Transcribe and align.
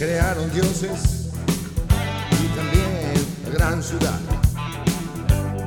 crearon 0.00 0.50
dioses 0.54 1.28
y 2.42 2.46
también 2.56 3.12
la 3.44 3.50
gran 3.50 3.82
ciudad. 3.82 4.18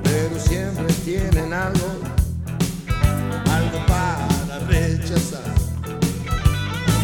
Pero 0.04 0.40
siempre 0.40 0.91
tienen 1.05 1.54
algo, 1.54 1.88
algo 3.52 3.86
para 3.86 4.59
rechazar. 4.68 5.44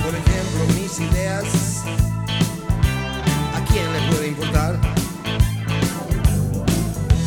Por 0.04 0.15
ejemplo, 0.15 0.73
mis 0.73 1.00
ideas, 1.00 1.45
¿a 3.54 3.64
quién 3.71 3.93
le 3.93 4.11
puede 4.11 4.27
importar? 4.29 4.79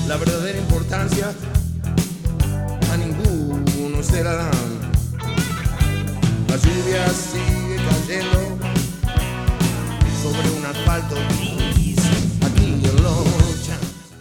La 0.09 0.17
verdadera 0.17 0.59
importancia 0.59 1.33
a 2.93 2.97
ninguno 2.97 4.03
se 4.03 4.25
la 4.25 4.33
dan. 4.33 4.51
La 6.49 6.57
lluvia 6.57 7.09
sigue 7.09 7.77
cayendo 7.89 8.52
sobre 10.33 10.51
un 10.51 10.65
asfalto 10.65 11.15
gris 11.75 11.99
aquí 12.43 12.65
en. 12.65 12.83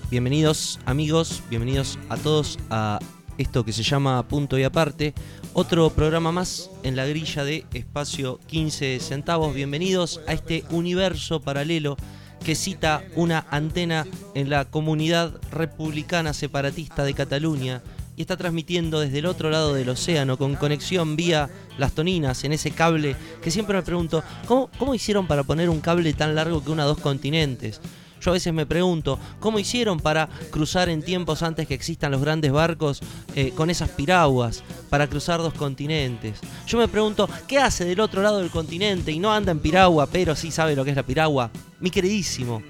Bienvenidos 0.09 0.77
amigos, 0.85 1.41
bienvenidos 1.49 1.97
a 2.09 2.17
todos 2.17 2.59
a 2.69 2.99
esto 3.37 3.63
que 3.63 3.71
se 3.71 3.81
llama 3.83 4.27
Punto 4.27 4.59
y 4.59 4.63
Aparte, 4.63 5.13
otro 5.53 5.89
programa 5.91 6.33
más 6.33 6.69
en 6.83 6.97
la 6.97 7.05
grilla 7.05 7.45
de 7.45 7.65
Espacio 7.73 8.39
15 8.47 8.99
centavos. 8.99 9.55
Bienvenidos 9.55 10.19
a 10.27 10.33
este 10.33 10.65
universo 10.69 11.39
paralelo 11.39 11.95
que 12.43 12.55
cita 12.55 13.03
una 13.15 13.45
antena 13.49 14.05
en 14.35 14.49
la 14.49 14.65
comunidad 14.65 15.39
republicana 15.51 16.33
separatista 16.33 17.05
de 17.05 17.13
Cataluña 17.13 17.81
y 18.15 18.21
está 18.21 18.37
transmitiendo 18.37 18.99
desde 18.99 19.19
el 19.19 19.25
otro 19.25 19.49
lado 19.49 19.73
del 19.73 19.89
océano 19.89 20.37
con 20.37 20.55
conexión 20.55 21.15
vía 21.15 21.49
las 21.77 21.93
toninas 21.93 22.43
en 22.43 22.53
ese 22.53 22.71
cable 22.71 23.15
que 23.41 23.51
siempre 23.51 23.75
me 23.75 23.83
pregunto, 23.83 24.23
¿cómo, 24.45 24.69
cómo 24.77 24.93
hicieron 24.93 25.27
para 25.27 25.43
poner 25.43 25.69
un 25.69 25.81
cable 25.81 26.13
tan 26.13 26.35
largo 26.35 26.63
que 26.63 26.71
una 26.71 26.85
dos 26.85 26.99
continentes? 26.99 27.79
Yo 28.21 28.29
a 28.29 28.33
veces 28.33 28.53
me 28.53 28.67
pregunto, 28.67 29.17
¿cómo 29.39 29.57
hicieron 29.57 29.99
para 29.99 30.29
cruzar 30.51 30.89
en 30.89 31.01
tiempos 31.01 31.41
antes 31.41 31.67
que 31.67 31.73
existan 31.73 32.11
los 32.11 32.21
grandes 32.21 32.51
barcos 32.51 33.01
eh, 33.33 33.51
con 33.55 33.71
esas 33.71 33.89
piraguas 33.89 34.63
para 34.91 35.07
cruzar 35.07 35.39
dos 35.39 35.55
continentes? 35.55 36.39
Yo 36.67 36.77
me 36.77 36.87
pregunto, 36.87 37.27
¿qué 37.47 37.57
hace 37.57 37.83
del 37.83 37.99
otro 37.99 38.21
lado 38.21 38.37
del 38.37 38.51
continente 38.51 39.11
y 39.11 39.17
no 39.17 39.33
anda 39.33 39.51
en 39.51 39.59
piragua, 39.59 40.05
pero 40.05 40.35
sí 40.35 40.51
sabe 40.51 40.75
lo 40.75 40.83
que 40.83 40.91
es 40.91 40.95
la 40.95 41.03
piragua? 41.03 41.49
Mi 41.79 41.89
queridísimo 41.89 42.61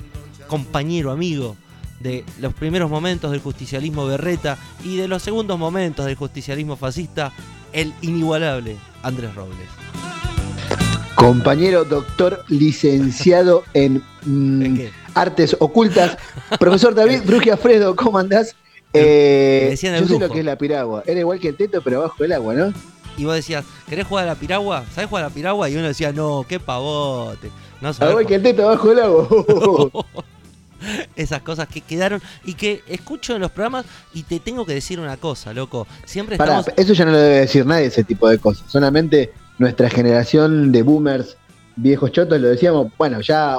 compañero, 0.48 1.12
amigo 1.12 1.58
de 2.02 2.26
los 2.40 2.54
primeros 2.54 2.90
momentos 2.90 3.32
del 3.32 3.40
justicialismo 3.40 4.06
berreta 4.06 4.58
y 4.84 4.98
de 4.98 5.08
los 5.08 5.22
segundos 5.22 5.58
momentos 5.58 6.06
del 6.06 6.16
justicialismo 6.16 6.76
fascista, 6.76 7.32
el 7.74 7.94
inigualable 8.02 8.78
Andrés 9.04 9.34
Robles. 9.36 9.68
Compañero 11.16 11.84
doctor 11.84 12.44
licenciado 12.48 13.64
en, 13.74 14.04
mm, 14.26 14.80
artes 15.14 15.56
ocultas, 15.60 16.18
profesor 16.60 16.96
David 16.96 17.22
Brugia 17.26 17.58
Fredo, 17.58 17.96
¿cómo 17.96 18.18
andás? 18.18 18.56
Eh, 18.94 19.70
yo 19.72 19.78
sé 19.78 20.02
brujo. 20.02 20.20
lo 20.20 20.30
que 20.30 20.40
es 20.40 20.46
la 20.46 20.58
piragua. 20.58 21.04
Era 21.06 21.20
igual 21.20 21.40
que 21.40 21.50
el 21.50 21.56
teto, 21.56 21.82
pero 21.82 22.00
abajo 22.00 22.24
del 22.24 22.34
agua, 22.34 22.54
¿no? 22.54 22.74
Y 23.18 23.26
vos 23.26 23.36
decías, 23.36 23.64
¿querés 23.88 24.08
jugar 24.08 24.26
a 24.26 24.28
la 24.28 24.36
piragua? 24.36 24.84
¿Sabés 24.94 25.10
jugar 25.10 25.26
a 25.26 25.28
la 25.30 25.34
piragua? 25.34 25.70
Y 25.70 25.76
uno 25.76 25.88
decía, 25.88 26.12
no, 26.12 26.46
qué 26.48 26.60
pavote. 26.60 27.52
No 27.82 27.94
sabés 27.94 28.12
Igual 28.12 28.26
que 28.26 28.36
el 28.36 28.44
teto 28.44 28.64
abajo 28.64 28.90
del 28.90 29.00
agua. 29.00 29.28
Esas 31.16 31.42
cosas 31.42 31.68
que 31.68 31.82
quedaron 31.82 32.22
y 32.44 32.54
que 32.54 32.84
escucho 32.88 33.36
en 33.36 33.42
los 33.42 33.52
programas 33.52 33.86
y 34.14 34.24
te 34.24 34.40
tengo 34.40 34.66
que 34.66 34.74
decir 34.74 35.00
una 35.00 35.18
cosa, 35.18 35.54
loco. 35.54 35.88
Siempre 36.06 36.38
Pará, 36.38 36.60
estamos... 36.60 36.80
eso 36.80 36.94
ya 36.94 37.06
no 37.06 37.12
lo 37.12 37.18
debe 37.18 37.40
decir 37.42 37.66
nadie, 37.66 37.86
ese 37.86 38.04
tipo 38.04 38.28
de 38.30 38.38
cosas. 38.40 38.70
Solamente 38.72 39.32
nuestra 39.58 39.90
generación 39.90 40.72
de 40.72 40.82
boomers, 40.84 41.38
viejos 41.76 42.12
chotos, 42.12 42.40
lo 42.42 42.48
decíamos, 42.50 42.92
bueno, 42.98 43.22
ya 43.22 43.58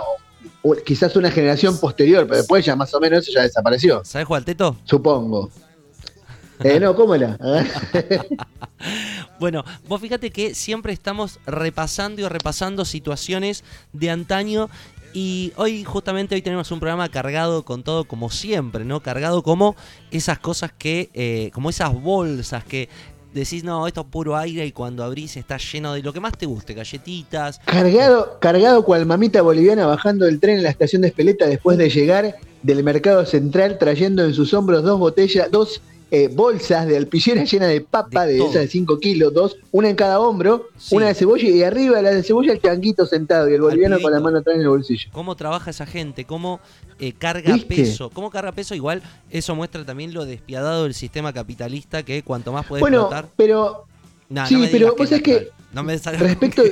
o- 0.63 0.75
quizás 0.85 1.15
una 1.17 1.31
generación 1.31 1.79
posterior, 1.79 2.25
pero 2.27 2.39
después 2.39 2.65
ya 2.65 2.75
más 2.77 2.93
o 2.95 3.01
menos 3.01 3.21
eso 3.23 3.33
ya 3.35 3.43
desapareció, 3.43 4.03
¿Sabés 4.05 4.27
jugar 4.27 4.41
al 4.41 4.45
teto? 4.45 4.77
supongo. 4.85 5.51
Eh, 6.65 6.79
no, 6.79 6.95
¿cómo 6.95 7.15
era? 7.15 7.37
Bueno, 9.39 9.65
vos 9.89 10.01
fíjate 10.01 10.31
que 10.31 10.55
siempre 10.55 10.93
estamos 10.93 11.39
repasando 11.47 12.21
y 12.21 12.29
repasando 12.29 12.85
situaciones 12.85 13.65
de 13.93 14.11
antaño 14.11 14.71
y 15.13 15.53
hoy 15.57 15.85
justamente 15.85 16.35
hoy 16.35 16.43
tenemos 16.43 16.71
un 16.71 16.81
programa 16.81 17.09
cargado 17.09 17.65
con 17.65 17.83
todo 17.83 18.05
como 18.05 18.31
siempre, 18.31 18.85
¿no? 18.85 19.01
Cargado 19.01 19.43
como 19.43 19.77
esas 20.11 20.39
cosas 20.39 20.73
que, 20.77 21.11
eh, 21.15 21.51
como 21.53 21.71
esas 21.71 21.93
bolsas 21.93 22.65
que 22.65 22.89
decís, 23.33 23.65
no, 23.65 23.87
esto 23.87 24.03
es 24.03 24.07
puro 24.09 24.37
aire 24.37 24.67
y 24.67 24.73
cuando 24.73 25.05
abrís 25.05 25.37
está 25.37 25.57
lleno 25.57 25.95
de 25.95 26.03
lo 26.03 26.13
que 26.13 26.21
más 26.21 26.37
te 26.37 26.47
guste, 26.47 26.75
galletitas. 26.75 27.61
Cargado, 27.65 28.39
cargado 28.41 28.85
cual 28.85 29.07
mamita 29.07 29.43
boliviana 29.43 29.87
bajando 29.87 30.27
del 30.27 30.41
tren 30.41 30.59
en 30.59 30.63
la 30.63 30.71
estación 30.71 31.03
de 31.03 31.09
Espeleta 31.09 31.47
después 31.47 31.79
de 31.79 31.89
llegar 31.89 32.37
del 32.63 32.85
mercado 32.85 33.25
central 33.27 33.79
trayendo 33.79 34.25
en 34.25 34.35
sus 34.35 34.55
hombros 34.55 34.83
dos 34.83 34.99
botellas, 34.99 35.51
dos 35.51 35.83
eh, 36.15 36.29
bolsas 36.31 36.87
de 36.87 36.99
alpillera 36.99 37.43
llenas 37.45 37.71
de 37.71 37.81
papa, 37.81 38.27
De 38.27 38.35
de, 38.35 38.39
esas 38.41 38.53
de 38.55 38.69
5 38.69 39.01
kilos, 39.01 39.33
dos, 39.33 39.57
una 39.71 39.89
en 39.89 39.97
cada 39.97 40.21
hombro, 40.21 40.67
Sí. 40.77 40.95
una 40.95 41.07
de 41.07 41.15
cebolla 41.15 41.49
y 41.49 41.63
arriba 41.63 41.97
de 41.97 42.03
la 42.03 42.11
de 42.11 42.23
cebolla 42.23 42.53
el 42.53 42.61
changuito 42.61 43.07
sentado 43.07 43.49
y 43.49 43.55
el 43.55 43.63
boliviano 43.63 43.99
con 43.99 44.13
la 44.13 44.21
mano 44.21 44.39
atrás 44.39 44.57
en 44.57 44.61
el 44.61 44.69
bolsillo. 44.69 45.09
cómo 45.11 45.35
trabaja 45.37 45.71
esa 45.71 45.87
gente, 45.87 46.27
cómo 46.27 46.61
eh, 46.99 47.15
carga 47.15 47.55
¿Viste? 47.55 47.77
peso, 47.77 48.11
cómo 48.11 48.31
carga 48.31 48.53
peso, 48.53 48.75
igual 48.75 49.03
eso 49.31 49.55
muestra 49.57 49.87
también 49.87 50.13
lo 50.13 50.27
despiadado 50.27 50.83
del 50.85 50.93
sistema 50.93 51.33
capitalista 51.33 52.03
que 52.03 52.23
cuanto 52.23 52.53
más 52.53 52.67
puede 52.67 52.83
Bueno, 52.83 53.09
pero 53.35 53.87
sí, 54.47 54.53
no 54.55 54.61
me 54.61 54.69
pero 54.69 54.95
vos 54.95 55.01
es 55.01 55.09
sabés 55.09 55.23
que 55.23 55.49
no 55.73 55.83
me 55.83 55.97
respecto- 55.97 56.63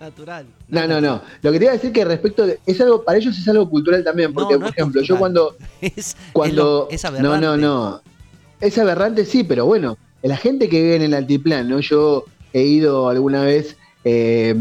natural. 0.00 0.46
No, 0.68 0.86
no, 0.86 0.98
no. 1.02 1.20
Lo 1.42 1.52
que 1.52 1.58
te 1.58 1.64
iba 1.66 1.72
a 1.72 1.76
decir 1.76 1.92
que 1.92 2.02
respecto 2.06 2.46
de, 2.46 2.58
es 2.64 2.80
algo 2.80 3.04
para 3.04 3.18
ellos 3.18 3.36
es 3.36 3.46
algo 3.48 3.68
cultural 3.68 4.02
también, 4.02 4.32
porque 4.32 4.54
No, 4.54 4.60
no 4.60 4.66
por 4.66 4.74
ejemplo, 4.74 5.02
yo 5.02 5.18
cuando 5.18 5.54
Es, 5.82 6.16
cuando 6.32 6.88
es, 6.90 7.04
lo- 7.04 7.12
es 7.14 7.22
no, 7.22 7.38
no, 7.38 7.56
no. 7.58 8.00
Es 8.60 8.78
aberrante 8.78 9.24
sí, 9.24 9.44
pero 9.44 9.66
bueno, 9.66 9.96
la 10.22 10.36
gente 10.36 10.68
que 10.68 10.82
vive 10.82 10.96
en 10.96 11.02
el 11.02 11.14
altiplano, 11.14 11.80
yo 11.80 12.24
he 12.52 12.62
ido 12.62 13.08
alguna 13.08 13.42
vez 13.44 13.76
eh, 14.04 14.54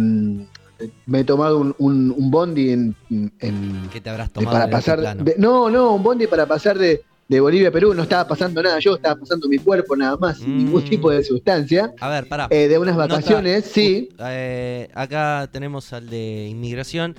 me 1.06 1.20
he 1.20 1.24
tomado 1.24 1.58
un, 1.58 1.76
un- 1.80 2.14
un 2.16 2.32
bondi 2.32 2.70
en, 2.72 2.96
en- 3.40 3.90
¿Qué 3.92 4.00
te 4.02 4.10
habrás 4.10 4.32
tomado 4.32 4.52
para 4.54 4.66
en 4.66 4.70
el 4.70 4.72
pasar 4.76 5.00
de- 5.24 5.36
no, 5.38 5.70
no, 5.70 5.96
un 5.96 6.04
bondi 6.04 6.28
para 6.28 6.46
pasar 6.46 6.78
de, 6.78 7.02
de 7.28 7.40
Bolivia 7.40 7.70
a 7.70 7.72
Perú, 7.72 7.94
no 7.96 8.04
estaba 8.04 8.28
pasando 8.28 8.62
nada, 8.62 8.78
yo 8.80 8.96
estaba 8.96 9.16
pasando 9.20 9.48
mi 9.48 9.58
cuerpo 9.58 9.96
nada 9.96 10.16
más, 10.18 10.38
sin 10.38 10.54
Mm. 10.54 10.58
ningún 10.66 10.84
tipo 10.84 11.10
de 11.10 11.24
sustancia, 11.24 11.92
A 12.00 12.10
ver, 12.10 12.28
pará. 12.28 12.48
eh, 12.52 12.68
de 12.68 12.78
unas 12.78 12.96
vacaciones, 12.96 13.66
sí. 13.66 14.10
Eh, 14.20 14.90
acá 14.94 15.50
tenemos 15.52 15.92
al 15.94 16.10
de 16.10 16.48
inmigración. 16.48 17.16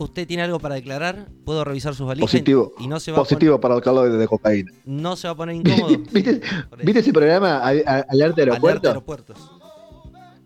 ¿Usted 0.00 0.26
tiene 0.26 0.42
algo 0.42 0.58
para 0.58 0.74
declarar? 0.76 1.28
¿Puedo 1.44 1.62
revisar 1.62 1.94
sus 1.94 2.06
valijas? 2.06 2.30
Positivo. 2.30 2.72
Y 2.80 2.88
no 2.88 2.98
se 2.98 3.12
va 3.12 3.18
Positivo 3.18 3.60
para 3.60 3.74
el 3.74 3.82
calor 3.82 4.10
de 4.10 4.26
cocaína. 4.26 4.70
poner, 4.72 4.82
no 5.02 5.14
se 5.16 5.28
va 5.28 5.32
a 5.32 5.36
poner 5.36 5.56
incómodo. 5.56 5.98
¿Viste, 6.10 6.40
Por 6.68 6.78
eso. 6.80 6.86
¿Viste 6.86 7.00
ese 7.00 7.12
programa, 7.12 7.58
Alerta 7.58 8.40
Aeropuerto? 8.40 8.66
Alerta 8.68 8.88
aeropuertos. 8.88 9.50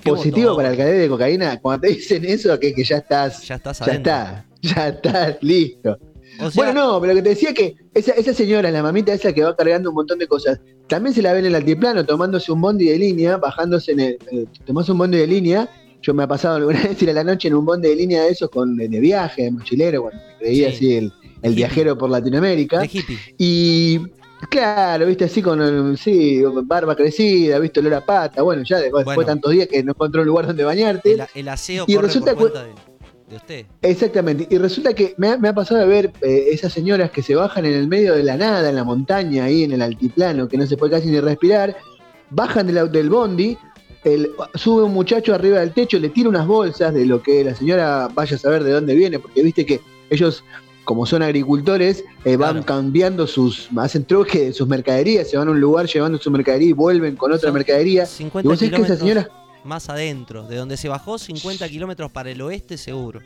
Positivo 0.03 0.51
botón. 0.51 0.57
para 0.57 0.71
el 0.73 0.77
cadete 0.77 0.99
de 0.99 1.09
cocaína. 1.09 1.61
Cuando 1.61 1.83
te 1.83 1.95
dicen 1.95 2.25
eso, 2.25 2.59
que, 2.59 2.75
que 2.75 2.85
ya 2.85 2.97
estás, 2.99 3.47
Ya 3.47 3.55
estás 3.55 3.79
ya 3.79 3.93
está, 3.93 4.47
ya 4.61 4.89
estás 4.89 5.37
listo. 5.41 5.99
O 6.41 6.51
sea, 6.51 6.65
bueno, 6.65 6.93
no, 6.95 7.01
pero 7.01 7.13
lo 7.13 7.19
que 7.19 7.23
te 7.23 7.29
decía 7.31 7.55
que 7.55 7.77
esa, 7.95 8.11
esa 8.13 8.35
señora, 8.35 8.71
la 8.71 8.83
mamita 8.83 9.13
esa 9.15 9.33
que 9.33 9.45
va 9.45 9.55
cargando 9.57 9.91
un 9.91 9.95
montón 9.95 10.19
de 10.19 10.27
cosas, 10.27 10.59
también 10.89 11.15
se 11.15 11.23
la 11.23 11.33
ve 11.33 11.39
en 11.39 11.47
el 11.47 11.55
altiplano 11.55 12.05
tomándose 12.05 12.51
un 12.51 12.61
bondi 12.61 12.87
de 12.87 12.99
línea, 12.99 13.37
bajándose 13.37 13.93
en 13.93 14.01
el. 14.01 14.19
eh, 14.33 14.47
tomás 14.67 14.89
un 14.89 14.99
bondi 14.99 15.19
de 15.19 15.27
línea. 15.29 15.69
Yo 16.05 16.13
me 16.13 16.23
ha 16.25 16.29
pasado 16.29 16.57
alguna 16.57 16.83
vez 16.89 17.01
ir 17.03 17.11
a 17.11 17.15
la 17.15 17.25
noche 17.25 17.49
en 17.49 17.55
un 17.55 17.65
bondi 17.65 17.89
de 17.89 17.97
línea 17.97 18.23
de 18.25 18.29
esos 18.31 18.51
con, 18.51 18.77
de, 18.77 18.89
viaje, 18.89 19.45
de 19.45 19.51
mochilero, 19.53 20.03
cuando 20.03 20.21
me 20.21 20.39
creía 20.39 20.69
Sí. 20.71 20.75
así 20.77 20.97
el, 20.97 21.05
el 21.05 21.13
Hippie. 21.53 21.55
viajero 21.55 21.97
por 21.97 22.11
Latinoamérica. 22.11 22.81
de 22.81 22.87
hippie. 22.93 23.19
Y 23.39 24.01
claro, 24.51 25.07
viste, 25.07 25.25
así 25.25 25.41
con 25.41 25.97
sí, 25.97 26.43
barba 26.65 26.95
crecida, 26.95 27.59
viste, 27.59 27.81
olor 27.81 27.95
a 27.95 28.05
pata. 28.05 28.43
Bueno, 28.43 28.63
ya 28.65 28.79
después, 28.81 29.05
Bueno. 29.05 29.21
de 29.21 29.27
tantos 29.27 29.53
días 29.53 29.67
que 29.69 29.83
no 29.83 29.93
encontró 29.93 30.21
un 30.21 30.29
lugar 30.29 30.47
donde 30.47 30.65
bañarte. 30.65 31.13
El, 31.15 31.23
el 31.35 31.49
aseo 31.49 31.85
Y 31.89 31.95
corre 31.95 32.07
resulta 32.09 32.33
por 32.35 32.53
cuenta 32.53 32.65
de, 32.65 32.73
de 33.31 33.37
usted. 33.37 33.67
Exactamente. 33.81 34.47
Y 34.51 34.59
resulta 34.59 34.93
que 34.95 35.15
me 35.17 35.29
ha, 35.29 35.39
me 35.39 35.49
ha 35.49 35.55
pasado 35.55 35.81
de 35.81 35.87
ver 35.87 36.13
eh, 36.21 36.49
esas 36.53 36.73
señoras 36.73 37.11
que 37.11 37.23
se 37.23 37.35
bajan 37.35 37.65
en 37.65 37.73
el 37.73 37.89
medio 37.89 38.15
de 38.15 38.23
la 38.25 38.37
nada, 38.37 38.69
en 38.69 38.77
la 38.77 38.85
montaña, 38.85 39.45
ahí 39.45 39.63
en 39.65 39.73
el 39.73 39.81
altiplano, 39.81 40.49
que 40.49 40.59
no 40.59 40.67
se 40.67 40.77
puede 40.77 40.93
casi 40.93 41.09
ni 41.09 41.19
respirar. 41.21 41.75
Bajan 42.31 42.67
del, 42.67 42.91
del 42.93 43.09
bondi. 43.09 43.57
El- 44.05 44.31
sube 44.55 44.83
un 44.85 44.93
muchacho 44.93 45.35
arriba 45.35 45.61
del 45.61 45.73
techo, 45.73 45.99
le 45.99 46.09
tira 46.11 46.29
unas 46.29 46.47
bolsas 46.47 46.93
de 46.95 47.07
lo 47.07 47.23
que 47.23 47.43
la 47.45 47.55
señora 47.55 48.09
vaya 48.15 48.37
a 48.37 48.39
saber 48.39 48.63
de 48.65 48.73
dónde 48.73 48.95
viene, 48.95 49.19
porque 49.19 49.43
viste 49.43 49.65
que 49.67 49.81
ellos 50.11 50.45
como 50.85 51.07
son 51.07 51.23
agricultores, 51.23 52.05
eh, 52.27 52.37
van 52.37 52.53
Claro. 52.63 52.67
cambiando 52.67 53.27
sus, 53.27 53.69
hacen 53.79 54.05
truque 54.05 54.47
de 54.47 54.53
sus 54.53 54.69
mercaderías, 54.69 55.31
se 55.31 55.39
van 55.39 55.49
a 55.49 55.51
un 55.53 55.59
lugar 55.61 55.87
llevando 55.87 56.19
su 56.19 56.31
mercadería 56.31 56.69
y 56.69 56.73
vuelven 56.75 57.17
con 57.17 57.33
otra 57.33 57.47
Son 57.49 57.55
mercadería. 57.55 58.03
Y 58.03 58.07
50 58.07 58.47
vos 58.49 58.59
sabés 58.59 58.71
que 58.71 58.77
esa 58.83 58.95
kilómetros 58.97 58.99
señora, 59.25 59.29
más 59.65 59.89
adentro, 59.89 60.43
de 60.47 60.57
donde 60.57 60.77
se 60.77 60.91
bajó 60.91 61.17
50 61.17 61.67
kilómetros 61.71 62.11
para 62.13 62.31
el 62.31 62.43
oeste 62.43 62.77
seguro. 62.77 63.21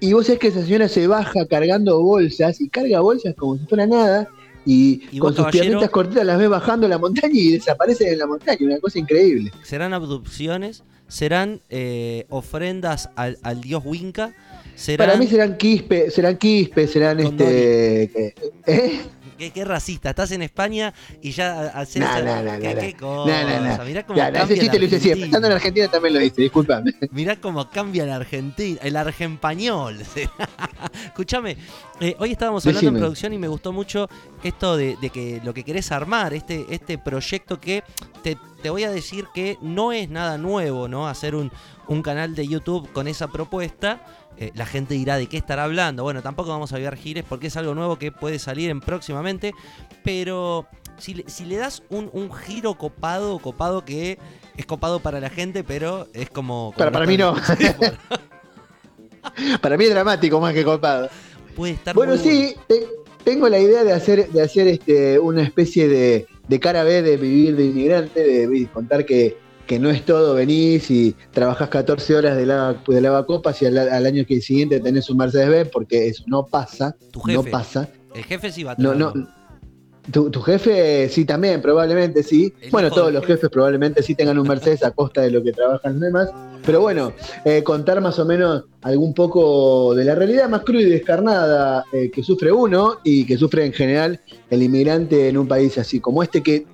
y 0.00 0.12
vos 0.12 0.26
sabés 0.26 0.40
que 0.40 0.48
esa 0.48 0.62
señora 0.64 0.86
se 0.88 1.06
baja 1.06 1.46
cargando 1.46 2.02
bolsas 2.02 2.60
y 2.60 2.68
carga 2.68 3.00
bolsas 3.00 3.34
como 3.36 3.56
si 3.56 3.64
fuera 3.66 3.86
nada. 3.86 4.28
Y, 4.64 5.02
Y 5.10 5.18
con 5.18 5.30
sus 5.34 5.44
caballero- 5.44 5.62
piernitas 5.64 5.90
cortitas 5.90 6.24
las 6.24 6.38
ves 6.38 6.48
bajando 6.48 6.86
la 6.88 6.98
montaña 6.98 7.32
y 7.34 7.52
desaparecen 7.52 8.12
en 8.12 8.18
la 8.18 8.26
montaña, 8.26 8.58
una 8.62 8.78
cosa 8.78 8.98
increíble. 8.98 9.50
Serán 9.64 9.92
abducciones, 9.92 10.84
serán 11.08 11.60
eh, 11.68 12.26
ofrendas 12.28 13.10
al, 13.16 13.38
al 13.42 13.60
dios 13.60 13.82
Winca. 13.84 14.34
serán... 14.76 15.06
Para 15.08 15.18
mí 15.18 15.26
serán 15.26 15.56
quispe, 15.56 16.10
serán 16.10 16.36
quispe, 16.36 16.86
serán 16.86 17.18
este. 17.20 18.34
¿eh? 18.66 19.00
¿Qué, 19.42 19.50
qué 19.50 19.64
racista, 19.64 20.10
estás 20.10 20.30
en 20.30 20.42
España 20.42 20.94
y 21.20 21.32
ya 21.32 21.62
haces 21.70 22.00
No, 22.00 22.22
no, 22.22 22.42
no, 22.44 22.60
¿Qué, 22.60 22.74
no, 22.74 22.80
qué 22.80 22.92
no, 22.92 22.98
cosa? 23.00 23.60
no, 23.60 23.76
no. 23.76 23.84
Mirá 23.84 24.06
cómo 24.06 24.20
no, 24.20 24.24
ese 24.28 24.38
cambia 24.38 24.56
chiste 24.60 24.78
lo 24.78 24.84
hice 24.84 25.00
siempre. 25.00 25.24
Estando 25.24 25.48
en 25.48 25.52
Argentina 25.54 25.88
también 25.88 26.14
lo 26.14 26.20
hice, 26.20 26.42
disculpame. 26.42 26.94
Mirá 27.10 27.34
cómo 27.40 27.68
cambia 27.68 28.04
el 28.04 28.12
argentino, 28.12 28.78
el 28.80 28.94
argempañol. 28.94 30.00
Escúchame, 31.06 31.56
eh, 31.98 32.14
hoy 32.20 32.30
estábamos 32.30 32.64
hablando 32.64 32.90
en 32.90 32.98
producción 32.98 33.32
y 33.32 33.38
me 33.38 33.48
gustó 33.48 33.72
mucho 33.72 34.08
esto 34.44 34.76
de, 34.76 34.96
de 35.02 35.10
que 35.10 35.40
lo 35.42 35.52
que 35.52 35.64
querés 35.64 35.90
armar, 35.90 36.34
este, 36.34 36.64
este 36.70 36.98
proyecto 36.98 37.58
que 37.58 37.82
te, 38.22 38.38
te 38.62 38.70
voy 38.70 38.84
a 38.84 38.92
decir 38.92 39.26
que 39.34 39.58
no 39.60 39.90
es 39.90 40.08
nada 40.08 40.38
nuevo, 40.38 40.86
¿no? 40.86 41.08
Hacer 41.08 41.34
un, 41.34 41.50
un 41.88 42.02
canal 42.02 42.36
de 42.36 42.46
YouTube 42.46 42.92
con 42.92 43.08
esa 43.08 43.26
propuesta. 43.26 44.04
Eh, 44.38 44.50
la 44.54 44.66
gente 44.66 44.94
dirá 44.94 45.16
de 45.18 45.26
qué 45.28 45.36
estará 45.36 45.64
hablando. 45.64 46.02
Bueno, 46.02 46.22
tampoco 46.22 46.48
vamos 46.50 46.72
a 46.72 46.76
avivar 46.76 46.96
gires 46.96 47.24
porque 47.28 47.46
es 47.48 47.56
algo 47.56 47.74
nuevo 47.74 47.96
que 47.98 48.10
puede 48.12 48.38
salir 48.38 48.70
en 48.70 48.80
próximamente. 48.80 49.52
Pero 50.02 50.66
si 50.98 51.14
le, 51.14 51.24
si 51.28 51.44
le 51.44 51.56
das 51.56 51.82
un, 51.90 52.10
un 52.12 52.32
giro 52.32 52.74
copado, 52.74 53.38
copado 53.38 53.84
que 53.84 54.18
es 54.56 54.66
copado 54.66 55.00
para 55.00 55.20
la 55.20 55.30
gente, 55.30 55.64
pero 55.64 56.06
es 56.14 56.28
como. 56.30 56.72
como 56.72 56.76
Para- 56.76 56.90
para 56.92 57.06
mí 57.06 57.16
no. 57.16 57.34
Para 59.60 59.76
mí 59.76 59.84
es 59.84 59.90
dramático 59.90 60.40
más 60.40 60.52
que 60.52 60.64
copado. 60.64 61.08
puede 61.54 61.74
estar 61.74 61.94
Bueno, 61.94 62.14
muy 62.14 62.22
sí, 62.22 62.56
te- 62.66 62.86
tengo 63.24 63.48
la 63.48 63.58
idea 63.60 63.84
de 63.84 63.92
hacer, 63.92 64.28
de 64.28 64.42
hacer 64.42 64.66
este, 64.66 65.18
una 65.18 65.42
especie 65.42 65.86
de, 65.88 66.26
de 66.48 66.60
cara 66.60 66.82
B 66.82 67.02
de 67.02 67.16
vivir 67.16 67.54
de 67.56 67.66
inmigrante, 67.66 68.20
de, 68.20 68.66
contar 68.72 69.04
que, 69.06 69.36
que 69.66 69.78
no 69.78 69.90
es 69.90 70.04
todo, 70.04 70.34
venís 70.34 70.90
y 70.90 71.14
trabajás 71.32 71.68
14 71.68 72.14
horas 72.16 72.36
de, 72.36 72.46
lava, 72.46 72.82
de 72.86 73.00
lavacopas 73.00 73.60
y 73.62 73.66
al, 73.66 73.78
al 73.78 74.06
año 74.06 74.24
que 74.26 74.40
siguiente 74.40 74.80
tenés 74.80 75.08
un 75.10 75.16
Mercedes-Benz, 75.18 75.70
porque 75.72 76.08
eso 76.08 76.24
no 76.26 76.44
pasa, 76.46 76.96
Tu 77.12 77.20
no 77.26 77.42
jefe. 77.42 77.50
pasa. 77.50 77.88
El 78.14 78.24
jefe 78.24 78.50
sí 78.52 78.62
va 78.64 78.72
a 78.72 78.76
No, 78.78 78.94
no. 78.94 79.12
Tu, 80.10 80.30
tu 80.30 80.40
jefe 80.42 81.08
sí 81.08 81.24
también, 81.24 81.62
probablemente 81.62 82.24
sí. 82.24 82.52
El 82.60 82.70
bueno, 82.72 82.90
todos 82.90 83.12
los 83.12 83.22
jefe. 83.22 83.34
jefes 83.34 83.50
probablemente 83.50 84.02
sí 84.02 84.16
tengan 84.16 84.36
un 84.36 84.48
Mercedes 84.48 84.82
a 84.82 84.90
costa 84.90 85.20
de 85.20 85.30
lo 85.30 85.44
que 85.44 85.52
trabajan 85.52 85.92
los 85.92 86.00
demás. 86.02 86.28
Pero 86.66 86.80
bueno, 86.80 87.12
eh, 87.44 87.62
contar 87.62 88.00
más 88.00 88.18
o 88.18 88.24
menos 88.24 88.64
algún 88.82 89.14
poco 89.14 89.94
de 89.94 90.04
la 90.04 90.16
realidad 90.16 90.48
más 90.48 90.62
cruda 90.62 90.82
y 90.82 90.90
descarnada 90.90 91.84
eh, 91.92 92.10
que 92.10 92.22
sufre 92.24 92.50
uno 92.50 92.98
y 93.04 93.24
que 93.24 93.38
sufre 93.38 93.64
en 93.64 93.72
general 93.72 94.20
el 94.50 94.62
inmigrante 94.64 95.28
en 95.28 95.38
un 95.38 95.46
país 95.46 95.78
así 95.78 96.00
como 96.00 96.20
este 96.22 96.42
que 96.42 96.66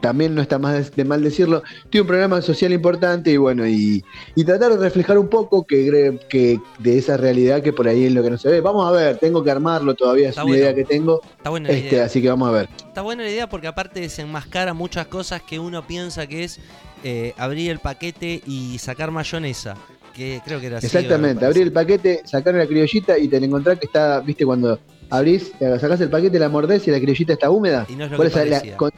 también 0.00 0.34
no 0.34 0.42
está 0.42 0.58
más 0.58 0.94
de, 0.94 1.04
mal 1.04 1.22
decirlo, 1.22 1.62
tiene 1.90 2.02
un 2.02 2.08
programa 2.08 2.42
social 2.42 2.72
importante 2.72 3.30
y 3.30 3.36
bueno, 3.36 3.66
y, 3.66 4.02
y 4.34 4.44
tratar 4.44 4.72
de 4.72 4.78
reflejar 4.78 5.16
un 5.18 5.28
poco 5.28 5.64
que, 5.64 6.18
que 6.28 6.58
de 6.78 6.98
esa 6.98 7.16
realidad 7.16 7.62
que 7.62 7.72
por 7.72 7.86
ahí 7.86 8.06
es 8.06 8.12
lo 8.12 8.22
que 8.22 8.30
no 8.30 8.38
se 8.38 8.48
ve. 8.48 8.60
Vamos 8.60 8.86
a 8.88 8.90
ver, 8.90 9.18
tengo 9.18 9.44
que 9.44 9.50
armarlo 9.50 9.94
todavía, 9.94 10.30
es 10.30 10.36
una 10.36 10.42
bueno. 10.44 10.58
idea 10.58 10.74
que 10.74 10.84
tengo, 10.84 11.20
Está 11.36 11.50
buena 11.50 11.68
la 11.68 11.74
este, 11.74 11.94
idea. 11.96 12.04
así 12.04 12.20
que 12.20 12.28
vamos 12.28 12.48
a 12.48 12.52
ver. 12.52 12.68
Está 12.86 13.02
buena 13.02 13.22
la 13.22 13.30
idea 13.30 13.48
porque 13.48 13.68
aparte 13.68 14.00
desenmascara 14.00 14.74
muchas 14.74 15.06
cosas 15.06 15.40
que 15.42 15.58
uno 15.60 15.86
piensa 15.86 16.26
que 16.26 16.44
es 16.44 16.58
eh, 17.04 17.32
abrir 17.38 17.70
el 17.70 17.78
paquete 17.78 18.42
y 18.46 18.78
sacar 18.78 19.10
mayonesa. 19.10 19.76
Que 20.14 20.40
creo 20.44 20.58
que 20.60 20.66
era 20.66 20.78
así. 20.78 20.86
Exactamente, 20.86 21.40
me 21.42 21.46
abrir 21.46 21.62
el 21.62 21.72
paquete, 21.72 22.22
sacar 22.24 22.54
la 22.54 22.66
criollita 22.66 23.16
y 23.16 23.28
te 23.28 23.38
la 23.38 23.46
encontrás 23.46 23.78
que 23.78 23.86
está, 23.86 24.18
viste, 24.20 24.44
cuando 24.44 24.78
abrís, 25.08 25.52
sacás 25.80 26.00
el 26.00 26.10
paquete, 26.10 26.38
la 26.38 26.48
mordés 26.48 26.86
y 26.88 26.90
la 26.90 26.98
criollita 26.98 27.32
está 27.34 27.48
húmeda. 27.48 27.86
Y 27.88 27.94
no 27.94 28.04
es 28.06 28.10
lo 28.10 28.18
que 28.18 28.26
eso 28.26 28.44
la- 28.44 28.76
con- 28.76 28.90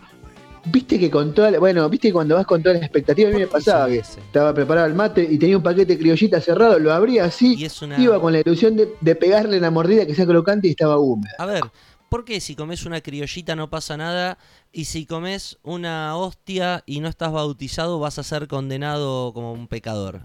viste 0.67 0.99
que 0.99 1.11
con 1.11 1.35
toda 1.35 1.50
la- 1.50 1.59
bueno, 1.59 1.88
viste 1.88 2.09
que 2.09 2.12
cuando 2.12 2.35
vas 2.37 2.47
con 2.47 2.62
toda 2.62 2.75
la 2.76 2.81
expectativa, 2.85 3.29
a 3.29 3.32
mí 3.32 3.38
me 3.38 3.47
¿Por 3.47 3.59
qué 3.61 3.64
pasaba 3.64 3.88
que 3.88 3.99
estaba 3.99 4.55
preparado 4.55 4.87
el 4.87 4.94
mate 4.94 5.26
y 5.29 5.38
tenía 5.38 5.56
un 5.56 5.62
paquete 5.62 5.94
de 5.94 5.99
criollita 5.99 6.41
cerrado, 6.41 6.79
lo 6.79 6.93
abría 6.93 7.25
así, 7.25 7.55
Y 7.59 7.64
es 7.64 7.82
una. 7.82 8.00
iba 8.00 8.20
con 8.20 8.32
la 8.32 8.41
ilusión 8.41 8.76
de, 8.76 8.88
de 9.00 9.14
pegarle 9.17 9.61
la 9.61 9.70
mordida 9.70 10.06
que 10.06 10.14
sea 10.14 10.26
crocante 10.26 10.69
y 10.69 10.70
estaba 10.70 10.99
húmeda. 10.99 11.32
A 11.38 11.47
ver, 11.47 11.62
¿por 12.09 12.25
qué 12.25 12.41
si 12.41 12.55
comes 12.55 12.85
una 12.87 13.00
criollita 13.00 13.56
no 13.56 13.70
pasa 13.70 13.97
nada? 13.97 14.38
Y 14.73 14.85
si 14.87 15.05
comes 15.06 15.59
una 15.62 16.17
hostia 16.17 16.82
y 16.87 17.00
no 17.00 17.08
estás 17.08 17.32
bautizado, 17.32 17.99
vas 17.99 18.19
a 18.19 18.23
ser 18.23 18.49
condenado 18.49 19.32
como 19.35 19.53
un 19.53 19.67
pecador. 19.69 20.23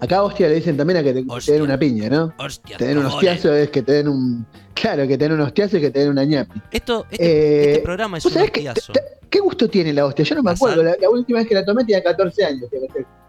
Acá 0.00 0.22
hostia 0.22 0.48
le 0.48 0.56
dicen 0.56 0.76
también 0.76 0.98
a 0.98 1.02
que 1.02 1.12
te, 1.12 1.52
den 1.52 1.62
una 1.62 1.78
piña, 1.78 2.08
¿no? 2.08 2.32
Hostia, 2.38 2.76
Te 2.76 2.86
den 2.86 2.98
un 2.98 3.06
hostiazo 3.06 3.52
es 3.54 3.70
que 3.70 3.82
te 3.82 3.92
den 3.92 4.08
un. 4.08 4.46
Claro, 4.74 5.06
que 5.06 5.18
te 5.18 5.24
den 5.24 5.32
un 5.32 5.40
hostiazo 5.42 5.76
es 5.76 5.82
que 5.82 5.90
te 5.90 6.00
den 6.00 6.08
una 6.10 6.24
ñapi. 6.24 6.60
Esto, 6.70 7.06
este, 7.10 7.24
Eh, 7.24 7.70
este 7.72 7.82
programa 7.82 8.18
es 8.18 8.24
¿Vos 8.24 8.34
un 8.34 8.38
que- 8.42 8.44
hostiazo. 8.68 8.92
te- 8.92 9.00
¿Qué 9.28 9.38
gusto 9.40 9.68
tiene 9.68 9.92
la 9.92 10.06
hostia? 10.06 10.24
Yo 10.24 10.34
no 10.36 10.42
me 10.42 10.50
acuerdo. 10.50 10.82
La, 10.82 10.96
la 11.00 11.08
última 11.10 11.38
vez 11.38 11.46
que 11.48 11.54
la 11.54 11.64
tomé 11.64 11.84
tenía 11.84 12.02
14 12.02 12.44
años. 12.44 12.64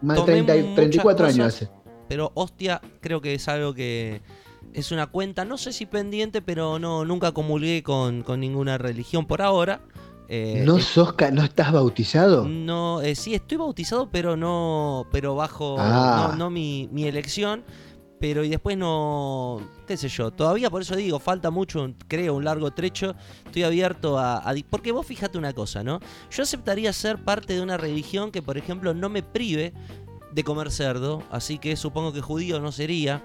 Más 0.00 0.16
de 0.16 0.20
Tomé 0.22 0.32
30 0.32 0.56
y- 0.56 0.62
muchas 0.62 0.74
34 0.76 1.26
años 1.26 1.36
cosas. 1.46 1.62
hace. 1.62 1.70
Pero 2.08 2.32
hostia, 2.34 2.80
creo 3.00 3.20
que 3.20 3.34
es 3.34 3.46
algo 3.48 3.72
que 3.74 4.20
es 4.72 4.90
una 4.90 5.06
cuenta, 5.06 5.44
no 5.44 5.58
sé 5.58 5.72
si 5.72 5.86
pendiente, 5.86 6.42
pero 6.42 6.78
no 6.78 7.04
nunca 7.04 7.32
comulgué 7.32 7.82
con, 7.82 8.22
con 8.22 8.40
ninguna 8.40 8.78
religión 8.78 9.26
por 9.26 9.42
ahora. 9.42 9.80
Eh, 10.28 10.62
¿No 10.66 10.78
sos 10.78 11.14
no 11.32 11.42
estás 11.44 11.72
bautizado? 11.72 12.46
no, 12.48 13.00
eh, 13.02 13.14
sí, 13.14 13.34
estoy 13.34 13.58
bautizado, 13.58 14.08
pero 14.10 14.36
no, 14.36 15.06
pero 15.12 15.34
bajo 15.34 15.76
Ah. 15.78 16.28
no, 16.32 16.36
no 16.36 16.50
mi, 16.50 16.88
mi 16.92 17.04
elección. 17.04 17.64
Pero 18.20 18.44
y 18.44 18.48
después 18.48 18.78
no, 18.78 19.60
qué 19.84 19.96
sé 19.96 20.08
yo, 20.08 20.30
todavía 20.30 20.70
por 20.70 20.80
eso 20.82 20.94
digo, 20.94 21.18
falta 21.18 21.50
mucho, 21.50 21.92
creo, 22.06 22.34
un 22.36 22.44
largo 22.44 22.70
trecho. 22.70 23.16
Estoy 23.46 23.64
abierto 23.64 24.16
a, 24.16 24.36
a 24.38 24.54
Porque 24.70 24.92
vos 24.92 25.04
fíjate 25.04 25.38
una 25.38 25.52
cosa, 25.52 25.82
¿no? 25.82 25.98
Yo 26.30 26.44
aceptaría 26.44 26.92
ser 26.92 27.24
parte 27.24 27.54
de 27.54 27.60
una 27.62 27.76
religión 27.76 28.30
que, 28.30 28.40
por 28.40 28.56
ejemplo, 28.56 28.94
no 28.94 29.08
me 29.08 29.24
prive 29.24 29.72
de 30.30 30.44
comer 30.44 30.70
cerdo, 30.70 31.24
así 31.32 31.58
que 31.58 31.74
supongo 31.74 32.12
que 32.12 32.20
judío 32.20 32.60
no 32.60 32.70
sería. 32.70 33.24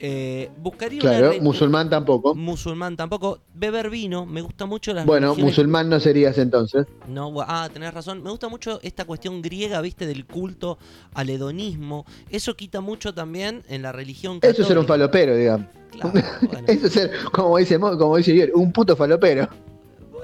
Eh, 0.00 0.48
buscaría 0.58 1.00
una 1.02 1.10
Claro, 1.10 1.30
re- 1.32 1.40
musulmán 1.40 1.90
tampoco. 1.90 2.34
musulmán 2.34 2.96
tampoco. 2.96 3.40
Beber 3.54 3.90
vino, 3.90 4.26
me 4.26 4.40
gusta 4.42 4.64
mucho 4.64 4.92
las 4.94 5.04
Bueno, 5.04 5.28
religiones- 5.34 5.44
musulmán 5.56 5.88
no 5.88 5.98
serías 5.98 6.38
entonces. 6.38 6.86
no, 7.08 7.32
ah, 7.40 7.68
tenés 7.72 7.92
razón. 7.92 8.22
Me 8.22 8.30
gusta 8.30 8.48
mucho 8.48 8.78
esta 8.82 9.04
cuestión 9.04 9.42
griega, 9.42 9.80
viste, 9.80 10.06
del 10.06 10.24
culto 10.24 10.78
al 11.14 11.30
hedonismo. 11.30 12.06
Eso 12.30 12.54
quita 12.56 12.80
mucho 12.80 13.12
también 13.12 13.64
en 13.68 13.82
la 13.82 13.90
religión 13.90 14.34
Eso 14.34 14.40
católica. 14.42 14.62
es 14.62 14.68
ser 14.68 14.78
un 14.78 14.86
falopero, 14.86 15.34
digamos. 15.36 15.66
Claro, 15.90 16.12
bueno. 16.42 16.68
Eso 16.68 16.86
es 16.86 16.92
ser, 16.92 17.10
como 17.32 17.56
dice, 17.58 17.76
Mo- 17.78 17.98
como 17.98 18.16
dice 18.18 18.52
un 18.54 18.72
puto 18.72 18.94
falopero. 18.94 19.48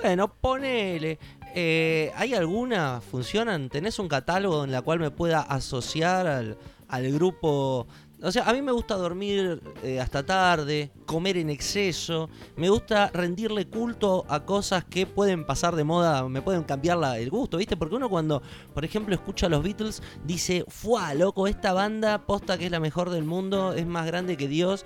Bueno, 0.02 0.32
ponele. 0.40 1.18
Eh, 1.56 2.12
¿Hay 2.16 2.34
alguna? 2.34 3.00
¿Funcionan? 3.00 3.68
¿Tenés 3.70 3.99
un 3.99 4.08
catálogo 4.08 4.64
en 4.64 4.72
la 4.72 4.82
cual 4.82 4.99
me 5.00 5.10
pueda 5.10 5.40
asociar 5.40 6.26
al, 6.26 6.56
al 6.88 7.12
grupo? 7.12 7.87
O 8.25 8.33
sea, 8.33 8.45
a 8.49 8.52
mí 8.54 8.62
me 8.62 8.73
gusta 8.73 8.97
dormir 8.97 9.61
eh, 9.83 10.00
hasta 10.00 10.23
tarde, 10.25 10.90
comer 11.04 11.37
en 11.37 11.50
exceso. 11.50 12.31
Me 12.57 12.71
gusta 12.71 13.11
rendirle 13.12 13.66
culto 13.66 14.25
a 14.28 14.45
cosas 14.45 14.85
que 14.85 15.07
pueden 15.07 15.45
pasar 15.45 15.76
de 15.76 15.85
moda, 15.85 16.26
me 16.28 16.40
pueden 16.40 16.62
cambiar 16.62 16.97
la- 16.99 17.19
el 17.19 17.28
gusto, 17.31 17.59
¿viste? 17.59 17.76
Porque 17.76 17.97
uno 17.97 18.09
cuando, 18.09 18.43
por 18.73 18.85
ejemplo, 18.85 19.14
escucha 19.14 19.47
a 19.47 19.50
los 19.50 19.62
Beatles, 19.62 20.02
dice, 20.25 20.64
¡fuá, 20.69 21.12
loco! 21.14 21.47
Esta 21.47 21.73
banda 21.75 22.19
posta 22.26 22.57
que 22.57 22.64
es 22.66 22.71
la 22.71 22.81
mejor 22.81 23.11
del 23.11 23.25
mundo, 23.25 23.75
es 23.75 23.87
más 23.87 24.07
grande 24.07 24.37
que 24.37 24.49
Dios. 24.49 24.85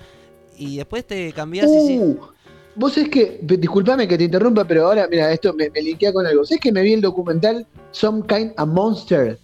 Y 0.56 0.76
después 0.78 1.06
te 1.06 1.32
cambias 1.32 1.70
y 1.70 1.86
sí. 1.86 1.98
Uh, 1.98 2.18
Vos 2.74 2.96
es 2.98 3.08
que, 3.08 3.40
disculpame 3.42 4.06
que 4.06 4.18
te 4.18 4.24
interrumpa, 4.24 4.64
pero 4.64 4.86
ahora, 4.86 5.08
mira, 5.10 5.32
esto 5.32 5.52
me, 5.52 5.68
me 5.70 5.82
linkea 5.82 6.12
con 6.12 6.26
algo. 6.26 6.44
¿Sabés 6.44 6.60
que 6.60 6.70
me 6.72 6.82
vi 6.82 6.92
el 6.92 7.00
documental 7.00 7.66
Some 7.92 8.22
Kind 8.28 8.52
of 8.56 8.68
Monster 8.68 9.38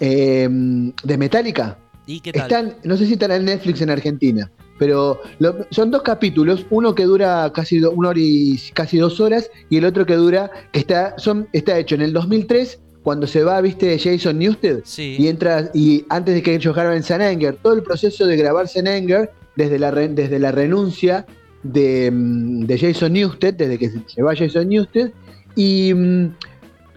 eh, 0.00 0.48
de 0.50 1.18
Metallica? 1.18 1.78
¿Y 2.06 2.20
qué 2.20 2.32
tal? 2.32 2.42
Están, 2.42 2.74
no 2.84 2.96
sé 2.96 3.06
si 3.06 3.12
están 3.14 3.30
en 3.32 3.44
Netflix 3.44 3.80
en 3.80 3.90
Argentina, 3.90 4.50
pero 4.78 5.20
lo- 5.38 5.66
son 5.70 5.90
dos 5.90 6.02
capítulos, 6.02 6.66
uno 6.70 6.94
que 6.94 7.04
dura 7.04 7.50
casi 7.54 7.78
do- 7.78 7.92
una 7.92 8.08
hora 8.10 8.18
y 8.20 8.58
casi 8.74 8.98
dos 8.98 9.20
horas 9.20 9.50
y 9.70 9.76
el 9.76 9.84
otro 9.84 10.04
que 10.06 10.14
dura, 10.14 10.50
que 10.72 10.80
está, 10.80 11.14
son, 11.18 11.48
está 11.52 11.78
hecho 11.78 11.94
en 11.94 12.02
el 12.02 12.12
2003 12.12 12.80
cuando 13.02 13.26
se 13.26 13.42
va, 13.44 13.60
viste, 13.60 13.98
Jason 13.98 14.38
Newsted 14.38 14.80
Sí. 14.84 15.16
y 15.18 15.28
entra 15.28 15.70
y 15.74 16.04
antes 16.08 16.34
de 16.34 16.42
que 16.42 16.54
ellos 16.54 16.74
graben 16.74 17.02
San 17.02 17.20
Anger, 17.22 17.56
todo 17.62 17.72
el 17.74 17.82
proceso 17.82 18.26
de 18.26 18.36
grabar 18.36 18.68
San 18.68 18.86
Anger 18.88 19.30
desde 19.56 19.78
la 19.78 19.90
re- 19.90 20.08
desde 20.08 20.38
la 20.38 20.52
renuncia 20.52 21.26
de, 21.62 22.10
mm, 22.12 22.64
de 22.66 22.78
Jason 22.78 23.12
Newsted, 23.12 23.54
desde 23.54 23.78
que 23.78 23.90
se, 23.90 24.00
se 24.08 24.22
va 24.22 24.34
Jason 24.36 24.68
Newsted 24.68 25.12
y 25.54 25.92
mm, 25.94 26.34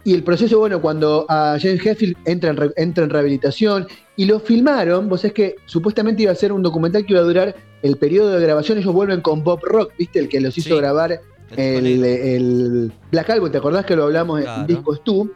y 0.06 0.14
el 0.14 0.24
proceso, 0.24 0.60
bueno, 0.60 0.80
cuando 0.82 1.26
a 1.28 1.58
James 1.60 1.86
Hetfield 1.86 2.16
entra 2.26 2.52
en, 2.52 2.58
re- 2.58 2.72
entra 2.78 3.04
en 3.04 3.10
rehabilitación 3.10 3.88
y 4.16 4.26
lo 4.26 4.40
filmaron, 4.40 5.10
vos 5.10 5.26
es 5.26 5.34
que 5.34 5.56
supuestamente 5.66 6.24
iba 6.24 6.32
a 6.32 6.36
ser 6.36 6.54
un 6.54 6.62
documental 6.62 7.06
que 7.06 7.12
iba 7.14 7.22
a 7.22 7.26
durar 7.26 7.56
el 7.82 7.98
periodo 7.98 8.32
de 8.32 8.40
grabación, 8.42 8.78
ellos 8.78 8.94
vuelven 8.94 9.20
con 9.22 9.44
Bob 9.44 9.60
Rock, 9.64 9.92
¿viste? 9.98 10.20
El 10.20 10.30
que 10.30 10.40
los 10.40 10.58
hizo 10.58 10.70
Sí, 10.70 10.76
grabar 10.78 11.20
El 11.58 12.04
el, 12.06 12.92
Black 13.12 13.30
Album, 13.32 13.52
¿te 13.52 13.58
acordás 13.58 13.86
que 13.86 13.96
lo 13.96 14.04
hablamos 14.04 14.42
Claro. 14.42 14.62
en 14.62 14.68
Discos 14.68 15.04
Tú? 15.04 15.32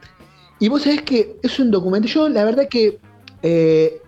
Y 0.60 0.70
vos 0.70 0.84
sabés 0.84 1.02
que 1.02 1.36
es 1.42 1.60
un 1.60 1.72
documental, 1.72 2.10
yo 2.12 2.30
la 2.30 2.44
verdad 2.46 2.68
que 2.70 3.00
eh, 3.44 4.02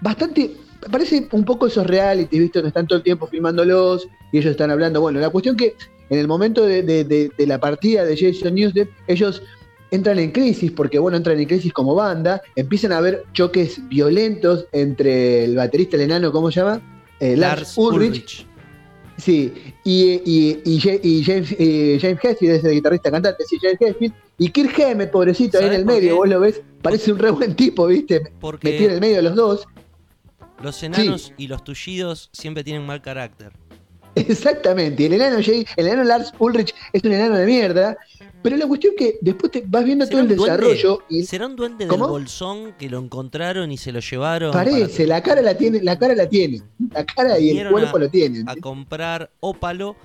bastante, 0.00 0.52
parece 0.90 1.26
un 1.32 1.44
poco 1.44 1.66
esos 1.66 1.86
reality, 1.86 2.38
¿viste? 2.38 2.58
Donde 2.58 2.68
están 2.68 2.86
todo 2.86 2.98
el 2.98 3.02
tiempo 3.04 3.26
filmándolos 3.26 4.06
y 4.32 4.38
ellos 4.38 4.50
están 4.52 4.70
hablando. 4.70 5.00
Bueno, 5.00 5.18
la 5.20 5.30
cuestión 5.30 5.56
que 5.56 5.74
en 6.10 6.18
el 6.20 6.28
momento 6.28 6.64
de, 6.64 6.82
de- 6.82 7.04
de- 7.04 7.30
de 7.36 7.46
la 7.46 7.58
partida 7.58 8.04
de 8.04 8.16
Jason 8.16 8.54
Newsted, 8.54 8.88
ellos 9.08 9.42
entran 9.90 10.18
en 10.18 10.30
crisis, 10.30 10.72
porque 10.72 10.98
bueno, 10.98 11.16
entran 11.16 11.38
en 11.38 11.46
crisis 11.46 11.72
como 11.72 11.94
banda, 11.94 12.40
empiezan 12.54 12.92
a 12.92 12.98
haber 12.98 13.24
choques 13.32 13.86
violentos 13.88 14.66
entre 14.72 15.44
el 15.44 15.56
baterista, 15.56 15.96
el 15.96 16.02
enano, 16.02 16.32
¿cómo 16.32 16.50
se 16.50 16.60
llama? 16.60 16.80
eh, 17.20 17.36
Lars, 17.36 17.76
Ulrich. 17.76 18.46
Sí, 19.16 19.52
y, 19.82 20.20
y, 20.26 20.60
y, 20.64 20.78
James, 21.24 21.48
James 22.02 22.18
Hetfield 22.22 22.56
es 22.56 22.64
el 22.64 22.72
guitarrista 22.72 23.10
cantante, 23.10 23.44
sí, 23.48 23.56
James 23.60 23.78
Hetfield. 23.80 24.14
Y 24.36 24.50
Kirk 24.50 24.78
Hammett, 24.78 25.10
pobrecito, 25.10 25.58
ahí 25.58 25.66
en 25.66 25.72
el 25.72 25.86
medio, 25.86 26.16
vos 26.16 26.28
lo 26.28 26.40
ves, 26.40 26.60
parece 26.82 27.12
un 27.12 27.18
re 27.18 27.30
buen 27.30 27.56
tipo, 27.56 27.86
¿viste? 27.86 28.30
Porque 28.38 28.70
Metido 28.70 28.90
en 28.90 28.94
el 28.96 29.00
medio 29.00 29.16
de 29.16 29.22
los 29.22 29.34
dos. 29.34 29.66
Los 30.62 30.82
enanos 30.82 31.32
y 31.38 31.48
los 31.48 31.64
tullidos 31.64 32.28
siempre 32.32 32.62
tienen 32.62 32.84
mal 32.84 33.00
carácter. 33.00 33.52
Exactamente, 34.14 35.02
y 35.02 35.06
el 35.06 35.14
enano, 35.14 35.38
el 35.38 35.66
enano 35.76 36.04
Lars 36.04 36.34
Ulrich 36.38 36.74
es 36.92 37.02
un 37.02 37.12
enano 37.12 37.36
de 37.36 37.46
mierda, 37.46 37.96
pero 38.46 38.58
la 38.58 38.68
cuestión 38.68 38.94
es 38.96 38.98
que 39.00 39.18
después 39.22 39.50
te 39.50 39.64
vas 39.66 39.84
viendo 39.84 40.08
todo 40.08 40.20
el 40.20 40.28
desarrollo. 40.28 41.02
Y... 41.08 41.24
¿Será 41.24 41.48
un 41.48 41.56
duende 41.56 41.84
del 41.84 41.98
bolsón 41.98 42.74
que 42.78 42.88
lo 42.88 43.00
encontraron 43.00 43.72
y 43.72 43.76
se 43.76 43.90
lo 43.90 43.98
llevaron? 43.98 44.52
Parece, 44.52 45.04
la 45.04 45.20
cara 45.20 45.42
la 45.42 45.56
tiene, 45.56 45.82
la 45.82 45.98
cara 45.98 46.14
la 46.14 46.28
tiene. 46.28 46.62
La 46.92 47.04
cara 47.04 47.40
y 47.40 47.58
el 47.58 47.68
cuerpo 47.72 47.98
lo 47.98 48.08
tienen. 48.08 48.48
A 48.48 48.54
comprar 48.54 49.32
ópalo 49.40 49.96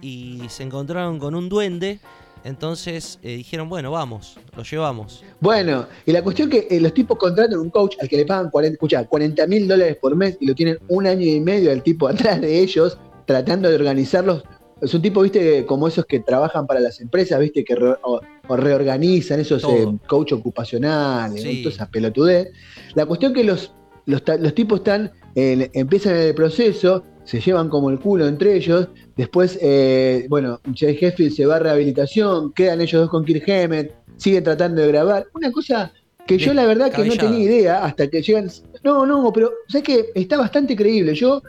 y 0.00 0.40
se 0.48 0.62
encontraron 0.62 1.18
con 1.18 1.34
un 1.34 1.50
duende. 1.50 2.00
Entonces 2.42 3.18
eh, 3.22 3.36
dijeron, 3.36 3.68
bueno, 3.68 3.90
vamos, 3.90 4.38
lo 4.56 4.62
llevamos. 4.62 5.22
Bueno, 5.38 5.86
y 6.06 6.12
la 6.12 6.24
cuestión 6.24 6.50
es 6.50 6.64
que 6.64 6.74
eh, 6.74 6.80
los 6.80 6.94
tipos 6.94 7.18
contratan 7.18 7.58
un 7.58 7.68
coach 7.68 7.96
al 8.00 8.08
que 8.08 8.16
le 8.16 8.24
pagan 8.24 8.48
40 8.48 9.46
mil 9.46 9.68
dólares 9.68 9.98
por 10.00 10.16
mes 10.16 10.38
y 10.40 10.46
lo 10.46 10.54
tienen 10.54 10.78
un 10.88 11.06
año 11.06 11.26
y 11.26 11.38
medio 11.38 11.70
el 11.70 11.82
tipo 11.82 12.08
atrás 12.08 12.40
de 12.40 12.60
ellos 12.60 12.96
tratando 13.26 13.68
de 13.68 13.74
organizarlos. 13.74 14.42
Es 14.80 14.94
un 14.94 15.02
tipo, 15.02 15.22
viste, 15.22 15.66
como 15.66 15.88
esos 15.88 16.06
que 16.06 16.20
trabajan 16.20 16.66
para 16.66 16.80
las 16.80 17.00
empresas, 17.00 17.38
viste, 17.40 17.64
que 17.64 17.74
o, 18.02 18.20
reorganizan 18.48 19.40
esos 19.40 19.62
eh, 19.64 19.86
coach 20.06 20.32
ocupacionales, 20.32 21.42
toda 21.42 21.74
esa 21.74 21.90
pelotudez. 21.90 22.48
La 22.94 23.06
cuestión 23.06 23.32
es 23.32 23.38
que 23.38 23.44
los, 23.44 23.72
los, 24.06 24.54
tipos 24.54 24.80
están, 24.80 25.12
empiezan 25.34 26.16
el 26.16 26.34
proceso, 26.34 27.04
se 27.24 27.40
llevan 27.40 27.68
como 27.68 27.90
el 27.90 27.98
culo 27.98 28.26
entre 28.26 28.56
ellos, 28.56 28.88
después, 29.16 29.58
eh, 29.62 30.26
bueno, 30.28 30.60
Jay 30.74 30.98
Heffield 31.00 31.32
se 31.32 31.46
va 31.46 31.56
a 31.56 31.58
rehabilitación, 31.60 32.52
quedan 32.52 32.80
ellos 32.80 33.02
dos 33.02 33.10
con 33.10 33.24
Kirk 33.24 33.48
Hammett, 33.48 33.94
siguen 34.16 34.44
tratando 34.44 34.82
de 34.82 34.88
grabar. 34.88 35.26
Una 35.34 35.52
cosa 35.52 35.92
que 36.26 36.38
yo 36.38 36.54
la 36.54 36.66
verdad 36.66 36.92
que 36.92 37.04
no 37.04 37.14
tenía 37.16 37.38
idea 37.38 37.84
hasta 37.84 38.08
que 38.08 38.22
llegan... 38.22 38.50
No, 38.82 39.04
no, 39.04 39.32
pero 39.32 39.52
sé 39.68 39.82
que 39.82 40.06
está 40.14 40.38
bastante 40.38 40.74
creíble. 40.74 41.14
Yo 41.14 41.42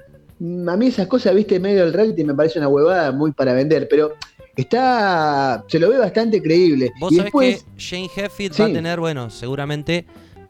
a 0.68 0.78
mí 0.78 0.88
esas 0.88 1.08
cosas, 1.08 1.36
viste, 1.36 1.60
medio 1.60 1.86
del 1.86 1.94
reality 1.94 2.24
me 2.24 2.34
parece 2.34 2.58
una 2.60 2.68
huevada 2.68 3.12
muy 3.12 3.32
para 3.32 3.54
vender, 3.54 3.88
pero 3.88 4.16
está, 4.56 5.64
se 5.68 5.80
lo 5.80 5.90
ve 5.90 5.98
bastante 5.98 6.42
creíble. 6.42 6.92
Vos 7.00 7.14
sabés 7.16 7.32
que 7.32 7.62
Shane 7.78 8.10
Heffield 8.16 8.60
va 8.60 8.66
a 8.66 8.74
tener, 8.74 9.00
bueno, 9.00 9.30
seguramente 9.30 10.06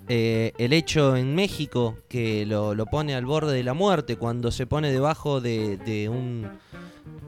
eh, 0.07 0.53
el 0.57 0.74
hecho 0.74 1.15
en 1.15 1.36
México 1.36 1.98
que 2.07 2.45
lo, 2.45 2.75
pone 2.86 3.15
al 3.15 3.25
borde 3.25 3.53
de 3.53 3.63
la 3.63 3.74
muerte 3.74 4.15
cuando 4.17 4.51
se 4.51 4.65
pone 4.65 4.91
debajo 4.91 5.41
de, 5.41 6.10
un 6.10 6.50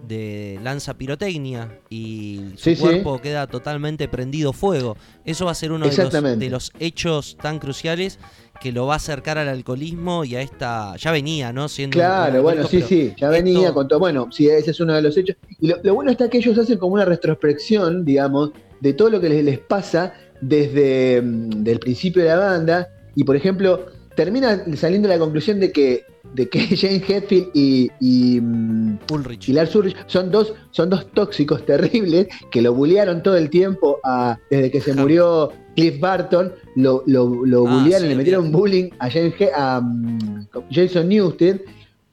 de 0.07 0.59
lanza 0.61 0.97
pirotecnia 0.97 1.79
y 1.89 2.51
su 2.57 2.77
cuerpo 2.77 3.19
queda 3.21 3.47
totalmente 3.47 4.07
prendido 4.07 4.53
fuego. 4.53 4.97
Eso 5.25 5.45
va 5.45 5.51
a 5.51 5.55
ser 5.55 5.71
uno 5.71 5.87
de 5.87 5.97
los, 5.97 6.39
de 6.39 6.49
los, 6.49 6.71
hechos 6.79 7.37
tan 7.41 7.59
cruciales 7.59 8.19
que 8.61 8.71
lo 8.71 8.85
va 8.85 8.93
a 8.93 8.97
acercar 8.97 9.37
al 9.37 9.47
alcoholismo 9.47 10.25
y 10.25 10.35
a 10.35 10.41
esta. 10.41 10.95
Ya 10.97 11.11
venía, 11.11 11.53
¿no? 11.53 11.67
Siendo 11.69 11.95
claro, 11.95 12.41
bueno, 12.41 12.67
sí, 12.67 12.81
sí, 12.81 13.13
ya 13.17 13.29
venía 13.29 13.73
con 13.73 13.87
todo. 13.87 13.99
Bueno, 13.99 14.29
sí, 14.31 14.47
ese 14.47 14.71
es 14.71 14.79
uno 14.79 14.93
de 14.93 15.01
los 15.01 15.17
hechos. 15.17 15.37
Y 15.59 15.67
lo, 15.67 15.95
bueno 15.95 16.11
está 16.11 16.29
que 16.29 16.37
ellos 16.37 16.57
hacen 16.57 16.77
como 16.77 16.95
una 16.95 17.05
retrospección, 17.05 18.03
digamos, 18.03 18.51
de 18.81 18.93
todo 18.93 19.09
lo 19.09 19.21
que 19.21 19.29
les, 19.29 19.43
les 19.43 19.59
pasa 19.59 20.13
desde 20.41 21.21
mm, 21.21 21.65
el 21.65 21.79
principio 21.79 22.21
de 22.23 22.29
la 22.29 22.37
banda. 22.37 22.89
Y 23.15 23.23
por 23.23 23.35
ejemplo, 23.35 23.85
termina 24.15 24.63
saliendo 24.75 25.07
la 25.07 25.17
conclusión 25.19 25.59
de 25.59 25.71
que 25.71 26.05
de 26.33 26.49
que 26.49 26.59
Jane 26.77 27.03
Hetfield 27.07 27.49
y, 27.53 27.91
y, 27.99 28.41
mm, 28.41 28.99
Ulrich. 29.11 29.49
Lars 29.49 29.75
Ulrich 29.75 29.97
son 30.07 30.31
dos, 30.31 30.53
son 30.71 30.89
dos 30.89 31.11
tóxicos 31.11 31.65
terribles 31.65 32.27
que 32.51 32.61
lo 32.61 32.73
bullearon 32.73 33.23
todo 33.23 33.37
el 33.37 33.49
tiempo 33.49 33.99
a, 34.03 34.37
desde 34.49 34.71
que 34.71 34.81
se 34.81 34.93
murió 34.93 35.51
Cliff 35.75 35.99
Barton, 35.99 36.53
lo, 36.75 37.03
lo, 37.07 37.45
lo 37.45 37.67
ah, 37.67 37.73
bullearon, 37.73 38.09
le 38.09 38.15
metieron 38.15 38.51
bullying 38.51 38.89
a, 38.99 39.09
a 39.55 39.81
mm, 39.81 40.47
Jason 40.71 41.09
Newsted, 41.09 41.61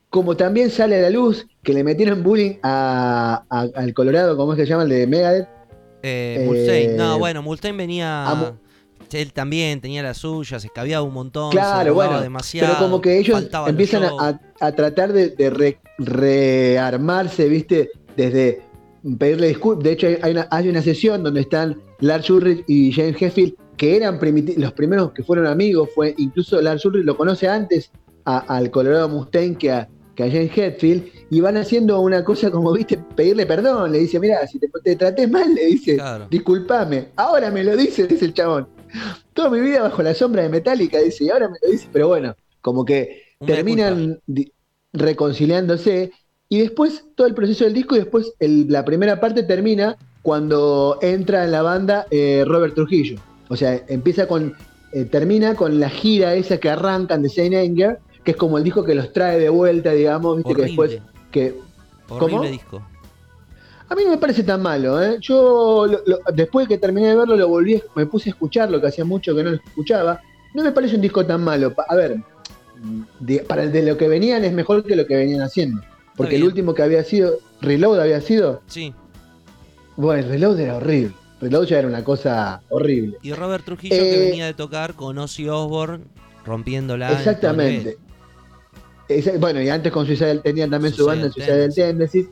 como 0.09 0.37
también 0.37 0.71
sale 0.71 0.97
a 0.97 1.03
la 1.03 1.11
luz 1.11 1.47
que 1.63 1.73
le 1.73 1.85
metieron 1.85 2.23
bullying 2.23 2.57
a, 2.63 3.45
al 3.49 3.95
Colorado, 3.95 4.37
¿cómo 4.37 4.53
es 4.53 4.57
que 4.57 4.65
se 4.65 4.71
llama? 4.71 4.85
El 4.85 4.89
de 4.89 5.07
Megadeth. 5.07 5.49
Eh, 6.03 6.45
Mustaine. 6.47 6.97
no, 6.97 7.17
eh, 7.17 7.19
bueno, 7.19 7.43
Mustaine 7.43 7.77
venía 7.77 8.55
él 9.15 9.33
también 9.33 9.81
tenía 9.81 10.03
las 10.03 10.19
suyas, 10.19 10.65
escabiaba 10.65 11.03
un 11.03 11.15
montón, 11.15 11.51
claro, 11.51 11.95
bueno, 11.95 12.21
demasiado. 12.21 12.75
Pero 12.75 12.85
como 12.85 13.01
que 13.01 13.19
ellos 13.19 13.49
empiezan 13.67 14.05
a, 14.61 14.73
tratar 14.73 15.13
de, 15.13 15.79
rearmarse, 15.99 17.49
¿viste? 17.49 17.91
Desde 18.17 18.63
pedirle 19.19 19.49
disculpas. 19.49 19.85
De 19.85 19.93
hecho, 19.93 20.07
hay 20.23 20.33
una, 20.33 20.49
hay 20.51 20.69
una 20.69 20.83
sesión 20.83 21.23
donde 21.23 21.43
están 21.43 21.81
Lars 22.01 22.29
Ulrich 22.31 22.65
y 22.67 22.93
James 22.93 23.21
Hetfield, 23.21 23.55
que 23.77 23.97
eran 23.97 24.19
los 24.57 24.73
primeros 24.73 25.13
que 25.13 25.23
fueron 25.23 25.47
amigos. 25.47 25.89
Fue 25.95 26.15
Incluso 26.19 26.61
Lars 26.61 26.85
Ulrich 26.85 27.05
lo 27.05 27.17
conoce 27.17 27.49
antes 27.49 27.91
al 28.25 28.71
Colorado 28.71 29.09
Mustaine 29.09 29.57
que 29.57 29.73
a, 29.73 29.89
que 30.15 30.25
a 30.25 30.31
James 30.31 30.57
Hetfield. 30.57 31.05
Y 31.31 31.41
van 31.41 31.57
haciendo 31.57 32.01
una 32.01 32.25
cosa 32.25 32.51
como, 32.51 32.73
¿viste? 32.73 32.99
Pedirle 33.17 33.47
perdón. 33.47 33.93
Le 33.93 34.01
dice, 34.01 34.19
mira, 34.19 34.47
si 34.47 34.59
te, 34.59 34.69
te 34.83 34.97
traté 34.97 35.27
mal, 35.27 35.55
le 35.55 35.67
dice, 35.67 35.99
discúlpame. 36.29 37.09
Ahora 37.17 37.51
me 37.51 37.65
lo 37.65 37.77
dice, 37.77 38.07
dice 38.07 38.25
el 38.27 38.35
chabón. 38.35 38.80
Toda 39.35 39.51
mi 39.51 39.61
vida 39.61 39.83
bajo 39.83 40.03
la 40.03 40.15
sombra 40.15 40.43
de 40.43 40.49
Metallica, 40.49 40.99
dice, 40.99 41.25
y 41.25 41.31
ahora 41.31 41.49
me 41.49 41.57
lo 41.63 41.71
dice, 41.71 41.89
pero 41.93 42.09
bueno, 42.09 42.35
como 42.61 42.85
que 42.85 43.23
terminan 43.45 44.21
reconciliándose 44.93 46.13
y 46.49 46.59
después 46.59 47.05
todo 47.15 47.27
el 47.27 47.35
proceso 47.35 47.65
del 47.65 47.75
disco 47.75 47.95
y 47.95 48.01
después 48.01 48.33
la 48.41 48.85
primera 48.85 49.21
parte 49.21 49.43
termina 49.45 49.97
cuando 50.23 50.99
entra 51.01 51.45
en 51.45 51.53
la 51.53 51.63
banda 51.63 52.07
eh, 52.11 52.45
Robert 52.47 52.75
Trujillo. 52.75 53.21
O 53.49 53.57
sea, 53.57 53.83
empieza 53.89 54.27
con, 54.27 54.55
eh, 54.93 55.05
termina 55.05 55.55
con 55.55 55.81
la 55.81 55.89
gira 55.89 56.35
esa 56.35 56.59
que 56.59 56.69
arrancan 56.69 57.23
de 57.23 57.29
Saint 57.29 57.55
Anger, 57.55 57.99
que 58.25 58.33
es 58.33 58.37
como 58.37 58.59
el 58.59 58.65
disco 58.65 58.85
que 58.85 58.95
los 58.95 59.13
trae 59.13 59.39
de 59.39 59.49
vuelta, 59.49 59.93
digamos, 59.93 60.37
viste 60.39 60.55
que 60.55 60.63
después 60.63 60.99
que 61.31 61.55
¿Cómo? 62.19 62.43
disco. 62.43 62.83
A 63.91 63.97
mí 63.97 64.05
no 64.05 64.11
me 64.11 64.19
parece 64.19 64.45
tan 64.45 64.63
malo, 64.63 65.03
¿eh? 65.03 65.17
Yo 65.21 65.85
después 66.33 66.69
de 66.69 66.77
que 66.77 66.81
terminé 66.81 67.09
de 67.09 67.17
verlo 67.17 67.35
lo 67.37 67.49
volví, 67.49 67.83
me 67.97 68.07
puse 68.07 68.31
a 68.31 68.33
escuchar, 68.33 68.71
lo 68.71 68.81
que 68.81 68.87
hacía 68.87 69.05
mucho 69.05 69.35
que 69.35 69.43
no 69.43 69.51
lo 69.51 69.57
escuchaba. 69.57 70.21
No 70.55 70.63
me 70.63 70.71
parece 70.71 70.95
un 70.95 71.01
disco 71.03 71.27
tan 71.27 71.43
malo. 71.43 71.75
A 71.89 71.97
ver, 71.97 72.23
para 73.49 73.65
el 73.65 73.73
de 73.73 73.83
lo 73.83 73.97
que 73.97 74.07
venían 74.07 74.45
es 74.45 74.53
mejor 74.53 74.85
que 74.85 74.95
lo 74.95 75.07
que 75.07 75.17
venían 75.17 75.43
haciendo. 75.43 75.83
Porque 76.17 76.37
el 76.37 76.45
último 76.45 76.73
que 76.73 76.85
había 76.85 77.03
sido, 77.03 77.39
Reload 77.61 77.99
había 77.99 78.21
sido. 78.21 78.63
Sí. 78.69 78.95
Bueno, 79.97 80.29
Reload 80.29 80.61
era 80.61 80.77
horrible. 80.77 81.13
Reload 81.41 81.65
ya 81.65 81.81
era 81.81 81.89
una 81.89 82.05
cosa 82.05 82.63
horrible. 82.69 83.19
Y 83.23 83.33
Robert 83.33 83.65
Trujillo 83.65 83.97
que 83.97 84.15
eh, 84.15 84.29
venía 84.29 84.47
de 84.47 84.55
tocar 84.55 84.95
con 84.95 85.19
Ozzy 85.19 85.49
Osbourne 85.49 86.05
rompiéndola. 86.45 87.11
Exactamente. 87.11 87.99
bueno, 89.41 89.61
y 89.61 89.69
antes 89.69 89.91
con 89.91 90.07
Suicide 90.07 90.39
tenían 90.39 90.71
también 90.71 90.95
su 90.95 91.07
banda 91.07 91.29
Suicide 91.29 91.71
Tendencies 91.71 92.29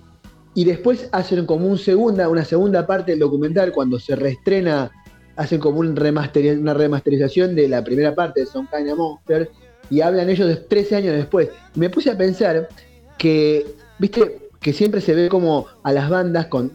y 0.54 0.64
después 0.64 1.08
hacen 1.12 1.46
como 1.46 1.66
un 1.66 1.78
una 1.88 2.44
segunda 2.44 2.86
parte 2.86 3.12
del 3.12 3.20
documental, 3.20 3.72
cuando 3.72 3.98
se 3.98 4.16
reestrena, 4.16 4.90
hacen 5.36 5.60
como 5.60 5.80
un 5.80 5.98
una 5.98 6.74
remasterización 6.74 7.54
de 7.54 7.68
la 7.68 7.84
primera 7.84 8.14
parte 8.14 8.40
de 8.40 8.46
Son 8.46 8.66
Kind 8.66 8.90
of 8.90 8.98
Monsters, 8.98 9.48
y 9.90 10.00
hablan 10.00 10.28
ellos 10.28 10.48
de 10.48 10.56
13 10.56 10.96
años 10.96 11.14
después. 11.14 11.48
Me 11.74 11.90
puse 11.90 12.10
a 12.10 12.18
pensar 12.18 12.68
que, 13.16 13.66
viste, 13.98 14.50
que 14.60 14.72
siempre 14.72 15.00
se 15.00 15.14
ve 15.14 15.28
como 15.28 15.66
a 15.82 15.92
las 15.92 16.10
bandas 16.10 16.46
con, 16.46 16.72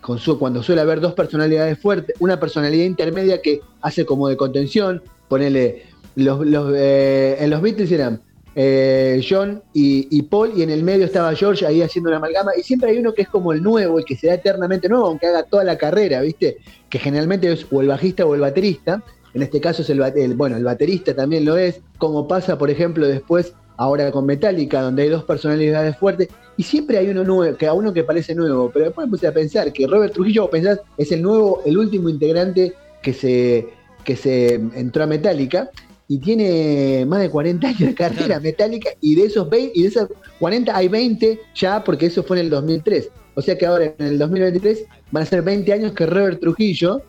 con 0.00 0.18
su, 0.18 0.38
cuando 0.38 0.62
suele 0.62 0.80
haber 0.80 1.00
dos 1.00 1.14
personalidades 1.14 1.78
fuertes, 1.78 2.16
una 2.18 2.40
personalidad 2.40 2.84
intermedia 2.84 3.40
que 3.40 3.60
hace 3.80 4.04
como 4.04 4.28
de 4.28 4.36
contención, 4.36 5.02
ponele, 5.28 5.84
los, 6.16 6.44
los 6.46 6.72
eh, 6.76 7.36
en 7.38 7.50
los 7.50 7.62
Beatles 7.62 7.92
eran 7.92 8.20
eh, 8.54 9.24
John 9.28 9.62
y, 9.72 10.22
Paul, 10.22 10.52
y 10.56 10.62
en 10.62 10.70
el 10.70 10.82
medio 10.82 11.06
estaba 11.06 11.34
George 11.34 11.66
ahí 11.66 11.82
haciendo 11.82 12.10
una 12.10 12.18
amalgama, 12.18 12.52
y 12.56 12.62
siempre 12.62 12.90
hay 12.90 12.98
uno 12.98 13.12
que 13.12 13.22
es 13.22 13.28
como 13.28 13.52
el 13.52 13.62
nuevo, 13.62 13.98
el 13.98 14.04
que 14.04 14.16
se 14.16 14.26
da 14.26 14.34
eternamente 14.34 14.88
nuevo, 14.88 15.06
aunque 15.06 15.26
haga 15.26 15.44
toda 15.44 15.64
la 15.64 15.78
carrera, 15.78 16.20
¿viste? 16.20 16.58
Que 16.88 16.98
generalmente 16.98 17.50
es 17.52 17.66
o 17.70 17.80
el 17.80 17.88
bajista 17.88 18.26
o 18.26 18.34
el 18.34 18.40
baterista, 18.40 19.02
en 19.34 19.42
este 19.42 19.60
caso 19.60 19.82
es 19.82 19.90
el, 19.90 20.34
bueno, 20.34 20.56
el 20.56 20.64
baterista 20.64 21.14
también 21.14 21.44
lo 21.44 21.56
es, 21.56 21.80
como 21.98 22.26
pasa, 22.26 22.58
por 22.58 22.70
ejemplo, 22.70 23.06
después, 23.06 23.54
ahora 23.76 24.10
con 24.10 24.26
Metallica, 24.26 24.82
donde 24.82 25.02
hay 25.02 25.08
dos 25.08 25.24
personalidades 25.24 25.96
fuertes, 25.96 26.28
y 26.56 26.64
siempre 26.64 26.98
hay 26.98 27.08
uno 27.08 27.22
nuevo, 27.22 27.56
que 27.56 27.66
a 27.66 27.72
uno 27.72 27.92
que 27.92 28.02
parece 28.02 28.34
nuevo, 28.34 28.70
pero 28.72 28.86
después 28.86 29.06
me 29.06 29.12
puse 29.12 29.28
a 29.28 29.32
pensar 29.32 29.72
que 29.72 29.86
Robert 29.86 30.12
Trujillo, 30.12 30.50
pensás, 30.50 30.80
es 30.98 31.12
el 31.12 31.22
nuevo, 31.22 31.62
el 31.64 31.78
último 31.78 32.08
integrante 32.08 32.74
que 33.02 33.12
se, 33.12 33.68
que 34.04 34.16
se 34.16 34.54
entró 34.54 35.04
a 35.04 35.06
Metallica, 35.06 35.70
y 36.10 36.18
tiene 36.18 37.06
más 37.06 37.20
de 37.20 37.30
40 37.30 37.68
años 37.68 37.78
de 37.78 37.94
carrera 37.94 38.40
metálica 38.40 38.90
y 39.00 39.14
de 39.14 39.26
esos 39.26 39.48
20, 39.48 39.78
y 39.78 39.82
de 39.82 39.88
esos 39.90 40.08
40 40.40 40.76
hay 40.76 40.88
20 40.88 41.38
ya 41.54 41.84
porque 41.84 42.06
eso 42.06 42.24
fue 42.24 42.40
en 42.40 42.46
el 42.46 42.50
2003. 42.50 43.10
O 43.36 43.40
sea 43.40 43.56
que 43.56 43.64
ahora 43.64 43.94
en 43.96 44.06
el 44.06 44.18
2023 44.18 44.86
van 45.12 45.22
a 45.22 45.26
ser 45.26 45.42
20 45.42 45.72
años 45.72 45.92
que 45.92 46.06
Robert 46.06 46.40
Trujillo 46.40 47.00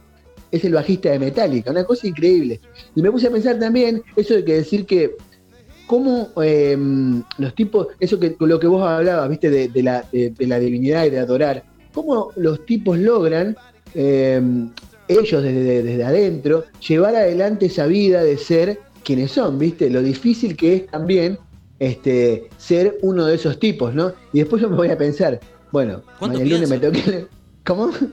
es 0.51 0.63
el 0.65 0.75
bajista 0.75 1.09
de 1.09 1.17
Metallica, 1.17 1.71
una 1.71 1.83
cosa 1.83 2.05
increíble. 2.05 2.59
Y 2.95 3.01
me 3.01 3.09
puse 3.09 3.25
a 3.25 3.31
pensar 3.31 3.57
también 3.57 4.03
eso 4.15 4.35
de 4.35 4.45
que 4.45 4.53
decir 4.53 4.85
que 4.85 5.15
cómo 5.87 6.29
em, 6.43 7.23
los 7.39 7.55
tipos, 7.55 7.87
eso 7.99 8.19
que 8.19 8.35
lo 8.39 8.59
que 8.59 8.67
vos 8.67 8.87
hablabas, 8.87 9.27
viste, 9.29 9.49
de, 9.49 9.81
la, 9.81 10.05
de, 10.11 10.31
la, 10.41 10.59
divinidad 10.59 11.05
y 11.05 11.09
de 11.09 11.17
adorar, 11.17 11.63
cómo 11.91 12.29
los 12.35 12.67
tipos 12.67 12.99
logran, 12.99 13.57
em, 13.95 14.69
ellos 15.07 15.41
desde, 15.41 15.81
desde 15.81 16.03
adentro, 16.03 16.65
llevar 16.87 17.15
adelante 17.15 17.65
esa 17.65 17.87
vida 17.87 18.23
de 18.23 18.37
ser 18.37 18.90
quienes 19.11 19.33
son, 19.33 19.59
viste, 19.59 19.89
lo 19.89 20.01
difícil 20.01 20.55
que 20.55 20.73
es 20.73 20.87
también 20.87 21.37
este, 21.79 22.47
ser 22.57 22.97
uno 23.01 23.25
de 23.25 23.35
esos 23.35 23.59
tipos, 23.59 23.93
¿no? 23.93 24.13
Y 24.31 24.39
después 24.39 24.61
yo 24.61 24.69
me 24.69 24.77
voy 24.77 24.89
a 24.89 24.97
pensar, 24.97 25.37
bueno, 25.69 26.01
mañana 26.21 26.45
lunes. 26.45 27.27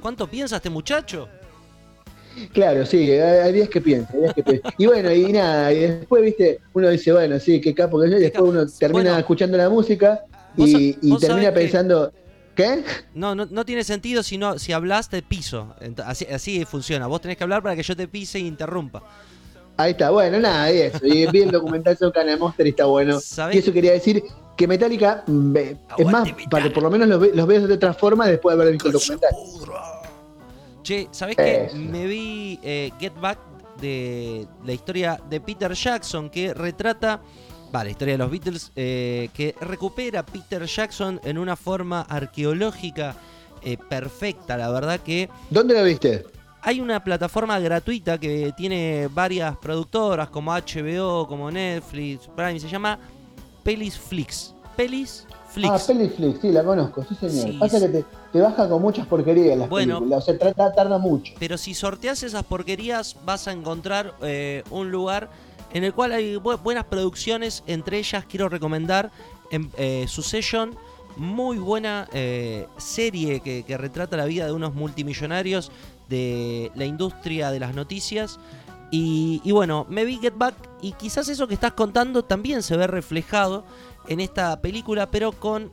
¿Cuánto 0.02 0.28
piensa 0.28 0.56
este 0.56 0.70
muchacho? 0.70 1.28
Claro, 2.52 2.84
sí, 2.84 3.12
hay 3.12 3.52
días 3.52 3.68
que 3.68 3.80
piensa, 3.80 4.12
hay 4.12 4.22
días 4.22 4.34
que 4.34 4.42
piensa. 4.42 4.74
Y 4.76 4.86
bueno, 4.86 5.12
y 5.12 5.32
nada, 5.32 5.72
y 5.72 5.78
después, 5.78 6.20
viste, 6.20 6.58
uno 6.72 6.88
dice, 6.88 7.12
bueno, 7.12 7.38
sí, 7.38 7.60
qué 7.60 7.72
capo 7.72 8.00
que 8.00 8.10
yo, 8.10 8.16
y 8.16 8.22
después 8.22 8.50
uno 8.50 8.66
termina 8.66 9.16
escuchando 9.20 9.56
la 9.56 9.70
música 9.70 10.20
y, 10.56 10.94
termina 11.20 11.54
pensando, 11.54 12.12
¿qué? 12.56 12.82
No, 13.14 13.36
no, 13.36 13.46
no 13.46 13.64
tiene 13.64 13.84
sentido 13.84 14.24
si, 14.24 14.36
no, 14.36 14.58
si 14.58 14.72
hablas 14.72 15.12
de 15.12 15.22
piso. 15.22 15.76
Así, 16.04 16.26
así 16.26 16.64
funciona. 16.64 17.06
Vos 17.06 17.20
tenés 17.20 17.36
que 17.36 17.44
hablar 17.44 17.62
para 17.62 17.76
que 17.76 17.84
yo 17.84 17.94
te 17.94 18.08
pise 18.08 18.38
e 18.38 18.40
interrumpa. 18.40 19.04
Ahí 19.78 19.92
está, 19.92 20.10
bueno, 20.10 20.40
nada, 20.40 20.72
y 20.72 20.80
eso. 20.80 21.06
Y 21.06 21.24
vi 21.28 21.42
el 21.42 21.52
documental 21.52 21.96
sobre 21.96 22.12
Canal 22.12 22.36
Monster 22.40 22.66
y 22.66 22.70
está 22.70 22.86
bueno. 22.86 23.20
Y 23.52 23.58
eso 23.58 23.72
quería 23.72 23.92
decir 23.92 24.24
que 24.56 24.66
Metallica, 24.66 25.22
mm, 25.24 25.56
es 25.98 26.06
más, 26.06 26.28
para 26.50 26.64
que 26.64 26.70
por 26.70 26.82
lo 26.82 26.90
menos 26.90 27.06
los, 27.06 27.34
los 27.34 27.46
veas 27.46 27.68
de 27.68 27.74
otra 27.74 27.94
forma 27.94 28.26
después 28.26 28.56
de 28.56 28.62
haber 28.62 28.72
visto 28.72 28.88
el 28.88 28.94
documental. 28.94 29.30
Che, 30.82 31.06
¿sabés 31.12 31.36
qué? 31.36 31.70
Me 31.74 32.06
vi 32.06 32.58
eh, 32.64 32.90
Get 32.98 33.14
Back 33.20 33.38
de 33.80 34.48
la 34.64 34.72
historia 34.72 35.20
de 35.30 35.40
Peter 35.40 35.72
Jackson 35.72 36.28
que 36.28 36.52
retrata, 36.54 37.20
va, 37.72 37.84
la 37.84 37.90
historia 37.90 38.14
de 38.14 38.18
los 38.18 38.30
Beatles, 38.32 38.72
eh, 38.74 39.28
que 39.32 39.54
recupera 39.60 40.26
Peter 40.26 40.64
Jackson 40.64 41.20
en 41.22 41.38
una 41.38 41.54
forma 41.54 42.00
arqueológica 42.00 43.14
eh, 43.62 43.76
perfecta, 43.76 44.56
la 44.56 44.70
verdad 44.70 44.98
que... 44.98 45.28
¿Dónde 45.50 45.74
la 45.74 45.82
viste? 45.82 46.24
Hay 46.62 46.80
una 46.80 47.02
plataforma 47.02 47.58
gratuita 47.58 48.18
que 48.18 48.52
tiene 48.56 49.08
varias 49.12 49.56
productoras 49.56 50.28
como 50.28 50.52
HBO, 50.52 51.26
como 51.26 51.50
Netflix, 51.50 52.28
Prime, 52.34 52.58
se 52.58 52.68
llama 52.68 52.98
Pelis 53.62 53.98
Flix. 53.98 54.54
Pelis 54.76 55.26
Flix. 55.50 55.70
Ah, 55.70 55.78
Pelis 55.86 56.14
Flix, 56.14 56.40
sí, 56.40 56.52
la 56.52 56.64
conozco, 56.64 57.04
sí 57.04 57.14
señor. 57.14 57.58
Pasa 57.58 57.80
que 57.80 57.88
te, 57.88 58.04
te 58.32 58.40
baja 58.40 58.68
con 58.68 58.82
muchas 58.82 59.06
porquerías 59.06 59.56
las 59.56 59.68
bueno, 59.68 59.98
películas, 59.98 60.22
o 60.22 60.26
sea, 60.26 60.38
trata, 60.38 60.72
tarda 60.72 60.98
mucho. 60.98 61.32
Pero 61.38 61.56
si 61.58 61.74
sorteas 61.74 62.22
esas 62.22 62.44
porquerías 62.44 63.16
vas 63.24 63.48
a 63.48 63.52
encontrar 63.52 64.14
eh, 64.22 64.62
un 64.70 64.90
lugar 64.90 65.30
en 65.72 65.84
el 65.84 65.94
cual 65.94 66.12
hay 66.12 66.36
buenas 66.36 66.84
producciones, 66.84 67.62
entre 67.66 67.98
ellas 67.98 68.24
quiero 68.28 68.48
recomendar 68.48 69.10
en, 69.50 69.70
eh, 69.76 70.06
Succession, 70.08 70.76
muy 71.16 71.58
buena 71.58 72.08
eh, 72.12 72.66
serie 72.76 73.40
que, 73.40 73.64
retrata 73.76 74.16
la 74.16 74.24
vida 74.24 74.46
de 74.46 74.52
unos 74.52 74.74
multimillonarios 74.74 75.70
de 76.08 76.72
la 76.74 76.84
industria 76.84 77.50
de 77.50 77.60
las 77.60 77.74
noticias. 77.74 78.38
Y, 78.90 79.42
y, 79.44 79.52
bueno, 79.52 79.86
me 79.90 80.04
vi 80.04 80.18
Get 80.18 80.34
Back 80.36 80.54
y 80.80 80.92
quizás 80.92 81.28
eso 81.28 81.46
que 81.46 81.54
estás 81.54 81.72
contando 81.72 82.24
también 82.24 82.62
se 82.62 82.76
ve 82.76 82.86
reflejado 82.86 83.64
en 84.08 84.20
esta 84.20 84.60
película, 84.62 85.10
pero 85.10 85.32
con 85.32 85.70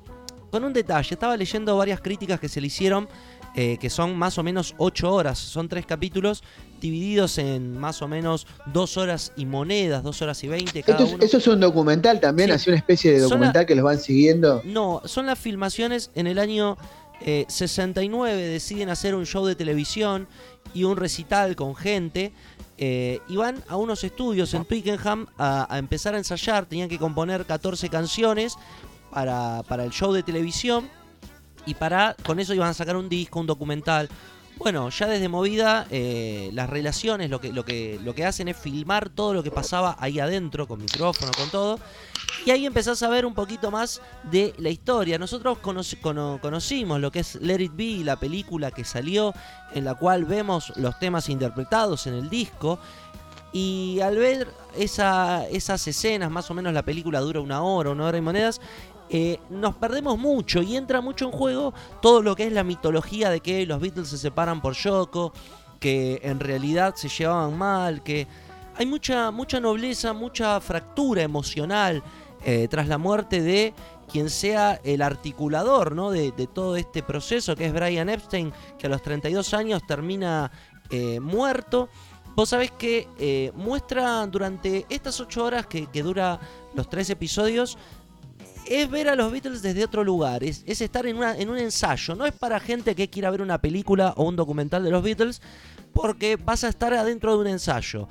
con 0.56 0.64
un 0.64 0.72
detalle, 0.72 1.14
estaba 1.14 1.36
leyendo 1.36 1.76
varias 1.76 2.00
críticas 2.00 2.40
que 2.40 2.48
se 2.48 2.62
le 2.62 2.68
hicieron, 2.68 3.10
eh, 3.58 3.78
que 3.78 3.90
son 3.90 4.18
más 4.18 4.38
o 4.38 4.44
menos 4.44 4.74
8 4.78 5.14
horas, 5.14 5.38
son 5.38 5.68
tres 5.68 5.86
capítulos 5.86 6.44
divididos 6.80 7.38
en 7.40 7.78
más 7.78 8.02
o 8.02 8.08
menos 8.08 8.48
2 8.72 8.96
horas 8.96 9.34
y 9.36 9.46
monedas, 9.46 10.02
2 10.02 10.22
horas 10.22 10.42
y 10.46 10.48
20 10.48 10.82
cada 10.84 11.04
uno. 11.04 11.18
Eso 11.20 11.40
es 11.40 11.48
un 11.48 11.60
documental 11.60 12.22
también, 12.22 12.52
así 12.52 12.70
una 12.70 12.78
especie 12.78 13.12
de 13.12 13.20
documental 13.20 13.66
que 13.66 13.76
los 13.76 13.84
van 13.84 14.00
siguiendo. 14.00 14.62
No, 14.64 15.02
son 15.04 15.26
las 15.26 15.38
filmaciones 15.38 16.10
en 16.16 16.26
el 16.26 16.40
año 16.40 16.78
69, 17.22 18.32
eh, 18.32 18.48
deciden 18.50 18.90
hacer 18.90 19.16
un 19.16 19.26
show 19.26 19.46
de 19.46 19.56
televisión 19.56 20.28
y 20.74 20.84
un 20.84 20.98
recital 20.98 21.56
con 21.56 21.76
gente. 21.76 22.34
Eh, 22.78 23.22
y 23.30 23.38
van 23.38 23.64
a 23.70 23.78
unos 23.78 24.04
estudios 24.04 24.54
en 24.54 24.66
Twickenham 24.66 25.28
a, 25.38 25.78
empezar 25.78 26.14
a 26.14 26.18
ensayar, 26.18 26.66
tenían 26.66 26.90
que 26.90 27.00
componer 27.00 27.46
14 27.46 27.88
canciones 27.88 28.58
para, 29.12 29.64
el 29.84 29.92
show 29.92 30.12
de 30.12 30.24
televisión 30.24 30.90
y 31.66 31.74
para 31.74 32.18
con 32.26 32.38
eso 32.42 32.54
iban 32.54 32.68
a 32.68 32.74
sacar 32.74 32.98
un 32.98 33.08
disco, 33.08 33.40
un 33.40 33.48
documental. 33.48 34.10
Bueno, 34.58 34.90
ya 34.90 35.08
desde 35.08 35.30
movida, 35.30 35.88
eh, 35.90 36.50
las 36.54 36.70
relaciones 36.70 37.30
lo 37.30 37.40
que, 37.40 37.54
lo, 37.54 37.64
que, 37.64 38.00
lo 38.04 38.14
que 38.14 38.26
hacen 38.26 38.50
es 38.50 38.58
filmar 38.58 39.10
todo 39.10 39.34
lo 39.34 39.44
que 39.44 39.52
pasaba 39.52 39.96
ahí 40.00 40.20
adentro, 40.20 40.68
con 40.68 40.80
micrófono, 40.80 41.32
con 41.38 41.50
todo. 41.50 41.80
Y 42.46 42.52
ahí 42.52 42.66
empezás 42.66 43.02
a 43.02 43.10
ver 43.10 43.26
un 43.26 43.34
poquito 43.34 43.72
más 43.72 44.02
de 44.24 44.54
la 44.58 44.70
historia. 44.70 45.18
Nosotros 45.18 45.58
conocimos 45.60 47.00
lo 47.00 47.12
que 47.12 47.20
es 47.20 47.36
Let 47.36 47.62
It 47.62 47.72
Be, 47.76 48.04
la 48.04 48.18
película 48.18 48.72
que 48.72 48.84
salió, 48.84 49.34
en 49.74 49.86
la 49.86 49.96
cual 49.96 50.26
vemos 50.26 50.72
los 50.76 51.00
temas 51.00 51.30
interpretados 51.30 52.06
en 52.08 52.14
el 52.14 52.30
disco. 52.30 52.80
Y 53.52 54.00
al 54.02 54.18
ver 54.18 54.48
esa, 54.76 55.48
esas 55.48 55.88
escenas, 55.88 56.30
más 56.30 56.52
o 56.52 56.54
menos 56.54 56.74
la 56.74 56.84
película 56.84 57.20
dura 57.22 57.40
una 57.40 57.64
hora, 57.64 57.92
una 57.92 58.06
hora 58.06 58.18
y 58.18 58.22
monedas, 58.22 58.62
eh, 59.10 59.40
nos 59.50 59.76
perdemos 59.76 60.18
mucho 60.18 60.62
y 60.62 60.76
entra 60.76 61.00
mucho 61.00 61.26
en 61.26 61.32
juego 61.32 61.74
todo 62.02 62.22
lo 62.22 62.36
que 62.36 62.48
es 62.48 62.52
la 62.52 62.64
mitología 62.64 63.30
de 63.30 63.40
que 63.40 63.66
los 63.66 63.80
Beatles 63.80 64.10
se 64.10 64.18
separan 64.18 64.62
por 64.62 64.74
Yoko, 64.74 65.32
que 65.80 66.20
en 66.24 66.40
realidad 66.40 66.96
se 66.96 67.08
llevaban 67.08 67.58
mal, 67.58 68.04
que 68.04 68.28
hay 68.78 68.86
mucha, 68.86 69.32
mucha 69.32 69.60
nobleza, 69.60 70.14
mucha 70.14 70.60
fractura 70.60 71.22
emocional 71.22 72.04
eh, 72.44 72.68
tras 72.70 72.88
la 72.88 72.98
muerte 72.98 73.42
de 73.42 73.74
quien 74.12 74.30
sea 74.30 74.80
el 74.84 75.02
articulador 75.02 75.96
¿no? 75.96 76.12
de, 76.12 76.32
todo 76.54 76.76
este 76.76 77.02
proceso, 77.02 77.56
que 77.56 77.66
es 77.66 77.74
Brian 77.74 78.10
Epstein, 78.10 78.54
que 78.78 78.88
a 78.88 78.90
los 78.90 79.02
32 79.02 79.54
años 79.54 79.82
termina 79.88 80.52
eh, 80.90 81.20
muerto. 81.20 81.90
Vos 82.36 82.50
sabés 82.50 82.72
que 82.72 83.52
muestra 83.56 84.28
durante 84.28 84.86
estas 84.90 85.20
8 85.22 85.44
horas 85.44 85.68
que, 85.68 85.88
que 85.88 86.04
dura 86.04 86.40
los 86.76 86.90
tres 86.90 87.10
episodios, 87.10 87.78
es 88.68 88.90
ver 88.90 89.10
a 89.10 89.16
los 89.16 89.32
Beatles 89.32 89.62
desde 89.62 89.84
otro 89.84 90.04
lugar, 90.04 90.44
es, 90.44 90.64
estar 90.66 91.06
en, 91.06 91.18
una, 91.18 91.38
en 91.38 91.50
un 91.50 91.58
ensayo, 91.58 92.16
no 92.16 92.26
es 92.26 92.34
para 92.34 92.60
gente 92.60 92.96
que 92.96 93.10
quiera 93.10 93.30
ver 93.30 93.42
una 93.42 93.60
película 93.60 94.14
o 94.18 94.24
un 94.24 94.36
documental 94.36 94.84
de 94.84 94.92
los 94.92 95.04
Beatles, 95.04 95.42
porque 95.94 96.36
vas 96.36 96.64
a 96.64 96.70
estar 96.70 96.94
adentro 96.94 97.34
de 97.34 97.42
un 97.42 97.48
ensayo, 97.48 98.08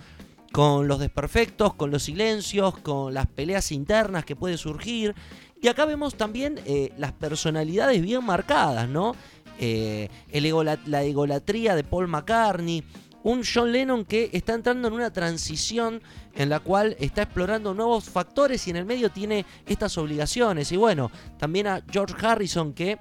con 0.54 0.86
los 0.86 1.00
desperfectos, 1.00 1.74
con 1.74 1.90
los 1.90 2.04
silencios, 2.04 2.78
con 2.78 3.12
las 3.12 3.26
peleas 3.26 3.72
internas 3.72 4.24
que 4.24 4.36
puede 4.36 4.56
surgir, 4.56 5.12
y 5.60 5.66
acá 5.66 5.84
vemos 5.84 6.14
también 6.14 6.60
eh, 6.64 6.92
las 6.96 7.10
personalidades 7.10 8.00
bien 8.00 8.24
marcadas, 8.24 8.88
¿no? 8.88 9.16
Eh, 9.58 10.08
la 10.86 11.02
egolatría 11.02 11.74
de 11.74 11.82
Paul 11.82 12.06
McCartney, 12.06 12.84
un 13.24 13.42
John 13.42 13.72
Lennon 13.72 14.04
que 14.04 14.30
está 14.32 14.54
entrando 14.54 14.86
en 14.86 14.94
una 14.94 15.12
transición 15.12 16.00
en 16.36 16.50
la 16.50 16.60
cual 16.60 16.94
está 17.00 17.22
explorando 17.22 17.74
nuevos 17.74 18.04
factores 18.04 18.64
y 18.68 18.70
en 18.70 18.76
el 18.76 18.84
medio 18.84 19.10
tiene 19.10 19.44
estas 19.66 19.98
obligaciones. 19.98 20.70
Y 20.70 20.76
bueno, 20.76 21.10
también 21.36 21.66
a 21.66 21.82
George 21.90 22.14
Harrison 22.24 22.74
que 22.74 23.00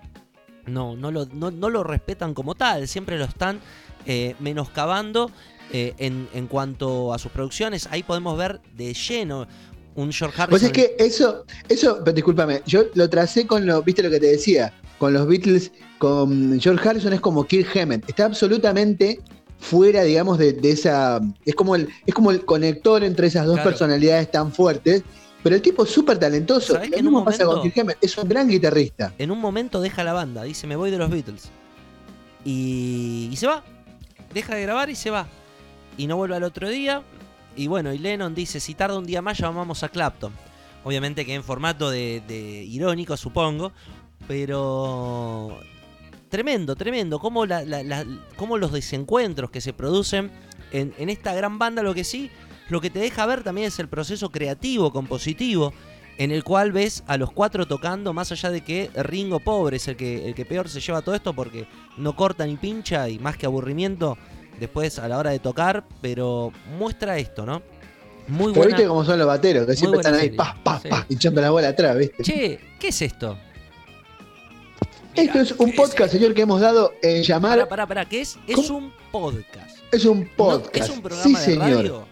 no, 0.65 0.95
no, 0.95 1.11
lo, 1.11 1.27
no, 1.27 1.51
lo 1.51 1.83
respetan 1.83 2.33
como 2.33 2.55
tal, 2.55 2.87
siempre 2.87 3.19
lo 3.19 3.25
están 3.25 3.59
eh, 4.05 4.35
menoscabando 4.39 5.29
eh, 5.71 5.93
en, 5.97 6.27
en, 6.33 6.47
cuanto 6.47 7.13
a 7.13 7.19
sus 7.19 7.31
producciones. 7.31 7.87
Ahí 7.91 8.03
podemos 8.03 8.37
ver 8.37 8.61
de 8.75 8.93
lleno 8.93 9.47
un 9.95 10.11
George 10.11 10.41
Harrison. 10.41 10.49
Pues 10.49 10.63
es 10.63 10.71
que 10.71 10.95
eso, 10.99 11.45
eso, 11.69 12.01
discúlpame, 12.01 12.61
yo 12.65 12.85
lo 12.95 13.09
tracé 13.09 13.47
con 13.47 13.65
lo, 13.65 13.81
viste 13.83 14.03
lo 14.03 14.09
que 14.09 14.19
te 14.19 14.27
decía, 14.27 14.73
con 14.97 15.13
los 15.13 15.27
Beatles, 15.27 15.71
con 15.97 16.59
George 16.59 16.87
Harrison 16.87 17.13
es 17.13 17.21
como 17.21 17.45
Kirk 17.45 17.75
Hammett, 17.77 18.07
está 18.09 18.25
absolutamente 18.25 19.19
fuera, 19.63 20.03
digamos, 20.03 20.37
de, 20.37 20.57
esa. 20.63 21.21
Es 21.45 21.55
como, 21.55 21.75
el, 21.75 21.89
es 22.05 22.13
como 22.13 22.31
el 22.31 22.45
conector 22.45 23.03
entre 23.03 23.27
esas 23.27 23.45
dos 23.45 23.59
personalidades 23.61 24.29
tan 24.29 24.51
fuertes. 24.51 25.03
Pero 25.41 25.57
el 25.57 25.61
tipo 25.61 25.83
es 25.83 25.89
súper 25.89 26.19
talentoso. 26.19 26.79
Lo 26.79 27.01
mismo 27.01 27.25
pasa 27.25 27.43
con 27.43 27.61
Kirk 27.61 27.97
es 27.99 28.17
un 28.17 28.29
gran 28.29 28.47
guitarrista. 28.47 29.13
En 29.17 29.29
un 29.29 29.39
momento 29.39 29.81
deja 29.81 30.03
la 30.03 30.13
banda, 30.13 30.43
dice: 30.43 30.67
Me 30.67 30.77
voy 30.77 30.89
de 30.89 30.97
los 30.97 31.09
Beatles. 31.09 31.49
Y, 32.45 33.29
y 33.31 33.35
se 33.35 33.47
va. 33.47 33.63
Deja 34.33 34.55
de 34.55 34.61
grabar 34.61 34.89
y 34.89 34.95
se 34.95 35.09
va. 35.09 35.27
Y 35.97 36.07
no 36.07 36.15
vuelve 36.15 36.35
al 36.35 36.43
otro 36.43 36.69
día. 36.69 37.03
Y 37.55 37.67
bueno, 37.67 37.93
y 37.93 37.99
Lennon 37.99 38.33
dice: 38.33 38.59
Si 38.59 38.73
tarda 38.73 38.97
un 38.97 39.05
día 39.05 39.21
más, 39.21 39.37
llamamos 39.37 39.83
a 39.83 39.89
Clapton. 39.89 40.33
Obviamente 40.83 41.25
que 41.25 41.33
en 41.33 41.43
formato 41.43 41.89
de, 41.89 42.65
irónico, 42.67 43.15
supongo. 43.17 43.71
Pero 44.27 45.59
tremendo, 46.29 46.75
tremendo. 46.75 47.19
Cómo, 47.19 47.45
los 47.45 48.71
desencuentros 48.71 49.51
que 49.51 49.61
se 49.61 49.73
producen 49.73 50.31
en, 50.71 51.09
esta 51.09 51.33
gran 51.33 51.59
banda, 51.59 51.83
lo 51.83 51.93
que 51.93 52.03
sí, 52.03 52.31
lo 52.69 52.81
que 52.81 52.89
te 52.89 52.99
deja 52.99 53.25
ver 53.25 53.43
también 53.43 53.67
es 53.67 53.79
el 53.79 53.87
proceso 53.87 54.29
creativo, 54.29 54.91
compositivo, 54.91 55.73
en 56.17 56.31
el 56.31 56.43
cual 56.43 56.71
ves 56.71 57.03
a 57.07 57.17
los 57.17 57.31
cuatro 57.31 57.67
tocando, 57.67 58.13
más 58.13 58.31
allá 58.31 58.49
de 58.49 58.61
que 58.61 58.89
Ringo 58.95 59.39
pobre 59.39 59.77
es 59.77 59.87
el 59.87 59.95
que, 59.95 60.27
el 60.27 60.35
que 60.35 60.45
peor 60.45 60.69
se 60.69 60.79
lleva 60.79 61.01
todo 61.01 61.15
esto 61.15 61.33
porque 61.33 61.67
no 61.97 62.15
corta 62.15 62.45
ni 62.45 62.55
pincha 62.55 63.09
y 63.09 63.19
más 63.19 63.37
que 63.37 63.45
aburrimiento 63.45 64.17
después 64.59 64.99
a 64.99 65.07
la 65.07 65.17
hora 65.17 65.31
de 65.31 65.39
tocar, 65.39 65.83
pero 66.01 66.51
muestra 66.77 67.17
esto, 67.17 67.45
¿no? 67.45 67.61
Muy 68.27 68.53
Pero 68.53 68.63
buena. 68.63 68.77
viste 68.77 68.87
cómo 68.87 69.03
son 69.03 69.17
los 69.19 69.27
bateros, 69.27 69.65
que 69.65 69.75
siempre 69.75 69.99
están 69.99 70.15
ahí, 70.15 70.29
pa, 70.29 70.57
pa, 70.63 70.79
Sí. 70.79 70.87
pa, 70.87 71.05
echando 71.09 71.41
la 71.41 71.49
bola 71.49 71.67
atrás, 71.69 71.97
¿viste? 71.97 72.23
Che, 72.23 72.59
¿qué 72.79 72.87
es 72.87 73.01
esto? 73.01 73.37
Esto 75.15 75.39
es 75.41 75.51
un 75.51 75.73
podcast, 75.73 76.11
señor, 76.13 76.33
que 76.33 76.41
hemos 76.41 76.59
dado 76.61 76.93
en 77.01 77.21
llamar. 77.21 77.51
Pará, 77.59 77.69
pará, 77.69 77.87
pará, 77.87 78.05
¿qué 78.05 78.21
es? 78.21 78.37
Es 78.47 78.69
un 78.69 78.91
podcast. 79.11 79.77
Es 79.91 80.05
un 80.05 80.21
No, 80.21 80.27
podcast. 80.37 80.77
¿Es 80.77 80.89
un 80.89 81.01
programa 81.01 81.23
sí, 81.23 81.33
de 81.33 81.39
señor. 81.39 81.75
radio? 81.75 82.05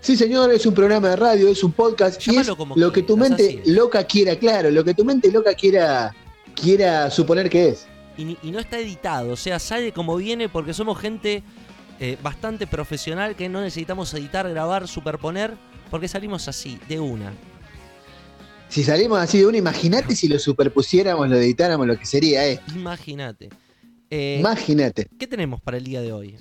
Sí, 0.00 0.16
señor, 0.16 0.52
es 0.52 0.66
un 0.66 0.74
programa 0.74 1.08
de 1.10 1.16
radio, 1.16 1.48
es 1.48 1.64
un 1.64 1.72
podcast. 1.72 2.20
y 2.26 2.32
Llámalo 2.32 2.52
es 2.52 2.58
como 2.58 2.76
lo 2.76 2.92
que 2.92 3.02
tu 3.02 3.16
mente 3.16 3.62
loca 3.66 4.04
quiera, 4.04 4.36
claro, 4.36 4.70
lo 4.70 4.84
que 4.84 4.92
tu 4.92 5.02
mente 5.04 5.30
loca 5.32 5.54
quiera, 5.54 6.14
quiera 6.54 7.08
suponer 7.10 7.48
que 7.48 7.68
es. 7.70 7.86
Y, 8.16 8.50
no 8.50 8.60
está 8.60 8.78
editado, 8.78 9.32
o 9.32 9.36
sea, 9.36 9.58
sale 9.58 9.92
como 9.92 10.16
viene 10.16 10.48
porque 10.48 10.72
somos 10.72 10.98
gente 10.98 11.42
eh, 11.98 12.16
bastante 12.22 12.66
profesional 12.66 13.34
que 13.34 13.48
no 13.48 13.60
necesitamos 13.60 14.14
editar, 14.14 14.48
grabar, 14.48 14.86
superponer, 14.86 15.54
porque 15.90 16.06
salimos 16.06 16.46
así, 16.46 16.78
de 16.88 17.00
una. 17.00 17.32
Si 18.68 18.84
salimos 18.84 19.18
así 19.18 19.38
de 19.38 19.46
uno, 19.46 19.56
imagínate 19.56 20.14
si 20.14 20.28
lo 20.28 20.38
superpusiéramos, 20.38 21.28
lo 21.28 21.36
editáramos, 21.36 21.86
lo 21.86 21.98
que 21.98 22.06
sería 22.06 22.44
esto. 22.46 22.72
Imagínate. 22.74 23.50
Eh, 24.10 24.36
Imagínate. 24.40 25.08
¿Qué 25.18 25.26
tenemos 25.26 25.60
para 25.60 25.76
el 25.76 25.84
día 25.84 26.00
de 26.00 26.12
hoy? 26.12 26.36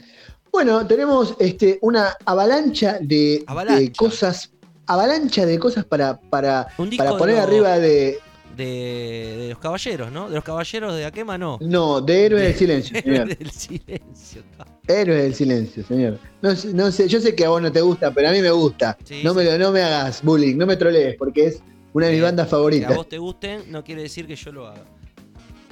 Bueno, 0.51 0.86
tenemos 0.86 1.36
este, 1.39 1.79
una 1.81 2.15
avalancha 2.25 2.99
de, 3.01 3.43
Avalancha. 3.47 3.79
de 3.79 3.91
cosas, 3.93 4.51
avalancha 4.86 5.45
de 5.47 5.57
cosas 5.57 5.86
para, 5.86 6.19
para, 6.19 6.67
para 6.97 7.17
poner 7.17 7.38
arriba 7.38 7.79
de, 7.79 8.19
De, 8.55 9.35
de 9.37 9.49
los 9.49 9.57
caballeros, 9.59 10.11
¿no? 10.11 10.29
De 10.29 10.35
los 10.35 10.43
caballeros 10.43 10.95
de 10.95 11.05
Akema, 11.05 11.37
no. 11.37 11.57
no, 11.61 12.01
de 12.01 12.25
héroes 12.25 12.43
del 12.43 12.55
silencio, 12.55 13.01
señor. 13.03 13.27
del 13.35 13.49
silencio. 13.51 14.43
Héroes 14.87 15.23
del 15.23 15.33
silencio, 15.35 15.83
señor. 15.83 16.19
No, 16.41 16.55
sé- 16.55 16.73
no 16.73 16.91
sé, 16.91 17.07
yo 17.07 17.19
sé 17.19 17.33
que 17.33 17.45
a 17.45 17.49
vos 17.49 17.61
no 17.61 17.71
te 17.71 17.81
gusta, 17.81 18.11
pero 18.13 18.29
a 18.29 18.31
mí 18.31 18.41
me 18.41 18.51
gusta. 18.51 18.95
Sí, 19.03 19.21
no, 19.23 19.33
me, 19.33 19.57
no 19.57 19.71
me 19.71 19.81
hagas 19.81 20.21
bullying, 20.21 20.55
no 20.57 20.65
me 20.67 20.75
trolees, 20.77 21.15
porque 21.17 21.47
es 21.47 21.61
una 21.93 22.05
de 22.07 22.11
mis 22.13 22.19
Que- 22.21 22.25
bandas 22.25 22.45
Que 22.45 22.49
a 22.49 22.51
favoritas. 22.51 22.95
vos 22.95 23.09
te 23.09 23.17
gusten 23.17 23.63
no 23.71 23.83
quiere 23.83 24.03
decir 24.03 24.27
que 24.27 24.35
yo 24.35 24.51
lo 24.51 24.67
haga. 24.67 24.83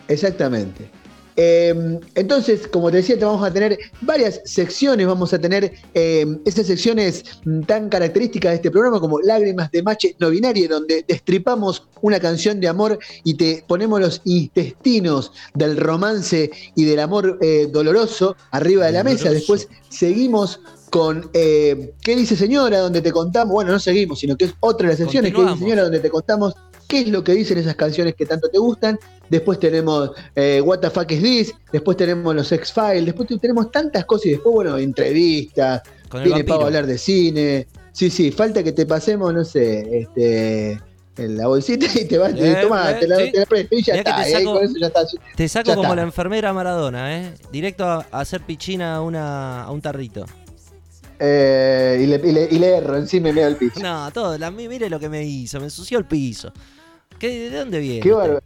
Exactamente. 0.07 0.89
Eh, 1.35 1.99
entonces, 2.15 2.67
como 2.67 2.91
te 2.91 2.97
decía, 2.97 3.17
te 3.17 3.25
vamos 3.25 3.43
a 3.43 3.51
tener 3.51 3.77
varias 4.01 4.41
secciones. 4.45 5.07
Vamos 5.07 5.33
a 5.33 5.39
tener 5.39 5.73
eh, 5.93 6.25
esas 6.45 6.67
secciones 6.67 7.23
mm, 7.45 7.61
tan 7.61 7.89
características 7.89 8.51
de 8.51 8.55
este 8.57 8.71
programa 8.71 8.99
como 8.99 9.19
Lágrimas 9.19 9.71
de 9.71 9.83
Mache 9.83 10.15
No 10.19 10.29
Binarie, 10.29 10.67
donde 10.67 11.05
destripamos 11.07 11.87
una 12.01 12.19
canción 12.19 12.59
de 12.59 12.67
amor 12.67 12.99
y 13.23 13.35
te 13.35 13.63
ponemos 13.67 13.99
los 13.99 14.21
intestinos 14.25 15.31
del 15.53 15.77
romance 15.77 16.51
y 16.75 16.85
del 16.85 16.99
amor 16.99 17.37
eh, 17.41 17.67
doloroso 17.71 18.35
arriba 18.51 18.85
de 18.85 18.91
la 18.91 19.03
mesa. 19.03 19.31
Después 19.31 19.67
seguimos 19.89 20.59
con 20.91 21.29
eh, 21.33 21.93
¿Qué 22.03 22.15
dice 22.15 22.35
señora? 22.35 22.79
Donde 22.79 23.01
te 23.01 23.11
contamos, 23.11 23.53
bueno, 23.53 23.71
no 23.71 23.79
seguimos, 23.79 24.19
sino 24.19 24.35
que 24.35 24.45
es 24.45 24.53
otra 24.59 24.87
de 24.87 24.93
las 24.93 24.99
secciones, 24.99 25.33
¿Qué 25.33 25.41
dice 25.41 25.57
señora? 25.57 25.83
Donde 25.83 25.99
te 25.99 26.09
contamos 26.09 26.53
qué 26.91 26.99
es 27.01 27.08
lo 27.08 27.23
que 27.23 27.32
dicen 27.32 27.58
esas 27.58 27.75
canciones 27.75 28.15
que 28.15 28.25
tanto 28.25 28.49
te 28.49 28.58
gustan. 28.60 28.99
Después 29.30 29.60
tenemos 29.60 30.12
eh, 30.36 30.62
What 30.63 30.80
the 30.80 30.89
fuck 30.89 31.10
is 31.12 31.21
this? 31.23 31.54
Después 31.71 31.95
tenemos 31.95 32.36
los 32.36 32.51
X-Files, 32.51 33.06
después 33.06 33.30
tenemos 33.39 33.71
tantas 33.71 34.04
cosas 34.06 34.25
y 34.25 34.30
después, 34.32 34.54
bueno, 34.54 34.77
entrevistas, 34.77 35.82
viene 36.12 36.30
vampiro. 36.32 36.45
Pau 36.47 36.62
a 36.63 36.65
hablar 36.65 36.86
de 36.86 36.97
cine. 36.97 37.67
Sí, 37.93 38.10
sí, 38.10 38.32
falta 38.32 38.62
que 38.62 38.73
te 38.73 38.86
pasemos, 38.86 39.34
no 39.34 39.43
sé, 39.45 39.99
este 40.01 40.82
en 41.17 41.38
la 41.38 41.47
bolsita 41.47 41.86
y 41.99 42.06
te 42.06 42.17
vas, 42.17 42.34
Eh, 42.36 42.58
toma, 42.62 42.91
eh, 42.91 42.95
te 43.01 43.08
la, 43.08 43.17
sí. 43.17 43.32
te 43.32 43.39
la 43.39 43.45
presto 43.45 43.75
y 43.75 43.84
ya 43.84 43.93
Mirá 43.93 44.04
que 44.04 44.10
está, 44.10 44.23
te 44.23 44.32
saco- 44.43 44.54
con 44.54 44.63
eso 44.63 44.73
ya 44.80 44.88
está. 44.88 45.01
Te 45.36 45.47
saco 45.49 45.67
Ya 45.67 45.75
como 45.75 45.88
está. 45.89 45.95
la 45.97 46.01
enfermera 46.04 46.54
Maradona, 46.54 47.17
¿eh? 47.17 47.34
Directo 47.51 47.86
a, 47.86 48.06
a 48.12 48.19
hacer 48.21 48.41
pichina 48.41 48.95
a, 48.95 49.01
una, 49.01 49.63
a 49.63 49.71
un 49.71 49.82
tarrito. 49.82 50.25
Eh, 51.19 51.99
y, 52.01 52.08
le, 52.08 52.15
y, 52.15 52.32
le, 52.32 52.47
y 52.49 52.60
le 52.60 52.67
erro, 52.77 52.97
encima 52.97 53.25
me 53.25 53.34
veo 53.34 53.47
el 53.47 53.56
piso. 53.56 53.80
No, 53.82 54.10
todo. 54.12 54.38
La, 54.38 54.49
mire 54.49 54.89
lo 54.89 54.99
que 54.99 55.08
me 55.10 55.23
hizo. 55.23 55.60
Me 55.60 55.65
ensució 55.65 55.99
el 55.99 56.06
piso. 56.06 56.51
¿Qué, 57.21 57.49
¿De 57.51 57.57
dónde 57.60 57.77
viene? 57.79 57.99
Qué, 58.01 58.12
barba- 58.13 58.41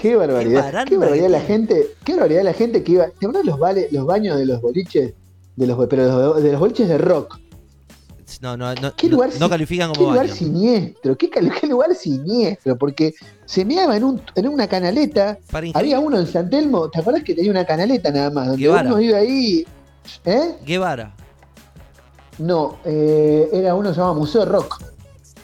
qué 0.00 0.16
barbaridad. 0.16 0.84
Qué, 0.86 0.98
barbaridad 0.98 1.30
la 1.30 1.40
gente. 1.40 1.86
Qué 2.04 2.12
barbaridad 2.12 2.42
la 2.44 2.52
gente 2.52 2.82
que 2.84 2.92
iba. 2.92 3.06
¿Te 3.06 3.24
acuerdas 3.26 3.46
los, 3.46 3.58
vale- 3.58 3.88
los 3.90 4.04
baños 4.04 4.36
de 4.36 4.44
los 4.44 4.60
boliches? 4.60 5.14
De 5.56 5.66
los, 5.66 5.86
pero 5.88 6.34
de 6.34 6.50
los, 6.52 6.60
boliches 6.60 6.88
de 6.88 6.98
rock. 6.98 7.38
No, 8.42 8.56
no, 8.56 8.74
no, 8.74 8.94
¿Qué 8.96 9.08
lugar, 9.08 9.30
no 9.40 9.48
califican 9.48 9.92
qué 9.92 9.98
como 9.98 10.10
lugar 10.10 10.26
baño. 10.26 10.36
siniestro. 10.36 11.16
Qué, 11.16 11.30
qué 11.30 11.66
lugar 11.66 11.94
siniestro. 11.94 12.76
Porque 12.76 13.14
se 13.46 13.64
meaba 13.64 13.96
en, 13.96 14.04
un, 14.04 14.22
en 14.34 14.48
una 14.48 14.66
canaleta. 14.68 15.38
Había 15.72 15.98
uno 15.98 16.18
en 16.18 16.26
San 16.26 16.50
Telmo. 16.50 16.90
¿Te 16.90 17.00
acuerdas 17.00 17.22
que 17.24 17.34
tenía 17.34 17.50
una 17.50 17.64
canaleta 17.64 18.10
nada 18.10 18.30
más? 18.30 18.48
Donde 18.48 18.62
Guevara. 18.62 18.88
uno 18.90 19.00
iba 19.00 19.16
ahí. 19.18 19.66
¿Eh? 20.26 20.56
Guevara. 20.66 21.14
No, 22.38 22.78
eh, 22.84 23.48
era 23.52 23.74
uno 23.74 23.88
que 23.90 23.94
se 23.94 24.00
llamaba 24.00 24.18
Museo 24.18 24.44
Rock. 24.44 24.82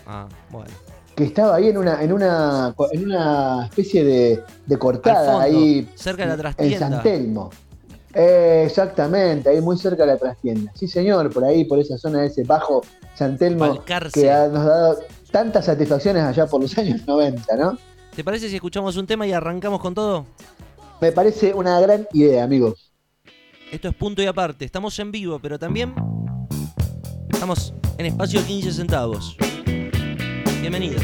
Ah, 0.07 0.27
bueno. 0.51 0.71
Que 1.19 1.25
estaba 1.25 1.57
ahí 1.57 1.67
en 1.67 1.77
una, 1.79 2.01
en 2.01 2.13
una, 2.13 2.73
en 2.93 3.05
una 3.07 3.65
especie 3.67 4.05
de, 4.05 4.79
cortada 4.79 5.33
fondo, 5.33 5.41
ahí. 5.41 5.89
cerca 5.97 6.23
de 6.23 6.29
la 6.29 6.35
En 6.35 6.39
trastienda. 6.41 6.79
San 6.79 7.03
Telmo. 7.03 7.51
Eh, 8.15 8.63
exactamente, 8.65 9.49
ahí 9.49 9.61
muy 9.61 9.77
cerca 9.77 10.05
de 10.05 10.13
la 10.13 10.17
trastienda. 10.17 10.71
Sí, 10.77 10.87
señor, 10.87 11.33
por 11.33 11.43
ahí, 11.45 11.65
por 11.65 11.81
esa 11.81 11.99
zona 11.99 12.21
de 12.21 12.29
ese 12.29 12.45
bajo 12.45 12.83
San 13.17 13.37
Telmo, 13.37 13.85
que 14.15 14.31
ha- 14.31 14.47
nos 14.47 14.61
ha 14.61 14.69
dado 14.69 14.99
tantas 15.33 15.65
satisfacciones 15.65 16.23
allá 16.23 16.47
por 16.47 16.61
los 16.61 16.79
años 16.79 17.05
90, 17.05 17.57
¿no? 17.57 17.77
¿Te 18.15 18.23
parece 18.23 18.49
si 18.49 18.55
escuchamos 18.55 18.97
un 18.97 19.09
tema 19.09 19.27
y 19.27 19.33
arrancamos 19.33 19.81
con 19.81 19.95
todo? 19.95 20.25
Me 21.01 21.11
parece 21.11 21.53
una 21.53 21.81
gran 21.81 22.07
idea, 22.13 22.45
amigo. 22.45 22.77
Esto 23.73 23.89
es 23.89 23.95
punto 23.97 24.23
y 24.23 24.27
aparte. 24.27 24.65
Estamos 24.65 24.97
en 25.01 25.11
vivo, 25.11 25.41
pero 25.41 25.59
también 25.59 25.97
estamos 27.29 27.75
en 27.99 28.07
espacio 28.07 28.41
15 28.47 28.71
centavos. 28.73 29.37
Bienvenidos. 30.61 31.03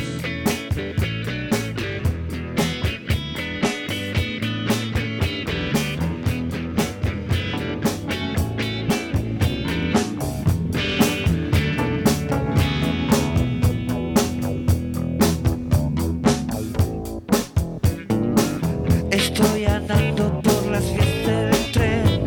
Estoy 19.11 19.65
andando 19.67 20.41
por 20.43 20.67
las 20.67 20.83
vías 20.93 21.27
del 21.27 21.73
tren, 21.73 22.21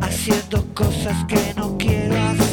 haciendo 0.00 0.64
cosas 0.74 1.24
que 1.26 1.54
no 1.56 1.76
quiero 1.78 2.14
hacer. 2.16 2.49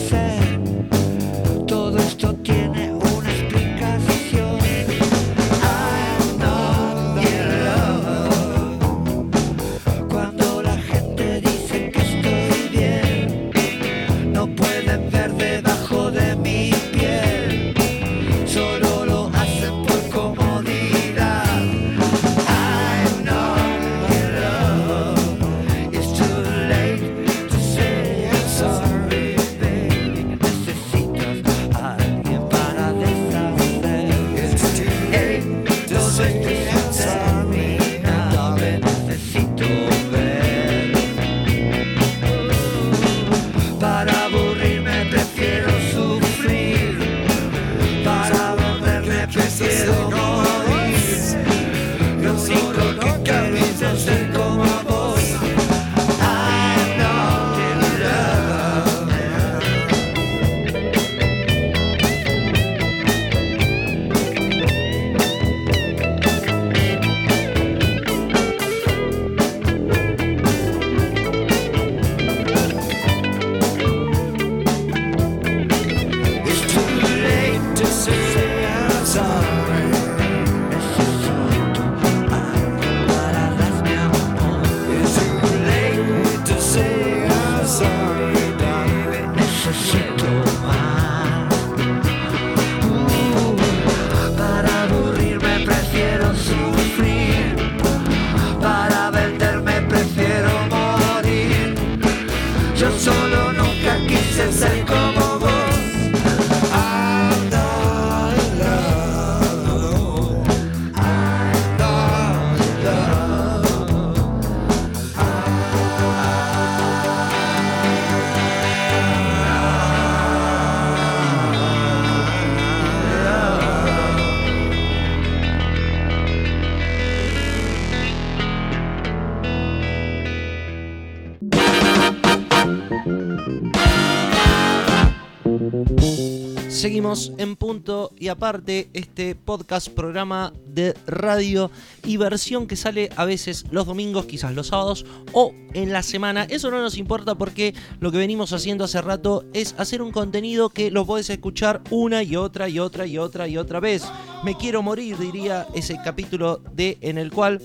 Seguimos 136.88 137.34
en 137.38 137.58
punto 137.58 138.14
y 138.18 138.30
aparte 138.30 138.90
este 138.94 139.36
podcast, 139.36 139.90
programa 139.90 140.54
de 140.68 140.94
radio 141.06 141.70
y 142.06 142.16
versión 142.16 142.66
que 142.66 142.78
sale 142.78 143.10
a 143.18 143.26
veces 143.26 143.66
los 143.72 143.86
domingos, 143.86 144.26
quizás 144.26 144.56
los 144.56 144.68
sábados 144.68 145.06
o 145.34 145.54
en 145.74 145.92
la 145.92 146.02
semana. 146.02 146.46
Eso 146.46 146.72
no 146.72 146.82
nos 146.82 146.98
importa 146.98 147.36
porque 147.36 147.76
lo 148.00 148.10
que 148.10 148.20
venimos 148.20 148.54
haciendo 148.54 148.86
hace 148.86 149.02
rato 149.02 149.44
es 149.52 149.76
hacer 149.78 150.02
un 150.02 150.14
contenido 150.14 150.70
que 150.70 150.90
lo 150.90 151.06
podés 151.06 151.30
escuchar 151.30 151.82
una 151.90 152.24
y 152.24 152.38
otra 152.38 152.70
y 152.70 152.80
otra 152.80 153.06
y 153.06 153.18
otra 153.18 153.50
y 153.50 153.58
otra 153.58 153.82
vez. 153.82 154.06
Me 154.46 154.56
quiero 154.56 154.82
morir, 154.82 155.18
diría 155.18 155.68
ese 155.76 156.00
capítulo 156.06 156.62
de 156.74 156.98
en 157.02 157.18
el 157.18 157.32
cual 157.32 157.62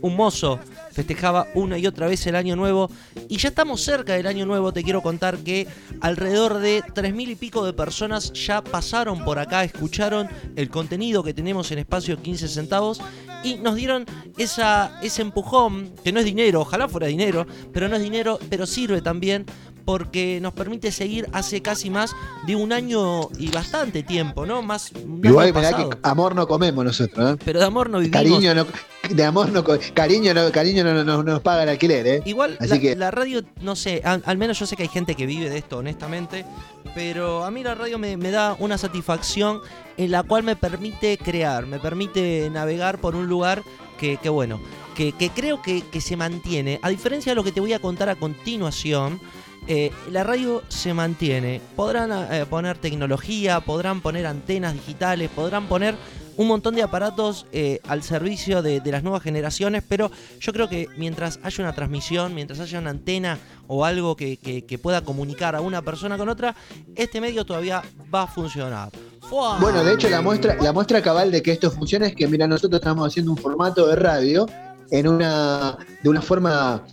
un 0.00 0.16
mozo 0.16 0.58
festejaba 0.94 1.48
una 1.54 1.76
y 1.76 1.86
otra 1.86 2.06
vez 2.06 2.26
el 2.26 2.36
año 2.36 2.56
nuevo. 2.56 2.90
Y 3.28 3.36
ya 3.36 3.48
estamos 3.48 3.82
cerca 3.82 4.14
del 4.14 4.26
año 4.26 4.46
nuevo, 4.46 4.72
te 4.72 4.82
quiero 4.82 5.02
contar 5.02 5.38
que 5.38 5.66
alrededor 6.00 6.58
de 6.58 6.82
tres 6.94 7.14
mil 7.14 7.30
y 7.30 7.34
pico 7.34 7.66
de 7.66 7.72
personas 7.72 8.32
ya 8.32 8.62
pasaron 8.62 9.24
por 9.24 9.38
acá, 9.38 9.64
escucharon 9.64 10.28
el 10.56 10.70
contenido 10.70 11.22
que 11.22 11.34
tenemos 11.34 11.70
en 11.72 11.80
espacio 11.80 12.20
15 12.20 12.48
centavos 12.48 13.00
y 13.42 13.56
nos 13.56 13.74
dieron 13.74 14.06
esa, 14.38 14.98
ese 15.02 15.22
empujón, 15.22 15.92
que 16.02 16.12
no 16.12 16.20
es 16.20 16.24
dinero, 16.24 16.62
ojalá 16.62 16.88
fuera 16.88 17.06
dinero, 17.06 17.46
pero 17.72 17.88
no 17.88 17.96
es 17.96 18.02
dinero, 18.02 18.38
pero 18.48 18.66
sirve 18.66 19.02
también 19.02 19.44
porque 19.84 20.38
nos 20.40 20.52
permite 20.52 20.90
seguir 20.92 21.28
hace 21.32 21.62
casi 21.62 21.90
más 21.90 22.14
de 22.46 22.56
un 22.56 22.72
año 22.72 23.28
y 23.38 23.50
bastante 23.50 24.02
tiempo, 24.02 24.46
¿no? 24.46 24.62
Más 24.62 24.92
Igual, 25.22 25.52
que 25.52 25.98
amor 26.02 26.34
no 26.34 26.46
comemos 26.46 26.84
nosotros, 26.84 27.34
¿eh? 27.34 27.42
Pero 27.44 27.58
de 27.60 27.66
amor 27.66 27.90
no 27.90 27.98
vivimos. 27.98 28.22
Cariño 28.22 28.54
no, 28.54 28.66
de 29.08 29.24
amor 29.24 29.50
no, 29.50 29.64
cariño 29.94 30.34
no, 30.34 30.50
cariño 30.50 30.84
no, 30.84 31.22
nos 31.22 31.40
paga 31.40 31.64
el 31.64 31.68
alquiler, 31.68 32.06
¿eh? 32.06 32.22
Igual 32.24 32.56
la, 32.60 32.78
que... 32.78 32.96
la 32.96 33.10
radio, 33.10 33.42
no 33.60 33.76
sé, 33.76 34.02
al, 34.04 34.38
menos 34.38 34.58
yo 34.58 34.66
sé 34.66 34.76
que 34.76 34.84
hay 34.84 34.88
gente 34.88 35.14
que 35.14 35.26
vive 35.26 35.50
de 35.50 35.58
esto, 35.58 35.78
honestamente, 35.78 36.44
pero 36.94 37.44
a 37.44 37.50
mí 37.50 37.62
la 37.62 37.74
radio 37.74 37.98
me, 37.98 38.16
da 38.16 38.56
una 38.58 38.78
satisfacción 38.78 39.60
en 39.96 40.10
la 40.10 40.22
cual 40.22 40.42
me 40.42 40.56
permite 40.56 41.18
crear, 41.18 41.66
me 41.66 41.78
permite 41.78 42.48
navegar 42.50 42.98
por 42.98 43.14
un 43.14 43.26
lugar 43.28 43.62
que, 43.98 44.16
bueno, 44.28 44.60
que, 44.94 45.12
creo 45.34 45.62
que, 45.62 45.82
que 45.82 46.00
se 46.00 46.16
mantiene, 46.16 46.78
a 46.82 46.90
diferencia 46.90 47.32
de 47.32 47.36
lo 47.36 47.44
que 47.44 47.52
te 47.52 47.60
voy 47.60 47.72
a 47.72 47.78
contar 47.78 48.08
a 48.08 48.16
continuación. 48.16 49.20
Eh, 49.66 49.90
la 50.10 50.24
radio 50.24 50.62
se 50.68 50.92
mantiene. 50.92 51.60
Podrán 51.76 52.10
eh, 52.32 52.44
poner 52.48 52.78
tecnología, 52.78 53.60
podrán 53.60 54.00
poner 54.00 54.26
antenas 54.26 54.74
digitales, 54.74 55.30
podrán 55.34 55.66
poner 55.66 55.94
un 56.36 56.48
montón 56.48 56.74
de 56.74 56.82
aparatos 56.82 57.46
eh, 57.52 57.80
al 57.86 58.02
servicio 58.02 58.62
de, 58.62 58.80
las 58.84 59.02
nuevas 59.02 59.22
generaciones, 59.22 59.82
pero 59.88 60.10
yo 60.40 60.52
creo 60.52 60.68
que 60.68 60.88
mientras 60.96 61.38
haya 61.42 61.62
una 61.62 61.74
transmisión, 61.74 62.34
mientras 62.34 62.60
haya 62.60 62.78
una 62.78 62.90
antena 62.90 63.38
o 63.66 63.84
algo 63.84 64.16
que, 64.16 64.78
pueda 64.82 65.02
comunicar 65.02 65.54
a 65.54 65.60
una 65.60 65.82
persona 65.82 66.18
con 66.18 66.28
otra, 66.28 66.54
este 66.96 67.20
medio 67.20 67.46
todavía 67.46 67.82
va 68.12 68.22
a 68.22 68.26
funcionar. 68.26 68.90
Bueno, 69.60 69.82
de 69.82 69.94
hecho 69.94 70.10
la 70.10 70.20
muestra, 70.20 70.56
la 70.60 70.72
muestra 70.72 71.00
cabal 71.00 71.30
de 71.30 71.42
que 71.42 71.52
esto 71.52 71.70
funciona 71.70 72.06
es 72.06 72.14
que, 72.14 72.26
mira, 72.26 72.46
nosotros 72.46 72.80
estamos 72.80 73.06
haciendo 73.06 73.32
un 73.32 73.38
formato 73.38 73.86
de 73.86 73.96
radio 73.96 74.46
en 74.90 75.08
una, 75.08 75.76
de 76.02 76.08
una 76.08 76.22
forma 76.22 76.84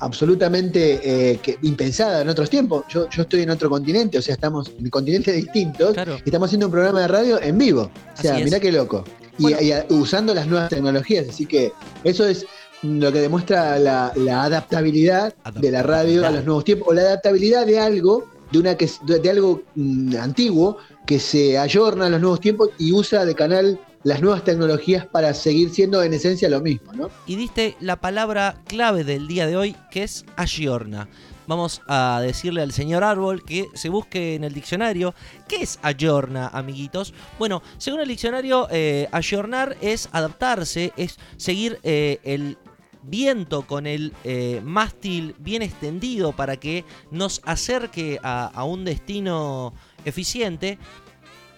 absolutamente 0.00 1.00
eh, 1.32 1.40
impensada 1.62 2.22
en 2.22 2.28
otros 2.28 2.48
tiempos. 2.48 2.84
Yo, 2.88 3.08
yo 3.08 3.22
estoy 3.22 3.42
en 3.42 3.50
otro 3.50 3.68
continente, 3.68 4.18
o 4.18 4.22
sea, 4.22 4.34
estamos 4.34 4.72
en 4.78 4.88
continentes 4.90 5.34
distintos 5.34 5.96
y 5.96 6.22
estamos 6.24 6.48
haciendo 6.48 6.66
un 6.66 6.72
programa 6.72 7.00
de 7.00 7.08
radio 7.08 7.40
en 7.40 7.58
vivo. 7.58 7.90
O 8.18 8.22
sea, 8.22 8.38
mirá 8.38 8.60
qué 8.60 8.72
loco. 8.72 9.04
Y, 9.38 9.54
usando 9.94 10.34
las 10.34 10.46
nuevas 10.46 10.68
tecnologías. 10.68 11.28
Así 11.28 11.46
que 11.46 11.72
eso 12.04 12.26
es 12.26 12.46
lo 12.82 13.12
que 13.12 13.20
demuestra 13.20 13.78
la, 13.78 14.12
adaptabilidad 14.42 15.34
de 15.60 15.70
la 15.70 15.82
radio 15.82 16.26
a 16.26 16.30
los 16.30 16.44
nuevos 16.44 16.64
tiempos, 16.64 16.88
o 16.88 16.94
la 16.94 17.02
adaptabilidad 17.02 17.66
de 17.66 17.78
algo, 17.78 18.28
de 18.50 18.58
una 18.58 18.76
que 18.76 18.88
de 19.06 19.30
algo 19.30 19.62
mm, 19.74 20.16
antiguo 20.16 20.78
que 21.06 21.18
se 21.18 21.58
ayorna 21.58 22.06
a 22.06 22.08
los 22.08 22.20
nuevos 22.20 22.40
tiempos 22.40 22.70
y 22.78 22.92
usa 22.92 23.24
de 23.24 23.34
canal 23.34 23.78
las 24.02 24.22
nuevas 24.22 24.44
tecnologías 24.44 25.06
para 25.06 25.34
seguir 25.34 25.70
siendo 25.70 26.02
en 26.02 26.14
esencia 26.14 26.48
lo 26.48 26.60
mismo, 26.60 26.92
¿no? 26.92 27.10
Y 27.26 27.36
diste 27.36 27.76
la 27.80 28.00
palabra 28.00 28.62
clave 28.66 29.04
del 29.04 29.28
día 29.28 29.46
de 29.46 29.56
hoy, 29.56 29.76
que 29.90 30.02
es 30.02 30.24
ayorna. 30.36 31.08
Vamos 31.46 31.82
a 31.88 32.20
decirle 32.22 32.62
al 32.62 32.72
señor 32.72 33.02
Árbol 33.02 33.44
que 33.44 33.66
se 33.74 33.88
busque 33.88 34.36
en 34.36 34.44
el 34.44 34.54
diccionario 34.54 35.14
qué 35.48 35.62
es 35.62 35.80
ayorna, 35.82 36.48
amiguitos. 36.48 37.12
Bueno, 37.38 37.60
según 37.76 38.00
el 38.00 38.08
diccionario, 38.08 38.68
eh, 38.70 39.08
ayornar 39.10 39.76
es 39.80 40.08
adaptarse, 40.12 40.92
es 40.96 41.18
seguir 41.36 41.80
eh, 41.82 42.20
el 42.22 42.56
viento 43.02 43.62
con 43.62 43.86
el 43.86 44.12
eh, 44.22 44.60
mástil 44.62 45.34
bien 45.38 45.62
extendido 45.62 46.32
para 46.32 46.56
que 46.56 46.84
nos 47.10 47.40
acerque 47.44 48.20
a 48.22 48.62
un 48.62 48.84
destino 48.84 49.74
eficiente. 50.04 50.78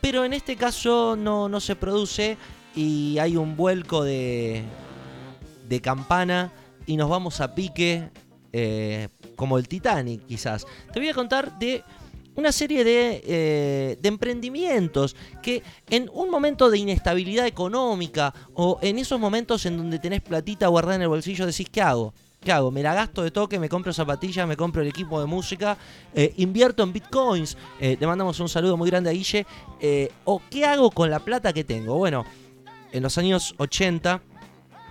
Pero 0.02 0.24
en 0.24 0.32
este 0.32 0.56
caso 0.56 1.14
no, 1.16 1.48
no 1.48 1.60
se 1.60 1.76
produce 1.76 2.36
y 2.74 3.18
hay 3.18 3.36
un 3.36 3.56
vuelco 3.56 4.02
de, 4.02 4.64
de 5.68 5.80
campana 5.80 6.52
y 6.86 6.96
nos 6.96 7.08
vamos 7.08 7.40
a 7.40 7.54
pique 7.54 8.10
eh, 8.52 9.08
como 9.36 9.58
el 9.58 9.68
Titanic 9.68 10.26
quizás. 10.26 10.66
Te 10.92 10.98
voy 10.98 11.08
a 11.08 11.14
contar 11.14 11.56
de 11.56 11.84
una 12.34 12.50
serie 12.50 12.82
de, 12.82 13.22
eh, 13.24 13.98
de, 14.02 14.08
emprendimientos 14.08 15.14
que 15.40 15.62
en 15.88 16.10
un 16.12 16.30
momento 16.30 16.68
de 16.68 16.78
inestabilidad 16.78 17.46
económica 17.46 18.34
o 18.54 18.80
en 18.82 18.98
esos 18.98 19.20
momentos 19.20 19.64
en 19.66 19.76
donde 19.76 20.00
tenés 20.00 20.20
platita 20.20 20.66
guardada 20.66 20.96
en 20.96 21.02
el 21.02 21.08
bolsillo 21.08 21.46
decís, 21.46 21.68
¿qué 21.70 21.80
hago? 21.80 22.12
¿Qué 22.44 22.50
hago? 22.50 22.72
Me 22.72 22.82
la 22.82 22.92
gasto 22.92 23.22
de 23.22 23.30
toque, 23.30 23.58
me 23.58 23.68
compro 23.68 23.92
zapatillas, 23.92 24.48
me 24.48 24.56
compro 24.56 24.82
el 24.82 24.88
equipo 24.88 25.20
de 25.20 25.26
música, 25.26 25.76
eh, 26.12 26.34
invierto 26.38 26.82
en 26.82 26.92
bitcoins, 26.92 27.56
eh, 27.80 27.96
le 27.98 28.06
mandamos 28.06 28.40
un 28.40 28.48
saludo 28.48 28.76
muy 28.76 28.90
grande 28.90 29.10
a 29.10 29.12
Guille. 29.12 29.46
Eh, 29.80 30.10
¿O 30.24 30.42
qué 30.50 30.64
hago 30.64 30.90
con 30.90 31.08
la 31.08 31.20
plata 31.20 31.52
que 31.52 31.62
tengo? 31.62 31.96
Bueno, 31.96 32.24
en 32.90 33.02
los 33.02 33.16
años 33.16 33.54
80, 33.58 34.20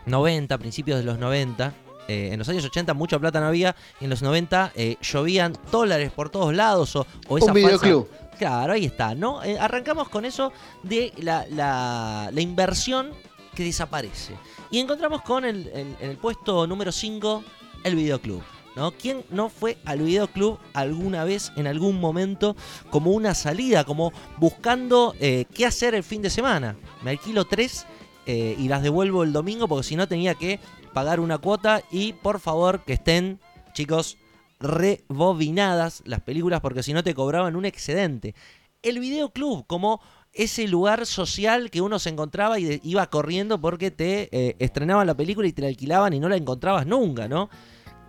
90, 0.06 0.58
principios 0.58 1.00
de 1.00 1.04
los 1.04 1.20
90, 1.20 1.74
en 2.08 2.38
los 2.38 2.50
años 2.50 2.66
80 2.66 2.94
mucha 2.94 3.18
plata 3.20 3.40
no 3.40 3.48
había, 3.48 3.74
y 4.02 4.04
en 4.04 4.10
los 4.10 4.22
90 4.22 4.74
llovían 5.02 5.58
dólares 5.72 6.12
por 6.12 6.30
todos 6.30 6.54
lados 6.54 6.94
o, 6.98 7.06
o 7.30 7.38
esa 7.38 7.48
Un 7.48 7.54
videoclub. 7.54 8.10
Claro, 8.38 8.74
ahí 8.74 8.86
está, 8.86 9.16
¿no? 9.16 9.40
arrancamos 9.40 10.10
con 10.10 10.26
eso 10.26 10.52
de 10.84 11.14
la, 11.18 11.46
la 11.50 12.42
inversión 12.42 13.12
que 13.56 13.64
desaparece. 13.64 14.36
Y 14.72 14.80
encontramos 14.80 15.22
con 15.22 15.44
el, 15.44 15.70
en 15.74 15.98
el 16.00 16.18
puesto 16.18 16.66
número 16.66 16.94
5 16.94 17.44
el 17.84 17.96
videoclub. 17.96 18.42
¿no? 18.76 18.92
¿Quién 18.92 19.24
no 19.30 19.50
fue 19.50 19.78
al 19.84 20.00
videoclub 20.00 20.60
alguna 20.74 21.26
vez, 21.26 21.52
en 21.58 21.68
algún 21.68 22.00
momento, 22.00 22.56
como 22.90 23.12
una 23.12 23.36
salida, 23.36 23.84
como 23.84 24.14
buscando 24.38 25.14
eh, 25.20 25.46
qué 25.54 25.66
hacer 25.66 25.94
el 25.94 26.04
fin 26.04 26.22
de 26.22 26.30
semana? 26.30 26.78
Me 27.04 27.12
alquilo 27.12 27.46
tres 27.46 27.86
eh, 28.26 28.56
y 28.58 28.68
las 28.70 28.82
devuelvo 28.82 29.24
el 29.24 29.34
domingo 29.34 29.68
porque 29.68 29.84
si 29.84 29.96
no 29.96 30.08
tenía 30.08 30.36
que 30.36 30.60
pagar 30.94 31.20
una 31.20 31.38
cuota 31.38 31.84
y 31.92 32.14
por 32.14 32.40
favor 32.40 32.84
que 32.86 32.94
estén, 32.94 33.40
chicos, 33.74 34.18
rebobinadas 34.60 36.02
las 36.06 36.22
películas 36.22 36.62
porque 36.62 36.84
si 36.84 36.94
no 36.94 37.04
te 37.04 37.14
cobraban 37.16 37.56
un 37.56 37.66
excedente. 37.66 38.36
El 38.84 39.00
videoclub 39.00 39.66
como 39.68 40.02
ese 40.34 40.68
lugar 40.68 41.06
social 41.06 41.70
que 41.70 41.82
uno 41.82 42.00
se 42.00 42.10
encontraba 42.10 42.60
y 42.60 42.80
iba 42.84 43.06
corriendo 43.10 43.60
porque 43.60 43.92
te 43.92 44.30
eh, 44.32 44.56
estrenaban 44.60 45.08
la 45.08 45.16
película 45.16 45.48
y 45.48 45.54
te 45.54 45.62
la 45.62 45.68
alquilaban 45.68 46.14
y 46.14 46.20
no 46.20 46.30
la 46.30 46.38
encontrabas 46.38 46.88
nunca, 46.88 47.28
¿no? 47.28 47.50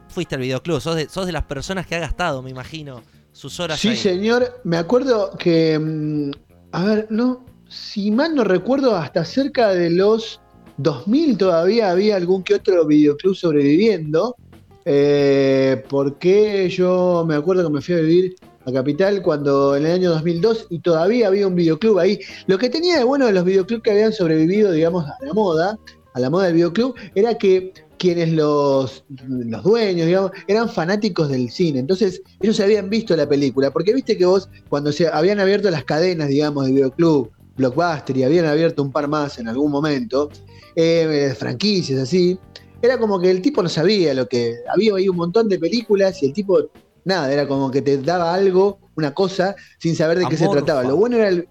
Fuiste 0.08 0.37
al 0.37 0.42
videoclub, 0.42 0.80
sos 0.80 0.96
de, 0.96 1.08
sos 1.08 1.26
de 1.26 1.32
las 1.32 1.44
personas 1.44 1.87
que 1.87 1.96
ha 1.96 1.98
gastado, 1.98 2.42
me 2.42 2.50
imagino, 2.50 3.02
sus 3.32 3.58
horas. 3.61 3.80
Sí, 3.80 3.96
señor, 3.96 4.61
me 4.64 4.76
acuerdo 4.76 5.37
que, 5.38 5.78
mm, 5.78 6.30
a 6.72 6.85
ver, 6.85 7.06
no, 7.11 7.44
si 7.68 8.11
mal 8.11 8.35
no 8.35 8.44
recuerdo, 8.44 8.94
hasta 8.94 9.24
cerca 9.24 9.70
de 9.70 9.90
los 9.90 10.40
2000 10.76 11.38
todavía 11.38 11.90
había 11.90 12.16
algún 12.16 12.42
que 12.42 12.54
otro 12.54 12.87
videoclub 12.87 13.35
sobreviviendo. 13.35 14.37
Eh, 14.85 15.85
porque 15.88 16.68
yo 16.68 17.24
me 17.26 17.37
acuerdo 17.37 17.64
que 17.64 17.72
me 17.72 17.80
fui 17.80 17.94
a 17.94 17.98
vivir 17.98 18.35
a 18.64 18.72
Capital 18.72 19.22
cuando 19.22 19.77
en 19.77 19.87
el 19.87 19.92
año 19.92 20.11
2002 20.11 20.66
y 20.70 20.79
todavía 20.81 21.29
había 21.29 21.46
un 21.46 21.55
videoclub 21.55 21.98
ahí. 21.98 22.18
Lo 22.46 22.59
que 22.59 22.70
tenía 22.70 22.98
de 22.98 23.05
bueno 23.05 23.27
de 23.27 23.33
los 23.33 23.44
videoclubs 23.44 23.83
que 23.83 23.90
habían 23.90 24.12
sobrevivido, 24.12 24.72
digamos, 24.72 25.05
a 25.07 25.16
la 25.25 25.33
moda, 25.33 25.79
a 26.14 26.20
la 26.20 26.31
moda 26.31 26.46
del 26.46 26.55
videoclub, 26.55 26.94
era 27.14 27.37
que 27.37 27.72
quienes 27.98 28.33
los, 28.33 29.05
los 29.29 29.62
dueños, 29.62 30.07
digamos, 30.07 30.33
eran 30.48 30.68
fanáticos 30.68 31.29
del 31.29 31.51
cine. 31.51 31.79
Entonces, 31.79 32.20
ellos 32.40 32.59
habían 32.61 32.90
visto 32.90 33.14
la 33.16 33.29
película. 33.29 33.70
Porque 33.70 33.94
viste 33.94 34.18
que 34.18 34.27
vos, 34.27 34.48
cuando 34.68 34.90
se 34.90 35.07
habían 35.07 35.38
abierto 35.38 35.70
las 35.70 35.85
cadenas, 35.85 36.29
digamos, 36.29 36.66
de 36.66 36.72
videoclub, 36.72 37.31
Blockbuster 37.57 38.16
y 38.16 38.25
habían 38.25 38.46
abierto 38.46 38.83
un 38.83 38.90
par 38.90 39.09
más 39.09 39.38
en 39.38 39.46
algún 39.46 39.70
momento, 39.70 40.31
eh, 40.75 41.35
franquicias 41.38 42.01
así, 42.01 42.38
era 42.81 42.98
como 42.98 43.20
que 43.20 43.31
el 43.31 43.40
tipo 43.40 43.62
no 43.62 43.68
sabía 43.68 44.12
lo 44.14 44.27
que. 44.27 44.57
Había 44.75 44.96
ahí 44.96 45.09
un 45.09 45.16
montón 45.16 45.48
de 45.48 45.59
películas 45.59 46.20
y 46.22 46.27
el 46.27 46.33
tipo 46.33 46.70
nada, 47.05 47.33
era 47.33 47.47
como 47.49 47.71
que 47.71 47.83
te 47.83 47.99
daba 47.99 48.33
algo, 48.35 48.79
una 48.97 49.12
cosa, 49.15 49.55
sin 49.79 49.97
saber 49.97 50.19
de 50.19 50.29
qué 50.29 50.37
se 50.37 50.49
trataba. 50.49 50.83
Lo 50.83 50.97
bueno 50.97 51.17
era 51.17 51.29
el, 51.29 51.49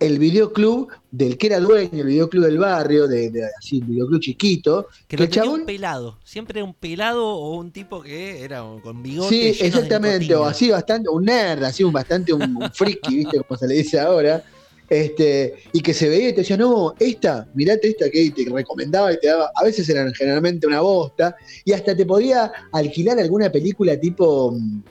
el 0.00 0.18
videoclub 0.18 0.88
del 1.10 1.36
que 1.36 1.48
era 1.48 1.58
dueño, 1.60 1.90
el 2.02 2.06
videoclub 2.06 2.44
del 2.44 2.58
barrio, 2.58 3.08
de, 3.08 3.30
de- 3.30 3.48
así, 3.58 3.80
un 3.80 3.88
videoclub 3.88 4.20
chiquito, 4.20 4.86
Que 5.08 5.16
que 5.16 5.24
el 5.24 5.30
chabón 5.30 5.60
un 5.60 5.66
pelado. 5.66 6.18
Siempre 6.24 6.62
un 6.62 6.74
pelado 6.74 7.26
o 7.26 7.56
un 7.56 7.72
tipo 7.72 8.00
que 8.02 8.42
era 8.42 8.62
con 8.82 9.02
bigote. 9.02 9.28
Sí, 9.54 9.64
exactamente, 9.64 10.34
o 10.34 10.44
así 10.44 10.70
bastante, 10.70 11.08
un 11.08 11.24
nerd, 11.24 11.64
así 11.64 11.82
un 11.84 11.92
bastante 11.92 12.32
un, 12.32 12.42
un 12.56 12.70
friki, 12.72 13.16
¿viste? 13.16 13.40
Como 13.42 13.58
se 13.58 13.66
le 13.66 13.74
dice 13.74 13.98
ahora. 13.98 14.42
Este, 14.88 15.54
y 15.72 15.80
que 15.80 15.92
se 15.92 16.08
veía 16.08 16.30
y 16.30 16.32
te 16.32 16.40
decía, 16.40 16.56
no, 16.56 16.94
esta, 16.98 17.46
mirate 17.54 17.88
esta 17.88 18.08
que 18.08 18.30
te 18.30 18.50
recomendaba 18.50 19.12
y 19.12 19.18
te 19.20 19.28
daba, 19.28 19.50
a 19.54 19.64
veces 19.64 19.88
eran 19.88 20.12
generalmente 20.14 20.66
una 20.66 20.80
bosta, 20.80 21.36
y 21.64 21.72
hasta 21.72 21.94
te 21.94 22.06
podía 22.06 22.50
alquilar 22.72 23.18
alguna 23.18 23.50
película 23.52 24.00
tipo, 24.00 24.52
mm, 24.52 24.82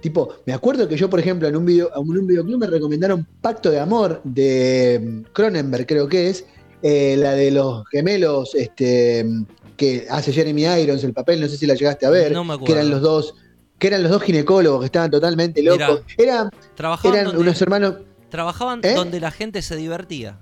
tipo, 0.00 0.34
me 0.46 0.52
acuerdo 0.52 0.86
que 0.86 0.96
yo, 0.96 1.10
por 1.10 1.18
ejemplo, 1.18 1.48
en 1.48 1.56
un 1.56 1.64
video, 1.64 1.90
en 1.94 2.08
un 2.08 2.26
videoclub 2.26 2.60
me 2.60 2.66
recomendaron 2.68 3.26
Pacto 3.40 3.70
de 3.70 3.80
Amor 3.80 4.20
de 4.22 5.00
mm, 5.02 5.32
Cronenberg, 5.32 5.86
creo 5.86 6.08
que 6.08 6.28
es, 6.28 6.44
eh, 6.82 7.16
la 7.18 7.32
de 7.32 7.50
los 7.50 7.84
gemelos, 7.88 8.54
este, 8.54 9.24
mm, 9.24 9.44
que 9.76 10.06
hace 10.10 10.32
Jeremy 10.32 10.64
Irons 10.80 11.02
el 11.02 11.12
papel, 11.12 11.40
no 11.40 11.48
sé 11.48 11.56
si 11.56 11.66
la 11.66 11.74
llegaste 11.74 12.06
a 12.06 12.10
ver, 12.10 12.32
No 12.32 12.44
me 12.44 12.58
que 12.62 12.70
eran 12.70 12.88
los 12.88 13.00
dos, 13.00 13.34
que 13.78 13.86
eran 13.88 14.02
los 14.02 14.12
dos 14.12 14.22
ginecólogos 14.22 14.80
que 14.80 14.86
estaban 14.86 15.10
totalmente 15.10 15.60
Mirá. 15.62 15.88
locos. 15.88 16.04
Eran, 16.18 16.50
Trabajaban, 16.76 17.14
eran 17.14 17.26
donde, 17.28 17.40
unos 17.40 17.62
hermanos. 17.62 17.94
Trabajaban 18.30 18.80
¿Eh? 18.82 18.94
donde 18.94 19.20
la 19.20 19.30
gente 19.30 19.60
se 19.62 19.76
divertía. 19.76 20.38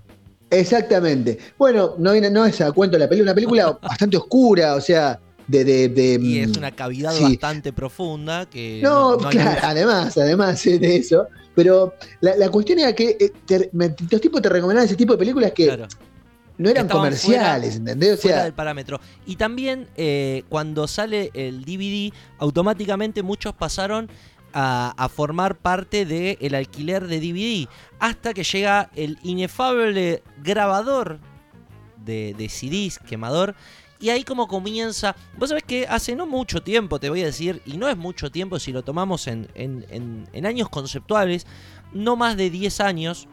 Exactamente. 0.51 1.39
Bueno, 1.59 1.95
no, 1.99 2.15
no 2.31 2.47
es 2.47 2.61
a 2.61 2.73
cuento 2.73 2.97
la 2.99 3.09
película, 3.09 3.31
una 3.33 3.35
película 3.35 3.79
bastante 3.83 4.17
oscura, 4.17 4.75
o 4.75 4.81
sea, 4.81 5.21
de. 5.47 5.65
de, 5.65 5.89
de, 5.89 6.19
Y 6.23 6.39
es 6.41 6.55
mm, 6.55 6.59
una 6.59 6.71
cavidad 6.73 7.13
sí. 7.13 7.23
bastante 7.25 7.73
profunda 7.73 8.47
que. 8.49 8.81
No, 8.83 9.17
no 9.17 9.29
claro, 9.29 9.61
además, 9.63 10.17
además 10.17 10.63
de 10.65 10.97
eso. 10.97 11.27
Pero 11.55 11.95
la, 12.21 12.37
la 12.37 12.49
cuestión 12.51 12.79
era 12.79 12.95
que 12.95 13.17
eh, 13.19 13.33
te- 13.45 13.69
me- 13.73 13.95
los 14.11 14.21
tipos 14.21 14.41
te 14.41 14.49
recomendaban 14.49 14.87
ese 14.87 14.97
tipo 14.97 15.13
de 15.15 15.19
películas 15.19 15.51
que 15.53 15.67
Claro. 15.67 15.89
no 16.57 16.71
eran 16.71 16.87
estaban 16.87 17.03
comerciales, 17.03 17.77
¿entendés? 17.77 18.15
O 18.15 18.23
fuera 18.23 18.37
sea, 18.39 18.45
del 18.45 18.53
parámetro. 18.55 19.01
Y 19.27 19.37
también 19.37 19.89
eh, 19.97 20.45
cuando 20.49 20.87
sale 20.87 21.31
el 21.35 21.65
DVD, 21.65 22.13
automáticamente 22.39 23.23
muchos 23.25 23.55
pasaron 23.55 24.09
a, 24.61 24.93
a 24.97 25.09
formar 25.09 25.57
parte 25.57 26.05
del 26.05 26.55
alquiler 26.55 27.07
de 27.07 27.21
DVD. 27.21 27.69
Hasta 28.01 28.35
que 28.35 28.43
llega 28.43 28.91
el 28.97 29.19
inefable 29.23 30.23
grabador 30.43 31.21
de, 32.05 32.35
de 32.37 32.49
CDs, 32.49 32.99
quemador. 32.99 33.55
Y 34.01 34.11
ahí 34.11 34.23
como 34.25 34.47
comienza... 34.49 35.15
Vos 35.37 35.49
sabés 35.51 35.65
que 35.65 35.87
hace 35.89 36.15
no 36.17 36.27
mucho 36.27 36.63
tiempo, 36.63 36.99
te 37.01 37.09
voy 37.11 37.23
a 37.23 37.27
decir, 37.27 37.63
y 37.67 37.77
no 37.77 37.89
es 37.89 37.97
mucho 37.97 38.31
tiempo 38.31 38.59
si 38.59 38.73
lo 38.73 38.83
tomamos 38.83 39.27
en, 39.27 39.49
en- 39.55 39.85
en- 39.91 40.29
en 40.33 40.47
años 40.47 40.69
conceptuales, 40.69 41.47
no 41.93 42.17
más 42.17 42.37
de 42.37 42.51
10 42.51 42.81
años. 42.81 43.27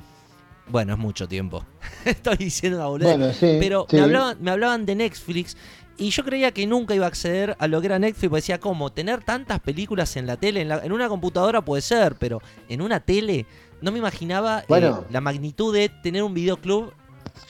Bueno, 0.67 0.93
es 0.93 0.99
mucho 0.99 1.27
tiempo. 1.27 1.63
Estoy 2.05 2.37
diciendo 2.37 2.77
una 2.79 2.87
boludez. 2.87 3.17
bueno, 3.17 3.33
sí. 3.33 3.57
Pero 3.59 3.85
sí. 3.89 3.95
me, 3.95 4.01
hablaban, 4.03 4.37
me 4.41 4.51
hablaban 4.51 4.85
de 4.87 4.95
Netflix 4.95 5.55
y 5.97 6.09
yo 6.09 6.23
creía 6.23 6.51
que 6.51 6.67
nunca 6.67 6.93
iba 6.95 7.05
a 7.05 7.07
acceder 7.09 7.55
a 7.59 7.67
lo 7.67 7.79
que 7.81 7.87
era 7.87 7.99
Netflix. 7.99 8.29
Porque 8.29 8.41
decía, 8.41 8.59
¿cómo? 8.59 8.91
¿Tener 8.91 9.23
tantas 9.23 9.59
películas 9.59 10.15
en 10.17 10.27
la 10.27 10.37
tele? 10.37 10.61
En, 10.61 10.69
la- 10.69 10.83
en 10.85 10.91
una 10.91 11.07
computadora 11.09 11.63
puede 11.63 11.81
ser, 11.81 12.15
pero 12.19 12.41
en 12.69 12.81
una 12.81 12.99
tele 12.99 13.45
no 13.81 13.91
me 13.91 13.99
imaginaba 13.99 14.59
eh, 14.61 14.65
Bueno. 14.67 15.05
la 15.09 15.21
magnitud 15.21 15.73
de 15.73 15.89
tener 15.89 16.23
un 16.23 16.33
videoclub 16.33 16.91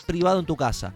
privado 0.05 0.39
en 0.39 0.45
tu 0.45 0.55
casa. 0.55 0.93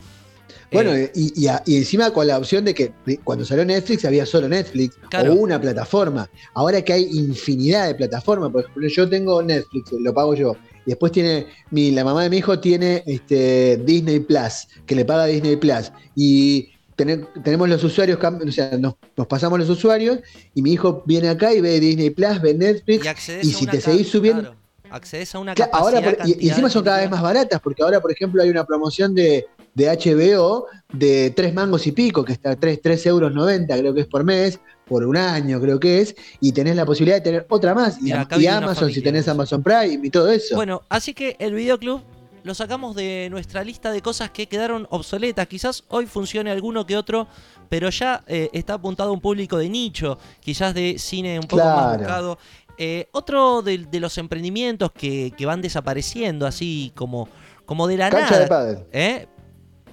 Bueno, 0.71 0.93
Eh, 0.93 1.11
y, 1.15 1.43
y 1.43 1.47
a- 1.47 1.63
y 1.65 1.77
encima 1.77 2.11
con 2.11 2.27
la 2.27 2.37
opción 2.37 2.63
de 2.63 2.75
que 2.75 2.91
cuando 3.23 3.43
salió 3.43 3.65
Netflix 3.65 4.05
había 4.05 4.25
solo 4.27 4.47
Netflix 4.47 4.97
Claro. 5.09 5.33
o 5.33 5.35
una 5.37 5.59
plataforma. 5.59 6.29
Ahora 6.53 6.81
que 6.83 6.93
hay 6.93 7.03
infinidad 7.11 7.87
de 7.87 7.95
plataformas, 7.95 8.51
por 8.51 8.61
ejemplo, 8.61 8.87
yo 8.87 9.09
tengo 9.09 9.41
Netflix, 9.41 9.91
lo 9.93 10.13
pago 10.13 10.35
yo. 10.35 10.55
Y 10.85 10.91
después 10.91 11.11
tiene, 11.11 11.47
mi, 11.71 11.89
la 11.91 12.03
mamá 12.03 12.21
de 12.23 12.29
mi 12.29 12.37
hijo 12.37 12.59
tiene 12.59 13.03
este, 13.07 13.77
Disney 13.77 14.19
Plus, 14.19 14.67
que 14.85 14.93
le 14.95 15.05
paga 15.05 15.25
Disney 15.25 15.55
Plus. 15.55 15.91
Y 16.15 16.69
tener- 16.99 17.25
tenemos 17.43 17.69
los 17.69 17.81
usuarios, 17.83 18.19
o 18.21 18.51
sea, 18.51 18.77
nos, 18.77 18.95
nos 19.15 19.25
pasamos 19.27 19.57
los 19.57 19.69
usuarios 19.69 20.19
y 20.53 20.61
mi 20.61 20.73
hijo 20.73 21.01
viene 21.05 21.29
acá 21.29 21.53
y 21.53 21.61
ve 21.61 21.79
Disney 21.79 22.09
Plus, 22.09 22.41
ve 22.41 22.53
Netflix. 22.53 23.05
y 23.41 23.51
si 23.53 23.65
te 23.65 23.79
seguís 23.81 24.09
subiendo- 24.09 24.41
claro, 24.41 24.57
accedes 24.91 25.33
a 25.33 25.39
una 25.39 25.55
capacidad, 25.55 25.81
ahora 25.81 26.17
por- 26.17 26.27
y- 26.27 26.45
y, 26.45 26.49
encima 26.49 26.69
son 26.69 26.83
cada 26.83 26.97
vez 26.99 27.09
más 27.09 27.21
baratas, 27.21 27.61
porque 27.61 27.81
ahora, 27.83 28.01
por 28.01 28.11
ejemplo, 28.11 28.41
hay 28.43 28.49
una 28.49 28.65
promoción 28.65 29.15
de, 29.15 29.47
de 29.75 29.87
HBO 29.89 30.65
de 30.91 31.31
3 31.35 31.53
mangos 31.53 31.87
y 31.87 31.91
pico, 31.93 32.25
que 32.25 32.33
está 32.33 32.51
a 32.51 32.55
3, 32.57 32.81
3 32.81 33.05
euros 33.05 33.31
90, 33.33 33.77
creo 33.77 33.93
que 33.93 34.01
es 34.01 34.07
por 34.07 34.23
mes, 34.25 34.59
por 34.85 35.05
un 35.05 35.15
año 35.15 35.61
creo 35.61 35.79
que 35.79 36.01
es, 36.01 36.15
y 36.41 36.51
tenés 36.51 36.75
la 36.75 36.85
posibilidad 36.85 37.17
de 37.17 37.21
tener 37.21 37.45
otra 37.49 37.73
más. 37.75 37.97
Y, 38.01 38.07
y 38.09 38.47
Amazon, 38.47 38.91
si 38.91 39.01
tenés. 39.01 39.27
Amazon 39.27 39.61
Prime 39.63 39.99
y 40.03 40.09
todo 40.09 40.29
eso. 40.29 40.55
Bueno, 40.55 40.81
así 40.89 41.13
que 41.13 41.35
el 41.39 41.53
videoclub 41.53 42.01
lo 42.43 42.53
sacamos 42.53 42.95
de 42.95 43.27
nuestra 43.31 43.63
lista 43.63 43.91
de 43.91 44.01
cosas 44.01 44.31
que 44.31 44.47
quedaron 44.47 44.87
obsoletas. 44.89 45.47
Quizás 45.47 45.83
hoy 45.89 46.05
funcione 46.05 46.51
alguno 46.51 46.85
que 46.85 46.97
otro, 46.97 47.27
pero 47.69 47.89
ya 47.89 48.23
eh, 48.27 48.49
está 48.53 48.75
apuntado 48.75 49.09
a 49.09 49.13
un 49.13 49.21
público 49.21 49.57
de 49.57 49.69
nicho, 49.69 50.17
quizás 50.39 50.73
de 50.73 50.97
cine 50.97 51.39
un 51.39 51.47
poco 51.47 51.63
más 51.63 51.97
buscado. 51.97 52.37
Eh, 52.77 53.09
otro 53.11 53.61
de, 53.61 53.79
de 53.79 53.99
los 53.99 54.17
emprendimientos 54.17 54.91
que, 54.93 55.33
que 55.37 55.45
van 55.45 55.61
desapareciendo 55.61 56.47
así 56.47 56.93
como, 56.95 57.27
como 57.65 57.87
de 57.87 57.97
la 57.97 58.09
cancha 58.09 58.39
nada. 58.39 58.65
de. 58.65 58.85
¿Eh? 58.93 59.27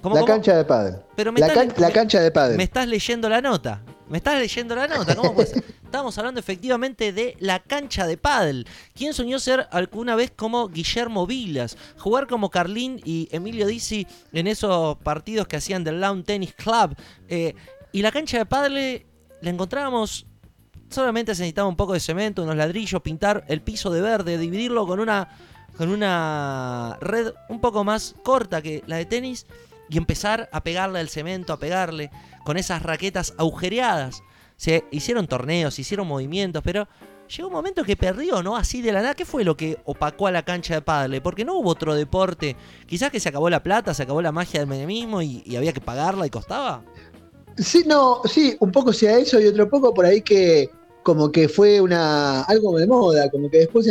¿Cómo, 0.01 0.15
La 0.15 0.21
cómo? 0.21 0.33
cancha 0.33 0.55
de 0.55 0.63
pádel. 0.63 0.95
Pero 1.15 1.31
me 1.33 1.39
La, 1.41 1.47
la 1.77 1.91
cancha 1.91 2.21
de 2.21 2.31
pádel. 2.31 2.55
me 2.55 2.63
estás 2.63 2.87
leyendo 2.87 3.27
la 3.27 3.41
nota. 3.41 3.81
Me 4.09 4.17
estás 4.17 4.39
leyendo 4.39 4.75
la 4.75 4.87
nota. 4.87 5.15
¿Cómo 5.15 5.33
puede 5.33 5.49
ser? 5.49 5.63
Estamos 5.83 6.17
hablando 6.17 6.39
efectivamente 6.39 7.11
de 7.11 7.35
la 7.39 7.59
cancha 7.59 8.07
de 8.07 8.17
pádel. 8.17 8.67
¿Quién 8.93 9.13
soñó 9.13 9.39
ser 9.39 9.67
alguna 9.71 10.15
vez 10.15 10.31
como 10.31 10.69
Guillermo 10.69 11.27
Vilas? 11.27 11.77
Jugar 11.97 12.27
como 12.27 12.49
Carlín 12.49 13.01
y 13.03 13.27
Emilio 13.31 13.67
Dizzi 13.67 14.07
en 14.31 14.47
esos 14.47 14.97
partidos 14.97 15.47
que 15.47 15.57
hacían 15.57 15.83
del 15.83 15.99
Lawn 15.99 16.23
Tennis 16.23 16.53
Club. 16.53 16.95
Eh, 17.27 17.53
y 17.91 18.01
la 18.01 18.11
cancha 18.11 18.37
de 18.37 18.45
pádel 18.45 19.05
la 19.41 19.49
encontrábamos... 19.49 20.25
Solamente 20.89 21.35
se 21.35 21.41
necesitaba 21.41 21.67
un 21.67 21.75
poco 21.75 21.91
de 21.91 21.99
cemento, 21.99 22.43
unos 22.43 22.55
ladrillos, 22.55 23.01
pintar 23.01 23.43
el 23.49 23.61
piso 23.61 23.89
de 23.89 23.99
verde, 23.99 24.37
dividirlo 24.37 24.87
con 24.87 25.01
una, 25.01 25.27
con 25.75 25.89
una 25.89 26.97
red 27.01 27.33
un 27.49 27.59
poco 27.59 27.83
más 27.83 28.15
corta 28.23 28.61
que 28.61 28.83
la 28.87 28.95
de 28.95 29.05
tenis 29.05 29.45
y 29.89 29.97
empezar 29.97 30.49
a 30.51 30.63
pegarle 30.63 30.99
al 30.99 31.09
cemento, 31.09 31.53
a 31.53 31.59
pegarle 31.59 32.11
con 32.43 32.57
esas 32.57 32.83
raquetas 32.83 33.33
agujereadas. 33.37 34.21
Se 34.55 34.83
hicieron 34.91 35.27
torneos, 35.27 35.79
hicieron 35.79 36.07
movimientos, 36.07 36.63
pero 36.63 36.87
llegó 37.27 37.47
un 37.49 37.53
momento 37.53 37.83
que 37.83 37.95
perdió, 37.95 38.41
¿no? 38.41 38.55
Así 38.55 38.81
de 38.81 38.91
la 38.91 39.01
nada. 39.01 39.13
¿Qué 39.13 39.25
fue 39.25 39.43
lo 39.43 39.55
que 39.55 39.77
opacó 39.85 40.27
a 40.27 40.31
la 40.31 40.43
cancha 40.43 40.73
de 40.75 40.81
pádel? 40.81 41.21
Porque 41.21 41.45
no 41.45 41.57
hubo 41.59 41.69
otro 41.69 41.93
deporte. 41.93 42.55
Quizás 42.85 43.11
que 43.11 43.19
se 43.19 43.29
acabó 43.29 43.49
la 43.49 43.63
plata, 43.63 43.93
se 43.93 44.03
acabó 44.03 44.21
la 44.21 44.31
magia 44.31 44.59
del 44.59 44.69
menemismo 44.69 45.21
y, 45.21 45.55
había 45.55 45.73
que 45.73 45.81
pagarla 45.81 46.25
y 46.25 46.29
costaba. 46.29 46.83
Sí, 47.57 47.83
no, 47.85 48.21
sí, 48.25 48.55
un 48.59 48.71
poco 48.71 48.93
sea 48.93 49.17
eso 49.17 49.39
y 49.39 49.47
otro 49.47 49.69
poco 49.69 49.93
por 49.93 50.05
ahí 50.05 50.21
que 50.21 50.69
como 51.03 51.31
que 51.31 51.47
fue 51.49 51.81
una 51.81 52.43
algo 52.43 52.77
de 52.77 52.85
moda, 52.85 53.31
como 53.31 53.49
que 53.49 53.59
después 53.59 53.87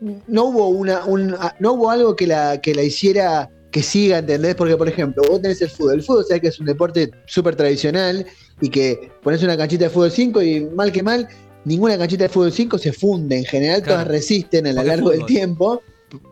no 0.00 0.44
hubo 0.44 0.68
una 0.68 1.04
un- 1.04 1.36
no 1.58 1.72
hubo 1.72 1.90
algo 1.90 2.16
que 2.16 2.26
la 2.26 2.60
que 2.60 2.74
la 2.74 2.82
hiciera 2.82 3.50
que 3.74 3.82
siga, 3.82 4.18
¿entendés? 4.18 4.54
Porque 4.54 4.76
por 4.76 4.88
ejemplo, 4.88 5.24
vos 5.28 5.42
tenés 5.42 5.60
el 5.60 5.68
fútbol, 5.68 5.94
el 5.94 6.02
fútbol 6.04 6.24
sabés 6.24 6.42
que 6.42 6.46
es 6.46 6.60
un 6.60 6.66
deporte 6.66 7.10
súper 7.26 7.56
tradicional 7.56 8.24
y 8.60 8.68
que 8.68 9.10
pones 9.20 9.42
una 9.42 9.56
canchita 9.56 9.86
de 9.86 9.90
fútbol 9.90 10.12
5 10.12 10.42
y 10.42 10.60
mal 10.66 10.92
que 10.92 11.02
mal 11.02 11.26
ninguna 11.64 11.98
canchita 11.98 12.22
de 12.22 12.28
fútbol 12.28 12.52
5 12.52 12.78
se 12.78 12.92
funde, 12.92 13.36
en 13.36 13.44
general 13.44 13.82
Claro. 13.82 13.96
todas 13.96 14.08
resisten 14.08 14.68
a 14.68 14.72
lo 14.74 14.84
largo 14.84 15.10
del 15.10 15.26
tiempo 15.26 15.82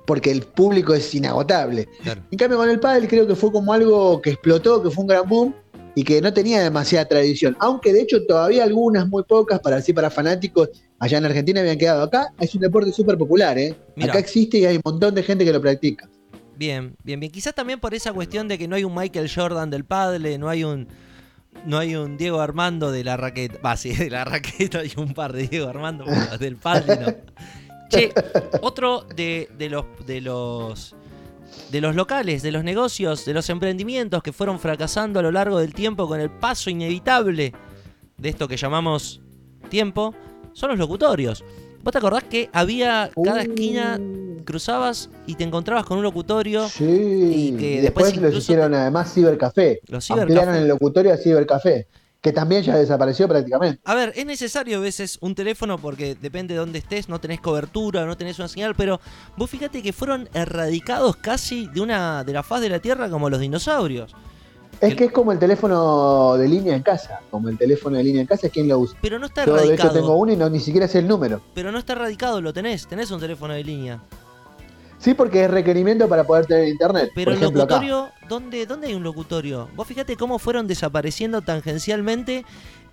porque 0.07 0.31
el 0.31 0.43
público 0.43 0.95
es 0.95 1.13
inagotable. 1.17 1.89
En 2.31 2.39
cambio, 2.39 2.59
con 2.59 2.71
el 2.71 2.79
pádel 2.79 3.09
creo 3.09 3.27
que 3.27 3.35
fue 3.35 3.51
como 3.51 3.73
algo 3.73 4.23
que 4.23 4.31
explotó, 4.31 4.81
que 4.81 4.91
fue 4.93 5.03
un 5.03 5.09
gran 5.09 5.29
boom 5.29 5.53
y 5.97 6.05
que 6.05 6.21
no 6.23 6.33
tenía 6.33 6.63
demasiada 6.63 7.09
tradición. 7.09 7.57
Aunque 7.59 7.93
de 7.93 8.03
hecho 8.03 8.25
todavía 8.25 8.63
algunas, 8.63 9.09
muy 9.09 9.25
pocas, 9.25 9.59
para 9.59 9.79
así 9.79 9.93
para 9.93 10.11
fanáticos, 10.11 10.69
allá 11.01 11.19
en 11.19 11.25
Argentina 11.25 11.61
habían 11.61 11.77
quedado. 11.77 12.05
Acá 12.05 12.33
es 12.39 12.55
un 12.55 12.61
deporte 12.61 12.93
súper 12.93 13.19
popular, 13.19 13.59
¿eh? 13.59 13.75
Mirá. 13.97 14.13
Acá 14.13 14.21
existe 14.21 14.59
y 14.59 14.65
hay 14.65 14.77
un 14.77 14.83
montón 14.85 15.17
de 15.17 15.25
gente 15.25 15.45
que 15.45 15.53
lo 15.53 15.61
practica. 15.61 16.09
Bien, 16.57 16.97
bien, 17.03 17.21
bien. 17.21 17.33
Quizás 17.33 17.55
también 17.55 17.81
por 17.81 17.95
esa 17.95 18.13
cuestión 18.13 18.49
de 18.49 18.59
que 18.59 18.69
no 18.69 18.77
hay 18.77 18.85
un 18.85 18.95
Michael 18.95 19.31
Jordan 19.33 19.71
del 19.71 19.85
pádel, 19.85 20.39
no 20.39 20.49
hay 20.49 20.65
un 20.65 20.89
no 21.67 21.79
hay 21.79 21.95
un 21.95 22.17
Diego 22.17 22.41
Armando 22.41 22.91
de 22.91 23.05
la 23.05 23.17
raqueta. 23.17 23.59
Va, 23.65 23.77
sí, 23.77 23.95
de 23.95 24.11
la 24.11 24.25
raqueta 24.25 24.81
hay 24.81 24.93
un 24.97 25.15
par 25.15 25.33
de 25.33 25.49
Diego 25.49 25.69
Armando, 25.69 26.05
pero 26.05 26.39
del 26.39 26.57
pádel 26.57 27.01
no. 27.01 27.15
Che, 27.89 28.13
otro 28.63 29.07
de, 29.15 29.49
de 29.59 29.69
los 29.69 29.85
de 30.07 30.21
los 30.21 30.95
de 31.71 31.81
los 31.81 31.95
locales, 31.95 32.43
de 32.43 32.53
los 32.53 32.65
negocios, 32.65 33.25
de 33.25 33.35
los 33.35 33.49
emprendimientos 33.51 34.23
que 34.23 34.33
fueron 34.33 34.59
fracasando 34.59 35.21
a 35.21 35.23
lo 35.23 35.33
largo 35.33 35.59
del 35.59 35.75
tiempo 35.75 36.09
con 36.09 36.21
el 36.21 36.31
paso 36.31 36.71
inevitable 36.71 37.53
de 38.17 38.29
esto 38.29 38.49
que 38.49 38.57
llamamos 38.57 39.21
tiempo, 39.69 40.15
son 40.53 40.71
los 40.71 40.79
locutorios. 40.79 41.45
¿Vos 41.83 41.93
te 41.93 41.99
acordás 41.99 42.25
que 42.25 42.49
había 42.53 43.11
cada 43.23 43.43
esquina 43.43 43.99
Uh, 44.01 44.45
cruzabas 44.45 45.11
y 45.27 45.35
te 45.37 45.45
encontrabas 45.45 45.85
con 45.85 45.99
un 45.99 46.03
locutorio? 46.05 46.69
Sí. 46.69 46.85
y 46.85 47.53
que 47.53 47.77
Y 47.77 47.81
después 47.81 48.07
después, 48.07 48.17
los 48.17 48.35
hicieron 48.35 48.75
además 48.75 49.13
cibercafé. 49.13 49.81
Los 49.87 50.11
Ampliaron 50.11 50.55
cibercafés. 50.55 50.63
el 50.63 50.69
locutorio 50.69 51.13
a 51.13 51.17
cibercafé. 51.17 51.87
que 52.21 52.33
también 52.33 52.63
ya 52.63 52.77
desapareció 52.77 53.27
prácticamente. 53.29 53.81
A 53.85 53.95
ver, 53.97 54.13
es 54.15 54.25
necesario 54.27 54.79
a 54.79 54.81
veces 54.81 55.19
un 55.21 55.35
teléfono 55.35 55.79
porque 55.79 56.15
depende 56.15 56.55
de 56.55 56.61
dónde 56.61 56.79
estés, 56.79 57.09
no 57.09 57.21
tenés 57.21 57.41
cobertura, 57.41 58.07
no 58.07 58.17
tenés 58.17 58.39
una 58.39 58.47
señal, 58.47 58.75
pero 58.77 59.01
vos 59.37 59.51
fíjate 59.51 59.83
que 59.83 59.93
fueron 59.93 60.29
erradicados 60.33 61.17
casi 61.17 61.67
de 61.67 61.81
una 61.81 62.23
de 62.23 62.33
la 62.33 62.45
faz 62.45 62.61
de 62.61 62.69
la 62.69 62.79
Tierra 62.79 63.11
como 63.11 63.29
los 63.29 63.41
dinosaurios. 63.41 64.15
Es 64.89 64.97
que 64.97 65.05
es 65.05 65.13
como 65.13 65.31
el 65.33 65.39
teléfono 65.39 66.35
de 66.37 66.49
línea 66.49 66.75
en 66.75 66.83
casa, 66.83 67.21
como 67.31 67.49
el 67.49 67.57
teléfono 67.57 67.97
de 67.97 68.03
línea 68.05 68.21
en 68.23 68.27
casa, 68.27 68.49
¿quién 68.49 68.67
lo 68.67 68.81
usa? 68.81 68.99
Pero 69.01 69.19
no 69.19 69.27
está 69.27 69.45
Yo 69.45 69.55
de 69.55 69.75
hecho 69.75 69.93
tengo 69.93 70.17
uno 70.17 70.33
y 70.33 70.37
no, 70.37 70.51
ni 70.51 70.59
siquiera 70.59 70.89
sé 70.89 70.99
el 70.99 71.07
número. 71.09 71.41
Pero 71.55 71.71
no 71.71 71.79
está 71.79 71.93
erradicado, 71.93 72.41
lo 72.41 72.53
tenés, 72.53 72.87
tenés 72.89 73.11
un 73.13 73.21
teléfono 73.21 73.55
de 73.55 73.63
línea. 73.63 74.01
Sí, 74.99 75.15
porque 75.15 75.45
es 75.45 75.51
requerimiento 75.51 76.09
para 76.09 76.25
poder 76.25 76.47
tener 76.47 76.69
internet. 76.69 77.11
Pero 77.15 77.33
por 77.33 77.39
el 77.39 77.45
acá. 77.45 77.59
locutorio, 77.59 78.09
¿dónde, 78.29 78.67
¿dónde 78.67 78.87
hay 78.89 78.95
un 78.95 79.03
locutorio? 79.03 79.69
Vos 79.77 79.87
fíjate 79.87 80.17
cómo 80.17 80.39
fueron 80.39 80.67
desapareciendo 80.67 81.43
tangencialmente. 81.43 82.45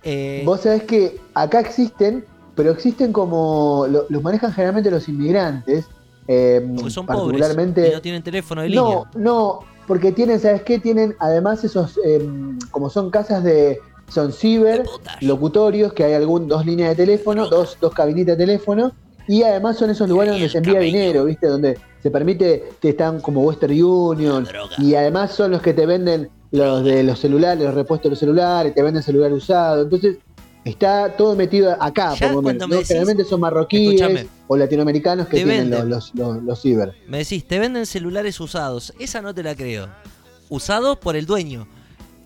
eh, 0.02 0.42
Vos 0.44 0.60
sabés 0.62 0.84
que 0.84 1.20
acá 1.34 1.60
existen, 1.60 2.24
pero 2.54 2.70
existen 2.72 3.12
como. 3.12 3.86
lo- 3.88 4.06
los 4.08 4.22
manejan 4.22 4.52
generalmente 4.52 4.90
los 4.90 5.08
inmigrantes. 5.08 5.86
eh, 6.28 6.60
porque 6.76 6.90
son 6.90 7.06
pobres 7.06 7.56
y 7.56 7.90
no 7.92 8.00
tienen 8.00 8.22
teléfono 8.22 8.62
de 8.62 8.68
línea. 8.68 8.82
No, 8.84 9.06
no, 9.14 9.60
porque 9.90 10.12
tienen, 10.12 10.38
¿sabes 10.38 10.62
qué? 10.62 10.78
Tienen 10.78 11.16
además 11.18 11.64
esos, 11.64 11.98
eh, 12.04 12.24
como 12.70 12.88
son 12.90 13.10
casas 13.10 13.42
de, 13.42 13.80
son 14.06 14.32
ciber, 14.32 14.84
locutorios, 15.20 15.92
que 15.94 16.04
hay 16.04 16.12
algún, 16.12 16.46
dos 16.46 16.64
líneas 16.64 16.90
de 16.90 16.94
teléfono, 17.04 17.48
dos, 17.48 17.76
dos 17.80 17.92
cabinitas 17.92 18.38
de 18.38 18.46
teléfono, 18.46 18.92
y 19.26 19.42
además 19.42 19.78
son 19.78 19.90
esos 19.90 20.08
lugares 20.08 20.34
donde 20.34 20.48
se 20.48 20.58
envía 20.58 20.78
dinero, 20.78 21.24
¿viste? 21.24 21.48
Donde 21.48 21.76
se 22.00 22.08
permite 22.08 22.68
que 22.80 22.90
están 22.90 23.20
como 23.20 23.40
Western 23.40 23.82
Union, 23.82 24.46
y 24.78 24.94
además 24.94 25.32
son 25.32 25.50
los 25.50 25.60
que 25.60 25.74
te 25.74 25.86
venden 25.86 26.30
los 26.52 26.84
de 26.84 27.02
los 27.02 27.18
celulares, 27.18 27.64
los 27.64 27.74
repuestos 27.74 28.04
de 28.04 28.10
los 28.10 28.18
celulares, 28.20 28.72
te 28.72 28.84
venden 28.84 29.02
celular 29.02 29.32
usado, 29.32 29.82
entonces 29.82 30.18
está 30.64 31.16
todo 31.16 31.34
metido 31.36 31.76
acá, 31.80 32.14
Ya 32.14 32.32
por 32.32 32.42
decís- 32.44 32.88
Generalmente 32.88 33.24
son 33.24 33.40
marroquíes 33.40 34.26
o 34.46 34.56
latinoamericanos 34.56 35.26
que 35.28 35.36
tienen 35.38 35.70
venden. 35.70 35.88
los, 35.88 36.14
los, 36.14 36.42
los, 36.42 36.60
ciber. 36.62 36.94
Me 37.08 37.18
decís, 37.18 37.46
te 37.46 37.58
venden 37.58 37.86
celulares 37.86 38.38
usados. 38.40 38.92
Esa 38.98 39.20
no 39.22 39.34
te 39.34 39.42
la 39.42 39.54
creo. 39.54 39.88
Usados 40.48 40.98
por 40.98 41.16
el 41.16 41.26
dueño. 41.26 41.66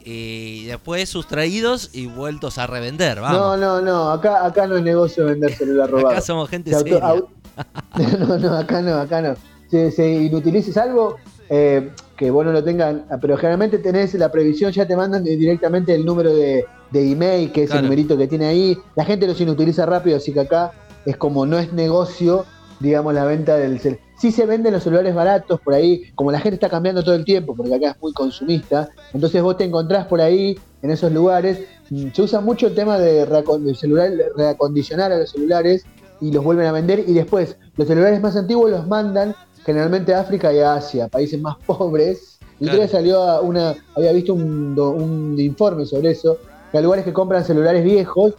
Y 0.06 0.64
después 0.66 1.08
sustraídos 1.08 1.90
y 1.94 2.06
vueltos 2.06 2.58
a 2.58 2.66
revender. 2.66 3.20
Vamos. 3.20 3.38
No, 3.38 3.56
no, 3.56 3.80
no, 3.80 4.10
acá, 4.10 4.44
acá 4.44 4.66
no 4.66 4.76
es 4.76 4.82
negocio 4.82 5.24
vender 5.26 5.54
celular 5.54 5.90
robado. 5.90 6.08
Acá 6.10 6.20
somos 6.20 6.48
gente 6.50 6.70
Se 6.70 6.76
auto- 6.76 6.88
seria. 6.88 7.08
au- 7.08 7.28
no, 8.28 8.38
no, 8.38 8.56
acá 8.56 8.82
no, 8.82 8.94
acá 8.96 9.22
no. 9.22 9.34
Se, 9.70 9.90
se 9.90 10.06
inutiliza, 10.12 10.72
salvo 10.72 11.16
eh, 11.48 11.90
que 12.16 12.30
vos 12.30 12.44
no 12.44 12.52
lo 12.52 12.62
tengan, 12.62 13.06
pero 13.20 13.36
generalmente 13.36 13.78
tenés 13.78 14.12
la 14.14 14.30
previsión, 14.30 14.72
ya 14.72 14.86
te 14.86 14.94
mandan 14.96 15.24
directamente 15.24 15.94
el 15.94 16.04
número 16.04 16.34
de, 16.34 16.64
de 16.94 17.10
email, 17.12 17.52
que 17.52 17.64
es 17.64 17.70
Claro. 17.70 17.80
el 17.80 17.84
numerito 17.86 18.16
que 18.16 18.26
tiene 18.26 18.46
ahí. 18.46 18.78
La 18.96 19.04
gente 19.04 19.26
los 19.26 19.38
inutiliza 19.40 19.84
rápido, 19.84 20.16
así 20.16 20.32
que 20.32 20.40
acá 20.40 20.72
es 21.04 21.16
como 21.18 21.44
no 21.44 21.58
es 21.58 21.72
negocio, 21.74 22.46
digamos, 22.80 23.12
la 23.12 23.24
venta 23.24 23.56
del 23.56 23.78
celular. 23.80 24.00
Sí 24.16 24.30
se 24.30 24.46
venden 24.46 24.72
los 24.72 24.84
celulares 24.84 25.14
baratos 25.14 25.60
por 25.60 25.74
ahí, 25.74 26.04
como 26.14 26.30
la 26.30 26.38
gente 26.38 26.54
está 26.54 26.70
cambiando 26.70 27.02
todo 27.02 27.14
el 27.16 27.24
tiempo, 27.24 27.54
porque 27.56 27.74
acá 27.74 27.90
es 27.90 28.00
muy 28.00 28.12
consumista, 28.12 28.88
entonces 29.12 29.42
vos 29.42 29.56
te 29.56 29.64
encontrás 29.64 30.06
por 30.06 30.20
ahí, 30.20 30.56
en 30.82 30.90
esos 30.90 31.10
lugares, 31.12 31.58
mm, 31.90 32.08
se 32.14 32.22
usa 32.22 32.40
mucho 32.40 32.68
el 32.68 32.74
tema 32.74 32.96
de, 32.98 33.26
celular, 33.74 34.10
reacondicionar 34.36 35.10
a 35.12 35.18
los 35.18 35.30
celulares 35.30 35.84
y 36.20 36.30
los 36.30 36.44
vuelven 36.44 36.66
a 36.66 36.72
vender 36.72 37.04
y 37.06 37.12
después 37.12 37.56
los 37.76 37.88
celulares 37.88 38.20
más 38.22 38.36
antiguos 38.36 38.70
los 38.70 38.86
mandan 38.86 39.34
generalmente 39.64 40.14
a 40.14 40.20
África 40.20 40.52
y 40.52 40.60
a 40.60 40.74
Asia, 40.74 41.08
países 41.08 41.40
más 41.40 41.56
pobres. 41.66 42.38
Día 42.60 42.72
Claro. 42.72 42.88
salió 42.88 43.42
una, 43.42 43.74
había 43.96 44.12
visto 44.12 44.32
un 44.32 45.34
informe 45.38 45.84
sobre 45.86 46.10
eso, 46.12 46.38
que 46.74 46.78
hay 46.78 46.82
lugares 46.84 47.04
que 47.04 47.12
compran 47.12 47.44
celulares 47.44 47.84
viejos 47.84 48.34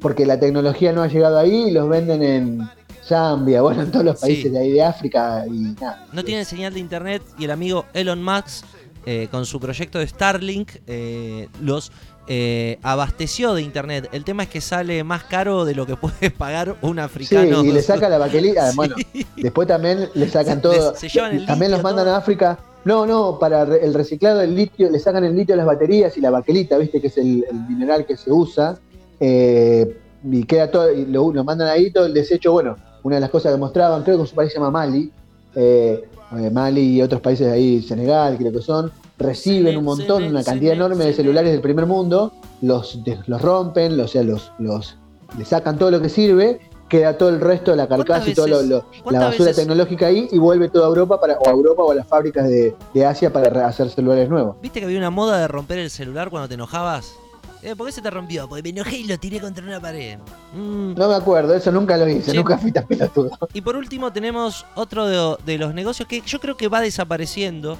porque 0.00 0.24
la 0.24 0.38
tecnología 0.38 0.92
no 0.92 1.02
ha 1.02 1.08
llegado 1.08 1.36
ahí 1.40 1.64
y 1.66 1.70
los 1.72 1.88
venden 1.88 2.22
en 2.22 2.60
Zambia, 3.04 3.62
bueno, 3.62 3.82
en 3.82 3.90
todos 3.90 4.04
los 4.04 4.20
Sí. 4.20 4.26
países 4.26 4.52
de 4.52 4.58
ahí 4.60 4.70
de 4.70 4.84
África 4.84 5.44
y 5.44 5.50
nada. 5.50 6.06
No 6.12 6.22
tienen 6.22 6.44
señal 6.44 6.72
de 6.72 6.78
internet 6.78 7.20
y 7.36 7.46
el 7.46 7.50
amigo 7.50 7.86
Elon 7.92 8.22
Musk, 8.22 8.64
eh, 9.06 9.26
con 9.32 9.44
su 9.44 9.58
proyecto 9.58 9.98
de 9.98 10.06
Starlink, 10.06 10.70
eh, 10.86 11.48
los 11.60 11.90
eh, 12.28 12.78
abasteció 12.84 13.54
de 13.54 13.62
internet. 13.62 14.08
El 14.12 14.22
tema 14.22 14.44
es 14.44 14.48
que 14.50 14.60
sale 14.60 15.02
más 15.02 15.24
caro 15.24 15.64
de 15.64 15.74
lo 15.74 15.84
que 15.84 15.96
puede 15.96 16.30
pagar 16.30 16.76
un 16.82 16.94
Sí, 16.94 17.00
africano. 17.00 17.64
y 17.64 17.72
le 17.72 17.82
saca 17.82 18.08
la 18.08 18.18
baquelita, 18.18 18.70
Sí. 18.70 18.76
bueno, 18.76 18.94
después 19.36 19.66
también 19.66 20.08
le 20.14 20.28
sacan 20.28 20.62
todo. 20.62 20.94
se 20.94 21.08
también 21.44 21.72
los 21.72 21.82
mandan 21.82 22.04
todo. 22.04 22.14
a 22.14 22.18
África. 22.18 22.56
No, 22.84 23.04
no, 23.06 23.38
para 23.38 23.62
el 23.62 23.92
reciclado 23.92 24.38
del 24.38 24.54
litio, 24.54 24.90
le 24.90 24.98
sacan 24.98 25.24
el 25.24 25.36
litio 25.36 25.54
a 25.54 25.58
las 25.58 25.66
baterías 25.66 26.16
y 26.16 26.20
la 26.20 26.30
baquelita, 26.30 26.78
viste, 26.78 27.00
que 27.00 27.08
es 27.08 27.18
el, 27.18 27.44
el 27.50 27.56
mineral 27.68 28.06
que 28.06 28.16
se 28.16 28.32
usa. 28.32 28.78
eh, 29.20 29.96
y 30.22 30.44
queda 30.44 30.70
todo, 30.70 30.92
y 30.92 31.06
lo, 31.06 31.32
lo 31.32 31.44
mandan 31.44 31.68
ahí, 31.68 31.90
todo 31.90 32.06
el 32.06 32.12
desecho. 32.14 32.52
Bueno, 32.52 32.76
una 33.02 33.16
de 33.16 33.20
las 33.20 33.30
cosas 33.30 33.52
que 33.52 33.58
mostraban, 33.58 34.02
creo 34.02 34.20
que 34.20 34.26
su 34.26 34.34
país 34.34 34.52
se 34.52 34.58
llama 34.58 34.70
Mali. 34.70 35.10
eh, 35.54 36.04
eh, 36.38 36.50
Mali 36.50 36.96
y 36.96 37.02
otros 37.02 37.20
países 37.20 37.46
de 37.46 37.52
ahí, 37.52 37.82
Senegal, 37.82 38.36
creo 38.38 38.52
que 38.52 38.60
son, 38.62 38.92
reciben 39.18 39.76
un 39.76 39.84
montón, 39.84 40.22
una 40.24 40.44
cantidad 40.44 40.74
enorme 40.74 41.04
de 41.04 41.12
celulares 41.12 41.50
del 41.52 41.60
primer 41.60 41.86
mundo, 41.86 42.32
los, 42.62 43.00
los 43.26 43.42
rompen, 43.42 43.96
los, 43.96 44.06
o 44.06 44.12
sea, 44.12 44.22
los, 44.22 44.52
los, 44.58 44.96
le 45.38 45.44
sacan 45.44 45.76
todo 45.78 45.90
lo 45.90 46.00
que 46.00 46.08
sirve, 46.08 46.60
queda 46.90 47.16
todo 47.16 47.30
el 47.30 47.40
resto 47.40 47.70
de 47.70 47.78
la 47.78 47.88
carcasa 47.88 48.28
y 48.28 48.34
todo 48.34 48.46
lo- 48.48 48.56
veces- 48.58 48.68
lo- 48.70 48.84
la 49.10 49.20
basura 49.20 49.46
veces- 49.46 49.56
tecnológica 49.56 50.06
ahí 50.08 50.28
y 50.30 50.38
vuelve 50.38 50.68
toda 50.68 50.88
Europa 50.88 51.18
para, 51.18 51.38
o 51.38 51.48
a 51.48 51.52
Europa 51.52 51.82
o 51.82 51.92
a 51.92 51.94
las 51.94 52.06
fábricas 52.06 52.46
de, 52.48 52.74
de 52.92 53.06
Asia 53.06 53.32
para 53.32 53.66
hacer 53.66 53.88
celulares 53.88 54.28
nuevos. 54.28 54.56
¿Viste 54.60 54.80
que 54.80 54.84
había 54.86 54.98
una 54.98 55.08
moda 55.10 55.38
de 55.38 55.48
romper 55.48 55.78
el 55.78 55.88
celular 55.88 56.28
cuando 56.28 56.48
te 56.48 56.54
enojabas? 56.54 57.14
Eh, 57.62 57.76
¿Por 57.76 57.86
qué 57.86 57.92
se 57.92 58.00
te 58.02 58.10
rompió? 58.10 58.48
Porque 58.48 58.62
me 58.62 58.70
enojé 58.70 58.96
y 58.98 59.04
lo 59.04 59.18
tiré 59.18 59.38
contra 59.38 59.62
una 59.64 59.78
pared. 59.80 60.18
Mm. 60.54 60.94
No 60.94 61.08
me 61.08 61.14
acuerdo, 61.14 61.54
eso 61.54 61.70
nunca 61.70 61.96
lo 61.96 62.08
hice, 62.08 62.30
Sí. 62.32 62.36
nunca 62.36 62.56
fui 62.58 62.72
tan 62.72 62.86
pelotudo. 62.86 63.30
Y 63.52 63.60
por 63.60 63.76
último 63.76 64.10
tenemos 64.12 64.64
otro 64.74 65.06
de, 65.06 65.36
de 65.44 65.58
los 65.58 65.72
negocios 65.74 66.08
que 66.08 66.22
yo 66.22 66.40
creo 66.40 66.56
que 66.56 66.68
va 66.68 66.80
desapareciendo, 66.80 67.76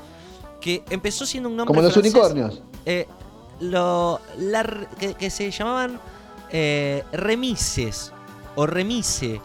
que 0.61 0.85
empezó 0.91 1.25
siendo 1.27 1.49
un 1.49 1.57
nombre 1.57 1.69
Como 1.75 1.83
los 1.83 1.93
francés, 1.95 2.13
unicornios. 2.15 2.63
eh, 2.85 3.07
lo, 3.61 4.21
la 4.39 4.87
que 5.19 5.31
se 5.31 5.51
llamaban 5.51 5.99
eh, 6.53 7.03
remises, 7.13 8.13
o 8.57 8.67
remise, 8.67 9.41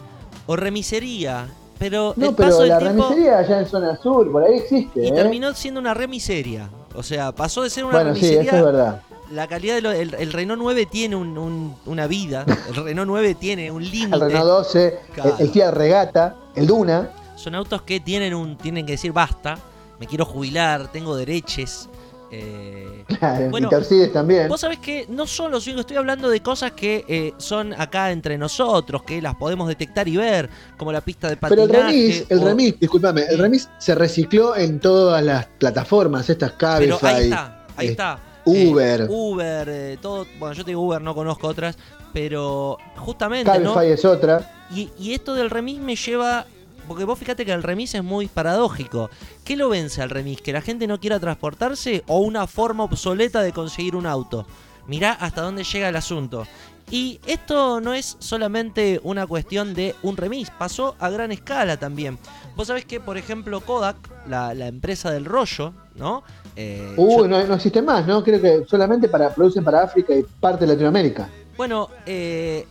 o 0.46 0.56
remisería. 0.56 1.46
Pero 1.78 2.14
No, 2.16 2.30
el 2.30 2.34
paso 2.34 2.48
pero 2.48 2.58
del 2.60 2.68
la 2.70 2.78
tiempo 2.78 3.02
remisería 3.04 3.38
allá 3.38 3.58
en 3.60 3.66
zona 3.66 3.96
sur, 3.98 4.32
por 4.32 4.44
ahí 4.44 4.56
existe. 4.58 5.04
y 5.04 5.08
¿eh? 5.08 5.12
terminó 5.12 5.52
siendo 5.52 5.78
una 5.80 5.92
remiseria. 5.92 6.70
O 6.94 7.02
sea, 7.02 7.32
pasó 7.32 7.62
de 7.62 7.68
ser 7.70 7.84
una 7.84 7.94
bueno, 7.96 8.14
sí, 8.14 8.22
remisería 8.22 8.50
eso 8.50 8.56
es 8.56 8.64
verdad. 8.64 9.02
la 9.30 9.46
calidad 9.46 9.74
del 9.74 9.86
el, 9.86 10.14
el 10.14 10.32
Renault 10.32 10.58
9 10.62 10.86
tiene 10.86 11.16
un- 11.16 11.36
un- 11.36 11.76
una 11.84 12.06
vida, 12.06 12.46
el 12.70 12.74
Renault 12.76 13.06
9 13.08 13.34
tiene 13.34 13.70
un 13.70 13.82
El 13.82 13.90
límite. 13.90 14.18
Renault 14.18 14.46
12, 14.46 14.98
Claro. 15.14 15.34
el, 15.38 15.44
el 15.46 15.52
Fiat 15.52 15.74
Regata, 15.74 16.36
el 16.54 16.66
Duna. 16.66 17.10
Son 17.36 17.54
autos 17.54 17.82
que 17.82 18.00
tienen 18.00 18.32
un 18.34 18.56
tienen 18.56 18.86
que 18.86 18.92
decir 18.92 19.12
basta, 19.12 19.58
me 20.00 20.06
quiero 20.06 20.24
jubilar, 20.24 20.90
tengo 20.90 21.14
derechos. 21.14 21.90
Eh, 22.30 23.04
Claro, 23.06 23.50
Bueno, 23.50 23.68
y 23.70 23.74
Mercedes 23.74 24.12
también. 24.12 24.48
Vos 24.48 24.60
sabés 24.60 24.78
que 24.78 25.06
no 25.08 25.26
son 25.26 25.50
los 25.52 25.66
únicos, 25.66 25.80
estoy 25.82 25.96
hablando 25.96 26.28
de 26.28 26.40
cosas 26.40 26.72
que 26.72 27.04
eh, 27.08 27.32
son 27.38 27.72
acá 27.74 28.10
entre 28.10 28.36
nosotros, 28.38 29.02
que 29.04 29.22
las 29.22 29.34
podemos 29.36 29.68
detectar 29.68 30.08
y 30.08 30.16
ver, 30.16 30.48
como 30.76 30.92
la 30.92 31.00
pista 31.00 31.28
de 31.28 31.36
Pero 31.36 31.66
patinaje. 31.66 31.76
el 31.78 31.86
remis, 31.86 32.24
el 32.30 32.38
o- 32.38 32.44
remis, 32.44 32.80
discúlpame, 32.80 33.22
el 33.30 33.38
remis 33.38 33.68
se 33.78 33.94
recicló 33.94 34.56
en 34.56 34.80
todas 34.80 35.22
las 35.24 35.46
plataformas, 35.58 36.28
estas 36.28 36.52
Pero 36.52 36.98
Cabify, 36.98 37.14
ahí 37.14 37.24
está, 37.24 37.66
ahí 37.76 37.86
eh, 37.86 37.90
está. 37.90 38.18
Uber. 38.44 39.00
Eh, 39.00 39.06
Uber, 39.08 39.98
todo. 40.00 40.26
Bueno, 40.38 40.54
yo 40.54 40.64
te 40.64 40.70
digo 40.70 40.82
Uber, 40.82 41.00
no 41.02 41.14
conozco 41.14 41.48
otras, 41.48 41.76
pero 42.12 42.78
justamente, 42.96 43.58
¿no? 43.58 43.74
Cabify 43.74 43.92
es 43.92 44.04
otra. 44.04 44.66
Y, 44.74 44.90
y 44.98 45.14
esto 45.14 45.34
del 45.34 45.50
remis 45.50 45.78
me 45.80 45.96
lleva. 45.96 46.46
Porque 46.88 47.02
vos 47.02 47.18
fíjate 47.18 47.44
que 47.44 47.50
el 47.52 47.64
remis 47.64 47.94
es 47.96 48.04
muy 48.04 48.28
paradójico. 48.28 49.10
¿Qué 49.46 49.56
lo 49.56 49.68
vence 49.68 50.02
al 50.02 50.10
remis? 50.10 50.42
¿Que 50.42 50.52
la 50.52 50.60
gente 50.60 50.88
no 50.88 50.98
quiera 50.98 51.20
transportarse 51.20 52.02
o 52.08 52.18
una 52.18 52.48
forma 52.48 52.82
obsoleta 52.82 53.42
de 53.42 53.52
conseguir 53.52 53.94
un 53.94 54.04
auto? 54.04 54.44
Mirá 54.88 55.12
hasta 55.12 55.40
dónde 55.42 55.62
llega 55.62 55.88
el 55.88 55.94
asunto. 55.94 56.46
Y 56.90 57.20
esto 57.26 57.80
no 57.80 57.94
es 57.94 58.16
solamente 58.18 59.00
una 59.04 59.24
cuestión 59.26 59.72
de 59.74 59.94
un 60.02 60.16
remis, 60.16 60.50
pasó 60.50 60.96
a 60.98 61.10
gran 61.10 61.30
escala 61.30 61.76
también. 61.76 62.18
Vos 62.56 62.66
sabés 62.66 62.84
que, 62.84 62.98
por 63.00 63.16
ejemplo, 63.18 63.60
Kodak, 63.60 63.96
la, 64.28 64.52
la 64.54 64.66
empresa 64.66 65.10
del 65.12 65.24
rollo, 65.24 65.72
¿no? 65.94 66.24
Eh, 66.56 66.94
yo- 66.96 67.28
no, 67.28 67.44
no 67.46 67.54
existe 67.54 67.82
más, 67.82 68.04
¿no? 68.06 68.22
Creo 68.24 68.40
que 68.40 68.64
solamente 68.68 69.08
para 69.08 69.32
producen 69.32 69.62
para 69.62 69.82
África 69.84 70.12
y 70.14 70.24
parte 70.40 70.64
de 70.64 70.72
Latinoamérica. 70.72 71.28
Bueno, 71.56 71.88
eh, 72.04 72.66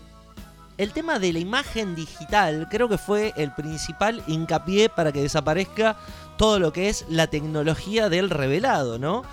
el 0.77 0.91
tema 0.91 1.19
de 1.19 1.33
la 1.33 1.39
imagen 1.39 1.95
digital 1.95 2.67
creo 2.69 2.89
que 2.89 2.97
fue 2.97 3.33
el 3.37 3.51
principal 3.53 4.23
hincapié 4.27 4.89
para 4.89 5.11
que 5.11 5.21
desaparezca 5.21 5.97
todo 6.37 6.59
lo 6.59 6.73
que 6.73 6.89
es 6.89 7.05
la 7.09 7.27
tecnología 7.27 8.09
del 8.09 8.29
revelado, 8.29 8.99
¿no? 8.99 9.23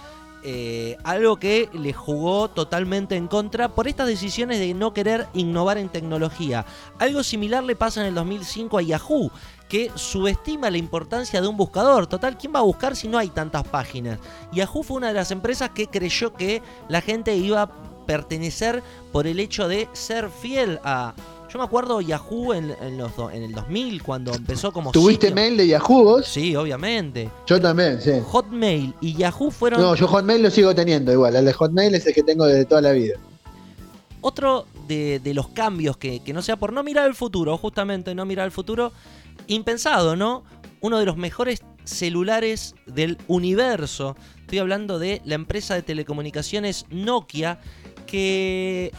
Eh, 0.44 0.98
algo 1.04 1.36
que 1.36 1.68
le 1.72 1.92
jugó 1.92 2.48
totalmente 2.48 3.14
en 3.14 3.28
contra 3.28 3.68
por 3.68 3.86
estas 3.86 4.08
decisiones 4.08 4.58
de 4.58 4.74
no 4.74 4.92
querer 4.92 5.28
innovar 5.34 5.78
en 5.78 5.88
tecnología. 5.88 6.66
Algo 6.98 7.22
similar 7.22 7.62
le 7.62 7.76
pasa 7.76 8.00
en 8.00 8.08
el 8.08 8.14
2005 8.16 8.78
a 8.78 8.82
Yahoo, 8.82 9.30
que 9.68 9.92
subestima 9.94 10.68
la 10.68 10.78
importancia 10.78 11.40
de 11.40 11.46
un 11.46 11.56
buscador. 11.56 12.08
Total, 12.08 12.36
¿quién 12.36 12.52
va 12.52 12.58
a 12.58 12.62
buscar 12.62 12.96
si 12.96 13.06
no 13.06 13.18
hay 13.18 13.28
tantas 13.28 13.62
páginas? 13.68 14.18
Yahoo 14.52 14.82
fue 14.82 14.96
una 14.96 15.08
de 15.08 15.14
las 15.14 15.30
empresas 15.30 15.70
que 15.70 15.86
creyó 15.86 16.34
que 16.34 16.60
la 16.88 17.00
gente 17.00 17.36
iba 17.36 17.70
pertenecer 18.06 18.82
por 19.12 19.26
el 19.26 19.40
hecho 19.40 19.68
de 19.68 19.88
ser 19.92 20.28
fiel 20.30 20.78
a... 20.84 21.14
Yo 21.52 21.58
me 21.58 21.64
acuerdo 21.66 22.00
Yahoo 22.00 22.54
en, 22.54 22.74
en 22.80 22.96
los 22.96 23.14
do- 23.14 23.30
en 23.30 23.42
el 23.42 23.52
2000, 23.52 24.02
cuando 24.02 24.32
empezó 24.32 24.72
como... 24.72 24.90
¿Tuviste 24.90 25.26
sitio. 25.28 25.34
mail 25.34 25.56
de 25.58 25.66
Yahoo 25.68 26.02
vos? 26.04 26.26
Sí, 26.26 26.56
obviamente. 26.56 27.28
Yo 27.46 27.60
también, 27.60 28.00
sí. 28.00 28.12
Hotmail 28.24 28.94
y 29.02 29.14
Yahoo 29.14 29.50
fueron 29.50 29.78
No, 29.80 29.94
yo 29.94 30.08
Hotmail 30.08 30.42
lo 30.42 30.50
sigo 30.50 30.74
teniendo 30.74 31.12
igual. 31.12 31.36
El 31.36 31.44
de 31.44 31.52
Hotmail 31.52 31.94
es 31.94 32.06
el 32.06 32.14
que 32.14 32.22
tengo 32.22 32.46
desde 32.46 32.64
toda 32.64 32.80
la 32.80 32.92
vida. 32.92 33.16
Otro 34.22 34.66
de, 34.88 35.18
de 35.18 35.34
los 35.34 35.48
cambios 35.48 35.96
que, 35.96 36.20
que 36.20 36.32
no 36.32 36.42
sea 36.42 36.56
por 36.56 36.72
no 36.72 36.82
mirar 36.82 37.06
el 37.06 37.14
futuro, 37.14 37.58
justamente 37.58 38.14
no 38.14 38.24
mirar 38.24 38.46
el 38.46 38.52
futuro, 38.52 38.92
impensado, 39.46 40.16
¿no? 40.16 40.44
Uno 40.80 40.98
de 40.98 41.04
los 41.04 41.16
mejores 41.16 41.60
celulares 41.84 42.74
del 42.86 43.18
universo. 43.28 44.16
Estoy 44.40 44.58
hablando 44.60 44.98
de 44.98 45.20
la 45.24 45.34
empresa 45.34 45.74
de 45.74 45.82
telecomunicaciones 45.82 46.86
Nokia, 46.90 47.58
que 48.12 48.92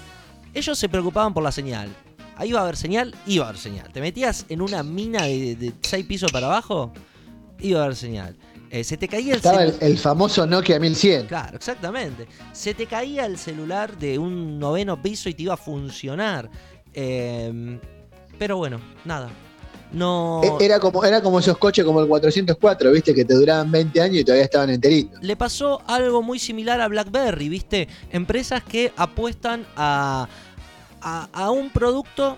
ellos 0.56 0.78
se 0.78 0.90
preocupaban 0.90 1.36
por 1.36 1.44
la 1.44 1.52
señal. 1.52 1.88
Ahí 2.36 2.50
iba 2.50 2.60
a 2.60 2.64
haber 2.64 2.76
señal, 2.76 3.14
iba 3.28 3.46
a 3.46 3.50
haber 3.50 3.62
señal. 3.62 3.94
Te 3.94 4.02
metías 4.02 4.48
en 4.50 4.60
una 4.60 4.82
mina 4.82 5.24
de, 5.26 5.56
de 5.56 5.72
seis 5.82 6.04
pisos 6.04 6.32
para 6.32 6.48
abajo, 6.48 6.92
iba 7.60 7.80
a 7.80 7.84
haber 7.84 7.96
señal. 7.96 8.36
Eh, 8.72 8.84
se 8.84 8.98
te 8.98 9.08
caía 9.08 9.34
el 9.34 9.38
Estaba 9.38 9.64
el 9.66 10.00
famoso 10.00 10.48
Nokia 10.48 10.80
1100. 10.80 11.28
Claro, 11.28 11.58
exactamente. 11.58 12.28
Se 12.54 12.74
te 12.74 12.88
caía 12.88 13.28
el 13.28 13.38
celular 13.38 13.96
de 14.00 14.18
un 14.18 14.58
noveno 14.58 15.00
piso 15.00 15.30
y 15.30 15.36
te 15.36 15.44
iba 15.44 15.54
a 15.54 15.58
funcionar. 15.58 16.50
Eh, 16.92 17.80
pero 18.40 18.58
bueno, 18.58 18.82
nada. 19.06 19.30
No. 19.94 20.42
E- 20.44 20.66
Era 20.66 20.80
como, 20.80 21.04
era 21.06 21.22
como 21.22 21.40
esos 21.40 21.58
coches 21.58 21.86
como 21.86 22.02
el 22.02 22.08
404, 22.08 22.92
viste, 22.92 23.14
que 23.14 23.24
te 23.26 23.34
duraban 23.36 23.72
20 23.72 24.02
años 24.02 24.18
y 24.18 24.24
todavía 24.24 24.46
estaban 24.46 24.70
enteritos. 24.72 25.22
Le 25.22 25.36
pasó 25.36 25.82
algo 25.88 26.22
muy 26.22 26.40
similar 26.40 26.82
a 26.82 26.88
BlackBerry, 26.88 27.48
¿viste? 27.50 27.88
Empresas 28.12 28.64
que 28.64 28.92
apuestan 28.98 29.66
a, 29.78 30.28
a, 31.02 31.30
a 31.32 31.52
un 31.52 31.70
producto 31.70 32.36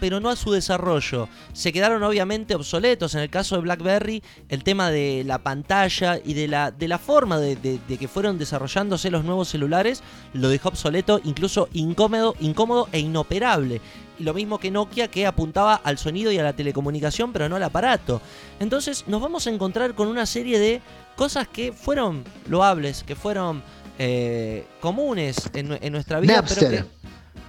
pero 0.00 0.18
no 0.18 0.30
a 0.30 0.34
su 0.34 0.50
desarrollo. 0.50 1.28
Se 1.52 1.72
quedaron 1.72 2.02
obviamente 2.02 2.56
obsoletos. 2.56 3.14
En 3.14 3.20
el 3.20 3.30
caso 3.30 3.54
de 3.54 3.60
BlackBerry, 3.62 4.20
el 4.48 4.64
tema 4.64 4.90
de 4.90 5.22
la 5.24 5.38
pantalla 5.38 6.18
y 6.24 6.34
de 6.34 6.48
la, 6.48 6.72
de 6.72 6.88
la 6.88 6.98
forma 6.98 7.38
de, 7.38 7.54
de- 7.54 7.78
de 7.86 7.98
que 7.98 8.08
fueron 8.08 8.36
desarrollándose 8.36 9.12
los 9.12 9.22
nuevos 9.24 9.46
celulares 9.48 10.02
lo 10.32 10.48
dejó 10.48 10.70
obsoleto, 10.70 11.20
incluso 11.22 11.68
incómodo, 11.72 12.34
incómodo 12.40 12.88
e 12.90 12.98
inoperable. 12.98 13.80
Lo 14.22 14.34
mismo 14.34 14.58
que 14.58 14.70
Nokia 14.70 15.08
que 15.08 15.26
apuntaba 15.26 15.74
al 15.74 15.98
sonido 15.98 16.30
y 16.32 16.38
a 16.38 16.42
la 16.42 16.52
telecomunicación, 16.52 17.32
pero 17.32 17.48
no 17.48 17.56
al 17.56 17.62
aparato. 17.62 18.20
Entonces 18.60 19.04
nos 19.06 19.20
vamos 19.20 19.46
a 19.46 19.50
encontrar 19.50 19.94
con 19.94 20.08
una 20.08 20.26
serie 20.26 20.58
de 20.58 20.80
cosas 21.16 21.48
que 21.48 21.72
fueron 21.72 22.24
loables, 22.48 23.02
que 23.04 23.14
fueron 23.16 23.62
eh, 23.98 24.64
comunes 24.80 25.36
en, 25.54 25.68
nue- 25.70 25.78
en 25.82 25.92
nuestra 25.92 26.18
vida. 26.20 26.42
pero 26.48 26.60
Napster. 26.62 26.70
que- 26.84 26.90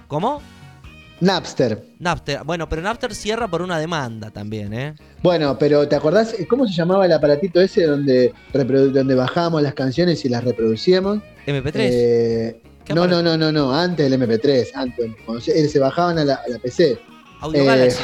¿Cómo? 0.08 0.42
Napster. 1.20 1.82
Napster. 2.00 2.42
Bueno, 2.44 2.68
pero 2.68 2.82
Napster 2.82 3.14
cierra 3.14 3.48
por 3.48 3.62
una 3.62 3.78
demanda 3.78 4.30
también, 4.30 4.74
¿eh? 4.74 4.94
Bueno, 5.22 5.56
pero 5.58 5.88
¿te 5.88 5.96
acordás 5.96 6.34
cómo 6.48 6.66
se 6.66 6.74
llamaba 6.74 7.06
el 7.06 7.12
aparatito 7.12 7.60
ese 7.60 7.84
donde, 7.84 8.34
donde 8.52 9.14
bajábamos 9.14 9.62
las 9.62 9.74
canciones 9.74 10.24
y 10.24 10.28
las 10.28 10.44
reproducíamos? 10.44 11.20
MP3. 11.46 11.72
Eh, 11.76 12.60
¿Qué 12.62 12.73
no, 12.92 13.06
no, 13.06 13.22
no, 13.22 13.36
no, 13.36 13.50
no, 13.52 13.72
antes 13.74 14.10
del 14.10 14.20
MP3, 14.20 14.70
antes, 14.74 15.12
cuando 15.24 15.40
se, 15.40 15.68
se 15.68 15.78
bajaban 15.78 16.18
a 16.18 16.24
la, 16.24 16.34
a 16.34 16.48
la 16.48 16.58
PC. 16.58 16.98
Audio 17.40 17.62
eh, 17.62 17.66
Galaxy. 17.66 18.02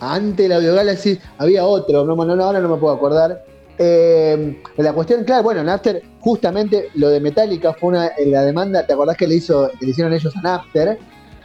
Antes 0.00 0.36
del 0.48 0.52
Audio 0.52 0.74
Galaxy 0.74 1.18
había 1.38 1.64
otro, 1.64 2.04
no, 2.04 2.14
no, 2.16 2.36
no, 2.36 2.44
ahora 2.44 2.60
no 2.60 2.68
me 2.68 2.76
puedo 2.76 2.94
acordar. 2.94 3.44
Eh, 3.78 4.60
la 4.78 4.92
cuestión, 4.92 5.24
claro, 5.24 5.42
bueno, 5.42 5.62
Napster, 5.62 6.02
justamente 6.20 6.88
lo 6.94 7.08
de 7.08 7.20
Metallica 7.20 7.72
fue 7.74 7.90
una, 7.90 8.10
la 8.26 8.42
demanda, 8.42 8.86
¿te 8.86 8.92
acordás 8.92 9.16
que 9.16 9.26
le, 9.26 9.36
hizo, 9.36 9.70
que 9.78 9.84
le 9.86 9.90
hicieron 9.92 10.12
ellos 10.12 10.34
a 10.36 10.40
Napster? 10.42 10.98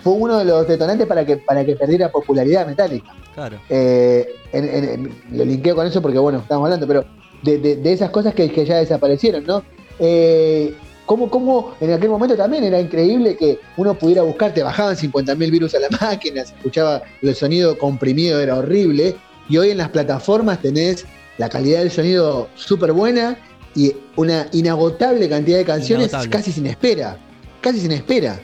Fue 0.04 0.14
uno 0.14 0.40
de 0.40 0.46
los 0.46 0.68
detonantes 0.68 1.08
para 1.08 1.26
que, 1.26 1.38
para 1.38 1.64
que 1.64 1.76
perdiera 1.76 2.12
popularidad 2.12 2.66
Metallica. 2.68 3.14
Claro. 3.36 3.60
Eh, 3.70 4.28
en- 4.52 4.68
en- 4.68 4.84
en- 4.90 5.22
lo 5.38 5.46
linkeo 5.46 5.76
con 5.76 5.86
eso 5.88 6.02
porque, 6.02 6.18
bueno, 6.20 6.40
estamos 6.40 6.66
hablando, 6.66 6.88
pero 6.88 7.06
de, 7.44 7.58
de- 7.60 7.76
de 7.78 7.94
esas 7.94 8.10
cosas 8.10 8.34
que, 8.34 8.52
que 8.52 8.66
ya 8.66 8.78
desaparecieron, 8.78 9.46
¿no? 9.46 9.64
Eh, 10.00 10.74
¿cómo, 11.06 11.30
cómo 11.30 11.76
en 11.80 11.94
aquel 11.94 12.10
momento 12.10 12.36
también 12.36 12.64
era 12.64 12.80
increíble 12.80 13.36
que 13.38 13.60
uno 13.78 13.94
pudiera 13.94 14.22
buscar, 14.24 14.54
te 14.54 14.64
bajaban 14.64 14.96
50.000 14.96 15.52
virus 15.52 15.76
a 15.76 15.80
la 15.80 15.90
máquina, 16.02 16.46
se 16.46 16.54
escuchaba 16.56 17.02
el 17.22 17.36
sonido 17.36 17.78
comprimido, 17.78 18.40
era 18.40 18.58
horrible, 18.58 19.16
y 19.50 19.58
hoy 19.58 19.72
en 19.72 19.78
las 19.78 19.90
plataformas 19.90 20.62
tenés 20.62 21.06
la 21.38 21.50
calidad 21.50 21.80
del 21.80 21.92
sonido 21.92 22.50
súper 22.56 22.92
buena 22.92 23.38
y 23.76 23.94
una 24.16 24.48
inagotable 24.52 25.30
cantidad 25.30 25.58
de 25.58 25.66
canciones 25.66 26.10
Inagotable. 26.10 26.38
casi 26.38 26.52
sin 26.52 26.68
espera, 26.68 27.18
casi 27.62 27.80
sin 27.82 27.92
espera. 27.92 28.40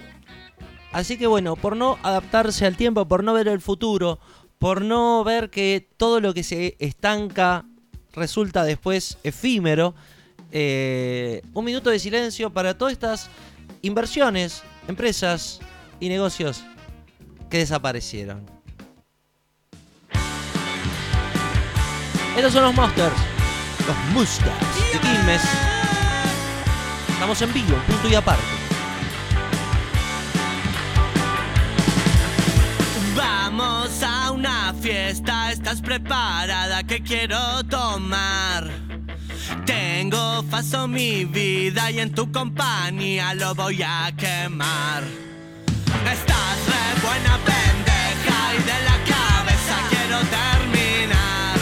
Así 0.91 1.17
que 1.17 1.27
bueno, 1.27 1.55
por 1.55 1.75
no 1.75 1.97
adaptarse 2.01 2.65
al 2.65 2.77
tiempo, 2.77 3.07
por 3.07 3.23
no 3.23 3.33
ver 3.33 3.47
el 3.47 3.61
futuro, 3.61 4.19
por 4.57 4.81
no 4.81 5.23
ver 5.23 5.49
que 5.49 5.87
todo 5.97 6.19
lo 6.19 6.33
que 6.33 6.43
se 6.43 6.75
estanca 6.79 7.65
resulta 8.13 8.63
después 8.63 9.17
efímero, 9.23 9.93
eh, 10.51 11.41
un 11.53 11.65
minuto 11.65 11.89
de 11.89 11.99
silencio 11.99 12.49
para 12.51 12.77
todas 12.77 12.93
estas 12.93 13.29
inversiones, 13.81 14.63
empresas 14.87 15.59
y 15.99 16.09
negocios 16.09 16.63
que 17.49 17.57
desaparecieron. 17.59 18.45
Estos 22.35 22.53
son 22.53 22.63
los 22.63 22.75
Monsters, 22.75 23.15
los 23.87 23.97
Musters 24.13 24.53
de 24.93 24.99
Quilmes. 24.99 25.41
Estamos 27.09 27.41
en 27.41 27.53
vivo, 27.53 27.75
punto 27.87 28.07
y 28.07 28.15
aparte. 28.15 28.43
Vamos 33.15 34.03
a 34.03 34.31
una 34.31 34.73
fiesta, 34.75 35.51
¿estás 35.51 35.81
preparada? 35.81 36.83
que 36.83 37.01
quiero 37.01 37.63
tomar? 37.63 38.86
Tengo 39.67 40.43
faso 40.49 40.87
mi 40.87 41.25
vida 41.25 41.91
y 41.91 41.99
en 41.99 42.11
tu 42.13 42.31
compañía 42.31 43.33
lo 43.33 43.53
voy 43.53 43.83
a 43.83 44.09
quemar. 44.15 45.03
Estás 46.15 46.57
re 46.71 46.85
buena 47.05 47.37
pendeja 47.51 48.39
y 48.55 48.59
de 48.71 48.77
la 48.89 48.97
cabeza 49.13 49.75
quiero 49.89 50.19
terminar. 50.39 51.57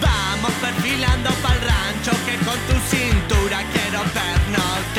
Vamos 0.00 0.52
perfilando 0.64 1.28
pa'l 1.42 1.60
rancho 1.70 2.12
que 2.24 2.34
con 2.46 2.58
tu 2.68 2.76
cintura 2.88 3.58
quiero 3.74 4.00
pernoctar. 4.14 4.95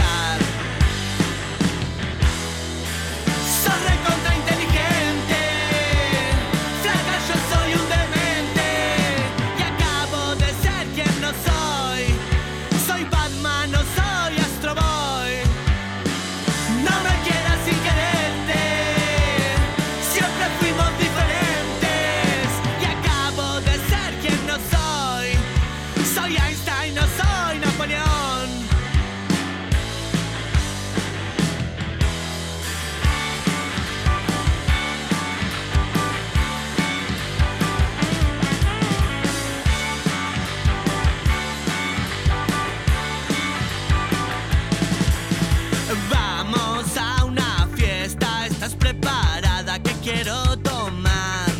Quiero 50.07 50.57
tomar? 50.59 51.51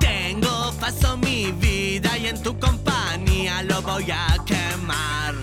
Tengo 0.00 0.72
paso 0.80 1.16
mi 1.18 1.52
vida 1.52 2.18
y 2.18 2.26
en 2.26 2.42
tu 2.42 2.58
compañía 2.58 3.62
lo 3.62 3.80
voy 3.82 4.10
a 4.10 4.26
quemar. 4.44 5.34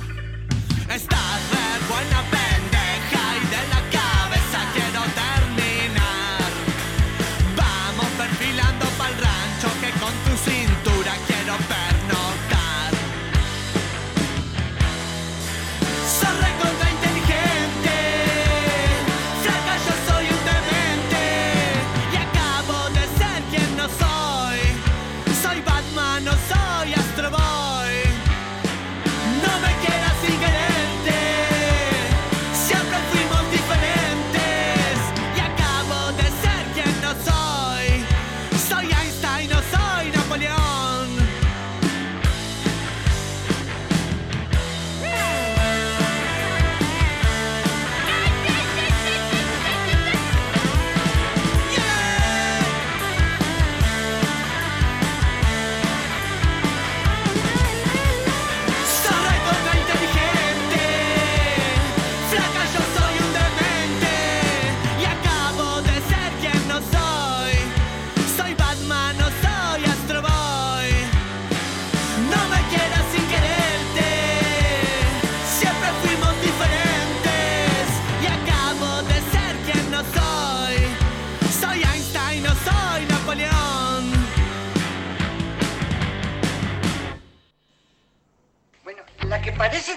Estás 0.90 1.55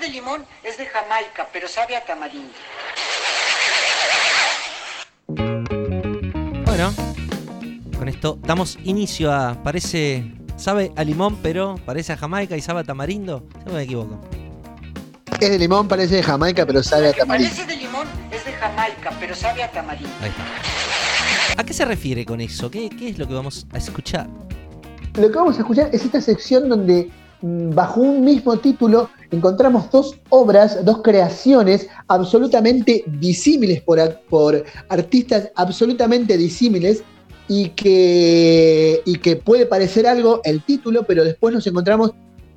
de 0.01 0.09
limón 0.09 0.45
es 0.63 0.79
de 0.79 0.87
Jamaica, 0.87 1.49
pero 1.53 1.69
sabe 1.69 1.97
a 1.97 2.05
tamarindo. 2.05 2.53
Bueno, 6.65 6.95
con 7.99 8.09
esto 8.09 8.39
damos 8.43 8.79
inicio 8.85 9.33
a. 9.33 9.63
Parece. 9.63 10.25
Sabe 10.57 10.91
a 10.97 11.05
limón, 11.05 11.37
pero 11.41 11.77
parece 11.87 12.13
a 12.13 12.17
Jamaica 12.17 12.57
y 12.57 12.61
sabe 12.61 12.81
a 12.81 12.85
tamarindo. 12.85 13.47
Se 13.65 13.73
me 13.73 13.83
equivoco. 13.83 14.21
Es 15.41 15.51
de 15.51 15.59
limón, 15.59 15.87
parece 15.87 16.17
de 16.17 16.23
Jamaica, 16.25 16.67
pero 16.67 16.83
sabe 16.83 17.11
a 17.11 17.13
tamarindo. 17.13 17.55
parece 17.55 17.73
de 17.73 17.77
limón 17.81 18.09
es 18.33 18.45
de 18.45 18.53
Jamaica, 18.53 19.13
pero 19.21 19.37
sabe 19.37 19.63
a 19.63 19.71
tamarindo. 19.71 20.11
Ahí 20.21 20.31
está. 20.31 21.61
¿A 21.61 21.65
qué 21.65 21.73
se 21.73 21.85
refiere 21.85 22.25
con 22.25 22.41
eso? 22.41 22.71
¿Qué, 22.71 22.91
qué 22.91 23.11
es 23.11 23.19
lo 23.19 23.29
que 23.29 23.35
vamos 23.35 23.67
a 23.73 23.79
escuchar? 23.79 24.27
Lo 25.15 25.31
que 25.31 25.37
vamos 25.37 25.57
a 25.57 25.61
escuchar 25.61 25.91
es 25.93 26.05
esta 26.05 26.21
sección 26.21 26.69
donde 26.69 27.09
bajo 27.41 28.01
un 28.01 28.25
mismo 28.25 28.57
título 28.57 29.11
encontramos 29.31 29.91
dos 29.91 30.17
obras, 30.31 30.85
dos 30.85 31.03
creaciones 31.03 31.89
absolutamente 32.09 33.05
disímiles 33.07 33.83
por, 33.83 33.99
por 34.29 34.65
artistas 34.89 35.51
absolutamente 35.55 36.37
disímiles 36.37 37.03
y 37.49 37.71
que, 37.71 39.03
y 39.05 39.19
que 39.19 39.37
puede 39.37 39.67
parecer 39.67 40.07
algo 40.07 40.41
el 40.45 40.63
título, 40.63 41.05
pero 41.05 41.25
después 41.25 41.55
nos 41.55 41.67
encontramos 41.67 42.13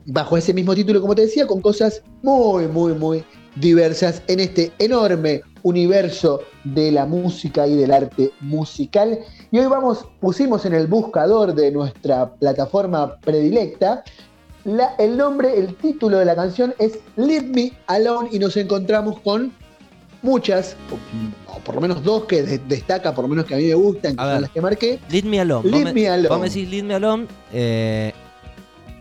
bajo 0.05 0.37
ese 0.37 0.53
mismo 0.53 0.75
título, 0.75 1.01
como 1.01 1.15
te 1.15 1.23
decía, 1.23 1.47
con 1.47 1.61
cosas 1.61 2.03
muy, 2.21 2.67
muy, 2.67 2.93
muy 2.93 3.23
diversas 3.55 4.21
en 4.27 4.39
este 4.39 4.71
enorme 4.79 5.41
universo 5.63 6.41
de 6.63 6.91
la 6.91 7.05
música 7.05 7.67
y 7.67 7.75
del 7.75 7.91
arte 7.91 8.31
musical. 8.41 9.19
Y 9.51 9.59
hoy 9.59 9.67
vamos, 9.67 10.05
pusimos 10.19 10.65
en 10.65 10.73
el 10.73 10.87
buscador 10.87 11.53
de 11.53 11.71
nuestra 11.71 12.33
plataforma 12.33 13.17
predilecta 13.19 14.03
la- 14.65 14.95
el 14.99 15.17
nombre, 15.17 15.57
el 15.57 15.75
título 15.75 16.17
de 16.19 16.25
la 16.25 16.35
canción 16.35 16.73
es 16.79 16.99
Leave 17.15 17.47
Me 17.47 17.73
Alone 17.87 18.29
y 18.31 18.39
nos 18.39 18.55
encontramos 18.57 19.19
con 19.21 19.51
muchas, 20.21 20.75
o, 21.47 21.51
o 21.55 21.59
por 21.59 21.75
lo 21.75 21.81
menos 21.81 22.03
dos 22.03 22.25
que 22.25 22.43
de- 22.43 22.59
destaca, 22.59 23.13
por 23.13 23.23
lo 23.23 23.29
menos 23.29 23.45
que 23.45 23.55
a 23.55 23.57
mí 23.57 23.63
me 23.65 23.73
gustan, 23.73 24.15
que 24.15 24.21
A 24.21 24.25
son 24.25 24.33
ver. 24.33 24.41
las 24.41 24.51
que 24.51 24.61
marqué. 24.61 24.99
Lead 25.09 25.23
Me 25.23 25.39
Alone. 25.39 25.69
Lead 25.69 25.83
Vos 25.85 25.93
Me 25.93 26.07
Alone. 26.09 26.35
A 26.35 26.43
decir 26.43 26.67
Lead 26.67 26.83
Me 26.83 26.93
Alone. 26.95 27.27
eh, 27.53 28.13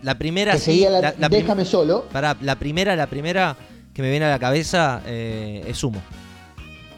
la 0.01 0.17
primera 0.17 0.53
Que 0.53 0.57
sí. 0.59 0.65
seguía 0.65 0.89
la, 0.89 1.01
la- 1.01 1.13
la 1.19 1.29
prim- 1.29 1.41
Déjame 1.41 1.63
solo. 1.65 2.05
Pará, 2.11 2.35
la 2.41 2.55
primera, 2.55 2.95
la 2.95 3.05
primera 3.07 3.55
que 3.93 4.01
me 4.01 4.09
viene 4.09 4.25
a 4.25 4.29
la 4.29 4.39
cabeza 4.39 5.01
eh, 5.05 5.63
es 5.67 5.77
Sumo. 5.77 6.01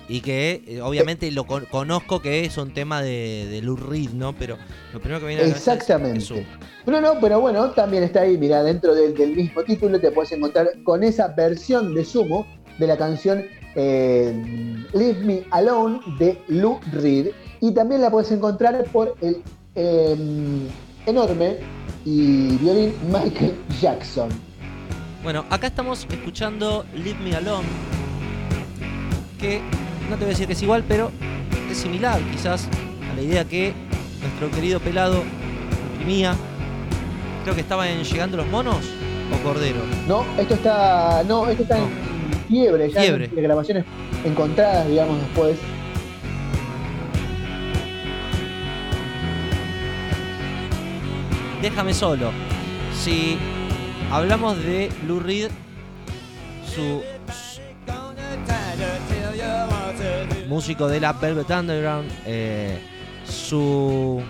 Y 0.10 0.20
que 0.22 0.64
eh, 0.68 0.82
obviamente 0.82 1.32
lo 1.32 1.46
con- 1.46 1.66
conozco 1.66 2.22
que 2.22 2.44
es 2.46 2.58
un 2.58 2.74
tema 2.74 3.02
de, 3.02 3.48
de 3.50 3.62
Lou 3.62 3.78
Reed, 3.78 4.10
¿no? 4.12 4.34
Pero 4.34 4.58
lo 4.92 5.00
primero 5.00 5.20
que 5.22 5.28
viene 5.28 5.42
a 5.42 5.46
es- 5.46 5.52
es 5.52 5.58
Exactamente. 5.60 6.46
No, 6.86 7.00
no, 7.00 7.20
pero 7.22 7.40
bueno, 7.40 7.72
también 7.72 8.04
está 8.04 8.22
ahí, 8.22 8.38
mira, 8.38 8.62
dentro 8.64 8.94
del, 8.94 9.14
del 9.14 9.34
mismo 9.36 9.64
título 9.64 10.00
te 10.02 10.12
puedes 10.12 10.32
encontrar 10.34 10.68
con 10.84 11.04
esa 11.04 11.30
versión 11.30 11.96
de 11.96 12.04
Sumo 12.04 12.46
de 12.80 12.88
la 12.88 12.98
canción 12.98 13.46
eh, 13.76 14.34
Leave 14.94 15.24
Me 15.24 15.44
Alone 15.52 16.00
de 16.20 16.38
Lou 16.50 16.80
Reed. 16.92 17.30
Y 17.62 17.72
también 17.74 18.02
la 18.02 18.12
puedes 18.12 18.30
encontrar 18.32 18.84
por 18.92 19.16
el 19.22 19.42
eh, 19.76 20.16
enorme 21.06 21.58
y 22.04 22.58
violín 22.58 22.94
Michael 23.08 23.56
Jackson. 23.82 24.28
Bueno, 25.24 25.46
acá 25.50 25.68
estamos 25.68 26.06
escuchando 26.10 26.86
Leave 26.94 27.20
Me 27.24 27.36
Alone. 27.38 27.68
Que 29.40 29.62
no 30.14 30.20
te 30.20 30.26
voy 30.26 30.30
a 30.32 30.36
decir 30.36 30.46
que 30.46 30.54
es 30.54 30.62
igual, 30.62 30.84
pero 30.88 31.12
es 31.72 31.78
similar 31.78 32.22
quizás 32.32 32.68
a 33.12 33.16
la 33.16 33.22
idea 33.24 33.46
que 33.46 33.74
nuestro 34.22 34.52
querido 34.52 34.80
pelado 34.80 35.24
imprimía. 35.94 36.36
Creo 37.44 37.56
que 37.56 37.62
estaba 37.62 37.90
en 37.90 38.04
Llegando 38.04 38.38
los 38.38 38.46
Monos 38.48 38.78
o 39.34 39.44
Cordero. 39.44 39.80
No, 40.08 40.24
esto 40.38 40.54
está. 40.54 41.24
No, 41.28 41.48
esto 41.50 41.64
está 41.64 41.80
en 41.80 41.90
fiebre, 42.48 42.92
ya 42.92 43.02
Fiebre. 43.02 43.26
en 43.36 43.42
grabaciones 43.44 43.86
encontradas, 44.24 44.88
digamos, 44.88 45.20
después. 45.20 45.58
Déjame 51.62 51.94
solo. 51.94 52.32
Si 52.94 53.38
hablamos 54.12 54.58
de 54.64 54.90
Lou 55.08 55.20
Reed, 55.20 55.50
su- 56.74 57.02
músico 60.48 60.88
de 60.88 61.00
la 61.00 61.14
Velvet 61.14 61.50
Underground, 61.50 62.10
eh, 62.26 62.78
su 63.26 64.22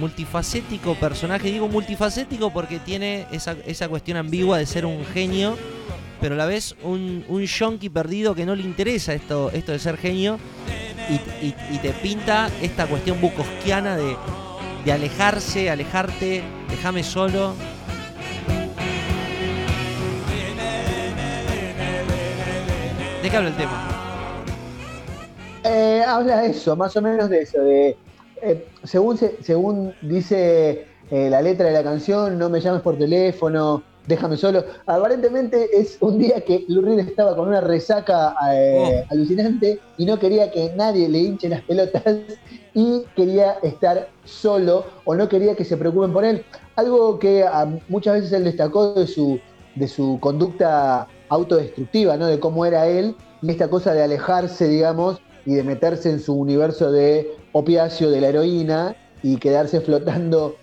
multifacético 0.00 0.94
personaje, 0.94 1.50
digo 1.50 1.68
multifacético 1.68 2.50
porque 2.52 2.78
tiene 2.78 3.26
esa, 3.32 3.54
esa 3.66 3.88
cuestión 3.88 4.16
ambigua 4.16 4.58
de 4.58 4.66
ser 4.66 4.86
un 4.86 5.04
genio, 5.06 5.56
pero 6.20 6.34
a 6.34 6.38
la 6.38 6.46
vez 6.46 6.74
un, 6.82 7.24
un 7.28 7.42
yonki 7.44 7.88
perdido 7.88 8.34
que 8.34 8.46
no 8.46 8.54
le 8.54 8.62
interesa 8.62 9.12
esto, 9.14 9.50
esto 9.52 9.72
de 9.72 9.78
ser 9.78 9.96
genio 9.96 10.38
y, 11.42 11.46
y- 11.46 11.78
te 11.78 11.90
pinta 11.90 12.50
esta 12.62 12.86
cuestión 12.86 13.20
bukowskiana 13.20 13.96
de, 13.96 14.16
de 14.84 14.92
alejarse, 14.92 15.70
alejarte, 15.70 16.42
déjame 16.68 17.02
solo. 17.02 17.54
¿De 23.22 23.28
qué 23.30 23.36
habla 23.36 23.50
el 23.50 23.56
tema? 23.56 23.99
Eh, 25.64 26.02
habla 26.06 26.40
de 26.42 26.48
eso, 26.50 26.74
más 26.76 26.96
o 26.96 27.02
menos 27.02 27.28
de 27.28 27.40
eso, 27.40 27.60
de 27.62 27.96
eh, 28.42 28.64
según 28.84 29.18
se- 29.18 29.36
según 29.42 29.94
dice 30.00 30.86
eh, 31.10 31.28
la 31.28 31.42
letra 31.42 31.66
de 31.66 31.72
la 31.74 31.82
canción, 31.82 32.38
no 32.38 32.48
me 32.48 32.60
llames 32.60 32.80
por 32.80 32.96
teléfono, 32.96 33.82
déjame 34.06 34.36
solo. 34.38 34.64
Aparentemente 34.86 35.68
es 35.78 35.98
un 36.00 36.18
día 36.18 36.40
que 36.40 36.64
Lou 36.68 36.82
Reed 36.82 37.00
estaba 37.00 37.36
con 37.36 37.48
una 37.48 37.60
resaca 37.60 38.34
eh, 38.54 39.04
alucinante 39.10 39.80
y 39.98 40.06
no 40.06 40.18
quería 40.18 40.50
que 40.50 40.72
nadie 40.76 41.08
le 41.08 41.18
hinche 41.18 41.48
las 41.50 41.62
pelotas 41.62 42.04
y 42.72 43.02
quería 43.14 43.58
estar 43.62 44.08
solo 44.24 44.86
o 45.04 45.14
no 45.14 45.28
quería 45.28 45.54
que 45.54 45.64
se 45.64 45.76
preocupen 45.76 46.12
por 46.12 46.24
él. 46.24 46.42
Algo 46.76 47.18
que 47.18 47.44
muchas 47.88 48.14
veces 48.14 48.32
él 48.32 48.44
destacó 48.44 48.94
de 48.94 49.06
su, 49.06 49.38
de 49.74 49.88
su 49.88 50.18
conducta 50.20 51.06
autodestructiva, 51.28 52.16
¿no? 52.16 52.26
De 52.26 52.40
cómo 52.40 52.64
era 52.64 52.86
él 52.86 53.14
y 53.42 53.50
esta 53.50 53.68
cosa 53.68 53.92
de 53.92 54.02
alejarse, 54.02 54.68
digamos, 54.68 55.20
y 55.50 55.54
de 55.54 55.64
meterse 55.64 56.08
en 56.10 56.20
su 56.20 56.34
universo 56.34 56.92
de 56.92 57.34
opiáceo, 57.50 58.08
de 58.08 58.20
la 58.20 58.28
heroína 58.28 58.94
y 59.20 59.36
quedarse 59.38 59.80
flotando 59.80 60.54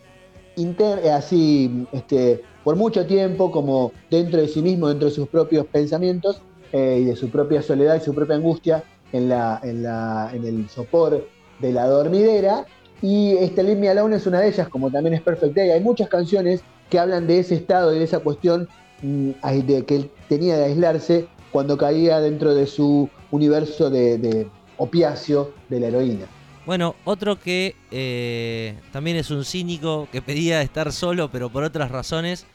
eh, 0.55 1.11
así 1.11 1.85
este, 1.91 2.41
por 2.63 2.77
mucho 2.77 3.05
tiempo 3.05 3.51
como 3.51 3.91
dentro 4.09 4.39
de 4.39 4.47
sí 4.47 4.61
mismo, 4.61 4.87
dentro 4.87 5.09
de 5.09 5.13
sus 5.13 5.27
propios 5.27 5.65
pensamientos 5.65 6.41
eh, 6.71 6.99
y 7.01 7.03
de 7.03 7.17
su 7.17 7.29
propia 7.29 7.61
soledad 7.61 7.97
y 7.97 7.99
su 7.99 8.15
propia 8.15 8.37
angustia 8.37 8.81
en, 9.11 9.27
la, 9.27 9.59
en, 9.61 9.83
la, 9.83 10.31
en 10.33 10.45
el 10.45 10.69
sopor 10.69 11.27
de 11.59 11.73
la 11.73 11.85
dormidera. 11.85 12.65
Y 13.01 13.31
este 13.31 13.63
Leave 13.63 13.81
Me 13.81 13.89
Alone 13.89 14.15
es 14.15 14.25
una 14.25 14.39
de 14.39 14.47
ellas, 14.47 14.69
como 14.69 14.89
también 14.89 15.15
es 15.15 15.21
Perfect 15.21 15.53
Day. 15.53 15.71
Hay 15.71 15.81
muchas 15.81 16.07
canciones 16.07 16.61
que 16.89 16.97
hablan 16.97 17.27
de 17.27 17.39
ese 17.39 17.55
estado 17.55 17.93
y 17.93 17.99
de 17.99 18.05
esa 18.05 18.19
cuestión 18.19 18.69
mm, 19.01 19.31
de, 19.65 19.83
que 19.85 19.95
él 19.97 20.11
tenía 20.29 20.55
de 20.55 20.63
aislarse 20.63 21.27
cuando 21.51 21.77
caía 21.77 22.21
dentro 22.21 22.55
de 22.55 22.67
su 22.67 23.09
universo 23.31 23.89
de 23.89 24.47
opiáceo 24.77 25.53
de 25.69 25.79
la 25.79 25.87
heroína. 25.87 26.25
Bueno, 26.65 26.95
otro 27.05 27.39
que 27.39 27.75
eh, 27.91 28.77
también 28.91 29.15
es 29.15 29.31
un 29.31 29.45
cínico 29.45 30.09
que 30.11 30.21
pedía 30.21 30.61
estar 30.61 30.91
solo, 30.91 31.31
pero 31.31 31.49
por 31.49 31.63
otras 31.63 31.91
razones, 31.91 32.45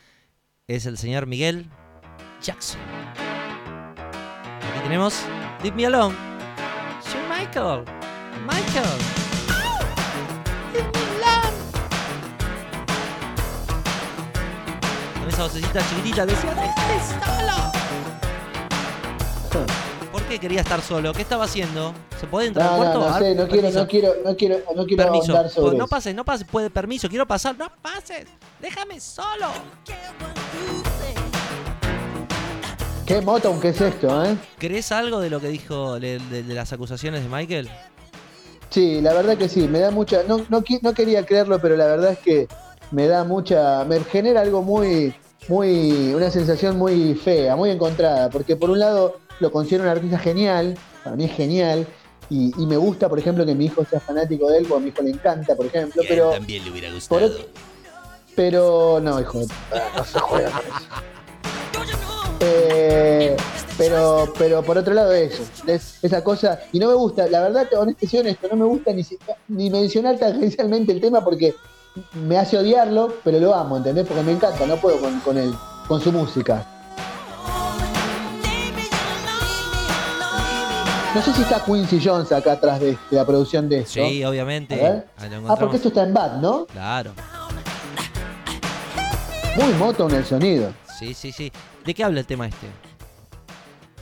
es 0.68 0.84
el 0.86 0.98
señor 0.98 1.26
Miguel 1.26 1.70
Jackson. 2.42 2.80
Aquí 3.16 4.80
tenemos 4.82 5.22
Leave 5.62 5.76
Me 5.76 5.86
Alone. 5.86 6.14
Sir 7.00 7.20
Michael. 7.28 7.84
Michael. 8.46 8.98
Leave 10.72 10.90
me 10.92 11.24
alone. 11.24 11.56
Con 15.20 15.28
esa 15.28 15.42
vocecita 15.44 15.80
chiquitita 15.88 16.26
decía, 16.26 16.54
"Déjame 16.54 17.00
solo. 17.08 17.81
¿Por 20.32 20.40
qué 20.40 20.46
quería 20.48 20.62
estar 20.62 20.80
solo? 20.80 21.12
¿Qué 21.12 21.20
estaba 21.20 21.44
haciendo? 21.44 21.92
¿Se 22.18 22.26
puede 22.26 22.46
entrar 22.48 22.70
No, 22.70 22.82
al 22.82 22.94
no, 22.94 23.00
no 23.00 23.06
Ah, 23.06 23.18
sé, 23.18 23.34
no 23.34 23.46
quiero, 23.46 23.70
no 23.70 23.86
quiero, 23.86 24.14
no 24.24 24.34
quiero, 24.34 24.56
no 24.74 24.86
quiero 24.86 25.02
Permiso. 25.04 25.48
sobre 25.50 25.66
Pues 25.66 25.74
no 25.74 25.86
pases, 25.86 26.14
no 26.14 26.24
pases, 26.24 26.46
puede 26.50 26.70
permiso, 26.70 27.06
quiero 27.10 27.26
pasar, 27.26 27.54
no 27.58 27.70
pases, 27.82 28.24
déjame 28.58 28.98
solo. 28.98 29.48
Qué 33.04 33.20
Motown 33.20 33.60
que 33.60 33.68
es 33.68 33.80
esto, 33.82 34.24
¿eh? 34.24 34.34
¿Crees 34.56 34.90
algo 34.90 35.20
de 35.20 35.28
lo 35.28 35.38
que 35.38 35.48
dijo 35.48 36.00
de, 36.00 36.18
de- 36.18 36.42
de 36.42 36.54
las 36.54 36.72
acusaciones 36.72 37.22
de 37.22 37.28
Michael? 37.28 37.68
Sí, 38.70 39.02
la 39.02 39.12
verdad 39.12 39.36
que 39.36 39.50
sí, 39.50 39.68
me 39.68 39.80
da 39.80 39.90
mucha, 39.90 40.22
no, 40.26 40.38
no, 40.48 40.64
no 40.80 40.94
quería 40.94 41.26
creerlo, 41.26 41.58
pero 41.60 41.76
la 41.76 41.84
verdad 41.88 42.12
es 42.12 42.18
que 42.20 42.48
me 42.90 43.06
da 43.06 43.24
mucha, 43.24 43.84
me 43.84 44.00
genera 44.04 44.40
algo 44.40 44.62
muy, 44.62 45.14
muy, 45.48 46.14
una 46.14 46.30
sensación 46.30 46.78
muy 46.78 47.14
fea, 47.16 47.54
muy 47.54 47.68
encontrada, 47.68 48.30
porque 48.30 48.56
por 48.56 48.70
un 48.70 48.78
lado 48.78 49.16
lo 49.42 49.50
considero 49.50 49.84
un 49.84 49.90
artista 49.90 50.18
genial, 50.18 50.78
para 51.04 51.16
mí 51.16 51.24
es 51.24 51.32
genial, 51.32 51.86
y, 52.30 52.52
y 52.56 52.66
me 52.66 52.76
gusta, 52.76 53.08
por 53.08 53.18
ejemplo, 53.18 53.44
que 53.44 53.54
mi 53.54 53.66
hijo 53.66 53.84
sea 53.84 54.00
fanático 54.00 54.48
de 54.48 54.58
él, 54.58 54.66
porque 54.66 54.80
a 54.80 54.84
mi 54.84 54.88
hijo 54.90 55.02
le 55.02 55.10
encanta, 55.10 55.54
por 55.54 55.66
ejemplo, 55.66 56.02
pero, 56.08 56.30
también 56.30 56.64
le 56.64 56.70
hubiera 56.70 56.92
gustado. 56.92 57.30
pero 58.34 59.00
no, 59.02 59.20
hijo, 59.20 59.40
no 59.96 60.04
se 60.04 60.18
juega 60.20 60.50
con 60.50 60.60
eso. 60.60 61.96
Eh, 62.44 63.36
pero, 63.76 64.32
pero 64.38 64.62
por 64.62 64.78
otro 64.78 64.94
lado 64.94 65.12
eso, 65.12 65.42
es 65.66 65.98
esa 66.02 66.22
cosa, 66.22 66.60
y 66.72 66.78
no 66.78 66.88
me 66.88 66.94
gusta, 66.94 67.26
la 67.26 67.40
verdad, 67.40 67.68
honesto, 67.76 68.06
soy 68.06 68.20
honesto, 68.20 68.48
no 68.48 68.56
me 68.56 68.64
gusta 68.64 68.92
ni, 68.92 69.04
ni 69.48 69.70
mencionar 69.70 70.18
tangencialmente 70.18 70.92
el 70.92 71.00
tema 71.00 71.22
porque 71.22 71.54
me 72.14 72.38
hace 72.38 72.56
odiarlo, 72.56 73.16
pero 73.24 73.38
lo 73.40 73.54
amo, 73.54 73.76
¿entendés? 73.76 74.06
Porque 74.06 74.22
me 74.22 74.32
encanta, 74.32 74.66
no 74.66 74.76
puedo 74.76 75.00
con, 75.00 75.20
con 75.20 75.36
él, 75.36 75.52
con 75.88 76.00
su 76.00 76.12
música. 76.12 76.66
No 81.14 81.20
sé 81.22 81.32
si 81.34 81.42
está 81.42 81.62
Quincy 81.64 82.00
Jones 82.02 82.32
acá 82.32 82.52
atrás 82.52 82.80
de, 82.80 82.92
de 82.92 82.96
la 83.10 83.26
producción 83.26 83.68
de 83.68 83.80
esto. 83.80 83.92
Sí, 84.06 84.24
obviamente. 84.24 85.04
Ah, 85.46 85.56
porque 85.58 85.76
esto 85.76 85.88
está 85.88 86.04
en 86.04 86.14
Bad, 86.14 86.38
¿no? 86.40 86.64
Claro. 86.66 87.12
Muy 89.56 89.72
moto 89.74 90.08
en 90.08 90.16
el 90.16 90.24
sonido. 90.24 90.72
Sí, 90.98 91.12
sí, 91.12 91.30
sí. 91.30 91.52
¿De 91.84 91.92
qué 91.92 92.04
habla 92.04 92.20
el 92.20 92.26
tema 92.26 92.46
este? 92.46 92.66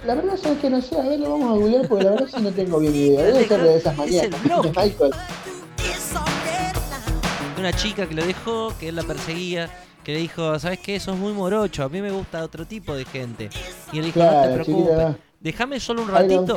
La 0.07 0.15
verdad 0.15 0.35
es 0.35 0.59
que 0.59 0.71
no 0.71 0.81
sé, 0.81 0.97
a 0.99 1.03
ver, 1.03 1.19
lo 1.19 1.31
vamos 1.33 1.51
a 1.51 1.53
googlear 1.61 1.89
porque 1.89 2.05
la 2.05 2.11
verdad 2.13 2.27
sí 2.35 2.41
no 2.43 2.51
tengo 2.53 2.79
bien 2.79 2.95
idea. 2.95 3.23
Debe 3.25 3.47
ser 3.49 3.61
de 3.61 3.77
esas 3.77 3.93
Es 3.93 3.99
manías. 3.99 4.43
blog. 4.45 4.67
Michael. 4.67 5.11
Una 7.59 7.73
chica 7.73 8.07
que 8.07 8.15
lo 8.15 8.25
dejó, 8.25 8.73
que 8.79 8.89
él 8.89 8.97
la 8.97 9.03
perseguía, 9.03 9.69
que 10.05 10.13
le 10.13 10.21
dijo, 10.21 10.59
¿sabes 10.59 10.79
qué? 10.79 10.99
Sos 11.01 11.19
muy 11.19 11.33
morocho, 11.33 11.83
a 11.85 11.89
mí 11.89 12.01
me 12.01 12.11
gusta 12.13 12.43
otro 12.45 12.65
tipo 12.67 12.95
de 12.95 13.05
gente. 13.05 13.51
Y 13.93 13.99
él 13.99 14.05
dijo, 14.07 14.21
no 14.21 14.29
Claro, 14.31 14.49
te 14.49 14.55
preocupes, 14.55 14.85
chiquita. 14.97 15.17
Déjame 15.41 15.81
solo 15.81 16.03
un 16.03 16.09
ratito. 16.09 16.57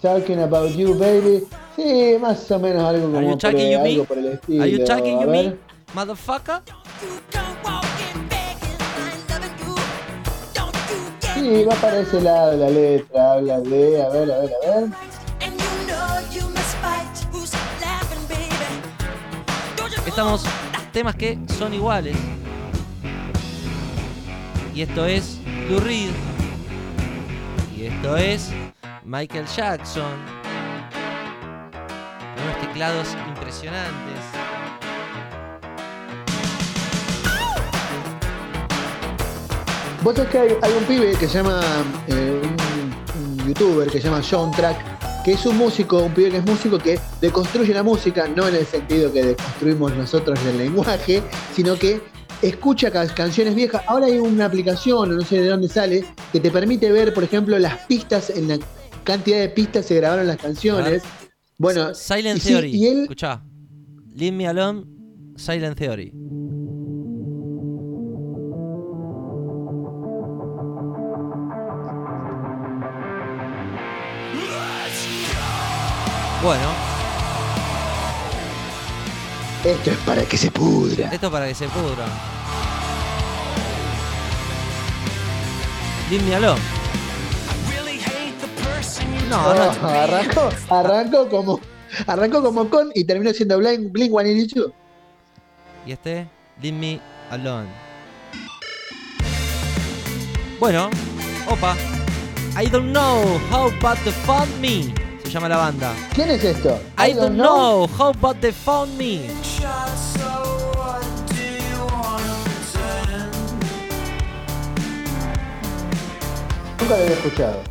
Talking 0.00 0.40
about 0.40 0.70
you, 0.76 0.94
baby. 0.98 1.44
Sí, 1.76 2.16
más 2.20 2.50
o 2.50 2.58
menos 2.58 2.84
algo 2.84 3.06
como 3.06 3.18
Are 3.18 3.26
you 3.26 3.38
por, 3.38 3.52
you 3.52 3.80
me? 3.80 3.90
algo 3.92 4.04
por 4.04 4.18
el 4.18 4.26
estilo. 4.32 4.62
Are 4.62 4.70
you 4.70 4.84
talking 4.84 5.20
you 5.20 5.26
me, 5.28 5.56
motherfucker? 5.94 6.60
Sí, 11.34 11.64
va 11.64 11.74
para 11.76 12.00
ese 12.00 12.20
lado 12.20 12.56
la 12.56 12.70
letra. 12.70 13.32
Habla 13.32 13.60
de, 13.60 14.02
a 14.02 14.08
ver, 14.10 14.30
a 14.30 14.38
ver, 14.38 14.50
a 14.52 14.80
ver. 14.80 14.88
Estamos 20.06 20.44
temas 20.92 21.16
que 21.16 21.38
son 21.58 21.74
iguales. 21.74 22.16
Y 24.74 24.82
esto 24.82 25.06
es 25.06 25.38
Reed. 25.68 26.33
Esto 27.84 28.16
es 28.16 28.48
Michael 29.04 29.44
Jackson. 29.46 30.14
Unos 32.42 32.60
teclados 32.62 33.08
impresionantes. 33.28 34.20
Vos 40.02 40.16
sabés 40.16 40.30
que 40.30 40.38
hay, 40.38 40.72
un 40.72 40.84
pibe 40.84 41.12
que 41.12 41.28
se 41.28 41.34
llama, 41.34 41.60
eh, 42.08 42.40
un, 42.42 43.22
un 43.22 43.48
youtuber 43.48 43.90
que 43.90 44.00
se 44.00 44.08
llama 44.08 44.22
John 44.28 44.50
Track, 44.52 45.22
que 45.22 45.32
es 45.32 45.44
un 45.44 45.58
músico, 45.58 45.98
un 45.98 46.14
pibe 46.14 46.30
que 46.30 46.36
es 46.38 46.46
músico 46.46 46.78
que 46.78 46.98
deconstruye 47.20 47.74
la 47.74 47.82
música, 47.82 48.26
no 48.34 48.48
en 48.48 48.54
el 48.54 48.66
sentido 48.66 49.12
que 49.12 49.24
deconstruimos 49.24 49.94
nosotros 49.94 50.38
el 50.46 50.56
lenguaje, 50.56 51.22
sino 51.54 51.78
que 51.78 52.00
escucha 52.48 52.90
ca- 52.90 53.06
canciones 53.14 53.54
viejas. 53.54 53.82
Ahora 53.86 54.06
hay 54.06 54.18
una 54.18 54.46
aplicación, 54.46 55.10
o 55.12 55.14
no 55.14 55.22
sé 55.22 55.40
de 55.40 55.48
dónde 55.48 55.68
sale, 55.68 56.04
que 56.32 56.40
te 56.40 56.50
permite 56.50 56.90
ver, 56.92 57.12
por 57.14 57.24
ejemplo, 57.24 57.58
las 57.58 57.78
pistas, 57.86 58.30
en 58.30 58.48
la 58.48 58.58
cantidad 59.04 59.38
de 59.38 59.48
pistas 59.48 59.86
se 59.86 59.96
grabaron 59.96 60.26
las 60.26 60.36
canciones. 60.38 61.02
Bueno, 61.58 61.94
Silent 61.94 62.38
y 62.38 62.40
sí, 62.40 62.48
Theory. 62.48 62.70
y 62.76 62.86
él, 62.86 63.02
Escuchá. 63.02 63.42
Leave 64.14 64.36
Me 64.36 64.46
Alone, 64.48 64.84
Silent 65.36 65.76
Theory. 65.78 66.12
Bueno, 76.42 76.68
esto 79.64 79.90
es 79.90 79.96
para 79.98 80.24
que 80.26 80.36
se 80.36 80.50
pudra. 80.50 81.08
esto 81.12 81.30
para 81.30 81.46
que 81.48 81.54
se 81.54 81.66
pudra. 81.68 82.04
Leave 86.10 86.24
Me 86.24 86.34
Alone. 86.34 86.60
No, 89.30 89.54
no, 89.54 89.72
Oh, 89.82 89.86
arrancó, 89.86 90.50
arrancó 90.68 91.28
como, 91.28 91.60
arrancó 92.06 92.42
como 92.42 92.68
con 92.68 92.90
y 92.94 93.04
terminó 93.04 93.32
siendo 93.32 93.58
Blink, 93.58 93.90
Blink 93.90 94.10
182. 94.10 94.72
Y 95.86 95.92
este, 95.92 96.28
Leave 96.60 96.76
Me 96.76 97.00
Alone. 97.30 97.68
Bueno, 100.60 100.90
opa. 101.48 101.74
I 102.56 102.66
don't 102.66 102.92
know 102.92 103.38
how 103.50 103.70
but 103.80 103.98
they 104.04 104.12
found 104.12 104.48
me. 104.60 104.94
Se 105.24 105.30
llama 105.30 105.48
la 105.48 105.56
banda. 105.56 105.92
¿Quién 106.14 106.30
es 106.30 106.44
esto? 106.44 106.78
I, 106.96 107.12
don't 107.12 107.36
know 107.36 107.88
how 107.98 108.12
but 108.12 108.40
they 108.40 108.52
found 108.52 108.96
me. 108.96 109.28
Nunca 116.84 116.98
lo 116.98 117.02
había 117.02 117.16
escuchado. 117.16 117.62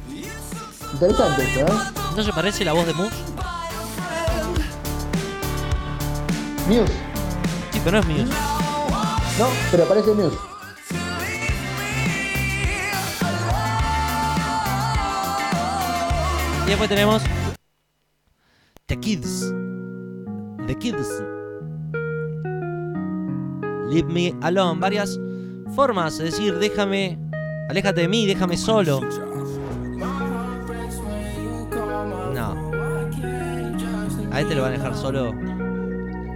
Interesante 0.93 1.43
esto, 1.43 1.59
¿eh? 1.59 1.77
¿No 2.15 2.23
se 2.23 2.33
parece 2.33 2.65
la 2.65 2.73
voz 2.73 2.87
de 2.87 2.93
Moose? 2.95 3.15
Muse. 6.67 6.93
Sí, 7.71 7.79
pero 7.83 7.91
no 7.91 7.99
es 7.99 8.07
Muse. 8.07 8.33
No, 9.37 9.47
pero 9.69 9.85
parece 9.85 10.13
Muse. 10.13 10.35
Y 16.65 16.69
después 16.69 16.89
tenemos 16.89 17.21
The 18.87 18.99
Kids. 18.99 19.53
The 20.65 20.75
Kids. 20.75 21.21
Leave 23.91 24.11
me 24.11 24.33
alone. 24.41 24.79
Varias 24.79 25.19
formas 25.75 26.17
de 26.17 26.23
decir, 26.23 26.57
déjame, 26.57 27.19
aléjate 27.69 28.01
de 28.01 28.07
mí, 28.07 28.25
déjame 28.25 28.57
solo. 28.57 28.99
No. 32.33 32.71
A 34.31 34.41
este 34.41 34.55
lo 34.55 34.61
van 34.63 34.73
a 34.73 34.77
dejar 34.77 34.95
solo. 34.95 35.31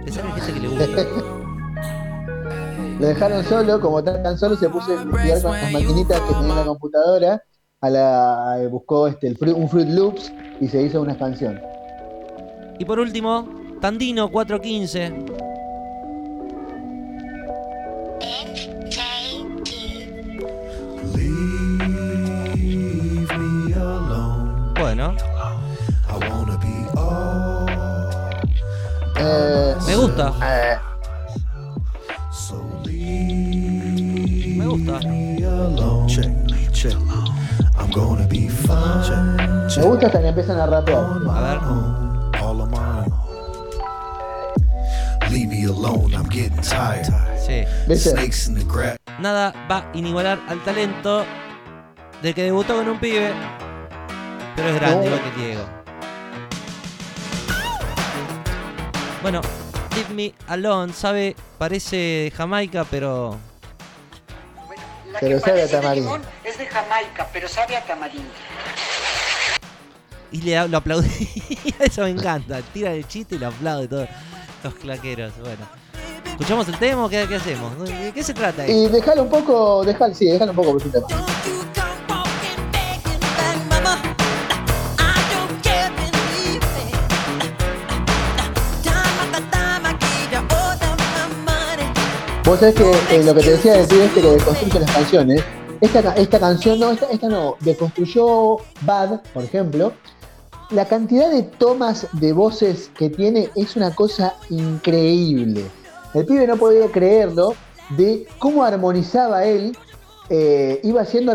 Esa 0.06 0.20
es 0.20 0.44
gente 0.44 0.52
que 0.54 0.60
le 0.60 0.68
gusta. 0.68 0.86
Lo 3.00 3.06
dejaron 3.06 3.44
solo, 3.44 3.80
como 3.80 4.02
tan, 4.02 4.20
tan 4.24 4.36
solo 4.36 4.56
se 4.56 4.68
puso 4.68 4.90
a 4.98 5.02
investigar 5.02 5.40
con 5.42 5.52
las 5.52 5.72
maquinitas 5.72 6.20
que 6.20 6.34
tenía 6.34 6.50
en 6.50 6.56
la 6.56 6.64
computadora. 6.64 7.42
A 7.80 7.90
la, 7.90 8.58
buscó 8.72 9.06
este, 9.06 9.28
el 9.28 9.38
Fruit- 9.38 9.54
un 9.54 9.68
Fruit 9.68 9.86
Loops 9.88 10.32
y 10.60 10.66
se 10.66 10.82
hizo 10.82 11.00
una 11.00 11.16
canción. 11.16 11.60
Y 12.76 12.84
por 12.84 12.98
último, 12.98 13.48
Tandino 13.80 14.28
415. 14.32 15.12
Leave 21.14 21.78
me 23.38 23.72
alone. 23.74 24.72
Bueno, 24.74 25.14
I 26.08 26.16
wanna 26.28 26.56
be 26.58 26.86
all 26.96 27.66
Eh, 29.16 29.74
me 29.86 29.94
gusta, 29.96 30.32
eh, 30.42 30.78
so 32.30 32.56
leave 32.84 34.56
me 34.56 34.64
gusta. 34.64 35.00
me 35.08 35.42
alone. 35.44 36.08
Check, 36.08 36.30
check. 36.72 36.94
I'm 37.76 37.90
gonna 37.90 38.26
be 38.28 38.48
fine. 38.48 39.02
Check, 39.68 39.84
me 39.84 39.90
gusta 39.90 40.06
hasta 40.06 40.20
que 40.20 40.28
empiezan 40.28 40.60
a 40.60 40.66
rapear. 40.66 40.98
A 40.98 41.40
ver. 41.40 41.58
Leave 45.30 45.48
me 45.50 45.64
alone. 45.64 46.14
I'm 46.14 46.26
getting 46.30 46.56
tired. 46.62 47.04
Snakes 47.94 48.48
in 48.48 48.54
the 48.54 48.64
grass. 48.64 48.96
Nada 49.18 49.52
va 49.70 49.78
a 49.78 49.90
inigualar 49.96 50.38
al 50.48 50.62
talento 50.62 51.24
del 52.22 52.34
que 52.34 52.42
debutó 52.44 52.76
con 52.76 52.88
un 52.88 52.98
pibe, 52.98 53.32
pero 54.54 54.68
es 54.68 54.74
grande 54.76 55.06
igual 55.06 55.22
que 55.22 55.40
Diego. 55.40 55.64
Bueno, 59.22 59.40
Leave 59.94 60.14
Me 60.14 60.34
Alone, 60.46 60.92
sabe, 60.92 61.34
parece 61.58 61.96
de 61.96 62.32
Jamaica, 62.36 62.84
pero 62.88 63.36
Bueno, 64.66 64.82
la 65.12 65.18
Pero 65.18 65.36
que 65.38 65.44
sabe 65.44 65.62
a 65.62 65.66
de 65.66 65.70
tamarindo. 65.72 66.20
es 66.44 66.58
de 66.58 66.66
Jamaica, 66.66 67.28
pero 67.32 67.48
sabe 67.48 67.76
a 67.76 67.84
tamarindo. 67.84 68.30
y 70.30 70.42
le 70.42 70.68
lo 70.68 70.76
aplaudí. 70.76 71.28
Eso 71.80 72.02
me 72.02 72.10
encanta. 72.10 72.60
Tira 72.72 72.92
el 72.92 73.06
chiste 73.08 73.34
y 73.34 73.38
lo 73.38 73.48
aplaude 73.48 73.88
todos 73.88 74.08
los 74.62 74.74
claqueros. 74.74 75.32
Bueno, 75.40 75.66
¿escuchamos 76.38 76.68
el 76.68 76.78
tema 76.78 77.04
o 77.04 77.08
qué, 77.08 77.26
qué 77.28 77.34
hacemos? 77.34 77.76
¿De 77.80 78.12
qué 78.14 78.22
se 78.22 78.32
trata 78.32 78.64
esto? 78.64 78.72
Y 78.72 78.86
déjalo 78.86 79.24
un 79.24 79.28
poco, 79.28 79.84
déjalo, 79.84 80.14
sí, 80.14 80.26
déjalo 80.26 80.52
un 80.52 80.56
poco 80.56 80.72
por 80.72 80.82
su 80.82 80.88
tema. 80.88 81.06
Vos 92.44 92.60
sabés 92.60 92.76
que 92.76 92.90
eh, 93.10 93.24
lo 93.24 93.34
que 93.34 93.42
te 93.42 93.50
decía 93.50 93.72
del 93.74 93.86
pibe 93.88 94.04
este 94.06 94.20
que 94.22 94.36
construye 94.38 94.80
las 94.80 94.90
canciones, 94.92 95.44
esta, 95.80 96.14
esta 96.14 96.38
canción, 96.38 96.78
no, 96.78 96.92
esta, 96.92 97.06
esta 97.06 97.28
no, 97.28 97.56
deconstruyó 97.60 98.58
Bad, 98.82 99.22
por 99.34 99.42
ejemplo. 99.42 99.92
La 100.70 100.86
cantidad 100.86 101.30
de 101.30 101.42
tomas 101.42 102.06
de 102.12 102.32
voces 102.32 102.90
que 102.96 103.10
tiene 103.10 103.50
es 103.56 103.74
una 103.74 103.94
cosa 103.94 104.34
increíble. 104.50 105.64
El 106.14 106.24
pibe 106.26 106.46
no 106.46 106.56
podía 106.56 106.86
creerlo 106.90 107.54
de 107.96 108.26
cómo 108.38 108.64
armonizaba 108.64 109.44
él. 109.44 109.76
eh, 110.30 110.80
iba 110.84 111.00
haciendo 111.00 111.32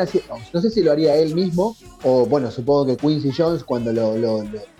haci- 0.00 0.22
no 0.54 0.60
sé 0.62 0.70
si 0.70 0.82
lo 0.82 0.90
haría 0.90 1.16
él 1.16 1.34
mismo, 1.34 1.76
o 2.02 2.24
bueno, 2.24 2.50
supongo 2.50 2.86
que 2.86 2.96
Quincy 2.96 3.30
Jones 3.36 3.62
cuando 3.62 3.92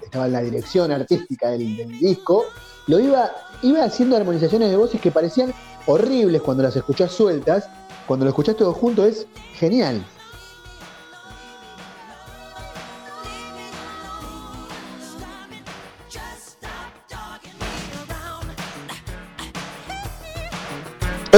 estaba 0.02 0.24
en 0.24 0.32
la 0.32 0.40
dirección 0.40 0.90
artística 0.90 1.50
del, 1.50 1.76
del 1.76 1.98
disco, 1.98 2.44
lo 2.86 2.98
iba, 2.98 3.30
iba 3.60 3.84
haciendo 3.84 4.16
armonizaciones 4.16 4.70
de 4.70 4.76
voces 4.78 5.02
que 5.02 5.10
parecían 5.10 5.52
horribles 5.84 6.40
cuando 6.40 6.62
las 6.62 6.74
escuchás 6.76 7.12
sueltas, 7.12 7.68
cuando 8.06 8.24
lo 8.24 8.30
escuchás 8.30 8.56
todo 8.56 8.72
junto 8.72 9.04
es 9.04 9.26
genial. 9.54 10.02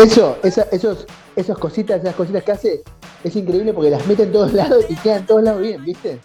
Eso, 0.03 0.37
esa- 0.43 0.67
esos, 0.73 1.07
esas 1.37 1.57
cositas, 1.59 2.01
esas 2.01 2.15
cositas 2.15 2.43
que 2.43 2.53
hace, 2.53 2.83
es 3.23 3.37
increíble 3.37 3.73
porque 3.73 3.91
las 3.91 4.07
mete 4.07 4.25
en 4.25 4.33
todos 4.33 4.53
lados 4.61 4.85
y 4.89 4.97
quedan 4.97 5.27
todos 5.27 5.43
lados 5.43 5.61
bien, 5.63 5.85
¿viste? 5.85 6.19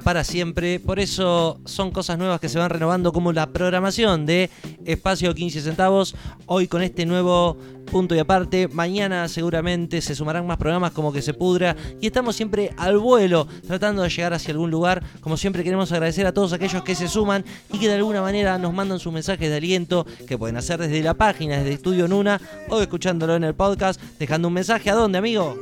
Para 0.00 0.24
siempre, 0.24 0.80
por 0.80 0.98
eso 0.98 1.60
son 1.64 1.90
cosas 1.90 2.18
nuevas 2.18 2.40
que 2.40 2.48
se 2.48 2.58
van 2.58 2.70
renovando 2.70 3.12
como 3.12 3.32
la 3.32 3.46
programación 3.46 4.26
de 4.26 4.50
Espacio 4.84 5.34
15 5.34 5.60
centavos, 5.60 6.14
hoy 6.46 6.66
con 6.66 6.82
este 6.82 7.06
nuevo 7.06 7.56
punto 7.90 8.14
y 8.14 8.18
aparte, 8.18 8.68
mañana 8.68 9.28
seguramente 9.28 10.00
se 10.00 10.14
sumarán 10.14 10.46
más 10.46 10.56
programas 10.56 10.92
como 10.92 11.12
que 11.12 11.22
se 11.22 11.34
pudra. 11.34 11.76
Y 12.00 12.06
estamos 12.06 12.36
siempre 12.36 12.72
al 12.76 12.98
vuelo 12.98 13.46
tratando 13.66 14.02
de 14.02 14.08
llegar 14.08 14.32
hacia 14.32 14.52
algún 14.52 14.70
lugar, 14.70 15.02
como 15.20 15.36
siempre 15.36 15.64
queremos 15.64 15.90
agradecer 15.92 16.26
a 16.26 16.32
todos 16.32 16.52
aquellos 16.52 16.82
que 16.82 16.94
se 16.94 17.08
suman 17.08 17.44
y 17.72 17.78
que 17.78 17.88
de 17.88 17.94
alguna 17.94 18.22
manera 18.22 18.58
nos 18.58 18.72
mandan 18.72 18.98
sus 18.98 19.12
mensajes 19.12 19.50
de 19.50 19.56
aliento 19.56 20.06
que 20.26 20.38
pueden 20.38 20.56
hacer 20.56 20.78
desde 20.80 21.02
la 21.02 21.14
página, 21.14 21.58
desde 21.58 21.72
Estudio 21.72 22.08
Nuna 22.08 22.40
o 22.68 22.80
escuchándolo 22.80 23.36
en 23.36 23.44
el 23.44 23.54
podcast, 23.54 24.00
dejando 24.18 24.48
un 24.48 24.54
mensaje. 24.54 24.90
A 24.90 24.94
dónde 24.94 25.18
amigo. 25.18 25.56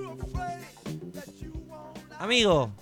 Amigo, 2.19 2.73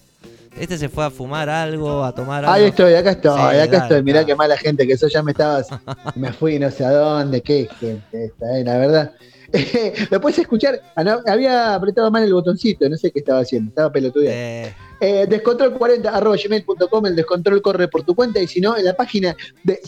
este 0.58 0.78
se 0.78 0.88
fue 0.88 1.04
a 1.04 1.10
fumar 1.10 1.48
algo, 1.48 2.04
a 2.04 2.14
tomar 2.14 2.44
algo. 2.44 2.52
Ahí 2.52 2.64
estoy, 2.64 2.94
acá 2.94 3.10
estoy, 3.12 3.32
Sí, 3.32 3.40
acá 3.40 3.66
dale, 3.66 3.76
estoy. 3.76 4.02
Mirá 4.02 4.20
dale. 4.20 4.26
qué 4.26 4.34
mala 4.36 4.56
gente 4.56 4.86
que 4.86 4.96
soy, 4.96 5.10
ya 5.10 5.22
me 5.22 5.32
estabas, 5.32 5.68
me 6.16 6.32
fui 6.32 6.58
no 6.58 6.70
sé 6.70 6.84
a 6.84 6.90
dónde, 6.90 7.40
qué 7.40 7.68
gente 7.78 8.24
esta, 8.26 8.58
eh, 8.58 8.64
la 8.64 8.78
verdad. 8.78 9.12
Lo 10.10 10.20
puedes 10.20 10.38
escuchar, 10.38 10.80
ah, 10.96 11.04
no, 11.04 11.20
había 11.26 11.74
apretado 11.74 12.10
mal 12.10 12.24
el 12.24 12.32
botoncito, 12.32 12.88
no 12.88 12.96
sé 12.96 13.12
qué 13.12 13.20
estaba 13.20 13.40
haciendo, 13.40 13.68
estaba 13.68 13.90
pelotudeando. 13.92 14.36
Eh, 14.36 14.74
Eh, 14.98 15.26
descontrol40 15.28 16.06
arroba 16.06 16.36
gmail.com, 16.42 17.06
el 17.06 17.14
descontrol 17.16 17.60
corre 17.60 17.86
por 17.86 18.02
tu 18.02 18.14
cuenta 18.14 18.40
y 18.40 18.46
si 18.46 18.62
no, 18.62 18.78
en 18.78 18.84
la 18.86 18.94
página 18.94 19.36
de 19.62 19.78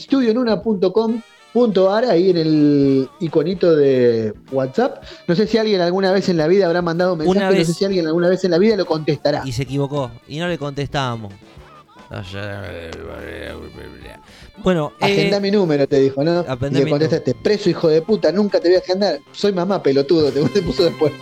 studionuna.com.ar, 1.51 2.05
ahí 2.05 2.31
en 2.31 2.37
el 2.37 3.09
iconito 3.21 3.75
de 3.75 4.35
WhatsApp. 4.53 5.03
No 5.27 5.35
sé 5.35 5.47
si 5.47 5.59
alguien 5.59 5.81
alguna 5.81 6.13
vez 6.13 6.29
en 6.29 6.37
la 6.37 6.47
vida 6.47 6.67
habrá 6.67 6.83
mandado 6.83 7.13
un 7.13 7.19
mensaje, 7.19 7.39
Una 7.39 7.51
no 7.59 7.65
sé 7.65 7.73
si 7.73 7.85
alguien 7.85 8.07
alguna 8.07 8.29
vez 8.29 8.45
en 8.45 8.51
la 8.51 8.59
vida 8.59 8.77
lo 8.77 8.87
contestará. 8.87 9.43
y 9.45 9.53
se 9.53 9.63
equivocó 9.63 10.11
y 10.27 10.39
no 10.39 10.49
le 10.49 10.59
contestábamos. 10.59 11.33
Bueno, 14.63 14.93
eh, 15.01 15.05
Agenda 15.05 15.41
mi 15.41 15.51
número, 15.51 15.87
te 15.87 16.01
dijo, 16.01 16.25
¿no? 16.25 16.43
Y 16.43 16.75
le 16.75 16.91
contestaste, 16.91 17.35
preso 17.35 17.69
hijo 17.69 17.89
de 17.89 18.01
puta, 18.03 18.33
nunca 18.33 18.61
te 18.61 18.69
voy 18.69 18.77
a 18.77 18.81
agendar. 18.81 19.19
Soy 19.33 19.53
mamá, 19.53 19.83
pelotudo, 19.83 20.31
te, 20.33 20.41
te 20.49 20.63
puso 20.63 20.85
después. 20.85 21.13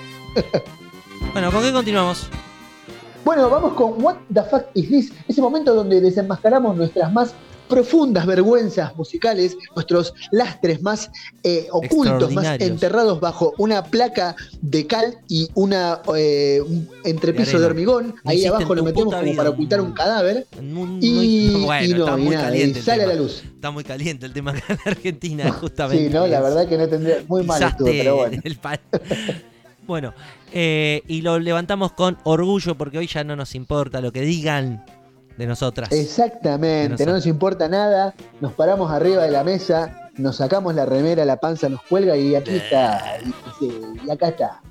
bueno, 1.33 1.51
¿con 1.51 1.63
qué 1.63 1.73
continuamos? 1.73 2.29
Bueno, 3.25 3.51
vamos 3.51 3.73
con 3.75 4.01
What 4.03 4.17
the 4.33 4.43
fuck 4.45 4.67
is 4.75 4.89
this? 4.89 5.13
Ese 5.27 5.43
momento 5.43 5.75
donde 5.75 6.01
desenmascaramos 6.01 6.77
nuestras 6.77 7.13
más 7.13 7.35
profundas 7.69 8.27
vergüenzas 8.27 8.97
musicales, 8.97 9.57
nuestros 9.75 10.15
lastres 10.31 10.83
más 10.83 11.11
eh, 11.43 11.67
ocultos, 11.71 12.33
más 12.33 12.61
enterrados 12.61 13.21
bajo 13.21 13.53
una 13.59 13.85
placa 13.85 14.37
de 14.61 14.87
cal 14.87 15.19
y 15.29 15.49
una 15.55 16.01
eh, 16.17 16.61
un 16.67 16.89
entrepiso 17.05 17.51
arena. 17.51 17.61
de 17.61 17.67
hormigón. 17.67 18.15
No 18.25 18.31
Ahí 18.31 18.47
abajo 18.47 18.75
lo 18.75 18.85
metemos 18.85 19.15
como 19.15 19.25
vida. 19.25 19.37
para 19.37 19.51
ocultar 19.51 19.81
un 19.81 19.93
cadáver. 19.93 20.47
Muy- 20.63 20.99
Y, 21.01 21.51
muy- 21.53 21.65
bueno, 21.65 21.85
y 21.87 21.89
no, 21.95 22.05
está 22.07 22.19
y 22.19 22.23
muy 22.23 22.35
nada, 22.35 22.47
caliente 22.49 22.83
sale 22.83 23.03
a 23.03 23.07
la 23.07 23.15
luz. 23.15 23.43
Está 23.45 23.71
muy 23.71 23.85
caliente 23.85 24.27
el 24.27 24.33
tema 24.33 24.53
acá 24.53 24.65
en 24.69 24.79
Argentina, 24.85 25.51
justamente. 25.53 26.07
Sí, 26.09 26.13
no, 26.15 26.27
la 26.27 26.41
verdad 26.41 26.69
que 26.69 26.79
no 26.79 26.89
tendría. 26.89 27.25
Muy 27.29 27.43
mal 27.45 27.63
estuvo, 27.63 27.87
pero 27.89 28.17
bueno. 28.17 28.41
el 28.45 28.59
bueno, 29.87 30.15
eh, 30.53 31.03
y 31.07 31.23
lo 31.23 31.39
levantamos 31.39 31.93
con 31.93 32.19
orgullo 32.25 32.77
porque 32.77 32.99
hoy 32.99 33.07
ya 33.07 33.23
no 33.23 33.37
nos 33.37 33.55
importa 33.55 34.01
lo 34.01 34.13
que 34.13 34.23
digan 34.23 34.85
de 35.37 35.47
nosotras. 35.47 35.91
De 35.91 36.01
Exactamente, 36.01 37.05
no 37.07 37.13
nos 37.13 37.27
importa 37.27 37.69
nada, 37.69 38.15
nos 38.41 38.53
paramos 38.53 38.91
arriba 38.91 39.25
de 39.25 39.31
la 39.31 39.45
mesa, 39.45 40.11
nos 40.17 40.37
sacamos 40.37 40.75
la 40.75 40.87
remera, 40.87 41.25
la 41.25 41.37
panza 41.37 41.69
nos 41.69 41.83
cuelga 41.83 42.17
y 42.17 42.35
aquí 42.35 42.57
está, 42.57 43.19
y, 43.61 44.11
acá 44.11 44.29
está. 44.29 44.63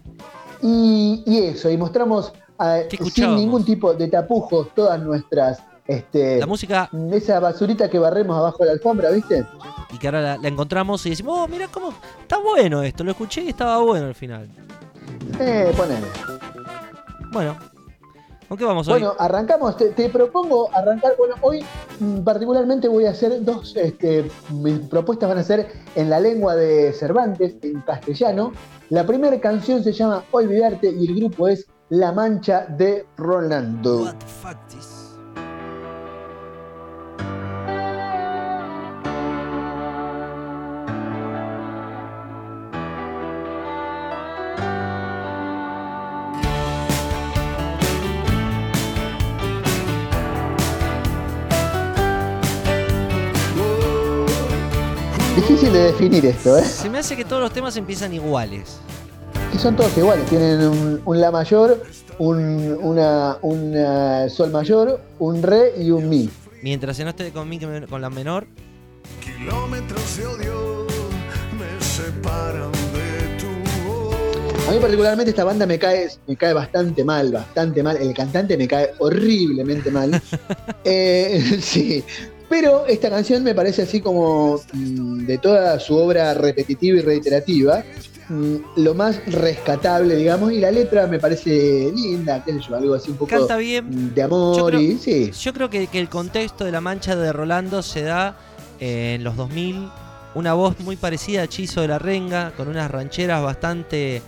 Y, 0.61 1.24
y 1.26 1.39
eso, 1.39 1.70
y 1.70 1.78
mostramos 1.78 2.34
ah, 2.57 2.80
¿Qué 2.89 2.97
sin 3.05 3.36
ningún 3.36 3.63
tipo 3.63 3.93
de 3.93 4.07
tapujos 4.07 4.70
todas 4.74 4.99
nuestras, 5.01 5.61
este, 5.88 6.39
La 6.39 6.47
música, 6.47 6.89
esa 7.11 7.39
basurita 7.39 7.89
que 7.89 7.99
barremos 7.99 8.38
abajo 8.38 8.59
de 8.59 8.66
la 8.66 8.72
alfombra, 8.72 9.11
¿viste? 9.11 9.45
y 9.91 9.97
que 9.97 10.07
ahora 10.07 10.22
la, 10.22 10.38
la 10.38 10.47
encontramos 10.47 11.05
y 11.05 11.11
decimos, 11.11 11.38
oh, 11.39 11.47
mira 11.47 11.68
cómo 11.68 11.93
está 12.22 12.38
bueno 12.39 12.84
esto, 12.84 13.03
lo 13.03 13.11
escuché 13.11 13.41
y 13.41 13.49
estaba 13.49 13.80
bueno 13.80 14.07
al 14.07 14.16
final. 14.16 14.49
Eh, 15.39 15.74
ponele. 15.76 16.07
Bueno, 17.32 17.55
¿con 18.48 18.58
qué 18.58 18.66
vamos 18.66 18.88
hoy? 18.88 18.93
Bueno, 19.00 19.16
arrancamos, 19.20 19.76
te, 19.78 19.89
te 19.91 20.10
propongo 20.10 20.70
arrancar, 20.74 21.14
bueno, 21.18 21.36
hoy 21.41 21.64
mm, 22.00 22.20
particularmente 22.20 22.88
voy 22.88 23.06
a 23.06 23.12
hacer 23.12 23.43
dos, 23.43 23.76
este, 23.76 24.30
mis 24.52 24.80
propuestas 24.80 25.30
van 25.30 25.38
a 25.39 25.43
ser 25.43 25.68
en 25.96 26.10
la 26.10 26.20
lengua 26.20 26.56
de 26.56 26.93
Cervantes, 26.93 27.56
en 27.62 27.82
castellano. 27.82 28.52
La 28.89 29.06
primera 29.06 29.39
canción 29.39 29.84
se 29.84 29.91
llama 29.93 30.24
Olvidarte 30.32 30.89
y 30.91 31.08
el 31.08 31.16
grupo 31.16 31.48
es 31.48 31.66
La 31.89 32.12
Mancha 32.12 32.66
de 32.68 33.06
Rolando. 33.18 34.04
What 34.04 34.16
the 34.16 34.26
fuck 34.26 34.58
is- 34.78 34.95
de 55.76 55.84
definir 55.91 56.26
esto, 56.26 56.57
¿eh? 56.57 56.63
Se 56.63 56.89
me 56.89 56.99
hace 56.99 57.15
que 57.15 57.26
todos 57.26 57.41
los 57.41 57.51
temas 57.51 57.76
empiezan 57.78 58.13
iguales. 58.13 58.78
Que 59.51 59.59
son 59.59 59.76
todos 59.76 59.95
iguales, 59.97 60.26
tienen 60.28 60.61
un, 60.61 61.01
un 61.03 61.21
La 61.21 61.32
mayor, 61.32 61.84
un, 62.17 62.78
una, 62.82 63.38
una 63.41 64.30
Sol 64.30 64.51
mayor, 64.51 65.01
un 65.19 65.43
Re 65.43 65.73
y 65.78 65.91
un 65.91 66.07
Mi. 66.07 66.30
Mientras 66.61 66.97
no 66.99 67.09
esté 67.09 67.32
con, 67.32 67.47
mi, 67.49 67.59
con 67.59 68.01
la 68.01 68.09
menor, 68.09 68.47
Kilómetros 69.21 70.17
de 70.17 70.28
odio 70.28 70.88
me 71.59 71.84
separan 71.84 72.71
de 72.71 73.38
tu 73.38 73.47
voz. 73.88 74.67
A 74.67 74.71
mí 74.71 74.80
particularmente 74.80 75.30
esta 75.30 75.43
banda 75.43 75.65
me 75.65 75.78
cae, 75.78 76.09
me 76.26 76.36
cae 76.36 76.53
bastante 76.53 77.03
mal, 77.03 77.32
bastante 77.32 77.84
mal. 77.84 77.97
El 77.97 78.13
cantante 78.13 78.57
me 78.57 78.67
cae 78.67 78.91
horriblemente 78.99 79.91
mal. 79.91 80.21
Eh, 80.88 81.57
sí. 81.61 82.03
Pero 82.50 82.86
esta 82.86 83.10
canción 83.10 83.43
me 83.43 83.56
parece 83.56 83.82
así 83.84 84.02
como 84.02 84.62
mm, 84.74 85.26
de 85.26 85.38
toda 85.39 85.80
su 85.80 85.96
obra 85.98 86.34
repetitiva 86.36 87.00
y 87.00 87.02
reiterativa, 87.02 87.84
mm, 88.30 88.56
lo 88.78 88.93
más 88.93 89.20
rescatable, 89.26 90.16
digamos, 90.16 90.52
y 90.52 90.60
la 90.60 90.70
letra 90.72 91.08
me 91.08 91.18
parece 91.20 91.91
linda, 91.96 92.43
qué 92.46 92.54
sé 92.54 92.60
yo, 92.70 92.76
algo 92.76 92.93
así 92.93 93.12
un 93.12 93.18
poco 93.18 93.32
Canta 93.32 93.58
bien. 93.58 93.89
mm, 93.89 94.14
de 94.14 94.22
amor 94.24 94.58
Yo 94.58 94.66
creo- 94.68 94.80
y 94.82 94.98
sí. 94.98 95.32
Yo 95.32 95.54
creo 95.54 95.70
que, 95.70 95.88
que 95.88 96.00
el 96.00 96.08
contexto 96.10 96.66
de 96.66 96.72
la 96.72 96.82
mancha 96.82 97.16
de 97.16 97.34
Rolando 97.34 97.82
se 97.82 98.04
da 98.04 98.38
eh, 98.80 99.14
en 99.16 99.24
los 99.24 99.36
2000. 99.38 99.89
Una 100.36 100.54
voz 100.54 100.78
muy 100.82 100.98
parecida 100.98 101.43
a 101.43 101.48
Chizo 101.48 101.80
de 101.82 101.88
la 101.88 101.98
Renga, 101.98 102.52
con 102.58 102.68
unas 102.68 102.91
rancheras 102.91 103.41
bastante 103.41 104.22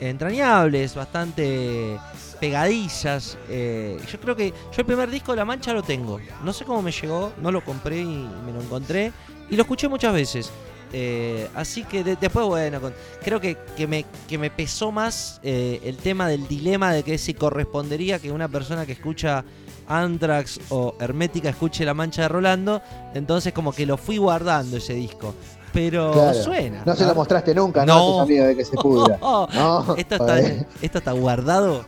entrañables, 0.00 0.94
bastante 0.94 1.98
pegadizas. 2.40 3.36
eh, 3.48 3.98
yo 4.10 4.18
creo 4.20 4.34
que 4.34 4.50
yo 4.50 4.78
el 4.78 4.84
primer 4.86 5.10
disco 5.10 5.32
de 5.32 5.36
La 5.36 5.44
Mancha 5.44 5.72
lo 5.72 5.82
tengo. 5.82 6.18
No 6.44 6.52
sé 6.52 6.64
cómo 6.64 6.82
me 6.82 6.90
llegó, 6.92 7.32
no 7.40 7.52
lo 7.52 7.64
compré 7.64 7.98
y 8.00 8.26
me 8.46 8.52
lo 8.52 8.60
encontré. 8.60 9.12
Y 9.50 9.56
lo 9.56 9.62
escuché 9.62 9.88
muchas 9.88 10.12
veces. 10.12 10.50
Eh, 10.92 11.48
así 11.54 11.84
que 11.84 12.02
de- 12.02 12.16
después, 12.16 12.44
bueno, 12.46 12.80
con- 12.80 12.94
creo 13.22 13.40
que, 13.40 13.56
que 13.76 13.86
me, 13.86 14.04
que 14.28 14.38
me 14.38 14.50
pesó 14.50 14.90
más 14.90 15.38
eh, 15.44 15.80
el 15.84 15.96
tema 15.98 16.26
del 16.28 16.48
dilema 16.48 16.92
de 16.92 17.04
que 17.04 17.16
si 17.18 17.34
correspondería 17.34 18.18
que 18.18 18.32
una 18.32 18.48
persona 18.48 18.84
que 18.84 18.92
escucha 18.92 19.44
Anthrax 19.86 20.60
o 20.70 20.94
Hermética 20.98 21.50
escuche 21.50 21.84
La 21.84 21.94
Mancha 21.94 22.22
de 22.22 22.28
Rolando. 22.28 22.82
Entonces 23.14 23.52
como 23.52 23.72
que 23.72 23.86
lo 23.86 23.96
fui 23.96 24.16
guardando 24.16 24.78
ese 24.78 24.94
disco. 24.94 25.34
Pero 25.72 26.10
Claro. 26.12 26.42
suena. 26.42 26.82
No 26.84 26.96
se 26.96 27.06
lo 27.06 27.14
mostraste 27.14 27.54
nunca, 27.54 27.86
No. 27.86 27.94
¿no? 27.94 28.00
A 28.00 28.12
tus 28.12 28.22
amigos 28.22 28.46
de 28.48 28.56
que 28.56 28.64
se 28.64 28.76
pudra. 28.76 29.16
No, 29.20 29.94
esto, 29.96 30.14
está, 30.16 30.40
esto 30.40 30.98
está 30.98 31.12
guardado. 31.12 31.84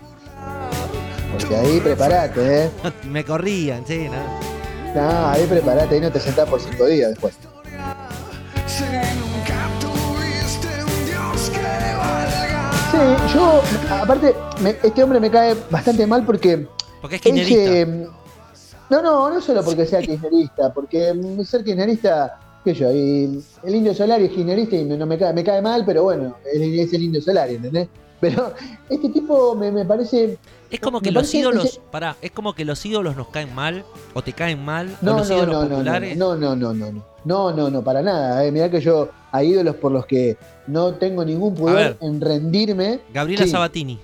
Porque 1.32 1.56
ahí 1.56 1.80
prepárate, 1.80 2.64
¿eh? 2.64 2.70
Me 3.08 3.24
corrían, 3.24 3.86
sí, 3.86 4.08
¿no? 4.08 4.52
No, 4.94 5.28
ahí 5.28 5.46
prepárate, 5.46 5.94
ahí 5.94 6.00
no 6.00 6.10
te 6.12 6.20
sentás 6.20 6.48
por 6.48 6.60
cinco 6.60 6.86
días 6.86 7.10
después. 7.10 7.34
Sí, 12.90 12.98
yo, 13.34 13.62
aparte, 13.90 14.34
me- 14.62 14.76
este 14.82 15.02
hombre 15.02 15.18
me 15.18 15.30
cae 15.30 15.56
bastante 15.70 16.06
mal 16.06 16.24
porque 16.26 16.66
Porque 17.00 17.16
es 17.16 17.22
kirchnerista. 17.22 17.70
se- 17.72 17.86
No, 18.90 19.00
no, 19.02 19.30
no 19.30 19.40
solo 19.40 19.64
porque 19.64 19.86
sea 19.86 20.00
kirchnerista, 20.00 20.72
porque 20.72 21.14
mm, 21.14 21.42
ser 21.42 21.64
kirchnerista, 21.64 22.38
qué 22.62 22.74
sé 22.74 22.80
yo, 22.80 22.92
y 22.92 23.42
el 23.64 23.74
Indio 23.74 23.94
Solari 23.94 24.24
es 24.26 24.30
kirchnerista 24.32 24.76
y 24.76 24.84
no 24.84 25.06
me, 25.06 25.16
cae, 25.18 25.32
me 25.32 25.42
cae 25.42 25.62
mal, 25.62 25.84
pero 25.86 26.02
bueno, 26.04 26.36
es 26.52 26.92
el 26.92 27.02
Indio 27.02 27.22
Solari, 27.22 27.54
¿entendés? 27.54 27.88
Pero 28.22 28.54
este 28.88 29.08
tipo 29.08 29.56
me, 29.56 29.72
me 29.72 29.84
parece. 29.84 30.38
Es 30.70 30.78
como 30.78 31.00
que 31.00 31.10
los 31.10 31.34
ídolos. 31.34 31.80
Pará, 31.90 32.16
es 32.22 32.30
como 32.30 32.54
que 32.54 32.64
los 32.64 32.86
ídolos 32.86 33.16
nos 33.16 33.26
caen 33.28 33.52
mal 33.52 33.84
o 34.14 34.22
te 34.22 34.32
caen 34.32 34.64
mal. 34.64 34.96
No, 35.02 35.18
los 35.18 35.28
no, 35.28 35.36
ídolos 35.38 35.68
no, 35.68 35.82
no, 35.82 36.36
no, 36.36 36.56
no, 36.56 36.72
no, 36.72 36.92
no. 36.92 37.04
No, 37.24 37.52
no, 37.52 37.68
no, 37.68 37.82
para 37.82 38.00
nada. 38.00 38.44
Eh. 38.44 38.52
Mirá 38.52 38.70
que 38.70 38.80
yo 38.80 39.08
hay 39.32 39.48
ídolos 39.48 39.74
por 39.74 39.90
los 39.90 40.06
que 40.06 40.36
no 40.68 40.94
tengo 40.94 41.24
ningún 41.24 41.56
poder 41.56 41.96
en 42.00 42.20
rendirme. 42.20 43.00
Gabriela. 43.12 43.44
Sabatini. 43.48 43.98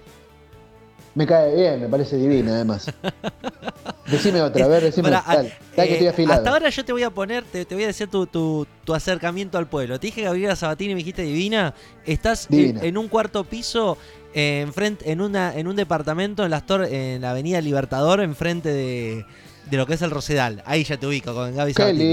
Me 1.15 1.27
cae 1.27 1.55
bien, 1.57 1.81
me 1.81 1.89
parece 1.89 2.17
divina 2.17 2.53
además. 2.55 2.91
Decime 4.07 4.41
otra, 4.41 4.65
a 4.65 4.69
ver, 4.69 4.85
decime 4.85 5.11
Pará, 5.11 5.23
tal, 5.27 5.53
tal 5.77 5.87
que 5.87 5.91
eh, 5.91 5.93
estoy 5.95 6.07
afilado. 6.09 6.39
hasta 6.39 6.51
ahora 6.51 6.71
yo 6.71 6.85
te 6.85 6.93
voy 6.93 7.03
a 7.03 7.11
poner, 7.11 7.45
te, 7.45 7.65
te 7.67 7.75
voy 7.75 7.85
a 7.85 7.89
decir 7.89 8.09
tu, 8.09 8.27
tu- 8.27 8.67
tu 8.85 8.95
acercamiento 8.95 9.59
al 9.59 9.67
pueblo. 9.67 10.01
Te 10.01 10.07
dije 10.07 10.23
Gabriela 10.23 10.57
Sabatini 10.57 10.95
me 10.95 10.99
dijiste 11.01 11.23
divina. 11.23 11.75
Estás 12.07 12.47
en- 12.51 12.57
Divina. 12.57 12.81
En, 12.85 12.97
un 12.97 13.09
cuarto 13.09 13.45
piso, 13.45 13.99
eh, 14.33 14.61
enfrente, 14.63 15.13
en, 15.13 15.21
una, 15.21 15.55
en 15.55 15.67
un 15.69 15.77
departamento 15.77 16.43
en, 16.45 16.51
las 16.51 16.67
tor- 16.67 16.89
en 16.91 17.21
la 17.21 17.33
avenida 17.33 17.61
Libertador, 17.61 18.21
enfrente 18.23 18.71
de, 18.71 19.27
de 19.71 19.77
lo 19.77 19.85
que 19.87 19.93
es 19.95 20.01
el 20.03 20.11
Rosedal. 20.11 20.63
Ahí 20.65 20.85
ya 20.85 20.97
te 20.97 21.07
ubico 21.07 21.35
con 21.35 21.55
Gaby 21.55 21.75
Qué 21.75 21.83
Sabatini. 21.83 22.05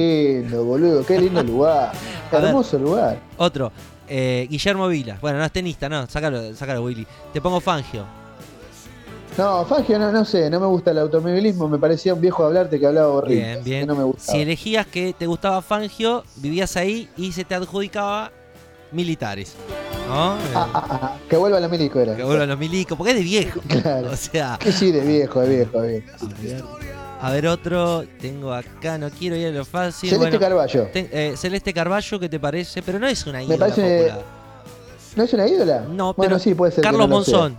lindo, 0.41 0.65
boludo, 0.65 1.05
qué 1.05 1.17
lindo 1.21 1.43
lugar. 1.45 1.93
Ver. 2.29 2.43
Hermoso 2.43 2.77
lugar. 2.77 3.19
Otro, 3.37 3.71
eh, 4.09 4.47
Guillermo 4.49 4.89
Vila. 4.89 5.17
Bueno, 5.21 5.37
no 5.37 5.45
es 5.45 5.51
tenista, 5.53 5.87
no, 5.87 6.07
sácalo, 6.07 6.53
sácalo, 6.55 6.83
Willy. 6.83 7.07
Te 7.31 7.39
pongo 7.39 7.61
Fangio. 7.61 8.05
No, 9.38 9.65
Fangio, 9.65 9.99
no, 9.99 10.11
no 10.13 10.23
sé, 10.23 10.49
no 10.49 10.61
me 10.61 10.65
gusta 10.67 10.91
el 10.91 10.99
automovilismo, 10.99 11.67
me 11.67 11.77
parecía 11.77 12.13
un 12.13 12.21
viejo 12.21 12.45
hablarte 12.45 12.79
que 12.79 12.88
hablaba 12.88 13.09
horrible. 13.09 13.43
Bien, 13.45 13.63
bien. 13.65 13.79
que 13.81 13.86
no 13.88 13.95
me 13.95 14.03
gusta. 14.05 14.31
Si 14.31 14.39
elegías 14.41 14.88
que 14.88 15.13
te 15.13 15.27
gustaba 15.27 15.61
Fangio, 15.61 16.23
vivías 16.38 16.77
ahí 16.77 17.09
y 17.17 17.33
se 17.33 17.43
te 17.43 17.53
adjudicaba 17.53 18.31
militares. 18.93 19.53
¿No? 20.07 20.33
Ah, 20.53 20.69
ah, 20.73 20.88
ah, 21.01 21.17
que 21.27 21.36
vuelva 21.36 21.59
la 21.59 21.67
milico 21.67 21.99
era. 21.99 22.15
Que 22.15 22.23
vuelvan 22.23 22.47
los 22.47 22.57
milicos, 22.59 22.97
porque 22.97 23.11
es 23.11 23.17
de 23.17 23.23
viejo. 23.23 23.59
Claro. 23.67 24.09
O 24.13 24.15
sea, 24.15 24.57
Que 24.57 24.71
sí, 24.71 24.91
de 24.93 25.01
viejo, 25.01 25.41
de 25.41 25.49
viejo, 25.57 25.81
de 25.81 25.99
viejo. 25.99 26.15
a 26.21 26.79
ver, 26.79 26.95
a 27.21 27.31
ver 27.31 27.47
otro, 27.47 28.05
tengo 28.21 28.53
acá, 28.53 28.97
no 28.97 29.09
quiero 29.09 29.36
ir 29.36 29.47
a 29.47 29.51
lo 29.51 29.65
fácil. 29.65 30.11
Celeste 30.11 30.38
bueno, 30.38 30.39
Carballo. 30.39 30.88
ten- 30.93 31.09
eh, 31.11 31.33
Celeste 31.36 31.73
Carballo, 31.73 32.19
¿qué 32.21 32.29
te 32.29 32.39
parece? 32.39 32.81
Pero 32.81 32.99
no 32.99 33.07
es 33.07 33.25
una 33.27 33.39
Me 33.39 33.45
ídola 33.45 33.57
parece- 33.67 33.81
popular. 34.05 34.25
¿No 35.17 35.23
es 35.23 35.33
una 35.33 35.47
ídola? 35.47 35.79
No, 35.81 36.13
bueno, 36.13 36.15
pero 36.17 36.39
sí, 36.39 36.53
puede 36.53 36.71
ser. 36.71 36.83
Carlos 36.83 37.09
no 37.09 37.21
sea. 37.23 37.51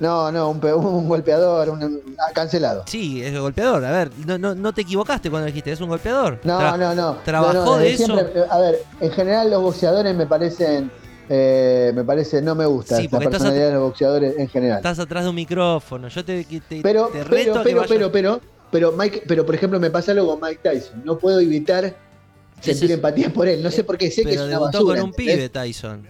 No, 0.00 0.32
no, 0.32 0.48
un, 0.50 0.58
pe- 0.60 0.72
un 0.72 1.06
golpeador, 1.08 1.68
un, 1.68 2.02
ah, 2.18 2.32
cancelado. 2.34 2.84
sí, 2.86 3.22
es 3.22 3.38
golpeador. 3.38 3.84
A 3.84 3.90
ver, 3.92 4.10
no, 4.26 4.38
no, 4.38 4.54
no 4.54 4.72
te 4.72 4.80
equivocaste 4.80 5.30
cuando 5.30 5.46
dijiste, 5.46 5.72
es 5.72 5.80
un 5.80 5.88
golpeador. 5.90 6.40
No, 6.42 6.58
Tra- 6.58 6.78
no, 6.78 6.94
no. 6.94 7.18
trabajó 7.24 7.52
No, 7.52 7.76
de 7.76 7.92
eso. 7.92 8.18
eh, 8.18 8.44
a 8.50 8.58
ver, 8.58 8.78
en 9.00 9.10
general 9.12 9.50
los 9.50 9.62
boxeadores 9.62 10.14
me 10.16 10.26
parecen. 10.26 10.90
eh, 11.28 11.92
me 11.94 12.02
parece, 12.02 12.42
no 12.42 12.54
me 12.56 12.66
gusta 12.66 12.96
Sí, 12.96 13.08
la 13.12 13.20
personalidad 13.20 13.66
de 13.66 13.72
los 13.74 13.82
boxeadores 13.82 14.36
en 14.38 14.48
general. 14.48 14.78
Estás 14.78 14.98
atrás 14.98 15.22
de 15.24 15.28
un 15.30 15.36
micrófono. 15.36 16.08
Yo 16.08 16.24
te, 16.24 16.42
te, 16.44 16.80
Pero, 16.82 17.06
te 17.08 17.22
reto 17.22 17.60
pero, 17.62 17.82
pero, 17.84 17.86
pero, 17.86 18.10
pero, 18.10 18.40
pero, 18.70 18.92
Mike, 18.92 19.22
pero, 19.28 19.46
por 19.46 19.54
ejemplo, 19.54 19.78
me 19.78 19.90
pasa 19.90 20.10
algo 20.12 20.26
con 20.26 20.40
Mike 20.48 20.60
Tyson. 20.62 21.02
No 21.04 21.18
puedo 21.18 21.38
evitar 21.38 21.94
sentir 22.60 22.84
es- 22.86 22.90
empatía 22.96 23.32
por 23.32 23.46
él. 23.46 23.62
No 23.62 23.70
sé 23.70 23.84
por 23.84 23.96
qué, 23.98 24.10
sé 24.10 24.24
que 24.24 24.34
es 24.34 24.40
una 24.40 24.58
basura. 24.58 24.80
con 24.82 24.90
un 25.04 25.10
¿entendés? 25.10 25.36
pibe, 25.36 25.48
Tyson. 25.50 26.08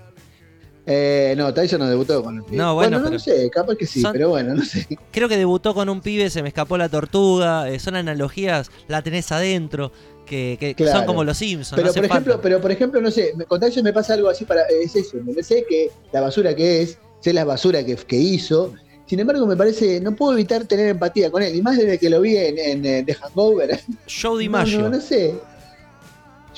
Eh, 0.93 1.35
no, 1.37 1.55
Tyson 1.55 1.79
no 1.79 1.89
debutó 1.89 2.21
con 2.21 2.39
un 2.41 2.45
pibe. 2.45 2.57
No, 2.57 2.75
bueno, 2.75 2.99
no, 2.99 3.05
pero- 3.05 3.13
no 3.15 3.19
sé, 3.21 3.49
capaz 3.49 3.77
que 3.77 3.87
sí, 3.87 4.01
Son- 4.01 4.13
pero 4.13 4.31
bueno, 4.31 4.55
no 4.57 4.65
sé. 4.65 4.89
Creo 5.13 5.29
que 5.29 5.37
debutó 5.37 5.73
con 5.73 5.89
un 5.89 6.01
pibe, 6.01 6.29
se 6.31 6.43
me 6.43 6.49
escapó 6.49 6.77
la 6.77 6.89
tortuga. 6.89 7.69
eh, 7.71 7.79
son 7.79 7.95
analogías, 7.95 8.71
la 8.89 9.01
tenés 9.03 9.31
adentro, 9.31 9.93
que, 10.27 10.57
que 10.59 10.75
Claro. 10.75 10.99
son 10.99 11.07
como 11.07 11.23
los 11.23 11.39
Simpsons. 11.39 11.77
Pero 11.77 11.89
no 11.89 11.95
por 11.95 12.05
ejemplo, 12.05 12.33
falta. 12.33 12.43
pero 12.43 12.61
por 12.61 12.73
ejemplo, 12.73 13.01
no 13.01 13.11
sé, 13.13 13.35
con 13.47 13.61
Tyson 13.61 13.85
me 13.85 13.93
pasa 13.93 14.15
algo 14.15 14.29
así 14.29 14.45
para. 14.45 14.63
Es 14.83 14.97
eso, 14.97 15.17
sé 15.43 15.65
que 15.69 15.91
la 16.13 16.21
basura 16.23 16.57
que 16.57 16.83
es, 16.83 16.99
sé 17.21 17.33
la 17.33 17.45
basura 17.45 17.85
que, 17.85 17.95
que 17.95 18.17
hizo. 18.17 18.75
Sin 19.07 19.19
embargo, 19.21 19.45
me 19.47 19.57
parece, 19.57 20.01
no 20.01 20.15
puedo 20.17 20.33
evitar 20.35 20.65
tener 20.67 20.89
empatía 20.89 21.31
con 21.31 21.43
él. 21.43 21.55
Y 21.55 21.63
más 21.63 21.77
desde 21.77 21.99
que 21.99 22.09
lo 22.11 22.21
vi 22.21 22.37
en, 22.37 22.59
en, 22.59 22.87
eh, 22.87 23.03
The 23.05 23.15
Hangover. 23.15 23.81
Joe 24.09 24.31
No, 24.33 24.37
DiMaggio, 24.39 24.81
no, 24.83 24.89
no 24.91 25.01
sé. 25.01 25.35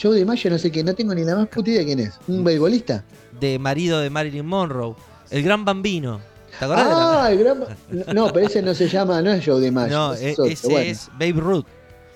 Joe 0.01 0.17
DiMaggio, 0.17 0.51
no 0.51 0.59
sé 0.59 0.71
qué, 0.71 0.83
no 0.83 0.95
tengo 0.95 1.15
ni 1.15 1.23
la 1.25 1.37
más 1.37 1.49
puta 1.49 1.71
idea 1.71 1.81
de 1.81 1.87
quién 1.87 1.99
es. 2.01 2.15
Mm. 2.27 2.35
¿Un 2.35 2.45
beisbolista? 2.45 3.05
De 3.43 3.59
marido 3.59 4.01
de 4.01 4.09
Marilyn 4.09 4.47
Monroe. 4.47 4.95
El 5.31 5.43
gran 5.43 5.65
bambino. 5.65 6.21
¿Te 6.59 6.65
acordás 6.65 6.87
de 6.87 6.93
Ah, 6.95 7.29
el 7.33 7.39
gran. 7.39 7.65
No, 8.15 8.33
pero 8.33 8.47
ese 8.47 8.63
no 8.63 8.75
se 8.75 8.89
llama, 8.89 9.21
no 9.21 9.33
es 9.33 9.45
Joe 9.45 9.57
la.? 9.57 9.61
DiMaggio. 9.67 9.97
No, 9.99 10.13
ese 10.15 10.27
e- 10.27 10.31
es 10.33 10.39
otro, 10.39 10.53
ese 10.53 10.69
bueno. 10.69 10.91
es 10.91 11.09
Babe 11.15 11.33
Ruth. 11.33 11.65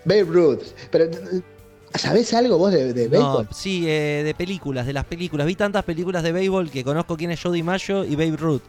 Babe 0.05 0.23
Ruth. 0.25 0.63
Pero, 0.91 1.11
¿sabés 1.95 2.33
algo 2.35 2.59
vos 2.59 2.73
de, 2.73 2.93
de 2.93 3.05
No, 3.05 3.11
béisbol? 3.11 3.49
sí, 3.53 3.85
eh, 3.89 4.23
de 4.25 4.35
películas, 4.35 4.87
de 4.87 4.93
las 4.93 5.05
películas. 5.05 5.47
Vi 5.47 5.55
tantas 5.57 5.85
películas 5.85 6.23
de 6.23 6.33
béisbol 6.33 6.71
que 6.71 6.85
conozco 6.85 7.17
quién 7.17 7.31
es 7.33 7.43
Joe 7.43 7.53
DiMaggio 7.55 8.05
y 8.05 8.15
Babe 8.15 8.37
Ruth. 8.37 8.63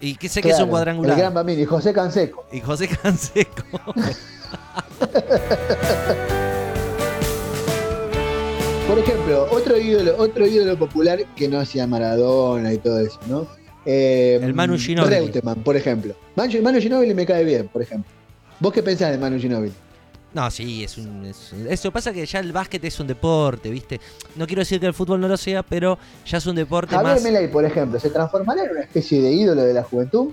Y 0.00 0.16
que 0.16 0.28
sé 0.28 0.42
que 0.42 0.48
es 0.48 0.54
un 0.54 0.58
Claro, 0.64 0.70
cuadrangular. 0.72 1.12
El 1.14 1.20
gran 1.20 1.34
Bambini, 1.34 1.64
José 1.64 1.92
Canseco. 1.92 2.44
Y 2.52 2.60
José 2.60 2.88
Canseco. 3.02 3.62
Por 8.92 8.98
ejemplo, 9.00 9.46
otro 9.50 9.78
ídolo, 9.78 10.14
otro 10.18 10.46
ídolo 10.46 10.78
popular 10.78 11.24
que 11.34 11.48
no 11.48 11.58
hacía 11.58 11.86
Maradona 11.86 12.74
y 12.74 12.76
todo 12.76 13.00
eso, 13.00 13.18
¿no? 13.26 13.46
Eh, 13.86 14.38
El 14.42 14.52
Manu 14.52 14.76
Ginóbili. 14.76 15.16
Reutemann, 15.16 15.62
por 15.62 15.76
ejemplo. 15.78 16.14
Manu, 16.36 16.60
Manu 16.60 16.78
Ginóbili 16.78 17.14
me 17.14 17.24
cae 17.24 17.42
bien, 17.42 17.68
por 17.68 17.80
ejemplo. 17.80 18.12
¿Vos 18.60 18.70
qué 18.70 18.82
pensás 18.82 19.10
de 19.10 19.16
Manu 19.16 19.40
Ginóbili? 19.40 19.72
No, 20.34 20.50
sí, 20.50 20.84
es 20.84 20.98
un. 20.98 21.24
es 21.24 21.54
un- 21.54 21.68
eso 21.68 21.90
pasa 21.90 22.12
que 22.12 22.26
ya 22.26 22.40
el 22.40 22.52
básquet 22.52 22.84
es 22.84 23.00
un 23.00 23.06
deporte, 23.06 23.70
¿viste? 23.70 23.98
No 24.36 24.46
quiero 24.46 24.60
decir 24.60 24.78
que 24.78 24.84
el 24.88 24.92
fútbol 24.94 25.18
no 25.22 25.26
lo 25.26 25.38
sea, 25.38 25.62
pero 25.62 25.98
ya 26.26 26.36
es 26.36 26.44
un 26.46 26.56
deporte 26.56 26.94
Javier 26.94 27.14
más. 27.14 27.24
Milei, 27.24 27.48
por 27.50 27.64
ejemplo, 27.64 27.98
¿se 27.98 28.10
transformará 28.10 28.62
en 28.64 28.72
una 28.72 28.80
especie 28.82 29.22
de 29.22 29.32
ídolo 29.32 29.62
de 29.62 29.72
la 29.72 29.84
juventud? 29.84 30.32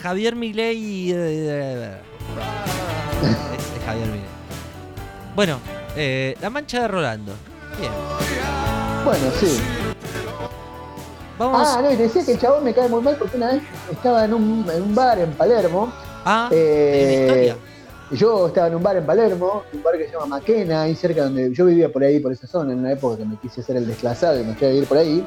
Javier 0.00 0.36
Milei. 0.36 1.10
eh, 1.10 1.90
es, 3.24 3.76
es 3.78 3.84
Javier 3.84 4.06
Milei. 4.06 4.26
Bueno, 5.34 5.58
eh, 5.96 6.36
la 6.40 6.50
mancha 6.50 6.82
de 6.82 6.86
Rolando. 6.88 7.32
Bien. 7.78 7.92
Bueno, 9.04 9.30
sí. 9.38 9.60
Vamos. 11.38 11.68
Ah, 11.68 11.82
no, 11.82 11.92
y 11.92 11.96
te 11.96 12.04
decía 12.04 12.24
que 12.24 12.32
el 12.32 12.38
chabón 12.38 12.64
me 12.64 12.72
cae 12.72 12.88
muy 12.88 13.02
mal 13.02 13.16
porque 13.16 13.36
una 13.36 13.52
vez 13.52 13.62
estaba 13.90 14.24
en 14.24 14.34
un, 14.34 14.66
en 14.72 14.82
un 14.82 14.94
bar 14.94 15.18
en 15.18 15.32
Palermo. 15.32 15.92
Ah, 16.24 16.48
eh. 16.50 17.54
Yo 18.12 18.46
estaba 18.46 18.68
en 18.68 18.76
un 18.76 18.82
bar 18.82 18.96
en 18.96 19.04
Palermo, 19.04 19.64
un 19.72 19.82
bar 19.82 19.98
que 19.98 20.06
se 20.06 20.12
llama 20.12 20.26
Maquena, 20.26 20.82
ahí 20.82 20.94
cerca 20.94 21.24
donde 21.24 21.52
yo 21.52 21.66
vivía 21.66 21.92
por 21.92 22.04
ahí, 22.04 22.20
por 22.20 22.32
esa 22.32 22.46
zona, 22.46 22.72
en 22.72 22.78
una 22.78 22.92
época 22.92 23.18
que 23.18 23.24
me 23.24 23.36
quise 23.36 23.60
hacer 23.60 23.76
el 23.76 23.86
desclasado 23.86 24.40
y 24.40 24.44
me 24.44 24.54
fui 24.54 24.66
a 24.66 24.70
vivir 24.70 24.86
por 24.86 24.98
ahí. 24.98 25.26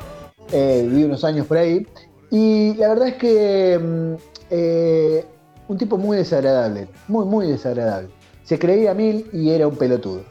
Eh, 0.52 0.86
viví 0.90 1.04
unos 1.04 1.24
años 1.24 1.46
por 1.46 1.58
ahí. 1.58 1.86
Y 2.32 2.74
la 2.76 2.90
verdad 2.90 3.10
es 3.10 3.16
que 3.16 3.80
mm, 3.80 4.14
eh, 4.50 5.26
un 5.68 5.78
tipo 5.78 5.98
muy 5.98 6.18
desagradable, 6.18 6.88
muy, 7.08 7.26
muy 7.26 7.48
desagradable. 7.48 8.10
Se 8.44 8.58
creía 8.58 8.94
mil 8.94 9.30
y 9.34 9.52
era 9.52 9.68
un 9.68 9.76
pelotudo. 9.76 10.24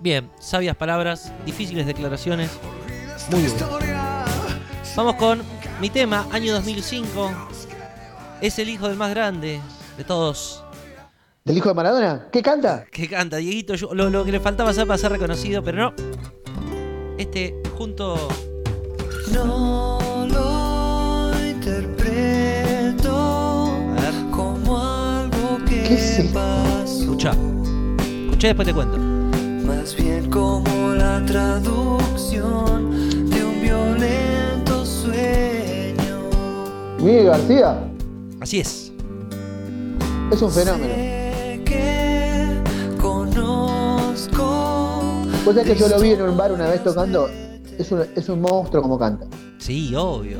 Bien, 0.00 0.30
sabias 0.40 0.76
palabras, 0.76 1.32
difíciles 1.44 1.86
declaraciones. 1.86 2.50
Muy 3.30 3.42
bien. 3.42 3.52
Vamos 4.96 5.14
con 5.16 5.42
mi 5.80 5.90
tema, 5.90 6.26
año 6.32 6.52
2005. 6.54 7.30
Es 8.40 8.58
el 8.58 8.68
hijo 8.70 8.88
del 8.88 8.96
más 8.96 9.10
grande 9.10 9.60
de 9.98 10.04
todos. 10.04 10.64
¿Del 11.44 11.56
hijo 11.58 11.68
de 11.68 11.74
Maradona? 11.74 12.28
¿Qué 12.32 12.42
canta? 12.42 12.84
Que 12.90 13.08
canta, 13.08 13.36
Dieguito. 13.36 13.74
yo- 13.74 13.94
lo, 13.94 14.08
lo 14.10 14.24
que 14.24 14.32
le 14.32 14.40
faltaba 14.40 14.70
hacer 14.70 14.86
para 14.86 14.98
ser 14.98 15.12
reconocido, 15.12 15.62
pero 15.62 15.78
no. 15.78 15.94
Este, 17.18 17.54
junto. 17.76 18.28
No 19.32 19.98
lo 20.28 21.46
interpreto 21.46 23.10
como 24.30 24.80
algo 24.82 25.58
que 25.68 25.82
¿Qué 25.84 25.94
es 25.94 26.18
esto? 26.20 26.34
pasó, 26.34 27.00
escucha. 27.02 27.30
Escucha 27.30 28.46
y 28.46 28.50
después 28.50 28.66
te 28.66 28.74
cuento. 28.74 28.98
La 31.10 31.26
traducción 31.26 32.90
de 33.30 33.44
un 33.44 33.60
violento 33.60 34.86
sueño. 34.86 36.30
Miguel 36.98 37.26
García 37.26 37.78
Así 38.40 38.60
es. 38.60 38.92
es 40.30 40.40
un 40.42 40.50
fenómeno. 40.52 40.94
Sé 40.94 41.62
que 41.64 42.62
conozco 43.00 44.44
Vos 45.44 45.54
sabés 45.54 45.72
que 45.72 45.74
yo 45.76 45.88
lo 45.88 45.98
vi 45.98 46.10
en 46.12 46.22
un 46.22 46.36
bar 46.36 46.52
una 46.52 46.68
vez 46.68 46.84
tocando. 46.84 47.28
Es 47.76 47.90
un, 47.90 48.06
es 48.14 48.28
un 48.28 48.40
monstruo 48.40 48.80
como 48.82 48.96
canta. 48.98 49.26
Sí, 49.58 49.92
obvio. 49.96 50.38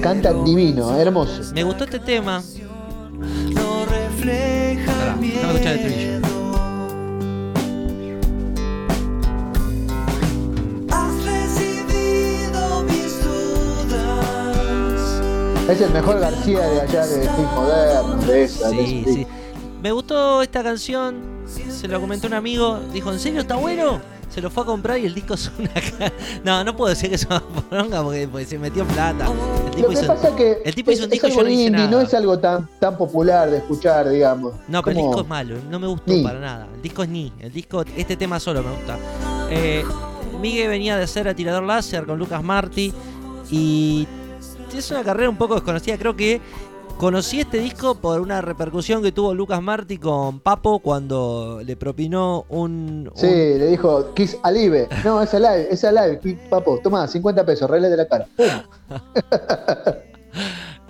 Canta 0.00 0.32
divino, 0.32 0.96
hermoso. 0.96 1.52
Me 1.52 1.62
gustó 1.62 1.84
este 1.84 1.98
tema. 1.98 2.42
no 3.54 3.84
refleja 3.84 4.92
Pará, 4.92 5.18
escuchar 5.20 5.72
el 5.74 5.80
estribillo. 5.80 6.29
Es 15.70 15.80
el 15.80 15.90
mejor 15.92 16.18
García 16.18 16.60
de 16.60 16.80
allá 16.80 17.06
de 17.06 17.20
Film 17.28 17.48
Moderno, 17.54 18.16
de 18.26 18.42
esa. 18.44 18.70
Sí, 18.70 19.04
sí. 19.06 19.26
Me 19.82 19.92
gustó 19.92 20.42
esta 20.42 20.62
canción. 20.62 21.16
Se 21.46 21.86
lo 21.88 22.00
comentó 22.00 22.26
un 22.26 22.34
amigo. 22.34 22.80
Dijo, 22.92 23.12
¿en 23.12 23.20
serio 23.20 23.40
está 23.40 23.56
bueno? 23.56 24.00
Se 24.28 24.40
lo 24.40 24.48
fue 24.50 24.62
a 24.62 24.66
comprar 24.66 24.98
y 24.98 25.06
el 25.06 25.14
disco 25.14 25.34
es 25.34 25.50
una 25.58 25.70
No, 26.44 26.62
no 26.64 26.76
puedo 26.76 26.90
decir 26.90 27.08
que 27.08 27.16
es 27.16 27.24
una 27.26 27.40
poronga 27.40 28.02
porque, 28.02 28.28
porque 28.28 28.46
se 28.46 28.58
metió 28.58 28.84
plata. 28.84 29.26
El 29.66 29.70
tipo 29.70 29.82
Lo 29.82 29.88
que 29.88 29.94
hizo- 29.94 30.06
pasa 30.06 30.28
es 30.28 30.34
que 30.34 30.58
el 30.64 30.74
tipo 30.74 30.90
hizo 30.92 31.00
es, 31.02 31.04
un 31.06 31.10
disco 31.10 31.26
es 31.28 31.32
y 31.32 31.36
yo 31.36 31.42
no 31.42 31.48
indie, 31.50 31.70
nada. 31.70 31.90
no 31.90 32.00
es 32.00 32.14
algo 32.14 32.38
tan, 32.38 32.68
tan 32.78 32.96
popular 32.96 33.50
de 33.50 33.58
escuchar, 33.58 34.08
digamos. 34.08 34.54
No, 34.68 34.82
pero 34.82 34.98
el 34.98 35.04
disco 35.06 35.20
es 35.22 35.28
malo, 35.28 35.56
no 35.70 35.78
me 35.80 35.86
gustó 35.88 36.12
Ni. 36.12 36.22
para 36.22 36.38
nada. 36.40 36.68
El 36.74 36.82
disco 36.82 37.02
es 37.02 37.08
ni, 37.08 37.32
el 37.40 37.52
disco, 37.52 37.82
este 37.96 38.16
tema 38.16 38.38
solo 38.40 38.62
me 38.62 38.70
gusta. 38.70 38.98
Eh, 39.50 39.84
Miguel 40.40 40.68
venía 40.68 40.96
de 40.96 41.06
ser 41.08 41.26
atirador 41.28 41.62
láser 41.64 42.06
con 42.06 42.18
Lucas 42.18 42.42
Marty 42.42 42.92
y 43.50 44.06
es 44.78 44.90
una 44.90 45.02
carrera 45.04 45.28
un 45.30 45.36
poco 45.36 45.54
desconocida. 45.54 45.96
Creo 45.98 46.16
que 46.16 46.40
conocí 46.98 47.40
este 47.40 47.58
disco 47.58 47.94
por 47.94 48.20
una 48.20 48.40
repercusión 48.42 49.02
que 49.02 49.10
tuvo 49.12 49.32
Lucas 49.34 49.62
Marty 49.62 49.96
con 49.98 50.40
Papo 50.40 50.80
cuando 50.80 51.60
le 51.64 51.76
propinó 51.76 52.44
un. 52.48 53.10
Sí, 53.14 53.26
un- 53.26 53.32
le 53.58 53.66
dijo 53.68 54.12
Kiss 54.14 54.36
Alive. 54.42 54.88
No, 55.04 55.22
es 55.22 55.32
Alive, 55.34 55.68
es 55.70 55.82
Alive, 55.84 56.20
papo. 56.50 56.78
Toma, 56.82 57.06
50 57.08 57.44
pesos, 57.46 57.68
regla 57.70 57.88
de 57.88 57.96
la 57.96 58.06
cara. 58.08 58.26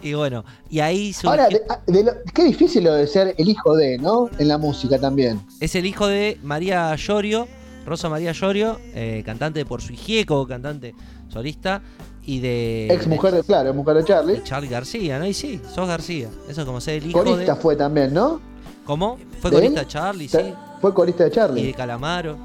Y 0.02 0.14
bueno, 0.14 0.44
y 0.70 0.80
ahí 0.80 1.12
surgió- 1.12 1.28
Ahora, 1.30 1.48
de- 1.48 1.62
ah, 1.68 1.78
de 1.86 2.04
lo- 2.04 2.12
qué 2.34 2.44
difícil 2.44 2.84
lo 2.84 2.94
de 2.94 3.06
ser 3.06 3.34
el 3.36 3.48
hijo 3.50 3.76
de, 3.76 3.98
¿no? 3.98 4.30
En 4.38 4.48
la 4.48 4.56
música 4.56 4.98
también. 4.98 5.42
es 5.60 5.74
el 5.74 5.84
hijo 5.84 6.06
de 6.06 6.38
María 6.42 6.94
Llorio, 6.96 7.46
Rosa 7.84 8.08
María 8.08 8.32
Llorio, 8.32 8.78
eh, 8.94 9.22
cantante 9.26 9.58
de 9.58 9.66
Por 9.66 9.82
su 9.82 9.92
Hijieco, 9.92 10.46
cantante 10.46 10.94
solista, 11.28 11.82
y 12.24 12.40
de. 12.40 12.88
Ex 12.92 13.06
mujer 13.06 13.34
de, 13.34 13.42
claro, 13.42 13.72
mujer 13.74 13.96
de 13.96 14.04
Charlie. 14.04 14.34
de 14.36 14.42
Charlie 14.44 14.68
García, 14.68 15.18
¿no? 15.18 15.26
Y 15.26 15.34
sí, 15.34 15.60
sos 15.74 15.88
García. 15.88 16.28
Eso 16.48 16.60
es 16.62 16.66
como 16.66 16.80
ser 16.80 17.02
el 17.02 17.10
hijo 17.10 17.18
Corista 17.24 17.54
de. 17.54 17.60
fue 17.60 17.76
también, 17.76 18.12
¿no? 18.14 18.40
¿Cómo? 18.84 19.18
Fue 19.40 19.50
¿De 19.50 19.56
corista 19.56 19.80
él? 19.80 19.86
de 19.86 19.92
Charlie, 19.92 20.28
sí. 20.28 20.54
Fue 20.80 20.92
corista 20.94 21.24
de 21.24 21.28
Y 21.28 21.30
de 21.30 21.34
Charlie. 21.36 21.74
Calamaro. 21.74 22.36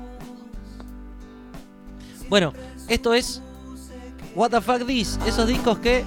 Bueno, 2.30 2.54
esto 2.88 3.14
es. 3.14 3.42
What 4.36 4.50
the 4.52 4.62
fuck 4.62 4.86
this? 4.86 5.18
Esos 5.26 5.48
discos 5.48 5.78
que 5.80 6.04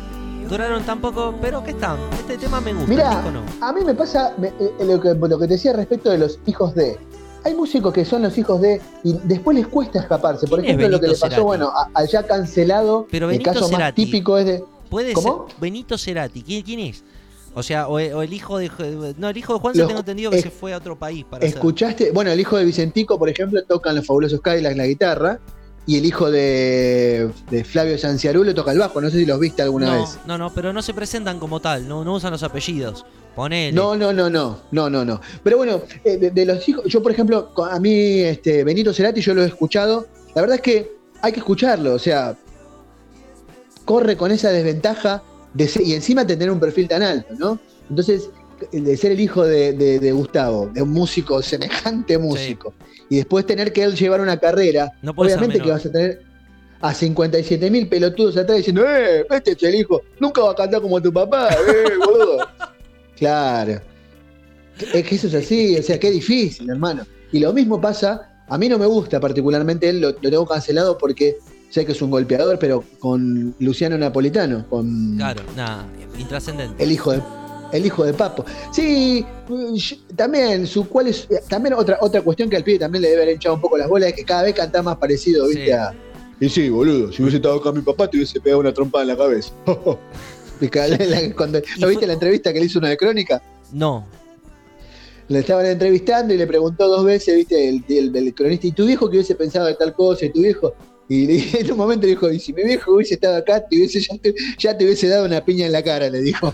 duraron 0.50 0.82
tan 0.84 1.00
poco, 1.00 1.34
pero 1.40 1.62
que 1.64 1.70
están. 1.70 1.96
Este 2.12 2.36
tema 2.38 2.60
me 2.60 2.72
gusta, 2.72 2.84
el 2.90 2.96
Mira, 2.96 3.10
disco 3.10 3.30
no. 3.30 3.42
a 3.66 3.72
mí 3.72 3.80
me 3.84 3.94
pasa 3.94 4.34
me- 4.38 4.48
eh, 4.48 4.72
lo, 4.84 5.00
que, 5.00 5.14
lo 5.14 5.38
que 5.38 5.46
te 5.46 5.54
decía 5.54 5.72
respecto 5.72 6.10
de 6.10 6.18
los 6.18 6.38
hijos 6.46 6.74
de. 6.74 6.98
Hay 7.44 7.54
músicos 7.54 7.92
que 7.92 8.04
son 8.04 8.22
los 8.22 8.36
hijos 8.36 8.60
de 8.60 8.80
y 9.04 9.14
después 9.24 9.56
les 9.56 9.66
cuesta 9.66 10.00
escaparse. 10.00 10.46
Por 10.46 10.60
¿Quién 10.60 10.72
es 10.72 10.78
ejemplo, 10.78 10.96
lo 10.96 11.00
que 11.00 11.06
le 11.08 11.12
pasó, 11.14 11.26
Cerati? 11.26 11.42
bueno, 11.42 11.70
al 11.94 12.08
ya 12.08 12.22
cancelado, 12.26 13.06
Pero 13.10 13.30
el 13.30 13.42
caso 13.42 13.68
más 13.70 13.94
típico 13.94 14.36
es 14.38 14.46
de. 14.46 14.64
Puede 14.90 15.12
¿Cómo? 15.12 15.46
ser 15.48 15.56
Benito 15.60 15.96
Cerati. 15.98 16.42
¿Quién, 16.42 16.62
quién 16.62 16.80
es? 16.80 17.04
O 17.54 17.62
sea, 17.62 17.88
o, 17.88 17.94
o 17.94 18.22
el 18.22 18.32
hijo 18.32 18.58
de. 18.58 18.70
No, 19.18 19.28
el 19.28 19.36
hijo 19.36 19.54
de 19.54 19.60
Juan 19.60 19.74
se 19.74 19.80
Los- 19.80 19.88
tengo 19.88 20.00
entendido 20.00 20.30
que 20.30 20.38
es- 20.38 20.42
se 20.42 20.50
fue 20.50 20.72
a 20.72 20.76
otro 20.78 20.98
país 20.98 21.24
para 21.24 21.44
hacer. 21.44 21.56
¿Escuchaste? 21.56 22.10
Bueno, 22.12 22.30
el 22.30 22.40
hijo 22.40 22.56
de 22.56 22.64
Vicentico, 22.64 23.18
por 23.18 23.28
ejemplo, 23.28 23.62
tocan 23.64 23.96
los 23.96 24.06
fabulosos 24.06 24.40
Cadillacs 24.40 24.76
la 24.76 24.86
guitarra. 24.86 25.38
Y 25.86 25.96
el 25.96 26.04
hijo 26.04 26.30
de, 26.30 27.30
de 27.50 27.64
Flavio 27.64 27.96
Sanciarulo 27.96 28.54
toca 28.54 28.72
el 28.72 28.78
bajo. 28.78 29.00
No 29.00 29.08
sé 29.08 29.20
si 29.20 29.24
los 29.24 29.40
viste 29.40 29.62
alguna 29.62 29.86
no, 29.94 30.00
vez. 30.02 30.18
no, 30.26 30.36
no, 30.36 30.52
pero 30.52 30.70
no 30.74 30.82
se 30.82 30.92
presentan 30.92 31.38
como 31.38 31.60
tal, 31.60 31.88
no, 31.88 32.04
no 32.04 32.12
usan 32.14 32.30
los 32.30 32.42
apellidos. 32.42 33.06
Ponele. 33.38 33.70
No, 33.72 33.94
no, 33.96 34.12
no, 34.12 34.28
no, 34.28 34.58
no, 34.72 34.90
no, 34.90 35.04
no. 35.04 35.20
Pero 35.44 35.58
bueno, 35.58 35.82
eh, 36.02 36.16
de, 36.16 36.30
de 36.32 36.44
los 36.44 36.68
hijos, 36.68 36.84
yo 36.86 37.00
por 37.00 37.12
ejemplo, 37.12 37.52
a 37.70 37.78
mí, 37.78 38.18
este, 38.22 38.64
Benito 38.64 38.92
Cerati, 38.92 39.20
yo 39.20 39.32
lo 39.32 39.44
he 39.44 39.46
escuchado. 39.46 40.08
La 40.34 40.40
verdad 40.40 40.56
es 40.56 40.62
que 40.62 40.90
hay 41.22 41.30
que 41.30 41.38
escucharlo, 41.38 41.94
o 41.94 41.98
sea, 42.00 42.36
corre 43.84 44.16
con 44.16 44.32
esa 44.32 44.50
desventaja 44.50 45.22
de 45.54 45.68
ser- 45.68 45.82
y 45.82 45.94
encima 45.94 46.26
tener 46.26 46.50
un 46.50 46.58
perfil 46.58 46.88
tan 46.88 47.02
alto, 47.04 47.32
¿no? 47.38 47.60
Entonces, 47.88 48.28
de 48.72 48.96
ser 48.96 49.12
el 49.12 49.20
hijo 49.20 49.44
de, 49.44 49.72
de- 49.72 50.00
de 50.00 50.12
Gustavo, 50.12 50.68
de 50.74 50.82
un 50.82 50.90
músico, 50.90 51.40
semejante 51.40 52.18
músico, 52.18 52.74
y 53.08 53.16
después 53.18 53.46
tener 53.46 53.72
que 53.72 53.84
él 53.84 53.94
llevar 53.94 54.20
una 54.20 54.36
carrera, 54.38 54.90
No 55.00 55.12
obviamente 55.16 55.58
que 55.64 55.70
vas 55.70 55.86
a 55.86 55.92
tener 55.92 56.22
a 56.80 56.92
57 56.92 57.70
mil 57.70 57.88
pelotudos 57.88 58.36
atrás 58.36 58.58
diciendo, 58.58 58.84
¡eh! 58.84 59.24
Este 59.30 59.52
es 59.52 59.62
el 59.62 59.76
hijo, 59.76 60.02
nunca 60.20 60.42
va 60.42 60.50
a 60.50 60.54
cantar 60.54 60.80
como 60.82 61.00
tu 61.00 61.12
papá, 61.12 61.48
¡eh, 61.52 61.84
boludo! 62.04 62.38
Claro. 63.18 63.80
Es 64.94 65.06
que 65.06 65.14
eso 65.16 65.26
es 65.26 65.34
así, 65.34 65.76
o 65.76 65.82
sea, 65.82 65.98
qué 65.98 66.10
difícil, 66.10 66.70
hermano. 66.70 67.04
Y 67.32 67.40
lo 67.40 67.52
mismo 67.52 67.80
pasa, 67.80 68.42
a 68.48 68.56
mí 68.58 68.68
no 68.68 68.78
me 68.78 68.86
gusta 68.86 69.18
particularmente 69.20 69.88
él, 69.88 70.00
lo, 70.00 70.10
lo 70.10 70.30
tengo 70.30 70.46
cancelado 70.46 70.96
porque 70.96 71.36
sé 71.68 71.84
que 71.84 71.92
es 71.92 72.00
un 72.00 72.10
golpeador, 72.10 72.58
pero 72.58 72.84
con 73.00 73.54
Luciano 73.58 73.98
Napolitano, 73.98 74.66
con 74.68 75.16
Claro, 75.16 75.42
nada, 75.56 75.84
intrascendente. 76.18 76.82
el 76.82 76.92
hijo 76.92 77.12
de 77.12 77.22
el 77.70 77.84
hijo 77.84 78.02
de 78.02 78.14
Papo. 78.14 78.46
Sí, 78.72 79.26
también 80.16 80.66
su 80.66 80.88
cuál 80.88 81.08
es 81.08 81.28
también 81.50 81.74
otra 81.74 81.98
otra 82.00 82.22
cuestión 82.22 82.48
que 82.48 82.56
al 82.56 82.64
pibe 82.64 82.78
también 82.78 83.02
le 83.02 83.10
debe 83.10 83.22
haber 83.24 83.34
echado 83.34 83.56
un 83.56 83.60
poco 83.60 83.76
las 83.76 83.88
bolas 83.90 84.08
es 84.08 84.14
que 84.14 84.24
cada 84.24 84.44
vez 84.44 84.54
canta 84.54 84.82
más 84.82 84.96
parecido, 84.96 85.46
¿viste? 85.46 85.66
Sí. 85.66 85.70
A, 85.72 85.92
y 86.40 86.48
sí, 86.48 86.70
boludo, 86.70 87.12
si 87.12 87.20
hubiese 87.20 87.36
estado 87.38 87.60
con 87.60 87.74
mi 87.76 87.82
papá 87.82 88.08
te 88.08 88.16
hubiese 88.16 88.40
pegado 88.40 88.60
una 88.60 88.72
trompa 88.72 89.02
en 89.02 89.08
la 89.08 89.16
cabeza. 89.18 89.52
Cuando, 91.36 91.60
¿No 91.78 91.88
viste 91.88 92.06
la 92.06 92.12
entrevista 92.14 92.52
que 92.52 92.60
le 92.60 92.66
hizo 92.66 92.78
uno 92.78 92.88
de 92.88 92.96
Crónica? 92.96 93.42
No, 93.72 94.06
Le 95.28 95.40
estaban 95.40 95.66
entrevistando 95.66 96.32
y 96.32 96.38
le 96.38 96.46
preguntó 96.46 96.88
dos 96.88 97.04
veces, 97.04 97.36
viste, 97.36 97.68
el, 97.68 97.84
el- 97.88 98.16
el 98.16 98.34
cronista, 98.34 98.66
¿y 98.66 98.72
tu 98.72 98.86
viejo 98.86 99.10
que 99.10 99.18
hubiese 99.18 99.34
pensado 99.34 99.66
de 99.66 99.74
tal 99.74 99.92
cosa? 99.94 100.24
¿Y 100.26 100.30
tu 100.32 100.40
viejo? 100.40 100.74
Y 101.08 101.26
le- 101.26 101.60
en 101.60 101.70
un 101.72 101.76
momento 101.78 102.02
le 102.06 102.10
dijo, 102.12 102.30
y 102.30 102.38
si 102.40 102.52
mi 102.52 102.64
viejo 102.64 102.94
hubiese 102.94 103.14
estado 103.14 103.36
acá, 103.36 103.60
te 103.66 103.76
hubiese, 103.76 104.00
ya, 104.00 104.16
te, 104.18 104.34
ya 104.58 104.76
te 104.78 104.84
hubiese 104.84 105.08
dado 105.08 105.26
una 105.26 105.44
piña 105.44 105.66
en 105.66 105.72
la 105.72 105.82
cara, 105.82 106.08
le 106.08 106.20
dijo. 106.22 106.52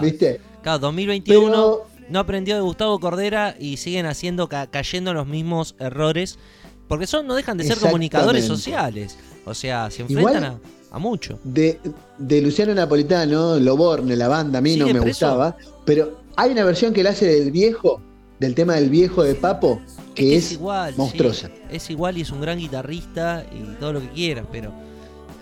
¿viste? 0.00 0.40
Claro, 0.62 0.78
2021 0.80 1.50
Pero 1.50 1.86
no 2.08 2.18
aprendió 2.18 2.54
de 2.56 2.60
Gustavo 2.60 2.98
Cordera 3.00 3.54
y 3.58 3.76
siguen 3.78 4.06
haciendo 4.06 4.48
ca- 4.48 4.66
cayendo 4.68 5.10
en 5.12 5.16
los 5.16 5.26
mismos 5.26 5.74
errores. 5.78 6.38
Porque 6.88 7.06
son, 7.06 7.26
no 7.26 7.34
dejan 7.34 7.56
de 7.56 7.64
ser 7.64 7.78
comunicadores 7.78 8.44
sociales. 8.44 9.16
O 9.44 9.54
sea, 9.54 9.90
se 9.90 10.02
Igual- 10.02 10.34
enfrentan 10.34 10.44
a, 10.44 10.60
a 10.92 10.98
mucho. 10.98 11.38
de, 11.44 11.80
de 12.18 12.40
Luciano 12.42 12.74
Napolitano, 12.74 13.58
Loborne, 13.58 14.14
la 14.16 14.28
banda, 14.28 14.58
a 14.58 14.62
mí 14.62 14.76
no 14.76 14.84
¿Sigue 14.86 14.94
me 14.94 15.00
preso? 15.02 15.26
gustaba, 15.26 15.56
pero 15.84 16.20
hay 16.36 16.52
una 16.52 16.64
versión 16.64 16.92
que 16.92 17.00
él 17.00 17.06
hace 17.08 17.26
del 17.26 17.50
viejo, 17.50 18.00
del 18.38 18.54
tema 18.54 18.74
del 18.76 18.90
viejo 18.90 19.22
de 19.22 19.34
Papo, 19.34 19.80
que 20.14 20.36
es, 20.36 20.52
igual, 20.52 20.92
sí. 20.92 20.98
monstruosa. 20.98 21.50
Es 21.70 21.88
igual 21.90 22.18
y 22.18 22.20
es 22.20 22.30
un 22.30 22.40
gran 22.40 22.58
guitarrista 22.58 23.44
y 23.52 23.62
todo 23.80 23.94
lo 23.94 24.00
que 24.00 24.08
quieras, 24.10 24.44
pero 24.52 24.70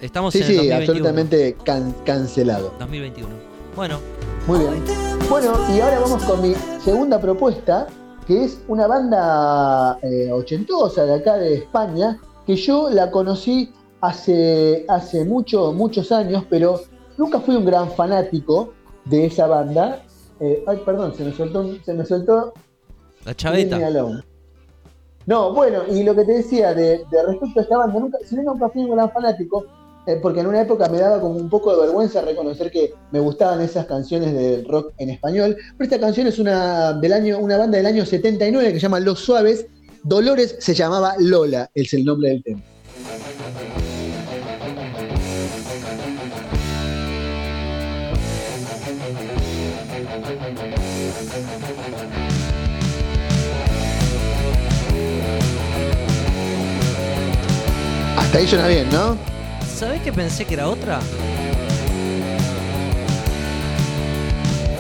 estamos 0.01 0.32
Sí, 0.32 0.39
en 0.39 0.44
el 0.44 0.48
sí, 0.51 0.56
2021. 0.56 0.85
absolutamente 0.93 1.56
can- 1.64 1.94
cancelado. 2.05 2.72
2021. 2.78 3.28
Bueno, 3.77 3.98
Muy 4.47 4.59
bien. 4.60 4.74
Bueno, 5.28 5.52
y 5.74 5.81
ahora 5.81 6.01
vamos 6.01 6.22
con 6.24 6.40
mi 6.43 6.55
segunda 6.85 7.20
propuesta, 7.20 7.86
que 8.27 8.44
es 8.44 8.59
una 8.68 8.86
banda 8.86 9.98
eh, 10.02 10.31
ochentosa 10.32 11.05
de 11.05 11.14
acá 11.14 11.36
de 11.36 11.55
España, 11.55 12.18
que 12.47 12.56
yo 12.56 12.89
la 12.90 13.10
conocí 13.10 13.70
hace, 14.01 14.85
hace 14.89 15.24
mucho, 15.24 15.72
muchos 15.72 16.12
años, 16.12 16.44
pero 16.48 16.81
nunca 17.16 17.40
fui 17.40 17.56
un 17.56 17.64
gran 17.64 17.90
fanático 17.93 18.72
de 19.05 19.27
esa 19.27 19.47
banda. 19.47 20.02
Eh, 20.40 20.64
ay, 20.66 20.81
perdón, 20.85 21.14
se 21.14 21.24
me 21.24 21.32
soltó, 21.32 21.77
se 21.85 21.94
me 21.94 22.05
soltó 22.05 22.52
La 23.24 23.35
chaveta. 23.35 23.78
No, 25.27 25.52
bueno, 25.52 25.82
y 25.89 26.02
lo 26.02 26.14
que 26.14 26.24
te 26.24 26.32
decía 26.32 26.74
de, 26.74 27.05
de 27.10 27.22
respecto 27.27 27.60
a 27.60 27.62
esta 27.62 27.77
banda, 27.77 28.01
nunca, 28.01 28.18
si 28.24 28.35
bien 28.35 28.47
nunca 28.47 28.68
fui 28.70 28.82
un 28.82 28.90
gran 28.90 29.10
fanático, 29.10 29.66
eh, 30.06 30.18
porque 30.20 30.40
en 30.40 30.47
una 30.47 30.62
época 30.62 30.89
me 30.89 30.98
daba 30.98 31.20
como 31.20 31.35
un 31.35 31.51
poco 31.51 31.74
de 31.74 31.82
vergüenza 31.82 32.22
reconocer 32.22 32.70
que 32.70 32.94
me 33.10 33.20
gustaban 33.20 33.60
esas 33.60 33.85
canciones 33.86 34.32
del 34.32 34.66
rock 34.66 34.93
en 34.97 35.10
español, 35.10 35.56
pero 35.77 35.85
esta 35.85 36.01
canción 36.01 36.27
es 36.27 36.39
una, 36.39 36.94
del 36.94 37.12
año, 37.12 37.39
una 37.39 37.59
banda 37.59 37.77
del 37.77 37.86
año 37.86 38.06
79 38.06 38.72
que 38.72 38.81
se 38.81 38.82
llama 38.82 39.01
Los 39.01 39.20
Suaves. 39.20 39.66
Dolores 40.02 40.56
se 40.59 40.74
llamaba 40.74 41.14
Lola, 41.18 41.70
es 41.74 41.93
el 41.93 42.06
nombre 42.06 42.31
del 42.31 42.43
tema. 42.43 42.62
Hasta 58.31 58.39
ahí 58.39 58.47
suena 58.47 58.69
bien, 58.69 58.89
¿no? 58.93 59.16
¿Sabés 59.77 60.01
que 60.02 60.12
pensé 60.12 60.44
que 60.44 60.55
era 60.55 60.69
otra? 60.69 61.01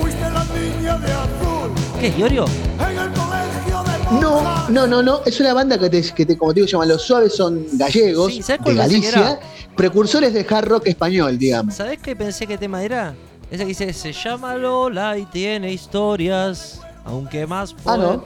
Fuiste 0.00 0.20
la 0.30 0.44
niña 0.44 0.96
de 0.98 1.12
azul 1.12 1.72
¿Qué 1.98 2.06
es 2.08 2.18
Iorio? 2.18 2.44
en 2.78 2.98
el 2.98 3.10
colegio 3.12 3.82
de 3.82 4.20
No, 4.20 4.68
no, 4.68 4.86
no, 4.86 5.02
no. 5.02 5.20
Es 5.26 5.40
una 5.40 5.52
banda 5.52 5.78
que, 5.78 5.90
te, 5.90 6.02
que 6.12 6.24
te- 6.26 6.38
como 6.38 6.52
te 6.52 6.60
digo, 6.60 6.68
se 6.68 6.72
llama 6.72 6.86
Los 6.86 7.02
Suaves, 7.02 7.34
son 7.34 7.66
gallegos, 7.72 8.32
Sí, 8.32 8.42
¿sabes 8.42 8.64
de 8.64 8.74
Galicia, 8.74 9.40
precursores 9.76 10.32
del 10.32 10.46
hard 10.48 10.68
rock 10.68 10.86
español, 10.86 11.36
digamos. 11.38 11.74
¿Sabés 11.74 11.98
qué 11.98 12.14
pensé 12.14 12.46
que 12.46 12.56
tema 12.56 12.82
era? 12.84 13.14
Ese 13.50 13.64
que 13.64 13.68
dice, 13.70 13.92
se 13.92 14.12
llama 14.12 14.54
Lola 14.54 15.18
y 15.18 15.24
tiene 15.26 15.72
historias, 15.72 16.80
aunque 17.04 17.48
más 17.48 17.72
Ah, 17.84 17.96
poder- 17.96 17.98
¿no? 18.00 18.24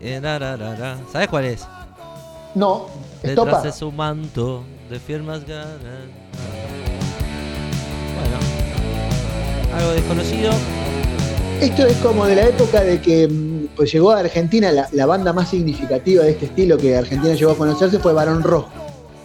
Eh, 0.00 0.18
ra, 0.22 0.38
ra, 0.38 0.56
ra, 0.56 0.74
ra. 0.76 0.96
¿Sabés 1.12 1.28
cuál 1.28 1.44
es? 1.44 1.60
No, 2.54 2.86
Detrás 3.22 3.46
estopa. 3.46 3.62
de 3.62 3.72
su 3.72 3.92
manto 3.92 4.64
de 4.88 4.98
firmas 4.98 5.46
ganas. 5.46 5.78
Bueno. 8.16 9.76
Algo 9.76 9.92
desconocido. 9.92 10.52
Esto 11.60 11.86
es 11.86 11.96
como 11.98 12.24
de 12.26 12.36
la 12.36 12.46
época 12.46 12.80
de 12.82 13.00
que 13.00 13.28
mm, 13.28 13.68
pues 13.76 13.92
llegó 13.92 14.12
a 14.12 14.20
Argentina 14.20 14.72
la, 14.72 14.88
la 14.92 15.06
banda 15.06 15.32
más 15.32 15.50
significativa 15.50 16.24
de 16.24 16.30
este 16.30 16.46
estilo 16.46 16.76
que 16.78 16.96
Argentina 16.96 17.34
llegó 17.34 17.52
a 17.52 17.56
conocerse 17.56 17.98
fue 17.98 18.12
Barón 18.14 18.42
Rojo. 18.42 18.68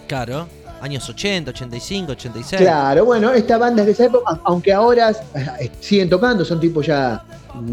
Claro. 0.07 0.47
Años 0.85 1.09
80, 1.09 1.49
85, 1.49 2.11
86. 2.11 2.61
Claro, 2.61 3.05
bueno, 3.05 3.33
esta 3.33 3.57
banda 3.57 3.81
es 3.81 3.87
de 3.87 3.91
esa 3.93 4.05
época, 4.05 4.39
aunque 4.43 4.71
ahora 4.71 5.09
eh, 5.59 5.71
siguen 5.79 6.09
tocando, 6.11 6.45
son 6.45 6.59
tipos 6.59 6.85
ya 6.85 7.23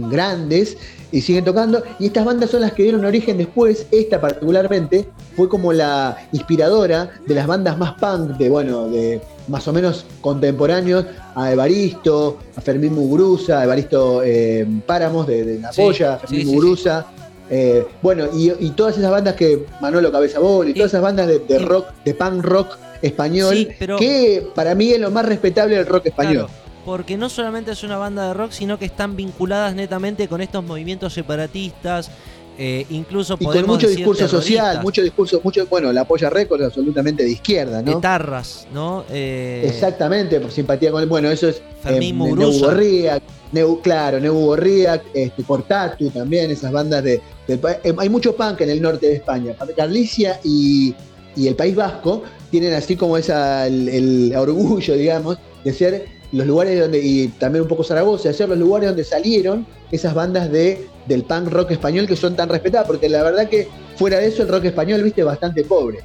grandes 0.09 0.79
y 1.11 1.21
siguen 1.21 1.45
tocando, 1.45 1.83
y 1.99 2.07
estas 2.07 2.25
bandas 2.25 2.49
son 2.49 2.63
las 2.63 2.73
que 2.73 2.85
dieron 2.85 3.05
origen 3.05 3.37
después, 3.37 3.87
esta 3.91 4.19
particularmente, 4.19 5.11
fue 5.37 5.47
como 5.47 5.75
la 5.75 6.17
inspiradora 6.33 7.11
de 7.27 7.35
las 7.35 7.47
bandas 7.47 7.77
más 7.77 7.93
punk, 8.01 8.39
de 8.39 8.49
bueno, 8.49 8.89
de 8.89 9.21
más 9.47 9.69
o 9.69 9.75
menos 9.75 10.07
contemporáneos, 10.23 11.05
a 11.35 11.53
Evaristo, 11.53 12.39
a 12.57 12.63
Fermín 12.63 12.95
Muguruza, 12.95 13.61
a 13.61 13.65
Evaristo 13.65 14.23
eh, 14.25 14.67
Páramos 14.87 15.27
de, 15.27 15.45
de 15.45 15.59
La 15.61 15.71
Sí, 15.71 15.83
Fermín 15.93 16.19
sí, 16.29 16.45
Muguruza. 16.47 17.05
eh, 17.51 17.87
bueno, 18.01 18.25
y, 18.35 18.53
y 18.59 18.71
todas 18.71 18.97
esas 18.97 19.11
bandas 19.11 19.35
que 19.35 19.67
Manolo 19.83 20.11
Cabeza 20.11 20.39
Bol 20.39 20.71
y 20.71 20.73
todas 20.73 20.93
esas 20.93 21.03
bandas 21.03 21.27
de, 21.27 21.41
de 21.41 21.59
rock, 21.59 21.89
de 22.07 22.15
punk 22.15 22.43
rock 22.43 22.79
español, 23.03 23.55
Sí, 23.57 23.69
pero- 23.79 23.99
que 23.99 24.47
para 24.55 24.75
mí 24.75 24.91
es 24.93 25.01
lo 25.01 25.11
más 25.11 25.27
respetable 25.27 25.77
del 25.77 25.87
rock 25.87 26.07
español. 26.07 26.47
Claro, 26.47 26.51
porque 26.85 27.17
no 27.17 27.29
solamente 27.29 27.73
es 27.73 27.83
una 27.85 27.97
banda 27.99 28.29
de 28.29 28.35
rock, 28.35 28.53
sino 28.53 28.79
que 28.79 28.85
están 28.87 29.17
vinculadas 29.17 29.75
netamente 29.75 30.29
con 30.29 30.41
estos 30.41 30.65
movimientos 30.65 31.13
separatistas, 31.13 32.11
eh, 32.59 32.85
incluso 32.91 33.35
Y 33.35 33.45
con 33.45 33.47
podemos 33.47 33.69
mucho 33.77 33.87
decir 33.87 33.99
discurso 33.99 34.29
social, 34.29 34.83
mucho 34.83 35.03
discurso, 35.03 35.41
mucho, 35.43 35.67
bueno, 35.69 35.91
la 35.93 36.05
Polla 36.05 36.29
Records 36.29 36.65
absolutamente 36.65 37.23
de 37.23 37.31
izquierda, 37.31 37.81
¿no? 37.83 37.93
etarras, 37.99 38.67
¿no? 38.75 39.05
Eh, 39.11 39.65
Exactamente, 39.67 40.39
por 40.39 40.51
simpatía 40.51 40.91
con 40.91 41.03
el, 41.03 41.09
bueno, 41.09 41.31
eso 41.31 41.49
es 41.49 41.63
Fermín 41.83 42.21
eh. 42.21 43.21
Neu 43.53 43.81
claro, 43.81 44.19
Neu 44.21 44.35
Gorriak, 44.35 45.03
este, 45.15 45.43
Portatu 45.45 46.11
también, 46.11 46.51
esas 46.51 46.73
bandas 46.73 47.03
de, 47.05 47.21
pa- 47.59 47.79
eh, 47.85 47.95
hay 47.97 48.09
mucho 48.09 48.35
punk 48.35 48.61
en 48.63 48.71
el 48.71 48.81
norte 48.83 49.07
de 49.07 49.15
España. 49.17 49.55
Galicia 49.77 50.41
y, 50.45 50.95
y 51.37 51.49
el 51.49 51.55
País 51.55 51.75
Vasco 51.77 52.23
tienen 52.53 52.75
así 52.75 52.97
como 52.97 53.17
esa, 53.17 53.67
el, 53.67 53.89
el 53.89 54.37
orgullo, 54.37 54.95
digamos, 54.95 55.39
de 55.65 55.73
ser 55.73 56.07
los 56.33 56.47
lugares 56.47 56.79
donde, 56.79 57.01
y 57.03 57.29
también 57.29 57.63
un 57.63 57.69
poco 57.69 57.83
Zaragoza, 57.83 58.29
de 58.29 58.35
ser 58.35 58.51
los 58.51 58.59
lugares 58.59 58.91
donde 58.91 59.05
salieron 59.05 59.67
esas 59.91 60.13
bandas 60.13 60.53
de, 60.53 60.87
del 61.07 61.25
punk 61.25 61.49
rock 61.49 61.71
español 61.71 62.07
que 62.07 62.15
son 62.15 62.37
tan 62.37 62.51
respetadas, 62.51 62.87
porque 62.87 63.09
la 63.09 63.23
verdad 63.23 63.49
que 63.49 63.69
fuera 63.97 64.19
de 64.19 64.27
eso 64.27 64.43
el 64.43 64.49
rock 64.49 64.67
español, 64.67 65.03
viste, 65.03 65.23
es 65.23 65.27
bastante 65.27 65.65
pobre. 65.65 66.01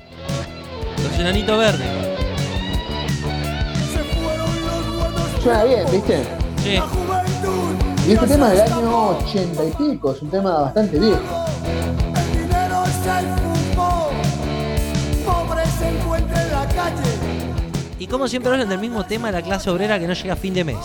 Los 1.04 1.20
enanitos 1.20 1.58
verdes. 1.58 1.88
Suena 5.44 5.64
bien, 5.66 5.84
viste. 5.92 6.18
Sí. 6.64 6.80
Y 8.08 8.14
este 8.14 8.26
tema 8.26 8.54
es 8.54 8.64
del 8.64 8.72
año 8.72 9.18
80 9.18 9.66
y 9.66 9.72
pico, 9.72 10.14
es 10.14 10.22
un 10.22 10.30
tema 10.30 10.62
bastante 10.62 10.98
viejo. 10.98 11.46
El 12.16 12.40
dinero 12.40 12.84
se 13.04 13.42
fumó. 13.42 13.57
Y 18.08 18.10
como 18.10 18.28
siempre 18.30 18.50
hablan 18.52 18.70
del 18.70 18.80
mismo 18.80 19.06
tema 19.06 19.28
de 19.28 19.34
la 19.34 19.42
clase 19.42 19.70
obrera 19.70 20.00
que 20.00 20.08
no 20.08 20.14
llega 20.14 20.34
a 20.34 20.38
fin 20.38 20.54
de 20.54 20.64
mes. 20.64 20.78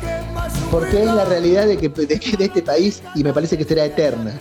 ¿Qué 0.00 0.32
más 0.34 0.52
Porque 0.70 1.02
es 1.02 1.06
la 1.06 1.24
realidad 1.24 1.66
de, 1.66 1.78
que, 1.78 1.88
de, 1.88 2.20
este 2.44 2.62
país 2.62 3.02
y 3.14 3.24
me 3.24 3.32
parece 3.32 3.56
que 3.56 3.64
será 3.64 3.86
eterna. 3.86 4.32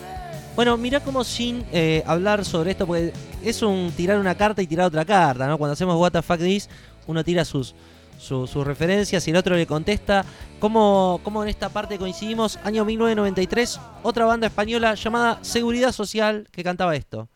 Bueno, 0.53 0.75
mirá 0.75 0.99
como 0.99 1.23
sin 1.23 1.63
eh, 1.71 2.03
hablar 2.05 2.43
sobre 2.43 2.71
esto, 2.71 2.85
porque 2.85 3.13
es 3.43 3.61
un 3.61 3.93
tirar 3.95 4.19
una 4.19 4.35
carta 4.35 4.61
y 4.61 4.67
tirar 4.67 4.87
otra 4.87 5.05
carta, 5.05 5.47
¿no? 5.47 5.57
Cuando 5.57 5.73
hacemos 5.73 5.95
What 5.95 6.11
the 6.11 6.21
fuck 6.21 6.39
this, 6.39 6.67
uno 7.05 7.23
tira 7.23 7.45
sus, 7.45 7.75
su- 8.19 8.45
sus 8.45 8.65
referencias 8.67 9.25
y 9.27 9.31
el 9.31 9.37
otro 9.37 9.55
le 9.55 9.65
contesta. 9.65 10.25
¿Cómo, 10.59 11.21
cómo 11.23 11.43
en 11.43 11.49
esta 11.49 11.69
parte 11.69 11.97
coincidimos? 11.97 12.59
Año 12.63 12.83
1993, 12.83 13.79
otra 14.03 14.25
banda 14.25 14.47
española 14.47 14.95
llamada 14.95 15.39
Seguridad 15.43 15.91
Social 15.93 16.47
que 16.51 16.63
cantaba 16.63 16.95
esto. 16.95 17.29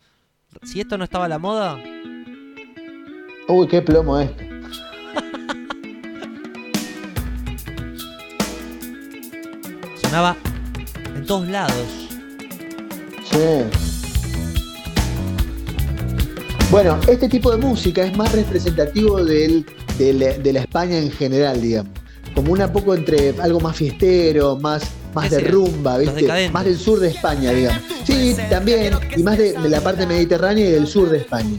Si 0.64 0.82
esto 0.82 0.98
no 0.98 1.06
estaba 1.06 1.26
a 1.26 1.30
la 1.30 1.40
moda, 1.40 1.78
Uy, 3.48 3.68
qué 3.68 3.82
plomo 3.82 4.18
esto. 4.20 4.51
Sonaba 10.12 10.36
en 11.16 11.26
todos 11.26 11.48
lados. 11.48 11.74
Sí. 13.32 13.64
Bueno, 16.70 17.00
este 17.08 17.30
tipo 17.30 17.50
de 17.52 17.58
música 17.58 18.04
es 18.04 18.18
más 18.18 18.30
representativo 18.34 19.24
del- 19.24 19.66
de, 19.98 20.14
la, 20.14 20.34
de 20.34 20.52
la 20.54 20.60
España 20.62 20.98
en 20.98 21.12
general, 21.12 21.62
digamos. 21.62 21.94
Como 22.36 22.52
una 22.52 22.72
poco 22.72 22.94
entre 22.94 23.34
algo 23.42 23.62
más 23.62 23.78
fiestero, 23.78 24.58
más, 24.58 24.84
más 25.14 25.30
¿Qué 25.30 25.36
de 25.38 25.42
rumba, 25.48 25.98
¿viste? 25.98 26.50
Más 26.50 26.66
del 26.66 26.78
sur 26.78 27.00
de 27.00 27.08
España, 27.10 27.52
digamos. 27.52 27.82
Sí, 28.06 28.36
también, 28.50 28.94
y 29.16 29.24
más 29.24 29.38
de, 29.38 29.54
de 29.54 29.70
la 29.70 29.80
parte 29.80 30.06
mediterránea 30.06 30.66
y 30.66 30.72
del 30.72 30.88
sur 30.88 31.10
de 31.10 31.20
España. 31.20 31.58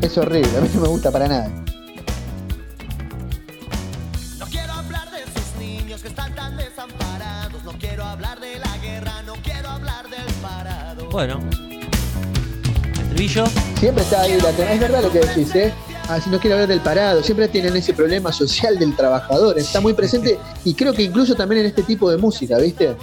Es 0.00 0.16
horrible, 0.18 0.48
a 0.58 0.60
mí 0.60 0.68
no 0.74 0.80
me 0.80 0.88
gusta 0.88 1.10
para 1.10 1.26
nada. 1.28 1.50
Bueno, 11.12 11.38
estribillo. 12.94 13.44
Siempre 13.78 14.02
está 14.02 14.22
ahí, 14.22 14.40
la, 14.40 14.50
es 14.50 14.80
verdad 14.80 15.02
lo 15.02 15.12
que 15.12 15.20
decís, 15.20 15.54
¿eh? 15.54 15.72
Ah, 16.08 16.20
si 16.20 16.30
no 16.30 16.40
quiero 16.40 16.56
hablar 16.56 16.68
del 16.68 16.80
parado, 16.80 17.22
siempre 17.22 17.46
tienen 17.48 17.76
ese 17.76 17.92
problema 17.94 18.32
social 18.32 18.78
del 18.78 18.96
trabajador, 18.96 19.58
está 19.58 19.80
muy 19.80 19.92
presente 19.94 20.38
y 20.64 20.74
creo 20.74 20.92
que 20.92 21.02
incluso 21.02 21.34
también 21.34 21.60
en 21.60 21.66
este 21.68 21.82
tipo 21.82 22.10
de 22.10 22.16
música, 22.16 22.58
¿viste? 22.58 22.96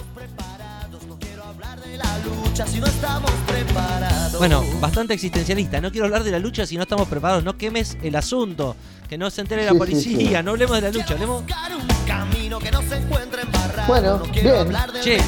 No 1.08 1.16
quiero 1.18 1.44
hablar 1.44 1.80
de 1.80 1.96
la 1.96 2.18
lucha 2.18 2.66
si 2.66 2.78
no 2.80 2.86
estamos 2.86 3.30
preparados. 3.46 4.38
Bueno, 4.38 4.62
bastante 4.80 5.14
existencialista. 5.14 5.80
No 5.80 5.90
quiero 5.90 6.06
hablar 6.06 6.24
de 6.24 6.30
la 6.32 6.38
lucha 6.38 6.66
si 6.66 6.76
no 6.76 6.82
estamos 6.82 7.08
preparados. 7.08 7.42
No 7.44 7.56
quemes 7.56 7.96
el 8.02 8.16
asunto. 8.16 8.74
Que 9.08 9.18
no 9.18 9.28
se 9.30 9.40
entere 9.40 9.64
la 9.64 9.72
Sí, 9.72 9.78
policía. 9.78 10.38
sí. 10.38 10.44
No 10.44 10.52
hablemos 10.52 10.76
de 10.76 10.82
la 10.82 10.90
lucha. 10.90 11.14
Hablemos. 11.14 11.42
Buscar 11.42 11.72
un 11.74 12.06
camino 12.06 12.58
que 12.58 12.70
no 12.70 12.80
se 12.82 12.96
encuentre 12.96 13.42
embarrado. 13.42 13.86
Bueno, 13.88 14.18
no 14.18 14.24
quiero 14.32 14.64
bien. 14.64 14.76
Che. 15.02 15.18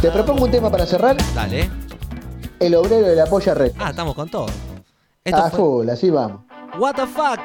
Te 0.00 0.10
propongo 0.10 0.44
un 0.44 0.50
tema 0.50 0.70
para 0.70 0.86
cerrar, 0.86 1.16
Dale. 1.34 1.70
el 2.60 2.74
obrero 2.74 3.06
de 3.08 3.16
la 3.16 3.26
polla 3.26 3.54
red. 3.54 3.72
Ah, 3.78 3.90
estamos 3.90 4.14
con 4.14 4.28
todo. 4.28 4.46
Esto 5.24 5.40
Ah, 5.44 5.50
fue 5.50 5.58
full, 5.58 5.88
así 5.90 6.10
vamos. 6.10 6.42
What 6.78 6.94
the 6.94 7.06
fuck. 7.06 7.40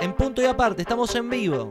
En 0.00 0.12
punto 0.14 0.42
y 0.42 0.46
aparte. 0.46 0.82
Estamos 0.82 1.14
en 1.14 1.28
vivo. 1.30 1.70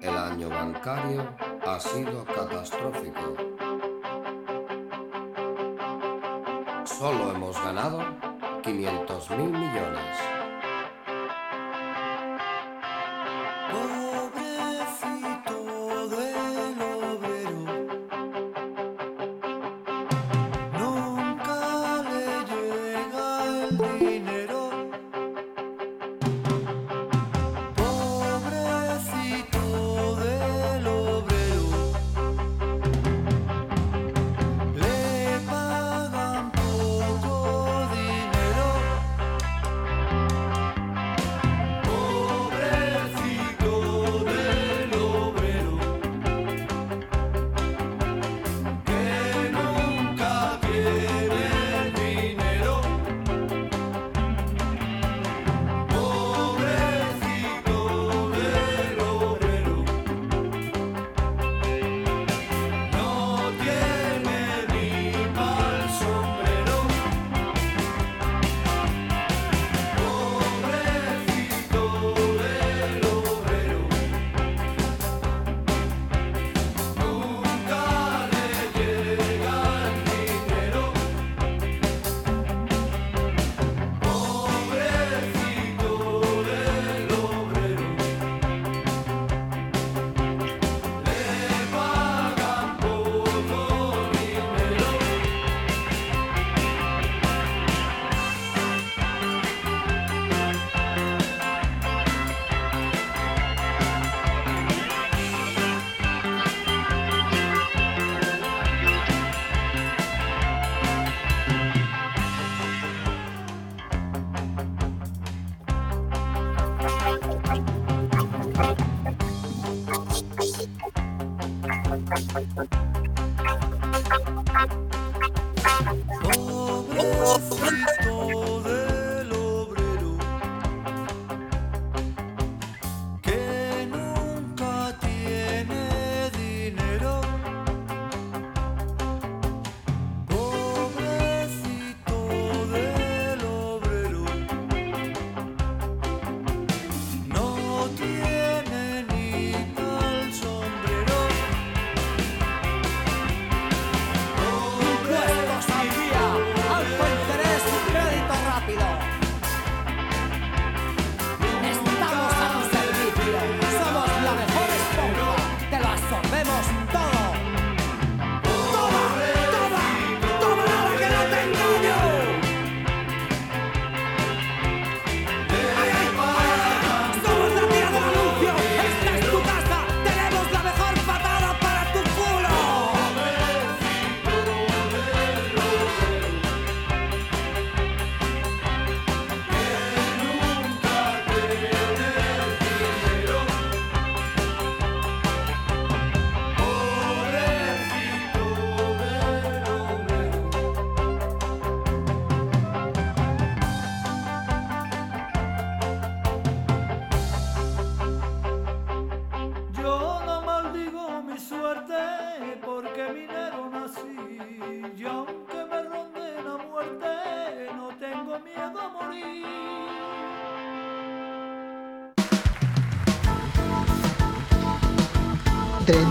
El 0.00 0.16
año 0.16 0.48
bancario 0.48 1.26
ha 1.66 1.80
sido 1.80 2.24
catastrófico. 2.24 3.34
Solo 6.84 7.32
hemos 7.32 7.62
ganado 7.62 8.00
500 8.66 9.30
mil 9.30 9.46
millones. 9.46 10.35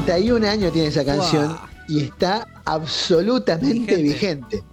31 0.06 0.48
años 0.48 0.72
tiene 0.74 0.88
esa 0.90 1.04
canción 1.04 1.58
y 1.88 2.02
está 2.04 2.48
absolutamente 2.66 3.96
Vigente. 3.96 4.04
vigente. 4.04 4.64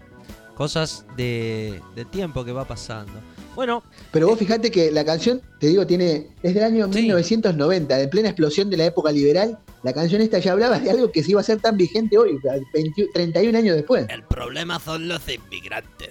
Cosas 0.54 1.06
de, 1.16 1.80
de 1.96 2.04
tiempo 2.04 2.44
que 2.44 2.52
va 2.52 2.66
pasando. 2.66 3.12
Bueno, 3.54 3.82
Pero 4.12 4.28
vos 4.28 4.38
fijate 4.38 4.70
que 4.70 4.90
la 4.90 5.04
canción, 5.04 5.42
te 5.58 5.66
digo, 5.68 5.86
tiene 5.86 6.28
es 6.42 6.54
del 6.54 6.64
año 6.64 6.86
Sí. 6.92 7.00
1990, 7.02 7.96
de 7.96 8.08
plena 8.08 8.28
explosión 8.28 8.70
de 8.70 8.76
la 8.78 8.86
época 8.86 9.10
liberal. 9.12 9.58
La 9.82 9.92
canción 9.92 10.20
esta 10.22 10.38
ya 10.38 10.52
hablaba 10.52 10.78
de 10.78 10.90
algo 10.90 11.10
que 11.10 11.22
se 11.22 11.32
iba 11.32 11.40
a 11.40 11.44
ser 11.44 11.60
tan 11.60 11.76
vigente 11.76 12.16
hoy, 12.16 12.38
20 12.72 13.08
31 13.12 13.58
años 13.58 13.76
después. 13.76 14.06
el 14.08 14.22
problema 14.24 14.78
son 14.78 15.08
los 15.08 15.22
inmigrantes. 15.28 16.10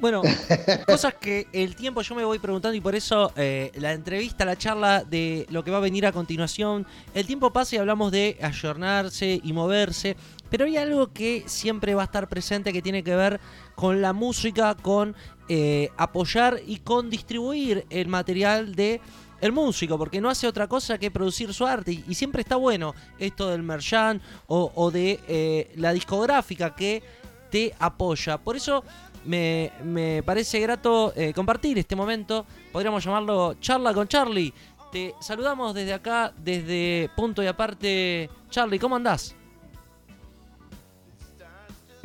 Bueno, 0.00 0.22
cosas 0.86 1.14
que 1.14 1.48
el 1.52 1.74
tiempo 1.74 2.02
yo 2.02 2.14
me 2.14 2.24
voy 2.24 2.38
preguntando 2.38 2.76
y 2.76 2.80
por 2.80 2.94
eso 2.94 3.32
eh, 3.34 3.72
la 3.74 3.92
entrevista, 3.92 4.44
la 4.44 4.56
charla 4.56 5.02
de 5.02 5.44
lo 5.50 5.64
que 5.64 5.72
va 5.72 5.78
a 5.78 5.80
venir 5.80 6.06
a 6.06 6.12
continuación, 6.12 6.86
el 7.14 7.26
tiempo 7.26 7.52
pasa 7.52 7.74
y 7.74 7.78
hablamos 7.78 8.12
de 8.12 8.38
ayornarse 8.40 9.40
y 9.42 9.52
moverse, 9.52 10.16
pero 10.50 10.66
hay 10.66 10.76
algo 10.76 11.12
que 11.12 11.42
siempre 11.46 11.96
va 11.96 12.02
a 12.02 12.04
estar 12.04 12.28
presente 12.28 12.72
que 12.72 12.80
tiene 12.80 13.02
que 13.02 13.16
ver 13.16 13.40
con 13.74 14.00
la 14.00 14.12
música, 14.12 14.76
con 14.76 15.16
eh, 15.48 15.90
apoyar 15.96 16.60
y 16.64 16.76
con 16.76 17.10
distribuir 17.10 17.84
el 17.90 18.06
material 18.06 18.76
de 18.76 19.00
el 19.40 19.52
músico, 19.52 19.98
porque 19.98 20.20
no 20.20 20.30
hace 20.30 20.46
otra 20.46 20.68
cosa 20.68 20.98
que 20.98 21.10
producir 21.10 21.52
su 21.54 21.66
arte. 21.66 21.92
Y, 21.92 22.04
y 22.08 22.14
siempre 22.14 22.42
está 22.42 22.56
bueno 22.56 22.94
esto 23.18 23.48
del 23.48 23.62
merchan 23.62 24.20
o, 24.46 24.72
o 24.74 24.90
de 24.90 25.20
eh, 25.28 25.72
la 25.76 25.92
discográfica 25.92 26.74
que 26.74 27.02
te 27.50 27.74
apoya. 27.78 28.38
Por 28.38 28.56
eso 28.56 28.84
me, 29.28 29.70
me 29.84 30.22
parece 30.22 30.58
grato 30.58 31.12
eh, 31.14 31.32
compartir 31.34 31.78
este 31.78 31.94
momento. 31.94 32.46
Podríamos 32.72 33.04
llamarlo 33.04 33.54
charla 33.60 33.92
con 33.92 34.08
Charlie. 34.08 34.52
Te 34.90 35.14
saludamos 35.20 35.74
desde 35.74 35.92
acá, 35.92 36.32
desde 36.36 37.10
Punto 37.14 37.42
y 37.42 37.46
Aparte. 37.46 38.30
Charlie, 38.48 38.78
¿cómo 38.78 38.96
andás? 38.96 39.37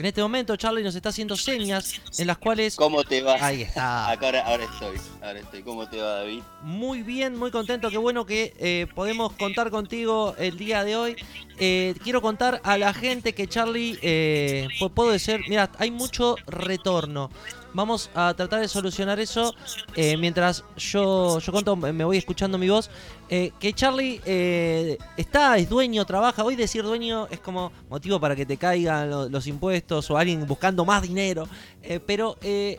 En 0.04 0.08
este 0.08 0.22
momento 0.22 0.58
Charlie 0.58 0.84
nos 0.84 0.96
está 0.96 1.08
haciendo 1.08 1.38
señas 1.38 1.94
en 2.18 2.28
las 2.28 2.38
cuales... 2.38 2.76
¿Cómo 2.76 3.06
te 3.06 3.22
va? 3.22 3.36
Ahí 3.40 3.62
está. 3.62 4.08
Ahora, 4.12 4.42
ahora 4.46 4.66
estoy, 4.66 4.98
ahora 5.22 5.40
estoy. 5.40 5.64
¿Cómo 5.64 5.88
te 5.88 6.02
va, 6.02 6.16
David? 6.16 6.42
Muy 6.62 7.04
bien, 7.04 7.38
muy 7.38 7.52
contento, 7.52 7.90
qué 7.90 7.98
bueno 7.98 8.26
que 8.26 8.54
eh, 8.60 8.88
podemos 8.94 9.32
contar 9.32 9.70
contigo 9.72 10.36
el 10.38 10.58
día 10.58 10.84
de 10.84 10.98
hoy. 10.98 11.16
Eh, 11.58 11.96
quiero 12.04 12.22
contar 12.22 12.60
a 12.66 12.78
la 12.78 12.94
gente 12.94 13.32
que 13.34 13.48
Charlie, 13.48 13.98
eh, 14.02 14.68
pu- 14.78 14.92
puedo 14.92 15.10
decir, 15.10 15.40
mira, 15.48 15.72
hay 15.80 15.90
mucho 15.90 16.36
retorno. 16.48 17.30
Vamos 17.74 18.10
a 18.14 18.34
tratar 18.36 18.60
de 18.62 18.68
solucionar 18.68 19.20
eso 19.20 19.56
eh, 19.96 20.16
mientras 20.18 20.64
yo, 20.78 21.40
yo 21.40 21.52
conto, 21.52 21.76
me 21.76 22.04
voy 22.04 22.18
escuchando 22.18 22.58
mi 22.60 22.70
voz. 22.70 22.90
Eh, 23.30 23.52
que 23.60 23.74
Charlie 23.74 24.22
eh, 24.26 24.98
está, 25.18 25.58
es 25.58 25.68
dueño, 25.70 26.06
trabaja. 26.06 26.44
Hoy 26.44 26.56
decir 26.56 26.84
dueño 26.84 27.28
es 27.32 27.40
como 27.40 27.72
motivo 27.90 28.20
para 28.20 28.36
que 28.36 28.46
te 28.46 28.58
caigan 28.58 29.10
lo- 29.10 29.28
los 29.28 29.48
impuestos 29.48 30.10
o 30.12 30.18
alguien 30.18 30.46
buscando 30.46 30.86
más 30.86 31.02
dinero. 31.02 31.48
Eh, 31.82 32.00
pero 32.06 32.38
eh, 32.44 32.78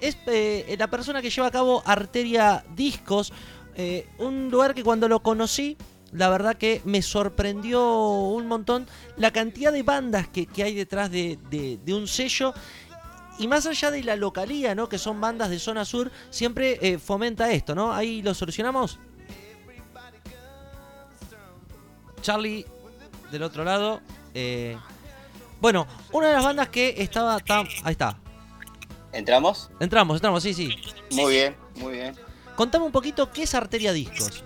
es 0.00 0.16
eh, 0.26 0.74
la 0.78 0.88
persona 0.88 1.20
que 1.20 1.28
lleva 1.28 1.48
a 1.48 1.50
cabo 1.50 1.82
Arteria 1.84 2.64
Discos, 2.74 3.32
un 4.18 4.50
lugar 4.50 4.74
que 4.74 4.82
cuando 4.84 5.08
lo 5.08 5.22
conocí, 5.22 5.76
la 6.12 6.28
verdad 6.28 6.56
que 6.56 6.82
me 6.84 7.00
sorprendió 7.00 8.10
un 8.10 8.46
montón 8.46 8.86
la 9.16 9.30
cantidad 9.30 9.72
de 9.72 9.82
bandas 9.82 10.28
que, 10.28 10.44
que 10.46 10.62
hay 10.64 10.74
detrás 10.74 11.10
de, 11.10 11.38
de- 11.50 11.78
de 11.84 11.94
un 11.94 12.06
sello. 12.06 12.52
Y 13.40 13.48
más 13.48 13.64
allá 13.66 13.90
de 13.90 14.04
la 14.04 14.16
localía, 14.16 14.74
¿no? 14.74 14.88
Que 14.88 14.98
son 14.98 15.20
bandas 15.20 15.48
de 15.50 15.58
zona 15.58 15.84
sur, 15.84 16.10
siempre 16.30 16.78
eh, 16.82 16.98
fomenta 16.98 17.50
esto, 17.50 17.74
¿no? 17.74 17.92
Ahí 17.92 18.20
lo 18.22 18.34
solucionamos. 18.34 18.98
Charlie, 22.22 22.66
del 23.32 23.42
otro 23.42 23.64
lado. 23.64 24.00
eh, 24.34 24.76
bueno, 25.60 25.86
una 26.12 26.28
de 26.28 26.34
las 26.34 26.44
bandas 26.44 26.68
que 26.68 26.94
estaba... 26.98 27.38
ahí 27.84 27.92
está. 27.92 28.16
¿Entramos? 29.12 29.70
Entramos, 29.80 30.16
entramos, 30.16 30.42
sí, 30.42 30.54
sí. 30.54 30.70
Muy 31.12 31.32
bien, 31.34 31.56
muy 31.76 31.92
bien. 31.94 32.14
Contame 32.56 32.84
un 32.84 32.92
poquito 32.92 33.30
qué 33.30 33.42
es 33.42 33.54
Arteria 33.54 33.92
Discos. 33.92 34.42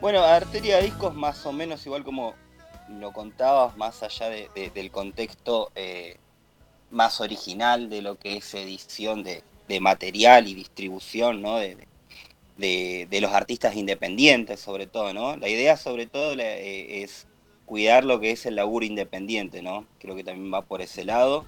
Bueno, 0.00 0.20
Arteria 0.22 0.78
Discos 0.78 1.14
más 1.14 1.46
o 1.46 1.52
menos 1.52 1.84
igual 1.86 2.04
como 2.04 2.34
lo 2.88 3.12
contabas, 3.12 3.76
más 3.76 4.02
allá 4.02 4.28
de- 4.28 4.50
de- 4.54 4.70
del 4.70 4.90
contexto 4.90 5.70
eh, 5.74 6.18
más 6.92 7.20
original 7.20 7.88
de 7.90 8.02
lo 8.02 8.16
que 8.18 8.36
es 8.36 8.54
edición 8.54 9.24
de, 9.24 9.42
de 9.68 9.80
material 9.80 10.46
y 10.46 10.54
distribución, 10.54 11.42
¿no? 11.42 11.56
De, 11.56 11.76
de- 12.56 13.20
los 13.20 13.32
artistas 13.32 13.74
independientes 13.76 14.60
sobre 14.60 14.86
todo, 14.86 15.12
¿no? 15.12 15.36
La 15.36 15.48
idea 15.48 15.76
sobre 15.76 16.06
todo 16.06 16.34
eh, 16.38 17.02
es 17.02 17.26
cuidar 17.66 18.04
lo 18.04 18.20
que 18.20 18.30
es 18.32 18.46
el 18.46 18.56
laburo 18.56 18.84
independiente, 18.84 19.62
¿no? 19.62 19.86
Creo 19.98 20.14
que 20.14 20.24
también 20.24 20.52
va 20.52 20.62
por 20.62 20.82
ese 20.82 21.04
lado. 21.04 21.44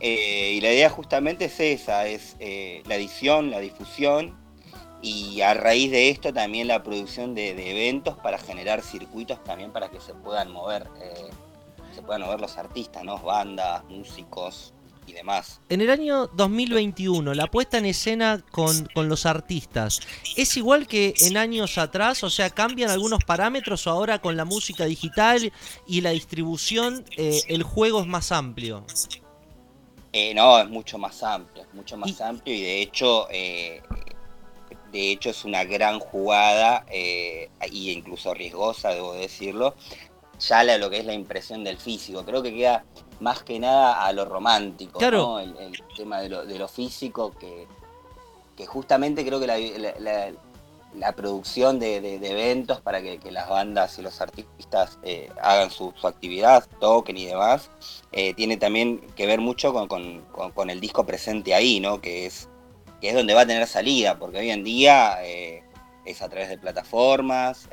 Eh, 0.00 0.52
y 0.54 0.60
la 0.60 0.72
idea 0.72 0.90
justamente 0.90 1.46
es 1.46 1.58
esa, 1.58 2.06
es 2.06 2.36
eh, 2.38 2.82
la 2.86 2.94
edición, 2.94 3.50
la 3.50 3.58
difusión 3.58 4.36
y 5.02 5.40
a 5.40 5.54
raíz 5.54 5.90
de 5.90 6.10
esto 6.10 6.32
también 6.32 6.68
la 6.68 6.82
producción 6.82 7.34
de, 7.34 7.50
eventos 7.50 8.16
para 8.18 8.38
generar 8.38 8.82
circuitos 8.82 9.42
también 9.44 9.72
para 9.72 9.90
que 9.90 10.00
se 10.00 10.14
puedan 10.14 10.50
mover, 10.52 10.86
se 11.98 12.02
puedan 12.02 12.22
mover 12.22 12.40
los 12.40 12.56
artistas, 12.56 13.02
¿no? 13.02 13.18
Bandas, 13.18 13.82
músicos 13.88 14.72
y 15.04 15.14
demás. 15.14 15.60
En 15.68 15.80
el 15.80 15.90
año 15.90 16.28
2021, 16.28 17.34
la 17.34 17.48
puesta 17.48 17.78
en 17.78 17.86
escena 17.86 18.40
con, 18.52 18.86
con 18.94 19.08
los 19.08 19.26
artistas, 19.26 20.00
¿es 20.36 20.56
igual 20.56 20.86
que 20.86 21.14
en 21.22 21.36
años 21.36 21.76
atrás? 21.76 22.22
O 22.22 22.30
sea, 22.30 22.50
¿cambian 22.50 22.90
algunos 22.90 23.24
parámetros 23.24 23.88
o 23.88 23.90
ahora 23.90 24.20
con 24.20 24.36
la 24.36 24.44
música 24.44 24.84
digital 24.84 25.52
y 25.88 26.00
la 26.02 26.10
distribución 26.10 27.04
eh, 27.16 27.40
el 27.48 27.64
juego 27.64 28.00
es 28.00 28.06
más 28.06 28.30
amplio? 28.30 28.84
Eh, 30.12 30.32
no, 30.34 30.60
es 30.60 30.68
mucho 30.68 30.98
más 30.98 31.20
amplio, 31.24 31.64
es 31.64 31.74
mucho 31.74 31.96
más 31.96 32.20
amplio 32.20 32.54
y 32.54 32.62
de 32.62 32.80
hecho, 32.80 33.26
eh, 33.28 33.82
de 34.92 35.10
hecho 35.10 35.30
es 35.30 35.44
una 35.44 35.64
gran 35.64 35.98
jugada 35.98 36.86
eh, 36.90 37.50
y 37.70 37.90
incluso 37.90 38.32
riesgosa, 38.34 38.90
debo 38.90 39.14
decirlo, 39.14 39.74
ya 40.40 40.62
la- 40.64 40.78
lo 40.78 40.88
que 40.90 40.98
es 40.98 41.04
la 41.04 41.14
impresión 41.14 41.64
del 41.64 41.76
físico. 41.78 42.24
Creo 42.24 42.42
que 42.42 42.52
queda 42.54 42.84
más 43.20 43.42
que 43.42 43.58
nada 43.58 44.04
a 44.04 44.12
lo 44.12 44.24
romántico, 44.24 44.98
Claro. 44.98 45.18
¿no? 45.18 45.40
el, 45.40 45.56
el 45.58 45.72
tema 45.96 46.20
de 46.20 46.28
lo, 46.28 46.44
de 46.46 46.58
lo 46.58 46.68
físico 46.68 47.32
que, 47.38 47.66
que 48.56 48.66
justamente 48.66 49.24
creo 49.26 49.40
que 49.40 49.46
la, 49.46 49.58
la- 49.58 49.94
la- 49.98 50.32
la 50.94 51.12
producción 51.12 51.78
de, 51.78 52.00
de- 52.00 52.18
de 52.18 52.30
eventos 52.30 52.80
para 52.80 53.02
que, 53.02 53.18
que 53.18 53.30
las 53.30 53.46
bandas 53.48 53.98
y 53.98 54.02
los 54.02 54.20
artistas 54.22 54.98
eh, 55.02 55.28
hagan 55.42 55.70
su, 55.70 55.92
su 56.00 56.06
actividad, 56.06 56.66
toquen 56.80 57.18
y 57.18 57.26
demás, 57.26 57.70
eh, 58.10 58.32
tiene 58.32 58.56
también 58.56 59.00
que 59.14 59.26
ver 59.26 59.38
mucho 59.40 59.72
con, 59.74 59.86
con- 59.86 60.22
con- 60.32 60.50
con 60.52 60.70
el 60.70 60.80
disco 60.80 61.04
presente 61.04 61.54
ahí, 61.54 61.78
¿no? 61.78 62.00
Que 62.00 62.24
es, 62.24 62.48
que 63.02 63.10
es 63.10 63.14
donde 63.14 63.34
va 63.34 63.42
a 63.42 63.46
tener 63.46 63.66
salida, 63.66 64.18
porque 64.18 64.38
hoy 64.38 64.50
en 64.50 64.64
día 64.64 65.18
eh, 65.24 65.62
es 66.06 66.22
a 66.22 66.28
través 66.30 66.48
de 66.48 66.56
plataformas, 66.58 67.68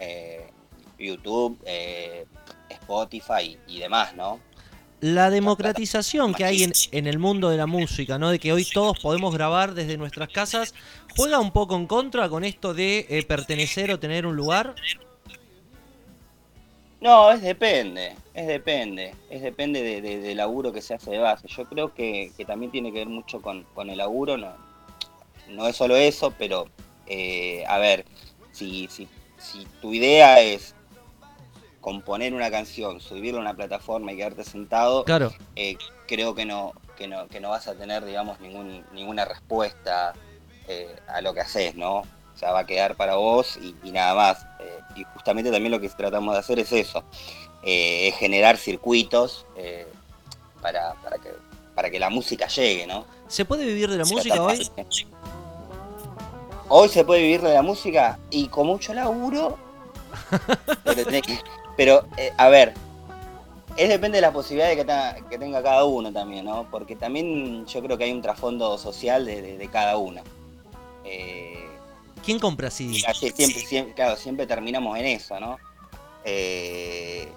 YouTube, 1.00 1.58
eh, 1.66 2.26
Spotify 2.86 3.58
y, 3.68 3.80
demás, 3.80 4.16
¿no? 4.16 4.40
La 5.02 5.30
democratización 5.30 6.34
que 6.34 6.46
hay 6.46 6.64
en, 6.64 6.72
en 6.92 7.08
el 7.08 7.20
mundo 7.20 7.50
de 7.50 7.58
la 7.58 7.68
música, 7.68 8.18
¿no? 8.18 8.30
De 8.32 8.40
que 8.40 8.54
hoy 8.54 8.66
todos 8.66 9.00
podemos 9.00 9.34
grabar 9.34 9.74
desde 9.74 9.98
nuestras 9.98 10.30
casas, 10.30 10.74
¿juega 11.16 11.40
un 11.40 11.52
poco 11.52 11.76
en 11.76 11.86
contra 11.88 12.30
con 12.30 12.44
esto 12.44 12.74
de 12.74 13.06
eh, 13.10 13.24
pertenecer 13.24 13.92
o 13.92 14.00
tener 14.00 14.26
un 14.26 14.36
lugar? 14.36 14.74
No, 17.02 17.32
es 17.32 17.42
depende, 17.42 18.16
es 18.34 18.48
depende, 18.48 19.14
es 19.30 19.42
depende 19.42 19.84
de, 19.84 20.02
de- 20.02 20.20
del 20.22 20.38
laburo 20.38 20.72
que 20.72 20.82
se 20.82 20.94
hace 20.96 21.12
de 21.12 21.20
base. 21.20 21.48
Yo 21.48 21.66
creo 21.66 21.94
que, 21.94 22.32
que 22.36 22.46
también 22.46 22.72
tiene 22.72 22.92
que 22.92 23.00
ver 23.00 23.10
mucho 23.10 23.42
con, 23.42 23.64
con 23.76 23.90
el 23.90 23.98
laburo, 23.98 24.38
no, 24.38 24.54
no 25.50 25.68
es 25.68 25.76
solo 25.76 25.96
eso, 25.96 26.32
pero 26.38 26.68
eh, 27.06 27.64
a 27.68 27.78
ver, 27.78 28.06
si, 28.52 28.88
si, 28.90 29.08
si 29.38 29.68
tu 29.82 29.94
idea 29.94 30.42
es 30.42 30.75
componer 31.86 32.34
una 32.34 32.50
canción, 32.50 33.00
subirla 33.00 33.38
a 33.38 33.42
una 33.44 33.54
plataforma 33.54 34.12
y 34.12 34.18
quedarte 34.18 34.44
sentado, 34.44 35.04
Claro. 35.06 35.32
eh, 35.56 35.78
creo 36.08 36.34
que 36.34 36.44
no, 36.44 36.74
que 36.98 37.08
no, 37.08 37.28
que 37.28 37.40
no 37.40 37.50
vas 37.52 37.68
a 37.68 37.76
tener, 37.76 38.04
digamos, 38.04 38.40
ningún, 38.40 38.84
ninguna 38.92 39.24
respuesta 39.24 40.14
eh, 40.68 40.96
a 41.08 41.22
lo 41.22 41.36
que 41.36 41.42
haces, 41.42 41.76
¿no? 41.76 41.98
O 41.98 42.38
sea, 42.38 42.52
va 42.54 42.62
a 42.62 42.66
quedar 42.66 42.96
para 42.96 43.18
vos 43.18 43.58
y, 43.62 43.76
y 43.84 43.92
nada 43.92 44.16
más. 44.16 44.48
Eh, 44.62 44.80
y 44.96 45.04
justamente 45.14 45.52
también 45.52 45.72
lo 45.72 45.80
que 45.80 45.88
tratamos 45.90 46.34
de 46.34 46.40
hacer 46.40 46.58
es 46.58 46.72
eso, 46.72 47.04
es 47.62 48.16
generar 48.16 48.58
circuitos 48.58 49.46
para, 50.64 50.96
para, 51.04 51.20
que, 51.20 51.30
para 51.76 51.92
que 51.92 52.00
la 52.00 52.10
música 52.10 52.48
llegue, 52.48 52.88
¿no? 52.88 53.06
¿Se 53.28 53.46
puede 53.46 53.64
vivir 53.64 53.92
de 53.92 53.98
la 54.00 54.06
música 54.06 54.42
hoy? 54.42 54.68
Hoy 56.68 56.90
se 56.90 57.06
puede 57.06 57.22
vivir 57.22 57.42
de 57.44 57.54
la 57.54 57.62
música 57.62 58.18
y 58.32 58.48
con 58.48 58.66
mucho 58.66 58.92
laburo, 58.92 59.60
pero, 60.84 61.04
tenés 61.06 61.22
que- 61.22 61.40
pero, 61.78 62.06
eh, 62.18 62.32
a 62.38 62.50
ver, 62.50 62.74
es 63.78 63.90
depende 63.90 64.18
de 64.18 64.22
las 64.22 64.32
posibilidades 64.32 64.78
que, 64.78 64.86
tenga- 64.86 65.16
que 65.30 65.38
tenga 65.38 65.62
cada 65.64 65.84
uno 65.86 66.12
también, 66.14 66.46
¿no? 66.46 66.68
Porque 66.72 66.96
también 66.96 67.66
yo 67.66 67.82
creo 67.84 67.98
que 67.98 68.06
hay 68.06 68.12
un 68.12 68.22
trasfondo 68.22 68.78
social 68.78 69.26
de, 69.26 69.42
de- 69.42 69.58
de 69.58 69.68
cada 69.68 69.98
uno. 69.98 70.22
Eh, 71.04 71.66
¿Quién 72.24 72.40
compra 72.40 72.72
CD? 72.72 73.02
Así, 73.08 73.32
siempre, 73.32 73.60
siempre, 73.62 73.94
claro, 73.94 74.16
siempre 74.16 74.48
terminamos 74.48 74.98
en 74.98 75.06
eso, 75.06 75.40
¿no? 75.40 75.58
Eh, 76.24 77.28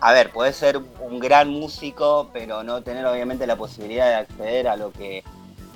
a 0.00 0.12
ver, 0.12 0.30
puede 0.32 0.52
ser 0.52 0.78
un 1.00 1.18
gran 1.20 1.48
músico, 1.48 2.28
pero 2.32 2.62
no 2.62 2.82
tener 2.82 3.06
obviamente 3.06 3.46
la 3.46 3.56
posibilidad 3.56 4.06
de 4.08 4.14
acceder 4.16 4.68
a 4.68 4.76
lo 4.76 4.92
que 4.92 5.22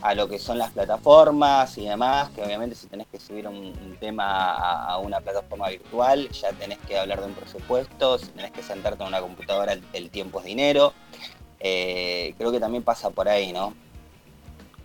a 0.02 0.14
lo 0.14 0.28
que 0.28 0.38
son 0.38 0.58
las 0.58 0.70
plataformas 0.70 1.76
y 1.78 1.86
demás, 1.86 2.30
que 2.30 2.42
obviamente 2.42 2.74
si 2.74 2.86
tenés 2.86 3.06
que 3.08 3.20
subir 3.20 3.46
un, 3.46 3.96
tema 4.00 4.52
a, 4.52 4.98
una 4.98 5.20
plataforma 5.20 5.68
virtual, 5.68 6.28
ya 6.30 6.52
tenés 6.52 6.78
que 6.78 6.98
hablar 6.98 7.20
de 7.20 7.26
un 7.26 7.34
presupuesto, 7.34 8.18
si 8.18 8.26
tenés 8.28 8.50
que 8.50 8.62
sentarte 8.62 9.02
en 9.02 9.08
una 9.08 9.20
computadora, 9.20 9.72
el, 9.72 9.82
el 9.92 10.10
tiempo 10.10 10.38
es 10.40 10.46
dinero. 10.46 10.94
Eh, 11.60 12.34
creo 12.38 12.50
que 12.50 12.60
también 12.60 12.82
pasa 12.82 13.10
por 13.10 13.28
ahí, 13.28 13.52
¿no? 13.52 13.74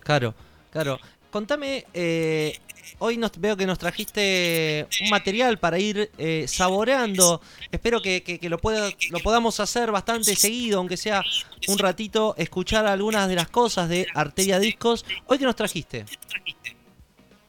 Claro, 0.00 0.34
claro. 0.70 0.98
Contame, 1.30 1.86
eh, 1.94 2.58
hoy 2.98 3.16
nos, 3.16 3.32
veo 3.38 3.56
que 3.56 3.66
nos 3.66 3.78
trajiste 3.78 4.86
un 5.02 5.10
material 5.10 5.58
para 5.58 5.78
ir 5.78 6.10
eh, 6.18 6.46
saboreando. 6.48 7.40
Espero 7.70 8.00
que, 8.02 8.22
que- 8.22 8.48
lo, 8.48 8.58
pueda, 8.58 8.90
lo 9.10 9.18
podamos 9.20 9.58
hacer 9.60 9.90
bastante 9.90 10.34
seguido, 10.36 10.78
aunque 10.78 10.96
sea 10.96 11.22
un 11.68 11.78
ratito, 11.78 12.34
escuchar 12.38 12.86
algunas 12.86 13.28
de 13.28 13.34
las 13.34 13.48
cosas 13.48 13.88
de 13.88 14.06
Arteria 14.14 14.58
Discos. 14.58 15.04
Hoy 15.26 15.38
que 15.38 15.44
nos 15.44 15.56
trajiste. 15.56 16.04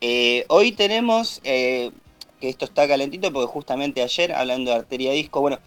Eh, 0.01 0.45
hoy 0.49 0.72
tenemos, 0.73 1.41
eh, 1.43 1.91
que 2.39 2.49
esto 2.49 2.65
está 2.65 2.88
calentito 2.88 3.31
porque 3.34 3.47
justamente 3.51 4.01
ayer, 4.03 4.31
hablando 4.31 4.72
de 4.72 4.77
arteria 4.77 5.11
disco, 5.11 5.41
bueno, 5.41 5.59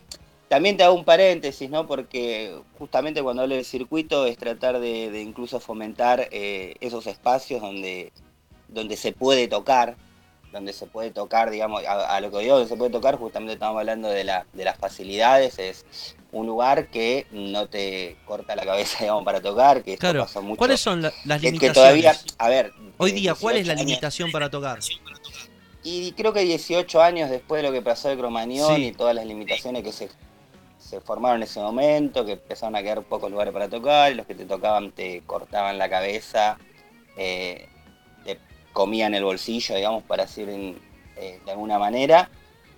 también 0.49 0.77
te 0.77 0.85
hago 0.85 0.95
un 0.95 1.05
paréntesis, 1.05 1.69
¿no? 1.71 1.87
Porque 1.87 2.55
justamente 2.79 3.23
cuando 3.23 3.43
hablo 3.43 3.55
del 3.55 3.65
circuito 3.65 4.27
es 4.27 4.37
tratar 4.37 4.79
de, 4.81 5.11
de 5.11 5.23
incluso 5.23 5.61
fomentar 5.61 6.29
eh, 6.31 6.75
esos 6.81 7.07
espacios 7.07 7.61
donde, 7.61 8.13
donde 8.73 8.97
se 8.97 9.13
puede 9.13 9.49
tocar, 9.49 9.97
donde 10.53 10.73
se 10.73 10.87
puede 10.87 11.11
tocar, 11.11 11.51
digamos, 11.51 11.85
a, 11.85 12.17
a 12.17 12.21
lo 12.21 12.31
que 12.31 12.39
digo, 12.39 12.55
donde 12.55 12.69
se 12.69 12.77
puede 12.77 12.91
tocar, 12.91 13.17
justamente 13.17 13.53
estamos 13.55 13.79
hablando 13.79 14.09
de, 14.09 14.25
la, 14.25 14.47
de 14.53 14.65
las 14.65 14.77
facilidades, 14.79 15.59
es 15.59 15.85
un 16.33 16.47
lugar 16.47 16.89
que 16.89 17.27
no 17.33 17.69
te 17.69 18.17
corta 18.25 18.55
la 18.57 18.65
cabeza, 18.65 18.99
digamos, 19.01 19.25
para 19.25 19.41
tocar, 19.41 19.83
que 19.83 19.93
esto 19.95 20.01
Claro. 20.01 20.23
pasa 20.23 20.41
mucho. 20.41 20.59
¿Cuáles 20.59 20.81
son 20.81 21.03
la- 21.03 21.13
las 21.25 21.41
que- 21.41 21.47
que 21.49 21.53
limitaciones? 21.53 21.75
todavía, 21.75 22.15
a 22.39 22.49
ver, 22.49 22.73
Hoy 22.99 23.13
día, 23.13 23.35
¿cuál 23.35 23.57
es 23.57 23.67
la 23.67 23.75
18 23.75 23.81
años- 23.81 23.87
limitación 23.87 24.33
para 24.33 24.51
tocar? 24.51 24.79
Y 25.83 26.13
creo 26.13 26.33
que 26.33 26.41
18 26.41 27.01
años 27.01 27.31
después 27.31 27.63
de 27.63 27.69
lo 27.69 27.73
que 27.73 27.81
pasó 27.83 28.09
de 28.09 28.17
Cromañón 28.19 28.77
Sí. 28.77 28.87
y 28.89 28.93
todas 28.93 29.15
las 29.15 29.25
limitaciones 29.25 29.83
que 29.83 29.93
se, 29.93 30.11
se 30.79 31.01
formaron 31.01 31.39
en 31.39 31.45
ese 31.45 31.59
momento, 31.61 32.25
que 32.27 32.33
empezaron 32.33 32.77
a 32.77 32.83
quedar 32.83 33.03
pocos 33.03 33.31
lugares 33.31 33.53
para 33.53 33.69
tocar, 33.69 34.13
y 34.13 34.15
los 34.15 34.27
que 34.27 34.35
te 34.35 34.45
tocaban 34.45 34.93
te 34.93 35.23
cortaban 35.23 35.79
la 35.79 35.89
cabeza, 35.89 36.59
eh, 37.17 37.67
te 38.71 38.73
comían 38.73 39.15
el 39.15 39.25
bolsillo, 39.25 39.75
digamos, 39.75 40.03
para 40.05 40.25
decir 40.25 40.49
en- 40.49 40.79
eh, 41.17 41.41
de 41.45 41.51
alguna 41.51 41.79
manera. 41.79 42.31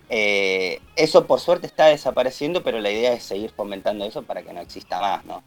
Eh, 0.09 0.81
eso 0.97 1.27
por 1.27 1.41
suerte 1.41 1.67
está 1.67 1.87
desapareciendo, 1.87 2.63
pero 2.63 2.81
la 2.81 2.91
idea 2.91 3.13
es 3.13 3.23
seguir 3.23 3.51
fomentando 3.51 4.05
eso 4.05 4.23
para 4.23 4.43
que 4.43 4.53
no 4.53 4.61
exista 4.61 5.01
más, 5.01 5.25
¿no? 5.25 5.43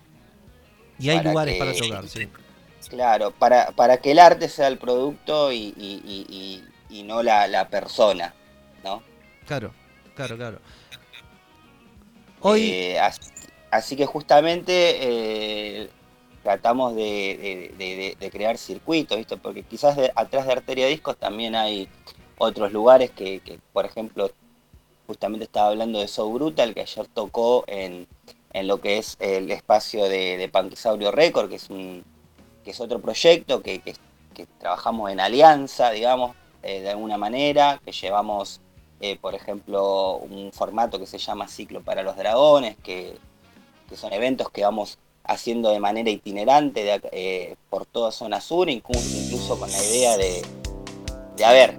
Y 0.98 1.10
hay 1.10 1.18
Para 1.18 1.30
lugares 1.30 1.54
que- 1.54 1.60
para 1.60 1.74
tocar, 1.76 2.08
sí. 2.08 2.28
Claro, 2.90 3.32
para, 3.32 3.72
para 3.72 3.98
que 3.98 4.12
el 4.12 4.20
arte 4.20 4.48
sea 4.48 4.68
el 4.68 4.78
producto 4.78 5.52
y, 5.52 5.74
y- 5.78 6.64
y- 6.90 7.04
no 7.04 7.22
la, 7.22 7.48
la 7.48 7.68
persona, 7.68 8.34
¿no? 8.84 9.04
Claro, 9.46 9.74
claro, 10.16 10.38
claro. 10.38 10.60
Hoy, 12.42 12.70
Eh, 12.72 13.00
as- 13.00 13.34
así, 13.70 13.96
que 13.96 14.06
justamente 14.06 15.90
tratamos 16.46 16.94
de, 16.96 18.16
crear 18.32 18.56
circuitos, 18.60 19.18
¿viste? 19.18 19.36
Porque 19.36 19.64
quizás 19.64 19.98
atrás 20.16 20.46
de 20.46 20.52
Arteria 20.52 20.86
Discos 20.86 21.18
también 21.18 21.56
hay 21.56 21.90
otros 22.38 22.72
lugares 22.72 23.10
que, 23.10 23.42
por 23.74 23.84
ejemplo, 23.86 24.30
justamente 25.08 25.46
estaba 25.46 25.70
hablando 25.70 26.00
de 26.00 26.08
So 26.08 26.30
Brutal, 26.30 26.76
que 26.76 26.82
ayer 26.82 27.08
tocó 27.08 27.64
en, 27.66 28.08
en 28.54 28.68
lo 28.68 28.80
que 28.80 29.00
es 29.00 29.18
el 29.20 29.50
espacio 29.50 30.06
de, 30.06 30.38
de 30.38 30.48
Panquisaurio 30.48 31.12
Record, 31.12 31.50
que 31.50 31.56
es 31.56 31.70
un 31.72 32.04
que 32.64 32.72
es 32.72 32.80
otro 32.80 33.00
proyecto 33.02 33.64
que, 33.64 33.80
que- 33.80 33.96
que 34.36 34.46
trabajamos 34.60 35.12
en 35.12 35.20
alianza, 35.20 35.90
digamos, 35.92 36.36
eh, 36.62 36.82
de 36.82 36.90
alguna 36.92 37.18
manera, 37.18 37.82
que 37.84 37.92
llevamos, 37.92 38.62
eh, 39.02 39.18
por 39.18 39.34
ejemplo, 39.34 40.18
un 40.18 40.52
formato 40.52 41.00
que 41.00 41.08
se 41.08 41.18
llama 41.18 41.48
Ciclo 41.48 41.82
para 41.82 42.04
los 42.04 42.18
Dragones, 42.18 42.76
que, 42.84 43.18
que 43.90 43.98
son 43.98 44.14
eventos 44.14 44.50
que 44.52 44.64
vamos 44.64 44.98
haciendo 45.28 45.72
de 45.72 45.80
manera 45.80 46.10
itinerante 46.10 46.84
de 46.84 47.02
eh, 47.12 47.56
por 47.70 47.86
toda 47.86 48.12
zona 48.12 48.42
sur, 48.42 48.70
incluso, 48.70 49.18
incluso 49.18 49.60
con 49.60 49.72
la 49.72 49.84
idea 49.84 50.18
de, 50.18 50.42
de 51.38 51.46
a 51.46 51.52
ver, 51.52 51.78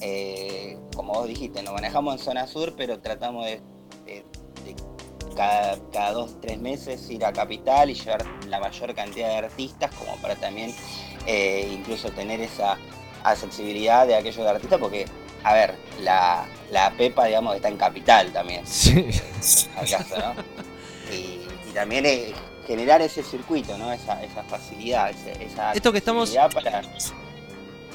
eh, 0.00 0.76
como 0.94 1.14
vos 1.14 1.28
dijiste, 1.28 1.62
nos 1.62 1.74
manejamos 1.74 2.14
en 2.14 2.24
zona 2.24 2.46
sur, 2.46 2.74
pero 2.76 2.98
tratamos 3.00 3.46
de, 3.46 3.60
de- 4.04 4.24
de 4.64 4.76
cada, 5.36 5.78
cada 5.92 6.12
dos, 6.12 6.40
tres 6.40 6.58
meses 6.60 7.08
ir 7.10 7.24
a 7.24 7.32
capital 7.32 7.88
y 7.90 7.94
llevar 7.94 8.24
la 8.48 8.60
mayor 8.60 8.94
cantidad 8.94 9.28
de 9.28 9.36
artistas 9.36 9.90
como 9.94 10.14
para 10.16 10.34
también 10.36 10.74
eh, 11.26 11.70
incluso 11.72 12.10
tener 12.10 12.40
esa 12.40 12.76
accesibilidad 13.24 14.06
de 14.06 14.16
aquellos 14.16 14.46
artistas 14.46 14.78
porque, 14.78 15.06
a 15.44 15.54
ver, 15.54 15.74
la, 16.00 16.46
la 16.70 16.90
Pepa, 16.96 17.26
digamos, 17.26 17.54
está 17.56 17.68
en 17.68 17.76
capital 17.76 18.32
también. 18.32 18.66
Sí. 18.66 19.06
¿Acaso, 19.76 20.16
no? 20.18 20.34
Y, 21.14 21.40
y 21.72 21.74
también 21.74 22.04
eh, 22.04 22.34
generar 22.66 23.00
ese 23.00 23.22
circuito, 23.22 23.76
¿no? 23.78 23.90
Esa, 23.92 24.22
esa 24.22 24.42
facilidad, 24.44 25.10
esa 25.40 25.72
Esto 25.72 25.90
que 25.90 25.98
estamos- 25.98 26.30
para, 26.54 26.82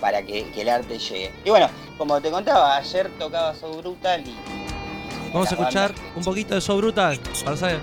para 0.02 0.24
que, 0.24 0.49
que 0.49 0.62
el 0.64 0.70
arte 0.70 0.98
llegue. 0.98 1.32
Y 1.45 1.49
bueno, 1.52 1.70
como 1.98 2.20
te 2.20 2.32
contaba, 2.32 2.76
ayer 2.78 3.10
tocaba 3.20 3.54
So 3.54 3.72
Brutal 3.78 4.24
y... 4.28 4.32
y 4.32 4.36
vamos 5.32 5.52
a 5.52 5.56
escuchar 5.56 5.91
bandas 5.94 6.16
un 6.16 6.24
poquito 6.24 6.56
de 6.56 6.62
So 6.62 6.76
Brutal 6.78 7.20
para 7.45 7.56
saber. 7.58 7.82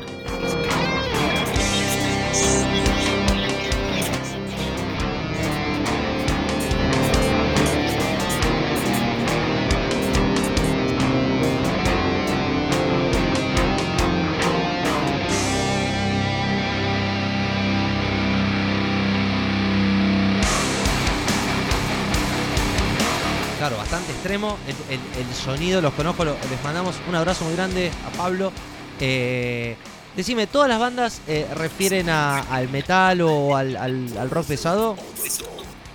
El, 24.67 24.95
el- 24.95 25.27
el 25.27 25.35
sonido, 25.35 25.81
los 25.81 25.93
conozco, 25.95 26.25
lo- 26.25 26.37
les 26.51 26.63
mandamos 26.63 26.95
un 27.09 27.15
abrazo 27.15 27.45
muy 27.45 27.55
grande 27.55 27.91
a 28.07 28.17
Pablo. 28.17 28.53
Eh, 29.01 29.77
decime, 30.17 30.47
¿todas 30.47 30.69
las 30.69 30.79
bandas 30.79 31.21
eh, 31.27 31.47
refieren 31.55 32.09
a- 32.11 32.41
al 32.41 32.69
metal 32.69 33.21
o 33.23 33.57
al, 33.57 33.77
al- 33.77 34.17
al 34.19 34.31
rock 34.31 34.47
pesado? 34.47 34.97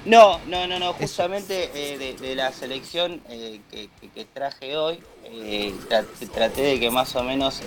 No, 0.05 0.39
no, 0.47 0.65
no, 0.65 0.80
no, 0.80 0.93
justamente 0.93 1.69
eh, 1.73 1.97
de, 1.97 2.13
de 2.15 2.35
la 2.35 2.51
selección 2.53 3.19
que, 3.69 3.89
traje 4.34 4.76
hoy, 4.77 4.99
tra- 5.89 6.05
traté 6.34 6.61
de 6.61 6.80
que 6.80 6.89
más 6.89 7.15
o 7.15 7.23
menos 7.23 7.61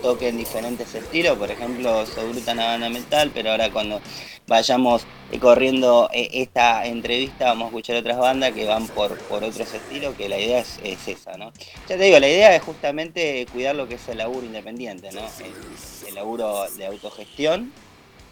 toquen 0.00 0.36
diferentes 0.36 0.94
estilos, 0.94 1.36
por 1.38 1.50
ejemplo, 1.50 2.06
Sobruta 2.06 2.52
una 2.52 2.66
banda 2.66 2.88
metal, 2.90 3.32
pero 3.32 3.50
ahora 3.50 3.70
cuando 3.72 4.02
vayamos 4.46 5.08
eh, 5.28 5.38
corriendo 5.40 6.08
eh, 6.12 6.28
esta 6.34 6.86
entrevista 6.86 7.46
vamos 7.46 7.66
a 7.66 7.68
escuchar 7.68 7.96
otras 7.96 8.18
bandas 8.18 8.52
que 8.52 8.66
van 8.66 8.90
por, 8.90 9.20
por 9.20 9.44
otros 9.44 9.72
estilos, 9.74 10.14
que 10.16 10.28
la 10.28 10.38
idea 10.38 10.60
es, 10.60 10.78
es 10.82 11.08
esa, 11.08 11.36
¿no? 11.36 11.52
Ya 11.86 11.96
te 11.96 12.04
digo, 12.04 12.18
la 12.20 12.28
idea 12.28 12.54
es 12.56 12.62
justamente 12.62 13.48
cuidar 13.50 13.74
lo 13.76 13.88
que 13.88 13.94
es 13.94 14.08
el 14.08 14.18
laburo 14.18 14.46
independiente, 14.46 15.12
¿no? 15.12 15.34
El, 15.38 15.58
el 16.02 16.14
laburo 16.14 16.70
de 16.70 16.86
autogestión. 16.86 17.74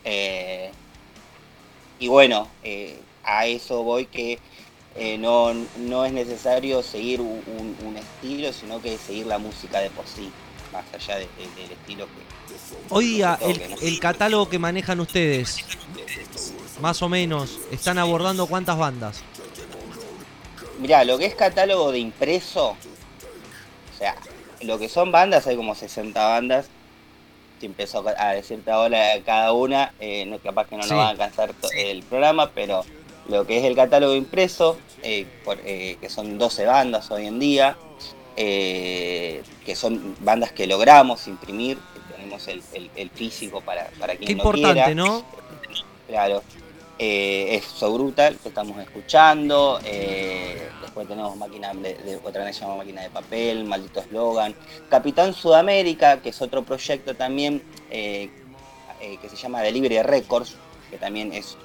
eh, 0.05 0.77
y 1.99 2.09
bueno, 2.09 2.57
a 3.23 3.47
eso 3.47 3.83
voy 3.83 4.07
que 4.09 4.43
no, 5.19 5.53
no 5.75 6.05
es 6.05 6.13
necesario 6.13 6.83
seguir 6.83 7.21
un- 7.21 7.77
un 7.79 7.97
estilo, 7.97 8.53
sino 8.53 8.81
que 8.81 8.99
seguir 8.99 9.27
la 9.27 9.39
música 9.39 9.81
de 9.81 9.91
por 9.91 10.09
sí, 10.09 10.37
más 10.77 10.85
allá 10.95 11.17
de- 11.17 11.29
de- 11.39 11.63
del 11.63 11.73
estilo 11.73 12.07
que... 12.07 12.95
Hoy 12.95 13.07
día, 13.07 13.39
que 13.41 13.87
el, 13.89 13.99
catálogo 13.99 14.49
que 14.49 14.59
manejan 14.59 15.01
ustedes, 15.01 15.65
más 16.81 17.01
o 17.03 17.09
menos, 17.09 17.59
están 17.71 17.99
abordando 17.99 18.47
cuántas 18.47 18.77
bandas. 18.77 19.23
Mirá, 20.79 21.05
lo 21.05 21.17
que 21.19 21.27
es 21.27 21.35
catálogo 21.35 21.91
de 21.93 21.99
impreso, 21.99 22.71
o 22.71 23.99
sea, 23.99 24.15
lo 24.61 24.79
que 24.79 24.89
son 24.89 25.11
bandas, 25.11 25.47
hay 25.47 25.57
como 25.57 25.75
60 25.75 26.23
bandas. 26.23 26.67
Si 27.61 27.67
empezó 27.67 28.05
a 28.19 28.33
decirte 28.33 28.71
ahora 28.71 28.99
cada 29.25 29.53
una, 29.53 29.95
eh, 29.99 30.39
capaz 30.45 30.67
que 30.69 30.77
no 30.77 30.83
Sí. 30.83 30.91
nos 30.91 30.99
va 30.99 31.07
a 31.07 31.11
alcanzar 31.11 31.55
el 31.75 32.03
programa, 32.03 32.51
pero 32.55 32.85
lo 33.29 33.47
que 33.47 33.59
es 33.59 33.65
el 33.65 33.75
catálogo 33.75 34.15
impreso, 34.15 34.77
eh, 35.03 35.27
por- 35.45 35.59
eh, 35.65 35.97
que 36.01 36.11
son 36.11 36.37
12 36.37 36.67
bandas 36.67 37.11
hoy 37.11 37.27
en 37.27 37.39
día, 37.39 37.79
eh, 38.37 39.43
que 39.65 39.75
son 39.75 40.15
bandas 40.21 40.53
que 40.53 40.67
logramos 40.67 41.27
imprimir, 41.27 41.79
que 41.79 42.15
tenemos 42.15 42.47
el, 42.49 42.63
el- 42.75 42.91
el 42.97 43.11
físico 43.11 43.61
para, 43.61 43.87
para 43.99 44.15
quien 44.17 44.29
Qué 44.29 44.35
no 44.35 44.39
importante, 44.43 44.75
quiera. 44.85 44.95
¿no? 44.95 45.25
Claro. 46.07 46.43
Eh, 46.99 47.57
es 47.57 47.65
So 47.65 47.93
Brutal, 47.93 48.39
que 48.43 48.49
estamos 48.49 48.79
escuchando. 48.79 49.79
eh, 49.85 50.69
después 50.81 51.07
tenemos 51.07 51.37
máquina 51.37 51.75
de, 51.75 51.95
de- 51.95 52.21
otra 52.25 52.43
vez 52.45 52.57
se 52.57 52.63
llama 52.63 52.77
Máquina 52.77 53.03
de 53.03 53.11
Papel, 53.11 53.65
Maldito 53.65 54.03
Slogan. 54.03 54.55
Capitán 54.89 55.35
Sudamérica, 55.35 56.23
que 56.23 56.31
es 56.31 56.41
otro 56.41 56.63
proyecto 56.63 57.15
también 57.15 57.63
eh, 57.91 58.31
que 59.21 59.29
se 59.29 59.37
llama 59.37 59.61
Delivery 59.61 60.03
Records, 60.03 60.55
que 60.91 60.97
también 60.97 61.33
es 61.35 61.57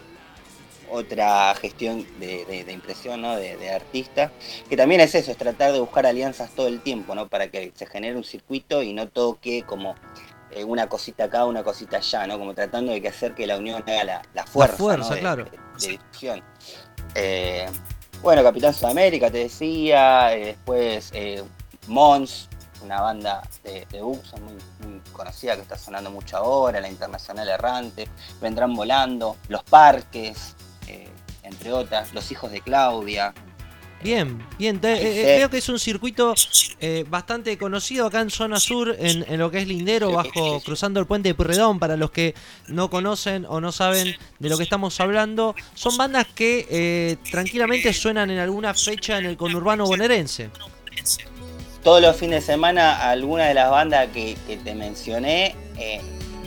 otra 0.91 1.55
gestión 1.55 2.05
de, 2.19 2.45
de- 2.45 2.63
de 2.65 2.71
impresión 2.73 3.21
¿no? 3.21 3.35
de, 3.35 3.57
de 3.57 3.71
artistas, 3.71 4.31
que 4.69 4.75
también 4.77 5.01
es 5.01 5.15
eso, 5.15 5.31
es 5.31 5.37
tratar 5.37 5.71
de 5.71 5.79
buscar 5.79 6.05
alianzas 6.05 6.51
todo 6.51 6.67
el 6.67 6.81
tiempo, 6.81 7.15
¿no? 7.15 7.27
para 7.27 7.47
que 7.49 7.71
se 7.75 7.85
genere 7.85 8.15
un 8.17 8.23
circuito 8.23 8.83
y 8.83 8.93
no 8.93 9.07
todo 9.07 9.39
quede 9.39 9.63
como 9.63 9.95
eh, 10.51 10.63
una 10.65 10.87
cosita 10.89 11.23
acá, 11.25 11.45
una 11.45 11.63
cosita 11.63 11.97
allá, 11.97 12.27
¿no? 12.27 12.37
Como 12.37 12.53
tratando 12.53 12.91
de 12.91 13.01
que 13.01 13.07
hacer 13.07 13.33
que 13.33 13.47
la 13.47 13.57
unión 13.57 13.81
haga 13.87 14.03
la, 14.03 14.21
la 14.33 14.45
fuerza, 14.45 14.75
fuerza, 14.75 15.17
claro. 15.17 15.45
de- 15.45 15.87
difusión. 15.87 16.43
Eh, 17.15 17.67
bueno, 18.21 18.43
Capitán 18.43 18.73
Sudamérica 18.73 19.31
te 19.31 19.37
decía, 19.39 20.35
eh, 20.35 20.45
después 20.47 21.11
Mons, 21.87 22.49
una 22.83 22.99
banda 23.01 23.41
de, 23.63 23.85
de 23.91 24.01
muy, 24.01 24.19
muy 24.85 24.99
conocida 25.13 25.55
que 25.55 25.61
está 25.61 25.77
sonando 25.77 26.11
mucho 26.11 26.37
ahora, 26.37 26.81
la 26.81 26.89
Internacional 26.89 27.47
Errante, 27.47 28.07
Vendrán 28.41 28.73
Volando, 28.75 29.37
Los 29.47 29.63
Parques, 29.63 30.55
entre 31.51 31.71
otras, 31.73 32.13
Los 32.13 32.31
Hijos 32.31 32.51
de 32.51 32.61
Claudia, 32.61 33.33
Bien, 34.03 34.43
bien. 34.57 34.79
te- 34.81 34.93
eh, 34.93 35.35
eh, 35.35 35.37
veo 35.37 35.49
que 35.51 35.59
es 35.59 35.69
un 35.69 35.77
circuito 35.77 36.33
eh, 36.79 37.05
bastante 37.07 37.55
conocido 37.59 38.07
acá 38.07 38.21
en 38.21 38.31
zona 38.31 38.59
sur, 38.59 38.95
en, 38.97 39.23
en 39.31 39.37
lo 39.39 39.51
que 39.51 39.59
es 39.59 39.67
Lindero, 39.67 40.11
bajo 40.11 40.59
cruzando 40.61 40.99
el 40.99 41.05
puente 41.05 41.29
de 41.29 41.35
Purredón. 41.35 41.77
Para 41.77 41.95
los 41.97 42.09
que 42.09 42.33
no 42.67 42.89
conocen 42.89 43.45
o 43.47 43.61
no 43.61 43.71
saben 43.71 44.15
de 44.39 44.49
lo 44.49 44.57
que 44.57 44.63
estamos 44.63 44.99
hablando, 44.99 45.53
son 45.75 45.97
bandas 45.97 46.25
que 46.33 46.65
eh, 46.71 47.17
tranquilamente 47.29 47.93
suenan 47.93 48.31
en 48.31 48.39
alguna 48.39 48.73
fecha 48.73 49.19
en 49.19 49.25
el 49.27 49.37
conurbano 49.37 49.85
bonaerense. 49.85 50.49
Todos 51.83 52.01
los 52.01 52.15
fines 52.15 52.45
de 52.45 52.53
semana, 52.53 53.07
alguna 53.07 53.45
de 53.45 53.53
las 53.53 53.69
bandas 53.69 54.07
que, 54.11 54.35
que 54.47 54.57
te 54.57 54.73
mencioné, 54.73 55.55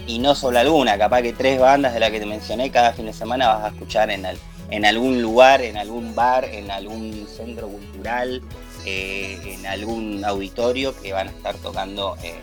y 0.08 0.18
no 0.18 0.34
solo 0.34 0.58
alguna, 0.58 0.98
capaz 0.98 1.22
que 1.22 1.32
tres 1.32 1.60
bandas 1.60 1.94
de 1.94 2.00
las 2.00 2.10
que 2.10 2.18
te 2.18 2.26
mencioné, 2.26 2.70
cada 2.72 2.92
fin 2.92 3.06
de 3.06 3.12
semana 3.12 3.46
vas 3.48 3.64
a 3.64 3.68
escuchar 3.68 4.10
en, 4.10 4.26
al- 4.26 4.38
en 4.70 4.84
algún 4.84 5.20
lugar, 5.22 5.60
en 5.62 5.76
algún 5.76 6.14
bar, 6.14 6.44
en 6.44 6.70
algún 6.70 7.26
centro 7.34 7.68
cultural, 7.68 8.42
eh, 8.86 9.38
en 9.44 9.66
algún 9.66 10.24
auditorio 10.24 10.94
que 11.00 11.12
van 11.12 11.28
a 11.28 11.30
estar 11.30 11.54
tocando 11.56 12.16
eh, 12.22 12.34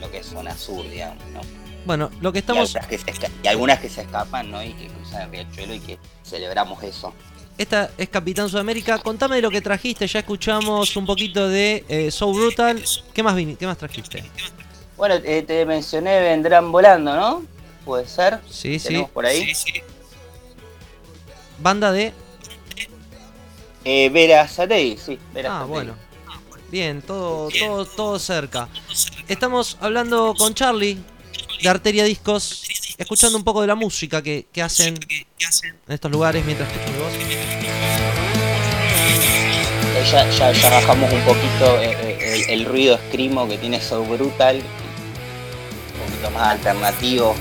lo 0.00 0.10
que 0.10 0.18
es 0.18 0.26
zona 0.26 0.56
sur, 0.56 0.88
digamos, 0.88 1.24
¿no? 1.32 1.40
Bueno, 1.84 2.10
lo 2.20 2.32
que 2.32 2.40
estamos. 2.40 2.74
algunas 2.74 2.88
que 2.88 2.98
se 2.98 3.06
esca- 3.12 3.30
y 3.42 3.46
algunas 3.46 3.78
que 3.80 3.88
se 3.88 4.00
escapan, 4.02 4.50
¿no? 4.50 4.62
Y 4.62 4.72
que 4.72 4.88
cruzan 4.88 5.22
el 5.22 5.30
riachuelo 5.30 5.74
y 5.74 5.80
que 5.80 5.98
celebramos 6.24 6.82
eso. 6.82 7.12
Esta 7.58 7.90
es 7.96 8.08
Capitán 8.10 8.48
Sudamérica. 8.50 8.98
Contame 8.98 9.36
de 9.36 9.42
lo 9.42 9.50
que 9.50 9.62
trajiste. 9.62 10.06
Ya 10.06 10.18
escuchamos 10.18 10.94
un 10.96 11.06
poquito 11.06 11.48
de 11.48 11.84
eh, 11.88 12.10
So 12.10 12.30
Brutal. 12.32 12.82
¿Qué 13.14 13.22
más, 13.22 13.34
¿Qué 13.58 13.66
más 13.66 13.78
trajiste? 13.78 14.24
Bueno, 14.96 15.14
eh, 15.24 15.42
te 15.46 15.64
mencioné 15.64 16.20
Vendrán 16.20 16.70
Volando, 16.72 17.14
¿no? 17.16 17.42
Puede 17.84 18.06
ser. 18.08 18.40
Sí, 18.50 18.78
sí. 18.78 18.88
Tenemos 18.88 19.10
por 19.10 19.24
ahí. 19.24 19.52
Banda 21.58 21.92
de. 21.92 22.12
Eh, 23.84 24.08
Vera 24.10 24.46
Satei, 24.48 24.98
sí. 24.98 25.18
Vera 25.32 25.50
Ah, 25.50 25.52
Satei. 25.60 25.68
bueno. 25.68 25.94
Bien, 26.70 27.00
todo, 27.00 27.48
todo, 27.50 27.84
todo 27.86 28.18
cerca. 28.18 28.68
Estamos 29.28 29.76
hablando 29.80 30.34
con 30.36 30.52
Charlie 30.52 30.98
de 31.62 31.68
Arteria 31.68 32.02
Discos, 32.04 32.64
escuchando 32.98 33.38
un 33.38 33.44
poco 33.44 33.60
de 33.60 33.68
la 33.68 33.76
música 33.76 34.20
que, 34.20 34.46
que 34.52 34.62
hacen 34.62 34.96
en 34.98 35.94
estos 35.94 36.10
lugares 36.10 36.44
mientras 36.44 36.68
escucho 36.72 36.92
mi 36.92 36.98
voz. 36.98 37.12
Eh, 37.12 37.62
Ya, 40.10 40.28
ya, 40.30 40.52
ya 40.52 40.70
bajamos 40.70 41.12
un 41.12 41.20
poquito 41.22 41.80
eh, 41.80 41.96
eh, 42.20 42.44
el, 42.48 42.60
el 42.60 42.64
ruido 42.66 42.94
escrimo 42.96 43.48
que 43.48 43.58
tiene 43.58 43.80
So 43.80 44.04
Brutal. 44.04 44.56
Un 44.56 46.06
poquito 46.10 46.30
más 46.32 46.48
alternativo. 46.52 47.34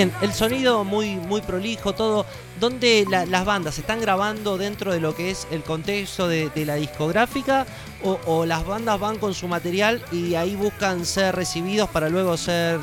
Bien, 0.00 0.14
el 0.22 0.32
sonido 0.32 0.82
muy, 0.82 1.16
muy 1.16 1.42
prolijo, 1.42 1.92
todo. 1.92 2.24
¿Dónde 2.58 3.04
la- 3.10 3.26
las 3.26 3.44
bandas 3.44 3.78
están 3.78 4.00
grabando 4.00 4.56
dentro 4.56 4.94
de 4.94 4.98
lo 4.98 5.14
que 5.14 5.30
es 5.30 5.46
el 5.50 5.62
contexto 5.62 6.26
de, 6.26 6.50
la 6.64 6.76
discográfica? 6.76 7.66
O, 8.02 8.46
las 8.46 8.64
bandas 8.64 8.98
van 8.98 9.18
con 9.18 9.34
su 9.34 9.46
material 9.46 10.02
y 10.10 10.36
ahí 10.36 10.56
buscan 10.56 11.04
ser 11.04 11.36
recibidos 11.36 11.90
para 11.90 12.08
luego 12.08 12.38
ser 12.38 12.80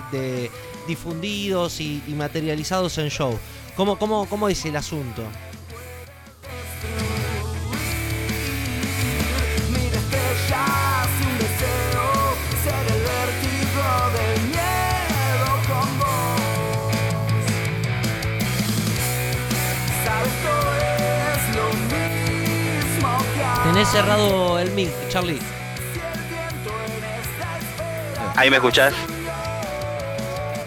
difundidos 0.88 1.82
y, 1.82 2.04
materializados 2.16 2.96
en 3.00 3.10
show? 3.10 3.36
¿Cómo, 3.76 3.98
cómo, 3.98 4.28
¿Cómo 4.30 4.48
es 4.48 4.64
el 4.66 4.76
asunto? 4.76 5.24
Tenés 23.78 23.92
cerrado 23.92 24.58
el 24.58 24.72
mic, 24.72 24.90
Charlie. 25.08 25.38
Ahí 28.36 28.50
me 28.50 28.56
escuchás. 28.56 28.92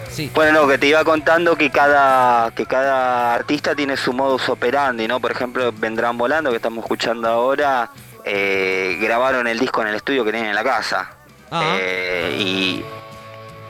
Sí. 0.09 0.31
Bueno, 0.33 0.53
no, 0.53 0.69
que 0.69 0.79
te 0.79 0.87
iba 0.87 1.03
contando 1.03 1.57
que 1.57 1.71
cada, 1.71 2.53
que 2.53 2.67
cada 2.67 3.35
artista 3.35 3.75
tiene 3.75 3.97
su 3.97 4.13
modus 4.13 4.49
operandi, 4.49 5.09
¿no? 5.09 5.19
Por 5.19 5.33
ejemplo, 5.33 5.73
Vendrán 5.73 6.17
Volando, 6.19 6.51
que 6.51 6.57
estamos 6.59 6.85
escuchando 6.85 7.27
ahora, 7.27 7.91
eh, 8.25 8.97
grabaron 9.01 9.49
el 9.49 9.59
disco 9.59 9.83
en 9.83 9.89
el 9.89 9.97
estudio 9.97 10.25
que 10.25 10.31
tienen 10.31 10.51
en 10.51 10.55
la 10.55 10.63
casa. 10.63 11.11
Ah. 11.51 11.79
Eh, 11.81 12.37
y 12.39 12.85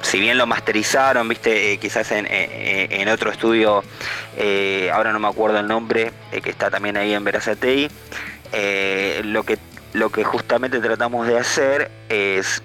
si 0.03 0.21
bien 0.21 0.37
lo 0.37 0.47
masterizaron, 0.47 1.27
viste, 1.27 1.73
eh, 1.73 1.79
quizás 1.79 2.13
en, 2.13 2.27
en 2.29 3.09
otro 3.09 3.31
estudio, 3.31 3.83
eh, 4.37 4.91
ahora 4.93 5.13
no 5.13 5.19
me 5.19 5.29
acuerdo 5.29 5.59
el 5.61 5.67
nombre, 5.67 6.13
eh, 6.31 6.43
que 6.43 6.51
está 6.51 6.71
también 6.71 6.99
ahí 6.99 7.15
en 7.15 7.25
Verazatei, 7.25 7.91
eh, 8.53 9.23
lo, 9.25 9.45
que, 9.45 9.59
lo 9.93 10.11
que 10.11 10.25
justamente 10.25 10.81
tratamos 10.81 11.27
de 11.27 11.39
hacer 11.39 11.91
es 12.09 12.63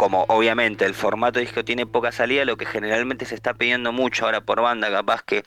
como 0.00 0.24
obviamente 0.28 0.86
el 0.86 0.94
formato 0.94 1.40
disco 1.40 1.62
tiene 1.62 1.84
poca 1.84 2.10
salida, 2.10 2.46
lo 2.46 2.56
que 2.56 2.64
generalmente 2.64 3.26
se 3.26 3.34
está 3.34 3.52
pidiendo 3.52 3.92
mucho 3.92 4.24
ahora 4.24 4.40
por 4.40 4.62
banda, 4.62 4.90
capaz 4.90 5.22
que 5.22 5.44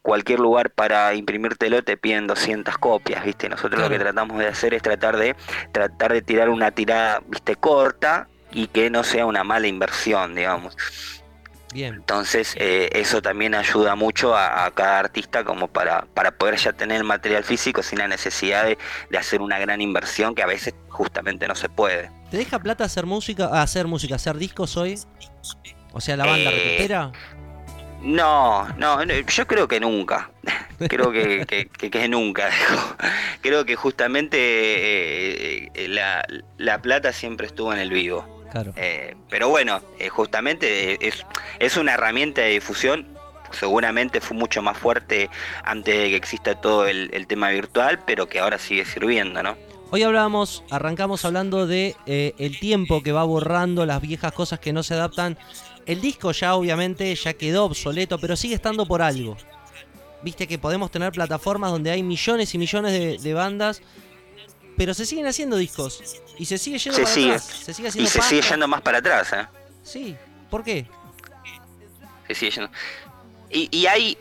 cualquier 0.00 0.38
lugar 0.38 0.70
para 0.70 1.12
imprimírtelo 1.14 1.82
te 1.82 1.96
piden 1.96 2.28
200 2.28 2.78
copias, 2.78 3.24
¿viste? 3.24 3.48
Nosotros 3.48 3.80
lo 3.80 3.90
que 3.90 3.98
tratamos 3.98 4.38
de 4.38 4.46
hacer 4.46 4.74
es 4.74 4.82
tratar 4.82 5.16
de 5.16 5.34
tratar 5.72 6.12
de 6.12 6.22
tirar 6.22 6.50
una 6.50 6.70
tirada, 6.70 7.20
¿viste? 7.26 7.56
corta 7.56 8.28
y 8.52 8.68
que 8.68 8.90
no 8.90 9.02
sea 9.02 9.26
una 9.26 9.42
mala 9.42 9.66
inversión, 9.66 10.36
digamos. 10.36 10.76
Bien. 11.76 11.94
Entonces 11.96 12.54
eh, 12.58 12.88
eso 12.92 13.20
también 13.20 13.54
ayuda 13.54 13.94
mucho 13.96 14.34
a, 14.34 14.64
a 14.64 14.70
cada 14.70 14.98
artista 15.00 15.44
como 15.44 15.68
para, 15.68 16.06
para 16.14 16.30
poder 16.30 16.56
ya 16.56 16.72
tener 16.72 17.04
material 17.04 17.44
físico 17.44 17.82
sin 17.82 17.98
la 17.98 18.08
necesidad 18.08 18.64
de, 18.64 18.78
de 19.10 19.18
hacer 19.18 19.42
una 19.42 19.58
gran 19.58 19.82
inversión 19.82 20.34
que 20.34 20.42
a 20.42 20.46
veces 20.46 20.74
justamente 20.88 21.46
no 21.46 21.54
se 21.54 21.68
puede. 21.68 22.10
¿Te 22.30 22.38
deja 22.38 22.58
plata 22.60 22.84
hacer 22.84 23.04
música, 23.04 23.50
ah, 23.52 23.60
hacer 23.60 23.86
música, 23.86 24.14
hacer 24.14 24.38
discos 24.38 24.74
hoy? 24.78 24.98
O 25.92 26.00
sea, 26.00 26.16
la 26.16 26.24
banda 26.24 26.50
Eh, 26.50 26.64
recupera. 26.76 27.12
No, 28.00 28.66
no, 28.78 29.02
yo 29.04 29.46
creo 29.46 29.68
que 29.68 29.78
nunca. 29.80 30.30
Creo 30.88 31.10
que, 31.10 31.44
que, 31.46 31.66
que- 31.66 31.90
que 31.90 32.08
nunca. 32.08 32.50
Creo 33.42 33.64
que 33.64 33.76
justamente 33.76 34.36
eh, 34.38 35.70
eh, 35.74 35.88
la, 35.88 36.24
la 36.58 36.82
plata 36.82 37.12
siempre 37.12 37.46
estuvo 37.46 37.72
en 37.72 37.78
el 37.80 37.90
vivo. 37.90 38.35
Claro. 38.50 38.72
Eh, 38.76 39.14
pero 39.28 39.48
bueno, 39.48 39.80
eh, 39.98 40.08
justamente 40.08 40.92
eh, 40.92 40.98
es, 41.00 41.24
es 41.58 41.76
una 41.76 41.94
herramienta 41.94 42.42
de 42.42 42.50
difusión. 42.50 43.06
Seguramente 43.52 44.20
fue 44.20 44.36
mucho 44.36 44.60
más 44.60 44.76
fuerte 44.76 45.30
antes 45.64 45.96
de 45.96 46.10
que 46.10 46.16
exista 46.16 46.54
todo 46.60 46.86
el, 46.86 47.10
el 47.12 47.26
tema 47.26 47.50
virtual, 47.50 48.00
pero 48.06 48.28
que 48.28 48.40
ahora 48.40 48.58
sigue 48.58 48.84
sirviendo, 48.84 49.42
¿no? 49.42 49.56
Hoy 49.90 50.02
hablábamos, 50.02 50.64
arrancamos 50.68 51.24
hablando 51.24 51.66
de 51.68 51.94
eh, 52.06 52.34
el 52.38 52.58
tiempo 52.58 53.04
que 53.04 53.12
va 53.12 53.22
borrando 53.22 53.86
las 53.86 54.00
viejas 54.00 54.32
cosas 54.32 54.58
que 54.58 54.72
no 54.72 54.82
se 54.82 54.94
adaptan. 54.94 55.38
El 55.86 56.00
disco 56.00 56.32
ya 56.32 56.56
obviamente 56.56 57.14
ya 57.14 57.34
quedó 57.34 57.64
obsoleto, 57.64 58.18
pero 58.18 58.34
sigue 58.34 58.56
estando 58.56 58.84
por 58.86 59.00
algo. 59.00 59.36
Viste 60.22 60.48
que 60.48 60.58
podemos 60.58 60.90
tener 60.90 61.12
plataformas 61.12 61.70
donde 61.70 61.92
hay 61.92 62.02
millones 62.02 62.52
y 62.52 62.58
millones 62.58 62.92
de, 62.92 63.18
de 63.18 63.34
bandas, 63.34 63.80
pero 64.76 64.94
se 64.94 65.06
siguen 65.06 65.26
haciendo 65.26 65.56
discos 65.56 66.02
y 66.38 66.44
se 66.44 66.58
sigue 66.58 66.78
yendo 66.78 66.96
Se 66.96 67.02
para 67.02 67.14
sigue. 67.14 67.30
atrás. 67.32 67.44
Se 67.64 67.74
sigue 67.74 67.88
Y 67.88 68.06
se 68.06 68.22
sigue 68.22 68.42
yendo 68.42 68.68
más 68.68 68.80
para 68.82 68.98
atrás, 68.98 69.32
¿eh? 69.32 69.46
Sí, 69.82 70.16
¿por 70.50 70.62
qué? 70.64 70.86
Se 72.28 72.34
sigue 72.34 72.50
yendo. 72.52 72.70
Y, 73.50 73.68
y 73.76 73.86
hay, 73.86 74.18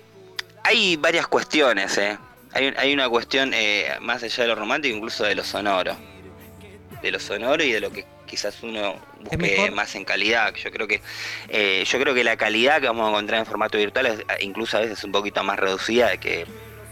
hay 0.64 0.96
varias 0.98 1.28
cuestiones, 1.28 1.98
¿eh? 1.98 2.18
Hay, 2.54 2.74
hay 2.78 2.94
una 2.94 3.10
cuestión 3.10 3.52
eh, 3.54 3.90
más 4.02 4.24
allá 4.24 4.44
de 4.44 4.48
lo 4.48 4.56
romántico, 4.56 4.96
incluso 4.96 5.24
de 5.26 5.36
lo 5.36 5.44
sonoro. 5.44 5.96
De 7.02 7.12
lo 7.12 7.20
sonoro 7.20 7.62
y 7.64 7.72
de 7.72 7.82
lo 7.82 7.92
que 7.92 8.06
quizás 8.26 8.64
uno 8.64 8.96
busque 9.22 9.70
más 9.72 9.94
en 9.96 10.06
calidad. 10.06 10.54
Yo 10.56 10.72
creo 10.72 10.88
que 10.88 11.02
eh, 11.50 11.84
yo 11.86 12.00
creo 12.00 12.14
que 12.14 12.24
la 12.24 12.38
calidad 12.38 12.80
que 12.80 12.88
vamos 12.88 13.06
a 13.08 13.10
encontrar 13.10 13.40
en 13.40 13.46
formato 13.46 13.78
virtual 13.78 14.06
es 14.06 14.20
eh, 14.20 14.24
incluso 14.42 14.78
a 14.78 14.80
veces 14.82 15.04
un 15.04 15.12
poquito 15.12 15.44
más 15.44 15.60
reducida 15.60 16.10
de 16.10 16.18
que 16.18 16.46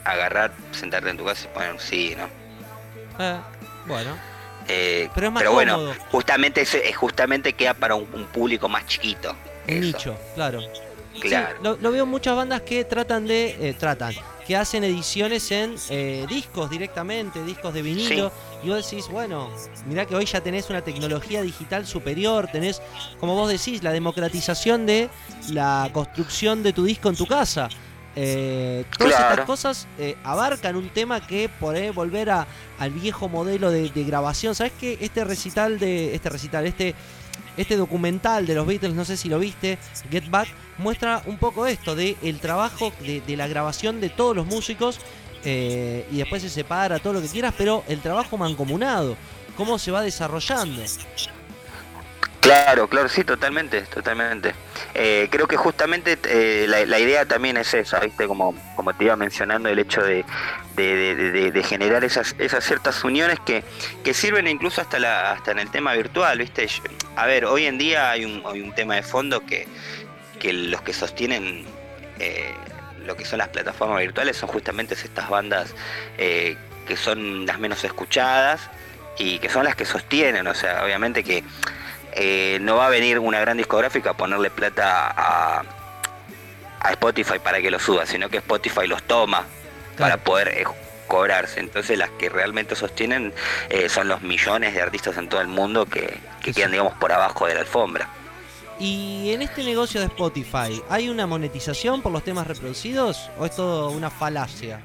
agarrar, 0.03 0.53
sentarte 0.71 1.09
en 1.09 1.17
tu 1.17 1.23
casa 1.25 1.45
y 1.49 1.53
poner 1.53 1.71
un 1.71 1.79
sí, 1.79 2.15
¿no? 2.17 2.27
Eh, 3.23 3.39
bueno, 3.87 4.15
Eh, 4.67 5.09
Pero 5.13 5.27
es 5.27 5.33
más 5.33 5.43
bueno, 5.51 5.73
cómodo. 5.75 5.93
justamente 6.11 6.61
eh, 6.61 6.93
justamente 6.93 7.53
queda 7.53 7.73
para 7.73 7.95
un, 7.95 8.07
un 8.13 8.25
público 8.27 8.69
más 8.69 8.85
chiquito. 8.85 9.35
un 9.67 9.79
nicho, 9.81 10.17
claro. 10.35 10.61
Claro. 11.19 11.55
Sí, 11.57 11.63
lo, 11.63 11.77
lo 11.77 11.91
veo 11.91 12.03
en 12.05 12.09
muchas 12.09 12.35
bandas 12.35 12.61
que 12.61 12.83
tratan 12.85 13.27
de. 13.27 13.55
eh, 13.69 13.73
tratan. 13.77 14.13
Que 14.47 14.57
hacen 14.57 14.83
ediciones 14.83 15.51
en 15.51 15.75
eh, 15.89 16.25
discos 16.27 16.69
directamente, 16.69 17.43
discos 17.45 17.73
de 17.73 17.81
vinilo. 17.81 18.31
Y 18.63 18.69
vos 18.69 18.83
decís, 18.89 19.07
bueno, 19.09 19.49
mirá 19.85 20.05
que 20.05 20.15
hoy 20.15 20.25
ya 20.25 20.41
tenés 20.41 20.69
una 20.69 20.81
tecnología 20.81 21.41
digital 21.41 21.85
superior, 21.85 22.47
tenés, 22.51 22.81
como 23.21 23.35
vos 23.35 23.49
decís, 23.49 23.83
la 23.83 23.91
democratización 23.93 24.85
de 24.85 25.09
la 25.49 25.89
construcción 25.93 26.61
de 26.63 26.73
tu 26.73 26.83
disco 26.83 27.07
en 27.09 27.15
tu 27.15 27.25
casa. 27.25 27.69
Eh, 28.15 28.85
todas 28.97 29.13
Claro. 29.13 29.31
estas 29.31 29.45
cosas 29.45 29.87
eh, 29.97 30.15
abarcan 30.23 30.75
un 30.75 30.89
tema 30.89 31.25
que 31.25 31.49
por 31.49 31.75
ahí 31.75 31.89
volver 31.89 32.29
a, 32.29 32.45
al 32.79 32.91
viejo 32.91 33.27
modelo 33.29 33.71
de, 33.71 33.89
de 33.89 34.03
grabación. 34.03 34.53
¿Sabes 34.55 34.73
qué? 34.79 34.97
Este 35.01 35.23
recital 35.23 35.79
de. 35.79 36.13
Este 36.15 36.29
recital, 36.29 36.65
este 36.65 36.93
este 37.55 37.75
documental 37.77 38.47
de 38.47 38.55
los 38.55 38.65
Beatles, 38.65 38.95
no 38.95 39.05
sé 39.05 39.15
si 39.15 39.29
lo 39.29 39.37
viste, 39.37 39.77
Get 40.09 40.27
Back, 40.31 40.47
muestra 40.79 41.21
un 41.27 41.37
poco 41.37 41.67
esto, 41.67 41.95
de 41.95 42.17
el 42.23 42.39
trabajo 42.39 42.91
de, 43.01 43.21
de 43.21 43.37
la 43.37 43.45
grabación 43.47 44.01
de 44.01 44.09
todos 44.09 44.35
los 44.35 44.47
músicos 44.47 44.99
eh, 45.45 46.03
y 46.11 46.17
después 46.17 46.41
se 46.41 46.49
separa 46.49 46.97
todo 46.97 47.13
lo 47.13 47.21
que 47.21 47.27
quieras, 47.27 47.53
pero 47.55 47.83
el 47.87 47.99
trabajo 47.99 48.37
mancomunado, 48.39 49.15
cómo 49.55 49.77
se 49.77 49.91
va 49.91 50.01
desarrollando. 50.01 50.81
Claro, 52.43 52.89
claro, 52.89 53.07
sí, 53.07 53.23
totalmente, 53.23 53.83
totalmente. 53.83 54.53
Eh, 54.93 55.29
creo 55.31 55.47
que 55.47 55.55
justamente 55.55 56.17
eh, 56.25 56.65
la, 56.67 56.99
idea 56.99 57.25
también 57.25 57.55
es 57.55 57.73
esa, 57.73 58.01
¿viste? 58.01 58.27
Como, 58.27 58.53
como 58.75 58.93
te 58.93 59.05
iba 59.05 59.15
mencionando, 59.15 59.69
el 59.69 59.79
hecho 59.79 60.03
de, 60.03 60.25
de, 60.75 61.63
generar 61.63 62.03
esas, 62.03 62.35
esas 62.39 62.65
ciertas 62.65 63.01
uniones 63.05 63.39
que, 63.39 63.63
que 64.03 64.13
sirven 64.13 64.47
incluso 64.47 64.81
hasta, 64.81 64.99
la, 64.99 65.31
hasta 65.31 65.51
en 65.51 65.59
el 65.59 65.71
tema 65.71 65.93
virtual, 65.93 66.37
¿viste? 66.37 66.67
A 67.15 67.25
ver, 67.25 67.45
hoy 67.45 67.65
en 67.65 67.77
día 67.77 68.11
hay 68.11 68.25
un, 68.25 68.43
hay 68.45 68.59
un 68.59 68.75
tema 68.75 68.95
de 68.95 69.03
fondo 69.03 69.45
que, 69.45 69.65
que 70.37 70.51
los 70.51 70.81
que 70.81 70.91
sostienen 70.91 71.65
eh, 72.19 72.53
lo 73.05 73.15
que 73.15 73.23
son 73.23 73.39
las 73.39 73.49
plataformas 73.49 73.99
virtuales 73.99 74.35
son 74.35 74.49
justamente 74.49 74.95
estas 74.95 75.29
bandas 75.29 75.73
eh, 76.17 76.57
que 76.85 76.97
son 76.97 77.45
las 77.45 77.57
menos 77.57 77.83
escuchadas 77.85 78.69
y 79.17 79.39
que 79.39 79.47
son 79.49 79.63
las 79.63 79.75
que 79.75 79.85
sostienen, 79.85 80.47
o 80.47 80.53
sea, 80.53 80.83
obviamente 80.83 81.23
que 81.23 81.43
eh, 82.15 82.59
no 82.61 82.75
va 82.75 82.87
a 82.87 82.89
venir 82.89 83.19
una 83.19 83.39
gran 83.39 83.57
discográfica 83.57 84.11
a 84.11 84.13
ponerle 84.17 84.49
plata 84.49 85.13
a, 85.15 85.63
a 86.79 86.91
Spotify 86.91 87.39
para 87.39 87.61
que 87.61 87.71
lo 87.71 87.79
suba, 87.79 88.05
sino 88.05 88.29
que 88.29 88.37
Spotify 88.37 88.87
los 88.87 89.03
toma 89.03 89.45
para 89.97 90.17
poder 90.17 90.49
eh, 90.49 90.65
cobrarse. 91.07 91.59
Entonces 91.59 91.97
las 91.97 92.09
que 92.11 92.29
realmente 92.29 92.75
sostienen 92.75 93.33
eh, 93.69 93.89
son 93.89 94.07
los 94.07 94.21
millones 94.21 94.73
de 94.73 94.81
artistas 94.81 95.17
en 95.17 95.29
todo 95.29 95.41
el 95.41 95.47
mundo 95.47 95.85
que, 95.85 96.19
que 96.41 96.53
quedan, 96.53 96.71
digamos, 96.71 96.93
por 96.93 97.11
abajo 97.11 97.47
de 97.47 97.55
la 97.55 97.61
alfombra. 97.61 98.07
Y 98.79 99.31
en 99.31 99.41
este 99.43 99.63
negocio 99.63 99.99
de 99.99 100.07
Spotify, 100.07 100.81
¿hay 100.89 101.07
una 101.07 101.27
monetización 101.27 102.01
por 102.01 102.11
los 102.11 102.23
temas 102.23 102.47
reproducidos 102.47 103.29
o 103.37 103.45
es 103.45 103.55
todo 103.55 103.91
una 103.91 104.09
falacia? 104.09 104.81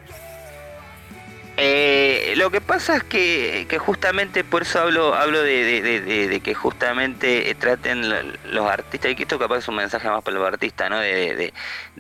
Eh, 1.61 2.35
lo 2.37 2.53
que 2.53 2.61
pasa 2.61 2.97
es 2.97 3.03
que, 3.03 3.67
justamente 3.81 4.45
por 4.45 4.63
eso 4.63 4.79
hablo 4.81 5.15
hablo 5.15 5.43
de, 5.43 6.41
que 6.43 6.55
justamente 6.55 7.51
eh, 7.51 7.55
traten 7.57 8.09
lo- 8.09 8.23
los 8.45 8.71
artistas, 8.71 9.11
y 9.11 9.17
que 9.17 9.25
esto 9.25 9.41
capaz 9.41 9.59
es 9.59 9.69
un 9.69 9.75
mensaje 9.75 10.09
más 10.09 10.23
para 10.23 10.39
los 10.39 10.47
artistas, 10.47 10.89
¿no? 10.89 11.01
De, 11.01 11.53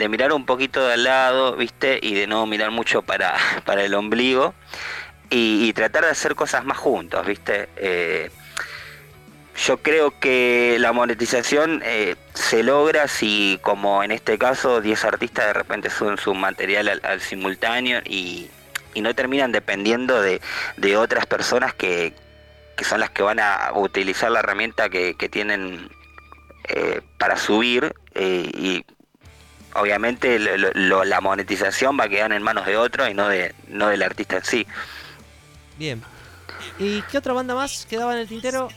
mirar 0.08 0.32
un 0.32 0.46
poquito 0.46 0.86
de 0.86 0.92
al 0.94 1.02
lado, 1.02 1.56
¿viste? 1.56 1.98
Y 2.00 2.14
de 2.14 2.28
no 2.28 2.46
mirar 2.46 2.70
mucho 2.70 3.02
para, 3.02 3.34
para 3.64 3.82
el 3.82 3.94
ombligo 3.94 4.54
y, 5.28 5.72
tratar 5.72 6.04
de 6.04 6.10
hacer 6.10 6.36
cosas 6.36 6.64
más 6.64 6.78
juntos, 6.78 7.26
¿viste? 7.26 7.68
Eh, 7.76 8.30
yo 9.66 9.78
creo 9.78 10.20
que 10.20 10.76
la 10.78 10.92
monetización 10.92 11.82
se 12.32 12.62
logra 12.62 13.08
si, 13.08 13.58
como 13.60 14.04
en 14.04 14.12
este 14.12 14.38
caso, 14.38 14.80
10 14.80 15.04
artistas 15.04 15.46
de 15.46 15.52
repente 15.52 15.90
suben 15.90 16.16
su 16.16 16.32
material 16.32 16.86
al, 16.88 17.00
al 17.02 17.20
simultáneo 17.20 18.00
y, 18.04 18.48
y 18.98 19.00
no 19.00 19.14
terminan 19.14 19.52
dependiendo 19.52 20.20
de, 20.20 20.40
de 20.76 20.96
otras 20.96 21.24
personas 21.26 21.72
que, 21.72 22.12
que 22.76 22.84
son 22.84 22.98
las 22.98 23.10
que 23.10 23.22
van 23.22 23.38
a 23.38 23.70
utilizar 23.74 24.30
la 24.30 24.40
herramienta 24.40 24.88
que, 24.88 25.14
que 25.14 25.28
tienen 25.28 25.88
eh, 26.68 27.00
para 27.16 27.36
subir 27.36 27.94
eh, 28.14 28.50
y 28.52 28.84
obviamente 29.74 30.40
la 30.40 31.20
monetización 31.20 31.98
va 31.98 32.04
a 32.04 32.08
quedar 32.08 32.32
en 32.32 32.42
manos 32.42 32.66
de 32.66 32.76
otro 32.76 33.08
y 33.08 33.14
no, 33.14 33.28
de, 33.28 33.54
no 33.68 33.88
del 33.88 34.02
artista 34.02 34.38
en 34.38 34.44
sí. 34.44 34.66
Bien. 35.76 36.02
¿Y 36.80 37.02
qué 37.02 37.18
otra 37.18 37.32
banda 37.32 37.54
más 37.54 37.86
quedaba 37.86 38.14
en 38.14 38.18
el 38.18 38.28
tintero? 38.28 38.68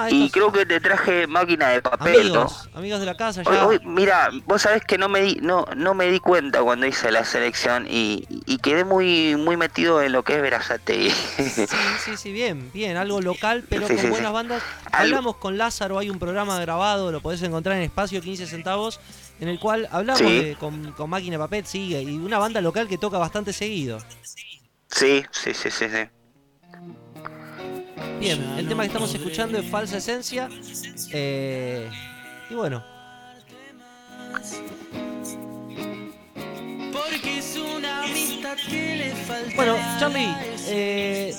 Ah, 0.00 0.10
Y 0.10 0.30
creo 0.30 0.52
que 0.52 0.64
te 0.66 0.80
traje 0.80 1.26
máquina 1.26 1.68
de 1.70 1.82
papel, 1.82 2.32
¿no? 2.32 2.40
amigos, 2.40 2.68
amigos 2.74 3.00
de 3.00 3.06
la 3.06 3.16
casa 3.16 3.42
ya. 3.42 3.66
hoy, 3.66 3.80
mira, 3.84 4.30
vos 4.46 4.62
sabés 4.62 4.84
que 4.84 4.98
no 4.98 5.08
me 5.08 5.20
di, 5.22 5.38
no, 5.42 5.64
no 5.76 5.94
me 5.94 6.06
di 6.10 6.18
cuenta 6.20 6.62
cuando 6.62 6.86
hice 6.86 7.10
la 7.10 7.24
selección 7.24 7.86
y, 7.88 8.24
y 8.46 8.58
quedé 8.58 8.84
muy, 8.84 9.36
muy 9.36 9.56
metido 9.56 10.00
en 10.02 10.12
lo 10.12 10.22
que 10.22 10.36
es 10.36 10.42
Verazategui. 10.42 11.10
Sí, 11.10 11.98
sí, 11.98 12.16
sí, 12.16 12.32
bien, 12.32 12.70
bien, 12.72 12.96
algo 12.96 13.20
local, 13.20 13.64
pero 13.68 13.86
Sí, 13.88 13.94
con 13.96 14.04
sí, 14.04 14.10
buenas 14.10 14.30
sí. 14.30 14.34
bandas. 14.34 14.62
Hablamos 14.92 15.36
con 15.36 15.58
Lázaro, 15.58 15.98
hay 15.98 16.10
un 16.10 16.18
programa 16.18 16.58
grabado, 16.60 17.12
lo 17.12 17.20
podés 17.20 17.42
encontrar 17.42 17.76
en 17.76 17.82
espacio 17.82 18.20
15 18.22 18.46
centavos, 18.46 19.00
en 19.40 19.48
el 19.48 19.58
cual 19.58 19.88
hablamos 19.90 20.20
de- 20.32 20.56
con, 20.58 20.92
con 20.92 21.10
Máquina 21.10 21.32
de 21.36 21.38
Papel, 21.38 21.66
sí, 21.66 21.94
y 21.96 22.18
una 22.18 22.38
banda 22.38 22.60
local 22.60 22.88
que 22.88 22.98
toca 22.98 23.18
bastante 23.18 23.52
seguido. 23.52 23.98
Sí, 24.90 25.24
sí, 25.32 25.52
sí, 25.54 25.70
sí, 25.70 25.88
sí. 25.88 26.08
Bien, 28.18 28.42
el 28.58 28.68
tema 28.68 28.82
que 28.82 28.88
estamos 28.88 29.14
escuchando 29.14 29.58
es 29.58 29.70
Falsa 29.70 29.98
Esencia. 29.98 30.48
eh, 31.12 31.88
y 32.50 32.54
bueno, 32.54 32.82
bueno, 39.56 39.76
Charlie, 39.98 40.28
eh, 40.68 41.34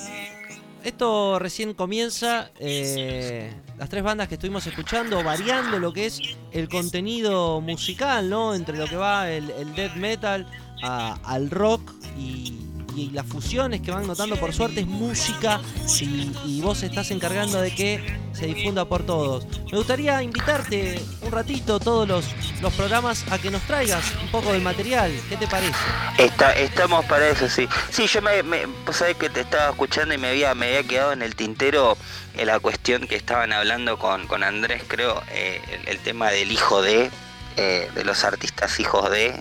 esto 0.84 1.38
recién 1.38 1.74
comienza. 1.74 2.50
eh, 2.58 3.52
las 3.78 3.88
tres 3.88 4.02
bandas 4.02 4.28
que 4.28 4.34
estuvimos 4.34 4.66
escuchando, 4.66 5.22
variando 5.24 5.78
lo 5.78 5.92
que 5.92 6.06
es 6.06 6.20
el 6.52 6.68
contenido 6.68 7.60
musical, 7.62 8.28
¿no? 8.28 8.54
Entre 8.54 8.76
lo 8.76 8.86
que 8.86 8.96
va 8.96 9.30
el, 9.30 9.50
el 9.50 9.74
death 9.74 9.94
metal 9.96 10.46
a- 10.82 11.18
al 11.24 11.50
rock 11.50 11.90
y, 12.18 12.59
y 13.00 13.10
las 13.10 13.26
fusiones 13.26 13.80
que 13.80 13.90
van 13.90 14.06
notando, 14.06 14.36
por 14.36 14.52
suerte, 14.52 14.80
es 14.80 14.86
música 14.86 15.60
y, 16.44 16.60
vos 16.60 16.82
estás 16.82 17.10
encargando 17.10 17.60
de 17.60 17.74
que 17.74 18.20
se 18.32 18.46
difunda 18.46 18.84
por 18.84 19.04
todos. 19.06 19.46
Me 19.72 19.78
gustaría 19.78 20.22
invitarte 20.22 21.00
un 21.22 21.32
ratito, 21.32 21.80
todos 21.80 22.06
los, 22.06 22.26
los 22.60 22.72
programas, 22.74 23.24
a 23.32 23.38
que 23.38 23.50
nos 23.50 23.62
traigas 23.62 24.04
un 24.22 24.30
poco 24.30 24.52
del 24.52 24.60
material. 24.60 25.10
¿Qué 25.30 25.36
te 25.38 25.46
parece? 25.46 25.72
Está, 26.18 26.52
estamos 26.52 27.04
para 27.06 27.28
eso, 27.30 27.48
sí. 27.48 27.66
Sí, 27.90 28.06
yo 28.06 28.20
me, 28.20 28.42
sabés 28.92 29.16
que 29.16 29.30
te 29.30 29.40
estaba 29.40 29.70
escuchando 29.70 30.14
y 30.14 30.18
me 30.18 30.28
había, 30.28 30.54
me 30.54 30.66
había 30.66 30.82
quedado 30.82 31.12
en 31.12 31.22
el 31.22 31.34
tintero 31.34 31.96
eh, 32.36 32.44
la 32.44 32.60
cuestión 32.60 33.06
que 33.06 33.16
estaban 33.16 33.52
hablando 33.52 33.98
con, 33.98 34.26
con 34.26 34.42
Andrés, 34.42 34.82
creo, 34.86 35.22
eh, 35.30 35.60
el 35.86 35.98
tema 36.00 36.30
del 36.30 36.52
hijo 36.52 36.82
de, 36.82 37.10
eh, 37.56 37.90
de 37.94 38.04
los 38.04 38.24
artistas 38.24 38.78
hijos 38.80 39.10
de. 39.10 39.40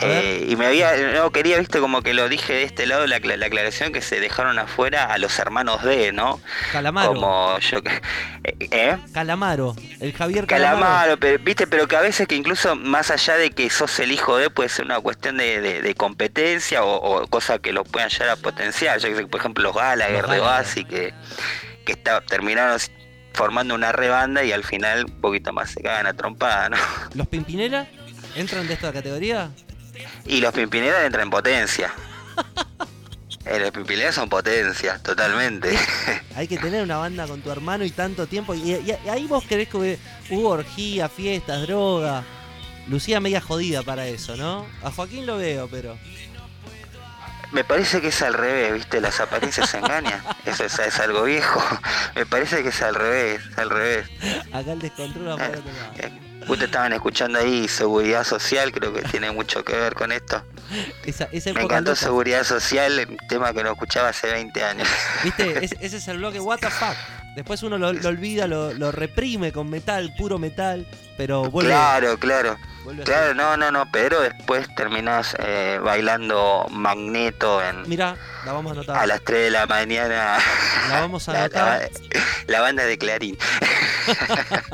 eh, 0.00 0.46
y 0.48 0.56
me 0.56 0.66
había, 0.66 0.94
no 1.14 1.30
quería, 1.32 1.58
viste, 1.58 1.80
como 1.80 2.02
que 2.02 2.12
lo 2.14 2.28
dije 2.28 2.52
de 2.52 2.62
este 2.64 2.86
lado, 2.86 3.06
la, 3.06 3.18
la 3.18 3.46
aclaración 3.46 3.92
que 3.92 4.02
se 4.02 4.20
dejaron 4.20 4.58
afuera 4.58 5.04
a 5.04 5.18
los 5.18 5.38
hermanos 5.38 5.82
de, 5.82 6.12
¿no? 6.12 6.40
Calamaro. 6.72 7.14
Como 7.14 7.58
yo 7.60 7.82
que. 7.82 8.02
¿Eh? 8.60 8.96
Calamaro, 9.12 9.74
el 10.00 10.12
Javier 10.12 10.46
Calamaro. 10.46 10.80
Calamaro, 10.80 11.16
pero, 11.18 11.42
viste, 11.42 11.66
pero 11.66 11.88
que 11.88 11.96
a 11.96 12.00
veces 12.00 12.28
que 12.28 12.34
incluso 12.34 12.76
más 12.76 13.10
allá 13.10 13.36
de 13.36 13.50
que 13.50 13.70
sos 13.70 13.98
el 14.00 14.12
hijo 14.12 14.36
de, 14.36 14.50
puede 14.50 14.68
ser 14.68 14.84
una 14.84 15.00
cuestión 15.00 15.36
de, 15.38 15.60
de- 15.60 15.82
de 15.82 15.94
competencia 15.94 16.84
o, 16.84 17.22
o 17.22 17.26
cosa 17.28 17.58
que 17.58 17.72
lo 17.72 17.84
puedan 17.84 18.10
llegar 18.10 18.28
a 18.30 18.36
potenciar. 18.36 18.98
Yo 18.98 19.08
que 19.08 19.16
sé, 19.16 19.26
por 19.26 19.40
ejemplo, 19.40 19.62
los 19.64 19.74
Gallagher 19.74 20.22
Los 20.22 20.30
de. 20.32 20.40
Oasis 20.40 20.84
que, 20.84 21.14
que 21.84 21.92
está, 21.92 22.20
terminaron 22.20 22.78
formando 23.36 23.74
una 23.74 23.92
rebanda 23.92 24.42
y 24.42 24.50
al 24.50 24.64
final 24.64 25.04
un 25.04 25.20
poquito 25.20 25.52
más 25.52 25.70
se 25.70 25.82
cagan 25.82 26.06
a 26.06 26.14
trompada, 26.14 26.70
¿no? 26.70 26.76
¿Los 27.14 27.28
Pimpinela 27.28 27.86
entran 28.34 28.66
de 28.66 28.74
esta 28.74 28.92
categoría? 28.92 29.50
Y 30.24 30.40
los 30.40 30.52
Pimpinela 30.52 31.04
entran 31.06 31.24
en 31.24 31.30
potencia. 31.30 31.92
Eh, 33.48 33.60
los 33.60 33.70
Pimpinela 33.70 34.10
son 34.10 34.28
potencia, 34.28 34.98
totalmente. 35.00 35.78
Hay 36.34 36.48
que 36.48 36.58
tener 36.58 36.82
una 36.82 36.96
banda 36.96 37.28
con 37.28 37.42
tu 37.42 37.50
hermano 37.52 37.84
y 37.84 37.90
tanto 37.90 38.26
tiempo. 38.26 38.56
Y, 38.56 38.72
y- 38.72 38.98
y 39.04 39.08
ahí 39.08 39.28
vos 39.28 39.44
querés 39.44 39.68
que 39.68 39.98
hubo 40.30 40.48
orgía, 40.48 41.08
fiestas, 41.08 41.62
droga. 41.62 42.24
Lucía 42.88 43.20
media 43.20 43.40
jodida 43.40 43.84
para 43.84 44.08
eso, 44.08 44.36
¿no? 44.36 44.66
A 44.82 44.90
Joaquín 44.90 45.26
lo 45.26 45.36
veo, 45.36 45.68
pero. 45.68 45.96
Me 47.52 47.64
parece 47.64 48.00
que 48.00 48.08
es 48.08 48.22
al 48.22 48.34
revés, 48.34 48.72
¿viste? 48.74 49.00
Las 49.00 49.20
apariencias 49.20 49.72
engañan. 49.74 50.22
Eso 50.44 50.64
es, 50.64 50.78
es 50.78 50.98
algo 51.00 51.22
viejo. 51.24 51.62
Me 52.14 52.26
parece 52.26 52.62
que 52.62 52.68
es 52.70 52.82
al 52.82 52.94
revés, 52.94 53.40
al 53.56 53.70
revés. 53.70 54.08
Acá 54.52 54.72
el 54.72 54.78
descontrol 54.80 55.28
va 55.28 55.36
por 55.36 55.46
otro 55.58 55.62
lado. 55.72 55.92
Eh, 55.98 56.20
Ustedes 56.48 56.66
estaban 56.68 56.92
escuchando 56.92 57.40
ahí 57.40 57.66
seguridad 57.66 58.22
social, 58.22 58.70
creo 58.70 58.92
que 58.92 59.02
tiene 59.02 59.32
mucho 59.32 59.64
que 59.64 59.74
ver 59.74 59.94
con 59.94 60.12
esto. 60.12 60.44
Esa, 61.04 61.24
esa 61.32 61.52
Me 61.52 61.62
encantó 61.62 61.90
loca. 61.90 62.00
seguridad 62.00 62.44
social, 62.44 63.08
tema 63.28 63.52
que 63.52 63.64
no 63.64 63.72
escuchaba 63.72 64.10
hace 64.10 64.30
20 64.30 64.62
años. 64.62 64.86
¿Viste? 65.24 65.58
Es- 65.64 65.72
ese 65.80 65.96
es 65.96 66.06
el 66.06 66.18
bloque 66.18 66.38
What 66.38 66.58
the 66.60 66.70
fuck. 66.70 66.94
Después 67.36 67.62
uno 67.62 67.76
lo, 67.78 67.92
lo 67.92 68.08
olvida, 68.08 68.48
lo, 68.48 68.72
lo 68.72 68.90
reprime 68.90 69.52
con 69.52 69.68
metal, 69.70 70.12
puro 70.16 70.38
metal, 70.38 70.86
pero 71.18 71.44
vuelve. 71.50 71.70
Claro, 71.70 72.18
claro. 72.18 72.56
vuelve 72.82 73.04
Claro, 73.04 73.34
no, 73.34 73.56
no, 73.58 73.70
no, 73.70 73.90
pero 73.92 74.22
después 74.22 74.66
terminás 74.74 75.36
eh, 75.38 75.78
bailando 75.82 76.66
Magneto 76.70 77.62
en, 77.62 77.86
Mira, 77.88 78.16
la 78.46 78.52
vamos 78.52 78.72
a 78.72 78.74
anotar. 78.80 78.96
a 78.96 79.06
las 79.06 79.22
3 79.22 79.44
de 79.44 79.50
la 79.50 79.66
mañana. 79.66 80.38
La 80.88 81.00
vamos 81.00 81.28
a 81.28 81.32
La, 81.34 81.38
anotar. 81.40 81.80
la- 81.82 82.20
la 82.46 82.60
banda 82.62 82.84
de 82.84 82.96
Clarín. 82.96 83.36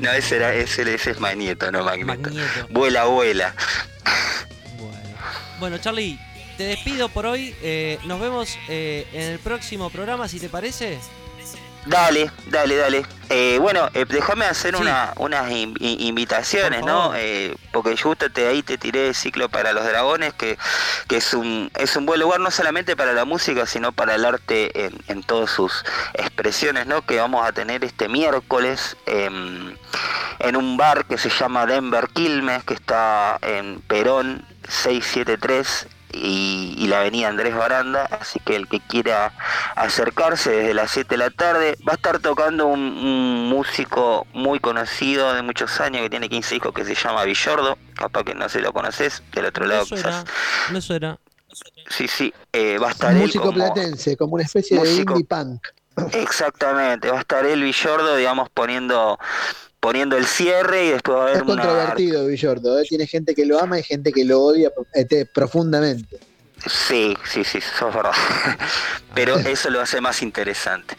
no, 0.00 0.10
ese, 0.12 0.36
era, 0.36 0.54
ese, 0.54 0.94
ese 0.94 1.10
es 1.12 1.20
Magneto, 1.20 1.70
no 1.70 1.84
Magneto. 1.84 2.30
Magneto. 2.30 2.66
Vuela, 2.70 3.04
vuela. 3.04 3.54
Bueno. 4.78 4.98
Bueno, 5.60 5.78
Charlie, 5.78 6.18
te 6.56 6.64
despido 6.64 7.08
por 7.08 7.26
hoy. 7.26 7.54
Eh, 7.62 7.98
nos 8.04 8.20
vemos 8.20 8.58
eh, 8.68 9.06
en 9.12 9.22
el 9.32 9.38
próximo 9.38 9.90
programa, 9.90 10.28
si 10.28 10.40
te 10.40 10.48
parece. 10.48 10.98
Dale, 11.86 12.30
dale, 12.46 12.76
dale. 12.76 13.06
Eh, 13.28 13.58
bueno, 13.60 13.88
eh, 13.94 14.04
déjame 14.08 14.44
hacer 14.44 14.74
Sí. 14.74 14.82
una, 14.82 15.12
unas 15.16 15.48
in- 15.52 15.74
in- 15.78 16.00
invitaciones, 16.00 16.84
¿no? 16.84 17.12
Eh, 17.14 17.54
porque 17.72 17.96
justo 17.96 18.28
te, 18.30 18.46
ahí 18.48 18.62
te 18.64 18.76
tiré 18.76 19.14
ciclo 19.14 19.48
para 19.48 19.72
los 19.72 19.84
dragones, 19.84 20.32
que, 20.34 20.58
que 21.08 21.18
es, 21.18 21.32
un, 21.32 21.70
es 21.78 21.94
un 21.96 22.04
buen 22.06 22.18
lugar 22.20 22.40
no 22.40 22.50
solamente 22.50 22.96
para 22.96 23.12
la 23.12 23.24
música, 23.24 23.66
sino 23.66 23.92
para 23.92 24.16
el 24.16 24.24
arte 24.24 24.86
en, 24.86 24.98
en 25.06 25.22
todas 25.22 25.50
sus 25.50 25.84
expresiones, 26.14 26.86
¿no? 26.86 27.02
Que 27.06 27.18
vamos 27.20 27.46
a 27.46 27.52
tener 27.52 27.84
este 27.84 28.08
miércoles 28.08 28.96
em, 29.06 29.76
en 30.40 30.56
un 30.56 30.76
bar 30.76 31.04
que 31.06 31.18
se 31.18 31.30
llama 31.30 31.66
Denver 31.66 32.08
Quilmes, 32.12 32.64
que 32.64 32.74
está 32.74 33.38
en 33.42 33.80
Perón 33.82 34.44
673 34.68 35.86
y, 36.12 36.74
y 36.78 36.86
la 36.88 37.00
avenida 37.00 37.28
Andrés 37.28 37.54
Baranda, 37.54 38.04
así 38.20 38.40
que 38.40 38.56
el 38.56 38.68
que 38.68 38.80
quiera 38.80 39.32
acercarse 39.74 40.50
desde 40.50 40.74
las 40.74 40.90
7 40.90 41.08
de 41.10 41.18
la 41.18 41.30
tarde, 41.30 41.76
va 41.86 41.92
a 41.92 41.96
estar 41.96 42.18
tocando 42.20 42.66
un, 42.66 42.80
un 42.80 43.48
músico 43.48 44.26
muy 44.32 44.58
conocido 44.60 45.34
de 45.34 45.42
muchos 45.42 45.80
años 45.80 46.02
que 46.02 46.10
tiene 46.10 46.28
15 46.28 46.56
hijos 46.56 46.72
que 46.72 46.84
se 46.84 46.94
llama 46.94 47.24
Villordo, 47.24 47.76
capaz 47.94 48.24
que 48.24 48.34
no 48.34 48.48
se 48.48 48.60
lo 48.60 48.72
conoces, 48.72 49.22
del 49.32 49.46
otro 49.46 49.66
lado 49.66 49.84
suena, 49.84 50.02
quizás. 50.04 50.24
no 50.72 50.80
suena. 50.80 51.18
Sí, 51.88 52.08
sí, 52.08 52.34
eh, 52.52 52.78
va 52.78 52.88
a 52.88 52.90
estar 52.90 53.12
él 53.12 53.18
Músico 53.22 53.44
como... 53.44 53.54
platense, 53.54 54.16
como 54.16 54.34
una 54.34 54.44
especie 54.44 54.78
Músico- 54.78 55.14
de 55.14 55.20
indie 55.20 55.24
punk. 55.24 55.66
Exactamente, 56.12 57.10
va 57.10 57.18
a 57.18 57.20
estar 57.20 57.46
él 57.46 57.62
Villordo, 57.62 58.16
digamos, 58.16 58.50
poniendo 58.50 59.18
poniendo 59.86 60.16
el 60.16 60.26
cierre 60.26 60.86
y 60.86 60.88
después 60.90 61.16
va 61.16 61.26
a 61.26 61.30
Es 61.30 61.36
haber 61.36 61.44
una... 61.44 61.62
controvertido, 61.62 62.26
Villordo. 62.26 62.80
¿eh? 62.80 62.84
Tiene 62.88 63.06
gente 63.06 63.36
que 63.36 63.46
lo 63.46 63.60
ama 63.60 63.78
y 63.78 63.84
gente 63.84 64.10
que 64.12 64.24
lo 64.24 64.42
odia 64.42 64.72
este, 64.94 65.26
profundamente. 65.26 66.18
Sí, 66.66 67.16
sí, 67.32 67.44
sí, 67.44 67.58
eso 67.58 67.88
es 67.88 67.94
verdad. 67.94 68.10
Pero 69.14 69.36
eso 69.38 69.70
lo 69.70 69.80
hace 69.80 70.00
más 70.00 70.22
interesante. 70.22 70.96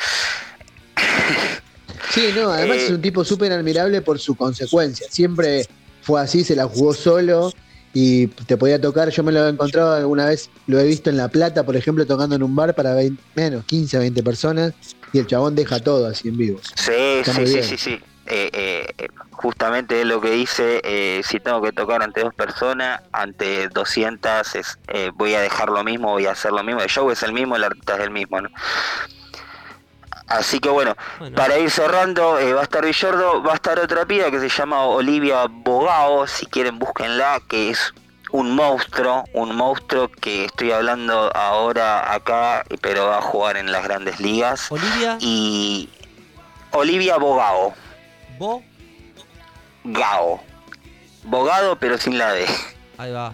Sí, 2.13 2.29
no, 2.33 2.49
además 2.49 2.77
Eh, 2.77 2.85
es 2.85 2.91
un 2.91 3.01
tipo 3.01 3.25
súper 3.25 3.51
admirable 3.51 4.01
por 4.01 4.19
su 4.19 4.35
consecuencia. 4.35 5.05
Siempre 5.09 5.67
fue 6.01 6.21
así, 6.21 6.45
se 6.45 6.55
la 6.55 6.63
jugó 6.65 6.93
solo 6.93 7.51
y 7.93 8.27
te 8.27 8.55
podía 8.55 8.79
tocar. 8.79 9.09
Yo 9.09 9.21
me 9.21 9.33
lo 9.33 9.45
he 9.45 9.49
encontrado 9.49 9.95
alguna 9.95 10.27
vez, 10.27 10.49
lo 10.67 10.79
he 10.79 10.85
visto 10.85 11.09
en 11.09 11.17
La 11.17 11.27
Plata, 11.27 11.65
por 11.65 11.75
ejemplo, 11.75 12.05
tocando 12.05 12.37
en 12.37 12.43
un 12.43 12.55
bar 12.55 12.73
para 12.73 12.93
20 12.93 13.21
menos, 13.35 13.65
15, 13.65 13.97
20 13.97 14.23
personas 14.23 14.71
y 15.11 15.19
el 15.19 15.27
chabón 15.27 15.55
deja 15.55 15.81
todo 15.81 16.07
así 16.07 16.29
en 16.29 16.37
vivo. 16.37 16.61
Sí, 16.73 16.91
Está 17.19 17.33
sí, 17.33 17.47
sí, 17.47 17.63
sí, 17.63 17.77
sí. 17.77 17.99
Eh, 18.29 18.49
eh, 18.97 19.07
justamente 19.31 20.01
es 20.01 20.05
lo 20.07 20.19
que 20.19 20.31
dice, 20.31 20.81
eh, 20.83 21.21
si 21.23 21.39
tengo 21.39 21.61
que 21.61 21.71
tocar 21.71 22.01
ante 22.03 22.21
dos 22.21 22.33
personas, 22.33 23.01
ante 23.11 23.67
200, 23.69 24.55
es, 24.55 24.79
eh, 24.89 25.11
voy 25.13 25.33
a 25.35 25.41
dejar 25.41 25.69
lo 25.69 25.83
mismo, 25.83 26.09
voy 26.11 26.25
a 26.25 26.31
hacer 26.31 26.51
lo 26.51 26.63
mismo. 26.63 26.81
El 26.81 26.89
show 26.89 27.09
es 27.11 27.23
el 27.23 27.33
mismo, 27.33 27.55
el 27.55 27.63
artista 27.63 27.95
es 27.95 28.01
el 28.01 28.09
mismo, 28.11 28.41
¿no? 28.41 28.49
Así 30.27 30.59
que 30.59 30.67
bueno, 30.69 30.95
Bueno. 31.19 31.35
para 31.37 31.57
ir 31.57 31.71
cerrando, 31.71 32.37
eh, 32.37 32.53
va 32.53 32.59
a 32.61 32.63
estar 32.63 32.83
Villordo, 32.83 33.41
va 33.43 33.53
a 33.53 33.55
estar 33.55 33.79
otra 33.79 34.05
piba 34.05 34.29
que 34.29 34.39
se 34.41 34.49
llama 34.49 34.83
Olivia 34.83 35.45
Bogao, 35.49 36.27
si 36.27 36.45
quieren 36.47 36.79
búsquenla, 36.79 37.39
que 37.47 37.69
es 37.69 37.93
un 38.31 38.53
monstruo, 38.53 39.23
un 39.31 39.55
monstruo 39.55 40.09
que 40.19 40.43
estoy 40.45 40.73
hablando 40.73 41.31
ahora 41.33 42.13
acá, 42.13 42.65
pero 42.81 43.07
va 43.07 43.19
a 43.19 43.21
jugar 43.21 43.55
en 43.55 43.71
las 43.71 43.85
grandes 43.85 44.19
ligas. 44.19 44.69
Olivia, 44.69 45.17
Y 45.21 45.89
Olivia 46.71 47.15
Bogao, 47.15 47.73
Bo, 48.37 48.63
Gao, 49.83 50.41
Bogado 51.23 51.77
pero 51.77 51.97
sin 51.97 52.17
la 52.17 52.33
D. 52.33 52.45
ahí 52.97 53.11
va. 53.11 53.33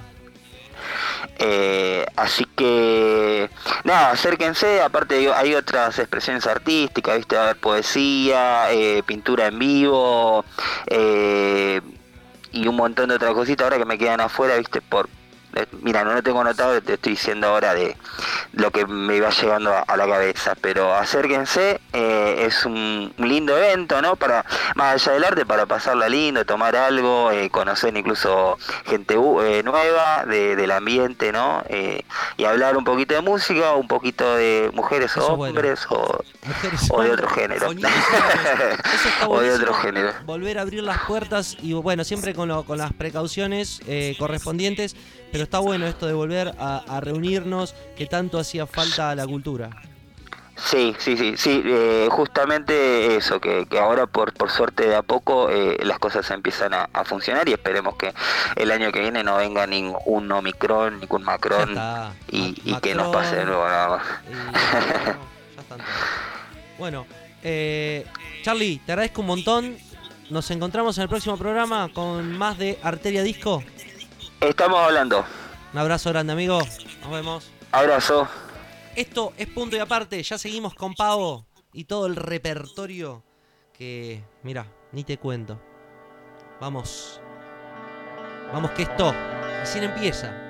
Eh, 1.39 2.05
así 2.15 2.45
que 2.55 3.49
nada, 3.84 4.11
acérquense, 4.11 4.81
aparte 4.81 5.31
hay 5.34 5.55
otras 5.55 5.97
expresiones 5.99 6.45
artísticas, 6.45 7.17
viste, 7.17 7.38
a 7.38 7.43
haber 7.43 7.55
poesía, 7.57 8.71
eh, 8.71 9.03
pintura 9.05 9.47
en 9.47 9.59
vivo, 9.59 10.45
eh, 10.88 11.81
y 12.51 12.67
un 12.67 12.75
montón 12.75 13.09
de 13.09 13.15
otras 13.15 13.34
cositas 13.34 13.65
ahora 13.65 13.77
que 13.77 13.85
me 13.85 13.97
quedan 13.97 14.21
afuera, 14.21 14.57
viste, 14.57 14.81
por 14.81 15.09
mira, 15.81 16.03
no 16.03 16.13
lo 16.13 16.23
tengo 16.23 16.41
anotado, 16.41 16.81
te 16.81 16.93
estoy 16.93 17.13
diciendo 17.13 17.47
ahora 17.47 17.73
de 17.73 17.95
lo 18.53 18.71
que 18.71 18.85
me 18.85 19.15
iba 19.17 19.30
llegando 19.30 19.71
a, 19.73 19.80
a 19.81 19.97
la 19.97 20.07
cabeza, 20.07 20.55
pero 20.59 20.93
acérquense, 20.95 21.80
eh, 21.93 22.45
es 22.47 22.65
un, 22.65 23.13
lindo 23.17 23.57
evento, 23.57 24.01
¿no? 24.01 24.15
Para, 24.15 24.45
más 24.75 24.93
allá 25.07 25.13
del 25.13 25.23
arte, 25.23 25.45
para 25.45 25.65
pasarla 25.65 26.09
lindo, 26.09 26.45
tomar 26.45 26.75
algo, 26.75 27.31
eh, 27.31 27.49
conocer 27.49 27.95
incluso 27.95 28.57
gente 28.85 29.15
eh, 29.15 29.61
nueva 29.63 30.25
de- 30.25 30.55
del 30.55 30.71
ambiente, 30.71 31.31
¿no? 31.31 31.63
Eh, 31.69 32.03
y 32.38 32.45
hablar 32.45 32.77
un 32.77 32.84
poquito 32.84 33.13
de 33.13 33.21
música, 33.21 33.73
un 33.73 33.88
poquito 33.88 34.35
de 34.35 34.69
mujeres 34.73 35.15
o 35.17 35.35
bueno. 35.35 35.51
hombres 35.59 35.85
o, 35.89 36.23
Mujeres 36.45 36.88
o 36.91 37.01
de 37.01 37.11
otro 37.11 37.27
género. 37.30 37.67
o. 37.69 37.71
Eso 37.71 39.07
está 39.07 39.41
de 39.41 39.53
otro 39.53 39.73
género. 39.75 40.13
Volver 40.25 40.57
a 40.59 40.61
abrir 40.61 40.84
las 40.84 40.99
puertas 41.05 41.57
y 41.61 41.73
bueno, 41.73 42.03
siempre 42.03 42.34
con, 42.34 42.47
lo- 42.49 42.63
con 42.63 42.77
las 42.77 42.93
precauciones 42.93 43.81
eh, 43.88 44.15
correspondientes, 44.19 44.95
pero 45.34 45.43
está 45.43 45.60
bueno 45.60 45.85
esto 45.88 46.05
de 46.05 46.14
volver 46.14 46.53
a, 46.60 46.84
a 46.88 47.01
reunirnos 47.01 47.73
que 47.97 48.05
tanto 48.05 48.39
hacía 48.39 48.65
falta 48.68 49.10
a 49.10 49.15
la 49.15 49.26
cultura. 49.27 49.69
Sí, 50.55 50.95
sí, 50.99 51.18
sí, 51.18 51.34
sí, 51.35 51.64
eh, 51.65 52.07
justamente 52.11 53.15
eso, 53.15 53.41
que, 53.41 53.65
que 53.65 53.80
ahora 53.80 54.05
por, 54.05 54.31
por 54.34 54.51
suerte 54.51 54.88
de 54.88 54.95
a 54.95 55.01
poco 55.01 55.49
eh, 55.49 55.77
las 55.84 55.97
cosas 55.97 56.30
empiezan 56.30 56.76
a, 56.76 56.88
a 56.93 57.03
funcionar 57.03 57.49
y 57.49 57.53
esperemos 57.53 57.95
que 57.95 58.14
el 58.55 58.69
año 58.72 58.91
que 58.91 58.99
viene 59.01 59.23
no 59.23 59.38
venga 59.38 59.65
ningún 59.65 60.31
Omicron, 60.31 60.99
ningún 60.99 61.23
Macron 61.23 61.76
y, 62.30 62.55
y 62.64 62.76
que 62.76 62.93
nos 62.93 63.07
pase 63.11 63.38
de 63.38 63.45
nuevo 63.45 63.68
nada 63.68 63.89
más. 63.89 64.03
y- 64.30 64.34
no, 64.35 64.51
ya 65.55 65.61
están 65.61 65.77
todos. 65.80 65.89
Bueno, 66.77 67.07
eh, 67.43 68.05
Charlie, 68.43 68.80
te 68.85 68.91
agradezco 68.91 69.22
un 69.22 69.27
montón. 69.27 69.77
Nos 70.30 70.49
encontramos 70.51 70.97
en 70.97 71.03
el 71.03 71.10
próximo 71.10 71.35
programa 71.38 71.89
con 71.91 72.38
más 72.38 72.57
de 72.60 72.77
Arteria 72.84 73.23
Disco. 73.23 73.64
Estamos 74.49 74.77
hablando. 74.79 75.23
Un 75.71 75.79
abrazo 75.79 76.09
grande, 76.09 76.33
amigo. 76.33 76.59
Nos 77.01 77.11
vemos. 77.11 77.49
Abrazo. 77.71 78.27
Esto 78.93 79.31
es 79.37 79.47
punto 79.47 79.77
y 79.77 79.79
aparte. 79.79 80.21
Ya 80.21 80.37
seguimos 80.37 80.73
con 80.75 80.93
Pavo 80.95 81.45
y 81.71 81.85
todo 81.85 82.07
el 82.07 82.17
repertorio 82.17 83.23
que, 83.71 84.21
mira, 84.43 84.67
ni 84.91 85.05
te 85.05 85.17
cuento. 85.17 85.59
Vamos. 86.59 87.21
Vamos 88.51 88.71
que 88.71 88.83
esto 88.83 89.15
recién 89.61 89.85
empieza. 89.85 90.42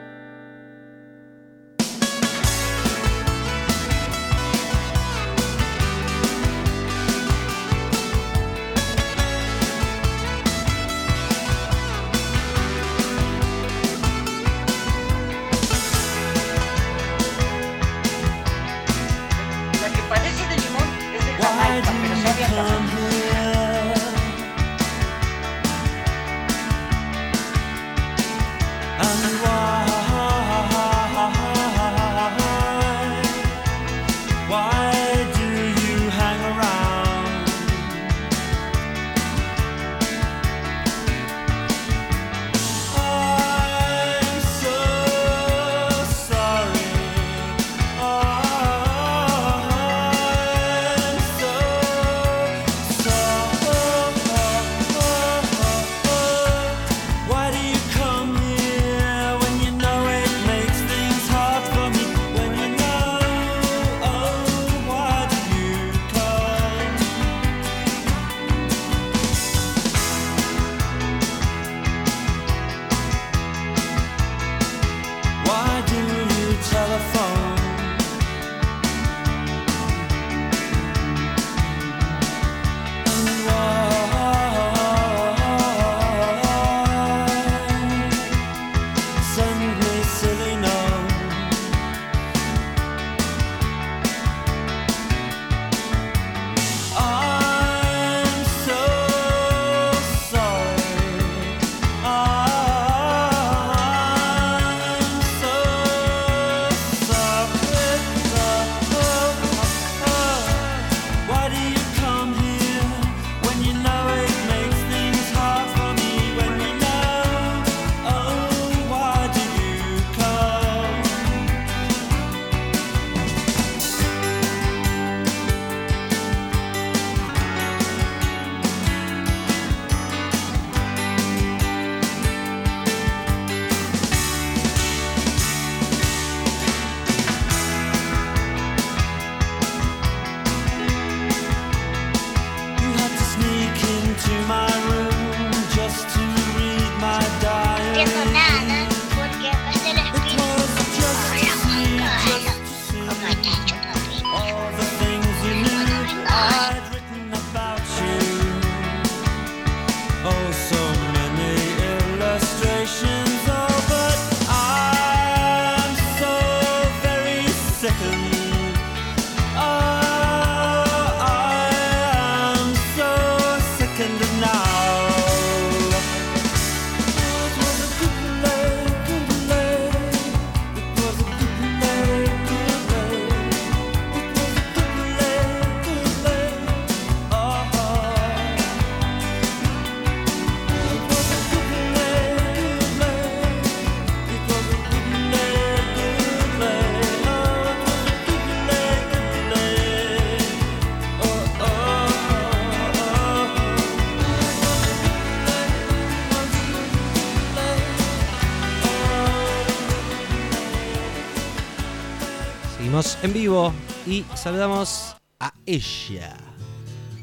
Y 214.14 214.26
saludamos 214.36 215.16
a 215.40 215.54
ella. 215.66 216.36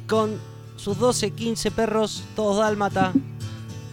Con 0.09 0.39
sus 0.77 0.99
12, 0.99 1.31
15 1.33 1.71
perros, 1.71 2.25
todos 2.35 2.59
dálmata. 2.59 3.13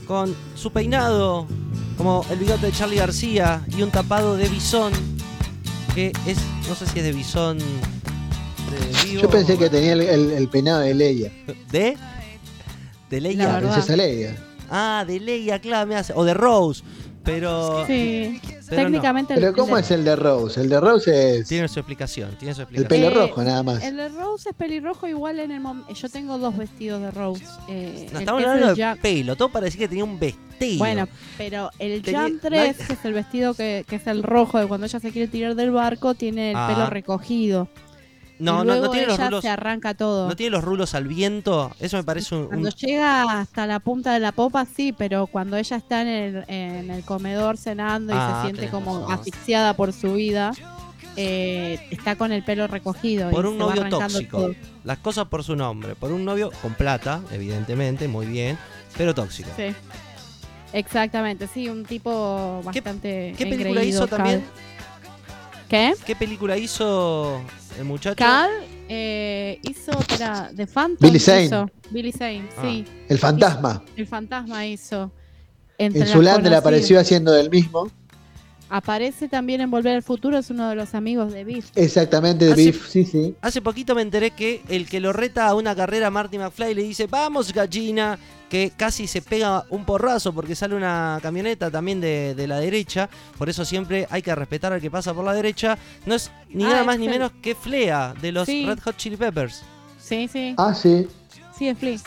Con 0.07 0.33
su 0.55 0.71
peinado, 0.71 1.45
como 1.97 2.25
el 2.29 2.39
bigote 2.39 2.67
de 2.67 2.71
Charlie 2.71 2.95
García 2.97 3.65
y 3.75 3.81
un 3.81 3.91
tapado 3.91 4.35
de 4.37 4.47
bisón. 4.47 4.93
Que 5.93 6.13
es, 6.25 6.37
no 6.69 6.75
sé 6.75 6.87
si 6.87 6.99
es 6.99 7.05
de 7.05 7.11
bisón 7.11 7.57
de 7.59 9.05
vivo. 9.05 9.23
Yo 9.23 9.29
pensé 9.29 9.57
que 9.57 9.69
tenía 9.69 9.93
el, 9.93 10.01
el- 10.01 10.31
el 10.31 10.47
peinado 10.47 10.79
de 10.79 10.93
Leia. 10.93 11.31
¿De? 11.71 11.97
¿De 13.09 13.21
La 13.21 13.29
Leia? 13.29 13.59
princesa 13.59 13.95
Leia. 13.95 14.35
Ah, 14.69 15.03
de 15.07 15.19
Leia, 15.19 15.59
claro, 15.59 15.87
me 15.87 15.95
hace. 15.95 16.13
O 16.15 16.23
de 16.23 16.33
Rose. 16.33 16.83
Pero. 17.23 17.85
Sí, 17.85 18.39
pero 18.69 18.81
no. 18.83 18.87
técnicamente 18.87 19.33
el- 19.33 19.39
Pero 19.39 19.53
¿cómo 19.53 19.77
el- 19.77 19.83
es 19.83 19.91
el 19.91 20.03
de 20.05 20.15
Rose? 20.15 20.61
El 20.61 20.69
de 20.69 20.79
Rose 20.79 21.37
es 21.39 21.47
Tiene 21.47 21.67
su 21.67 21.79
explicación, 21.79 22.31
tiene 22.37 22.53
su 22.53 22.61
el 22.61 22.67
explicación. 22.67 23.11
pelo 23.11 23.23
Eh, 23.23 23.27
rojo 23.27 23.43
nada 23.43 23.63
más. 23.63 23.83
El 23.83 23.97
de 23.97 24.09
Rose 24.09 24.49
es 24.49 24.55
pelirrojo 24.55 25.07
igual 25.07 25.39
en 25.39 25.51
el 25.51 25.59
momento. 25.59 25.93
Yo 25.93 26.09
tengo 26.09 26.37
dos 26.37 26.55
vestidos 26.57 27.01
de 27.01 27.11
Rose. 27.11 27.43
eh, 27.69 28.07
No, 28.11 28.17
el 28.17 28.21
estamos 28.23 28.43
hablando 28.43 28.69
el 28.71 28.75
de 28.75 28.95
pelo, 29.01 29.35
todo 29.35 29.49
para 29.49 29.65
decir 29.65 29.79
que 29.79 29.87
tenía 29.87 30.03
un 30.03 30.19
vestido. 30.19 30.47
Bueno, 30.79 31.07
pero 31.37 31.69
el 31.77 32.01
Tenía- 32.01 32.21
Jam 32.21 32.39
3, 32.41 32.77
que 32.77 32.93
es 32.93 33.05
el 33.05 33.13
vestido 33.13 33.53
que, 33.53 33.85
que 33.87 33.97
es 33.97 34.07
el 34.07 34.23
rojo 34.23 34.57
de 34.59 34.65
cuando 34.67 34.87
ella 34.87 34.99
se 34.99 35.11
quiere 35.11 35.27
tirar 35.27 35.53
del 35.55 35.69
barco, 35.71 36.15
tiene 36.15 36.49
el 36.51 36.55
Ah. 36.57 36.67
pelo 36.73 36.89
recogido. 36.89 37.67
No, 38.39 38.51
y 38.53 38.57
no, 38.57 38.63
luego 38.65 38.85
no 38.85 38.91
tiene 38.91 39.07
los 39.07 39.19
rulos. 39.19 39.41
se 39.41 39.49
arranca 39.49 39.93
todo. 39.93 40.27
No 40.27 40.35
tiene 40.35 40.51
los 40.51 40.63
rulos 40.63 40.93
al 40.95 41.07
viento. 41.07 41.71
Eso 41.79 41.97
me 41.97 42.03
parece 42.03 42.35
un. 42.35 42.41
un- 42.41 42.47
Cuando 42.47 42.69
llega 42.69 43.39
hasta 43.39 43.65
la 43.67 43.79
punta 43.79 44.13
de 44.13 44.19
la 44.19 44.31
popa, 44.31 44.65
sí, 44.65 44.93
pero 44.97 45.27
cuando 45.27 45.57
ella 45.57 45.77
está 45.77 46.01
en 46.01 46.07
el, 46.07 46.45
en 46.47 46.91
el 46.91 47.03
comedor 47.03 47.57
cenando 47.57 48.13
y 48.13 48.17
Ah, 48.19 48.35
se 48.37 48.41
siente 48.47 48.59
tenés 48.67 48.71
como 48.73 48.99
razón. 49.01 49.13
asfixiada 49.13 49.73
por 49.75 49.91
su 49.93 50.13
vida, 50.13 50.51
eh, 51.15 51.79
está 51.89 52.15
con 52.15 52.31
el 52.31 52.43
pelo 52.43 52.67
recogido. 52.67 53.29
por 53.31 53.45
y 53.45 53.47
un 53.47 53.57
novio 53.57 53.89
tóxico. 53.89 54.37
todo. 54.37 54.55
Las 54.83 54.99
cosas 54.99 55.27
por 55.27 55.43
su 55.43 55.55
nombre. 55.55 55.95
Por 55.95 56.11
un 56.11 56.23
novio 56.23 56.51
con 56.61 56.73
plata, 56.75 57.21
evidentemente, 57.31 58.07
muy 58.07 58.25
bien, 58.27 58.57
pero 58.97 59.15
tóxico. 59.15 59.49
Sí. 59.57 59.73
Exactamente, 60.73 61.47
sí, 61.47 61.69
un 61.69 61.85
tipo 61.85 62.61
bastante. 62.63 63.33
¿Qué 63.37 63.45
película 63.47 63.83
hizo 63.83 64.05
también? 64.05 64.43
¿Qué? 65.69 65.93
¿Qué 66.05 66.15
película 66.15 66.57
hizo 66.57 67.41
el 67.77 67.85
muchacho? 67.85 68.15
Cal 68.15 68.49
eh, 68.89 69.59
hizo, 69.63 69.91
espera, 69.99 70.51
The 70.55 70.65
Phantom. 70.67 70.97
Billy 71.09 71.19
Zane. 71.19 71.45
hizo. 71.45 71.69
Billy 71.91 72.11
Zane, 72.11 72.43
Ah. 72.57 72.61
sí. 72.63 72.85
El 73.09 73.17
fantasma. 73.17 73.83
El 73.95 74.07
fantasma 74.07 74.65
hizo. 74.65 75.11
Entre 75.77 76.01
En 76.01 76.07
Zulander 76.07 76.53
apareció 76.55 76.99
haciendo 76.99 77.31
del 77.31 77.49
mismo. 77.49 77.89
Aparece 78.69 79.29
también 79.29 79.61
en 79.61 79.71
Volver 79.71 79.95
al 79.95 80.03
Futuro, 80.03 80.37
es 80.37 80.49
uno 80.49 80.67
de 80.69 80.75
los 80.75 80.93
amigos 80.93 81.31
de 81.31 81.45
Biff. 81.45 81.69
Exactamente, 81.75 82.45
de 82.45 82.51
Hace- 82.51 82.61
Biff, 82.65 82.87
sí, 82.89 83.05
sí. 83.05 83.33
Hace 83.41 83.61
poquito 83.61 83.95
me 83.95 84.01
enteré 84.01 84.31
que 84.31 84.61
el 84.67 84.89
que 84.89 84.99
lo 84.99 85.13
reta 85.13 85.47
a 85.47 85.55
una 85.55 85.73
carrera, 85.73 86.09
Marty 86.09 86.37
McFly, 86.37 86.73
le 86.73 86.83
dice, 86.83 87.07
vamos 87.07 87.53
gallina, 87.53 88.19
que 88.49 88.71
casi 88.75 89.07
se 89.07 89.21
pega 89.21 89.65
un 89.69 89.83
porrazo 89.85 90.31
porque 90.33 90.55
sale 90.55 90.73
una 90.75 91.19
camioneta 91.21 91.69
también 91.69 91.99
de, 91.99 92.33
de 92.33 92.47
la 92.47 92.59
derecha, 92.59 93.09
por 93.37 93.49
eso 93.49 93.65
siempre 93.65 94.07
hay 94.09 94.21
que 94.21 94.33
respetar 94.33 94.71
al 94.71 94.79
que 94.81 94.89
pasa 94.89 95.13
por 95.13 95.25
la 95.25 95.33
derecha. 95.33 95.77
No 96.05 96.15
es 96.15 96.31
ni 96.49 96.63
Ah, 96.63 96.69
nada 96.69 96.83
más 96.85 96.97
ni 96.97 97.05
el- 97.05 97.11
menos 97.11 97.31
que 97.41 97.55
Flea, 97.55 98.13
de 98.21 98.31
los 98.31 98.45
Sí. 98.45 98.65
Red 98.65 98.79
Hot 98.79 98.95
Chili 98.97 99.17
Peppers, 99.17 99.63
Sí, 99.99 100.29
sí. 100.31 100.53
Ah, 100.57 100.73
sí. 100.73 101.07
Sí, 101.57 101.67
es 101.67 101.77
Flea. 101.77 101.97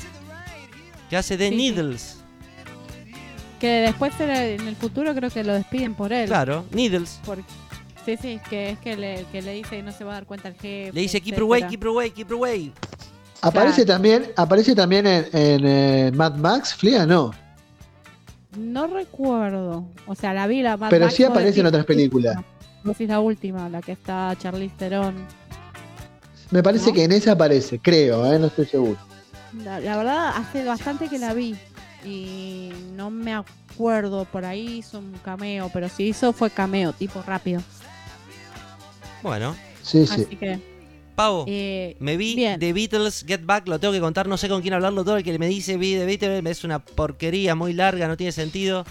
que 1.11 1.17
hace 1.17 1.37
de 1.37 1.49
Sí, 1.51 1.55
sí. 1.55 1.57
Needles. 1.73 2.17
Que 3.59 3.69
después 3.83 4.13
en 4.21 4.31
el, 4.31 4.77
futuro 4.77 5.15
creo 5.15 5.29
que 5.29 5.45
lo 5.45 5.53
despiden 5.53 5.95
por 5.95 6.13
él. 6.15 6.27
Claro, 6.29 6.65
Needles. 6.71 7.21
Por- 7.27 7.43
sí, 8.07 8.17
sí, 8.17 8.41
que 8.49 8.71
es 8.71 8.79
que 8.79 8.97
le, 8.97 9.27
que 9.31 9.43
le 9.43 9.53
dice 9.53 9.77
que 9.77 9.83
no 9.83 9.93
se 9.93 10.05
va 10.05 10.13
a 10.13 10.15
dar 10.15 10.25
cuenta 10.25 10.49
el 10.49 10.55
jefe. 10.55 10.93
Le 10.95 11.01
dice, 11.03 11.21
keep 11.21 11.35
etcétera. 11.35 11.45
away, 11.45 11.63
keep 11.69 11.85
away, 11.85 12.11
keep 12.11 12.33
away. 12.33 12.73
Aparece 13.43 13.87
también, 13.87 14.33
aparece 14.37 14.75
también 14.75 15.07
en, 15.07 15.27
en, 15.33 15.67
eh, 15.67 16.13
Mad 16.15 16.37
Max, 16.37 16.75
Flea, 16.75 17.07
no. 17.07 17.33
No 18.57 18.87
recuerdo. 18.87 19.87
O 20.07 20.15
sea, 20.15 20.35
la 20.35 20.47
vi 20.47 20.63
la 20.63 20.77
Mad 20.77 20.91
Pero 20.91 21.07
Max, 21.07 21.17
sí 21.17 21.25
aparece 21.25 21.61
en 21.61 21.67
otras 21.67 21.85
películas. 21.85 22.37
Vos 22.85 22.97
decís 22.97 23.09
la 23.09 23.21
última, 23.21 23.69
la 23.69 23.81
que 23.81 23.93
está 23.93 24.35
Charlize 24.39 24.75
Theron. 24.77 25.15
Me 26.51 26.63
parece 26.63 26.89
¿No? 26.89 26.95
que 26.95 27.05
en 27.05 27.13
esa 27.13 27.33
aparece, 27.33 27.79
creo, 27.79 28.31
eh, 28.33 28.39
no 28.39 28.49
estoy 28.49 28.67
seguro. 28.67 28.99
La, 29.65 29.81
la 29.81 29.97
verdad, 29.97 30.33
hace 30.37 30.65
bastante 30.65 31.09
que 31.09 31.19
la 31.19 31.33
vi. 31.33 31.57
Y 32.05 32.71
no 32.95 33.11
me 33.11 33.35
acuerdo. 33.35 34.25
Por 34.25 34.45
ahí 34.45 34.79
hizo 34.79 34.99
un 34.99 35.13
cameo. 35.25 35.71
Pero 35.73 35.89
si 35.89 36.05
hizo 36.05 36.33
fue 36.33 36.51
cameo, 36.51 36.93
tipo 36.93 37.23
rápido. 37.23 37.61
Bueno, 39.23 39.55
Sí, 39.83 40.07
sí. 40.07 40.23
Así 40.23 40.37
que. 40.37 40.70
Pavo. 41.15 41.45
eh, 41.49 41.97
Me 42.01 42.17
vi 42.17 42.35
Bien. 42.35 42.59
The 42.59 42.73
Beatles 42.73 43.25
Get 43.27 43.45
Back, 43.45 43.69
lo 43.69 43.79
tengo 43.79 43.93
que 43.93 44.01
contar, 44.01 44.27
no 44.29 44.37
sé 44.37 44.49
con 44.49 44.63
quién 44.63 44.75
hablarlo 44.75 45.05
todo. 45.05 45.17
El 45.17 45.25
que 45.25 45.39
me 45.39 45.49
dice 45.49 45.77
vi 45.77 45.95
The 45.95 46.07
Beatles 46.07 46.59
es 46.59 46.65
una 46.65 46.79
porquería 46.79 47.55
muy 47.55 47.73
larga, 47.73 48.09
no 48.09 48.17
tiene 48.17 48.33
sentido. 48.33 48.85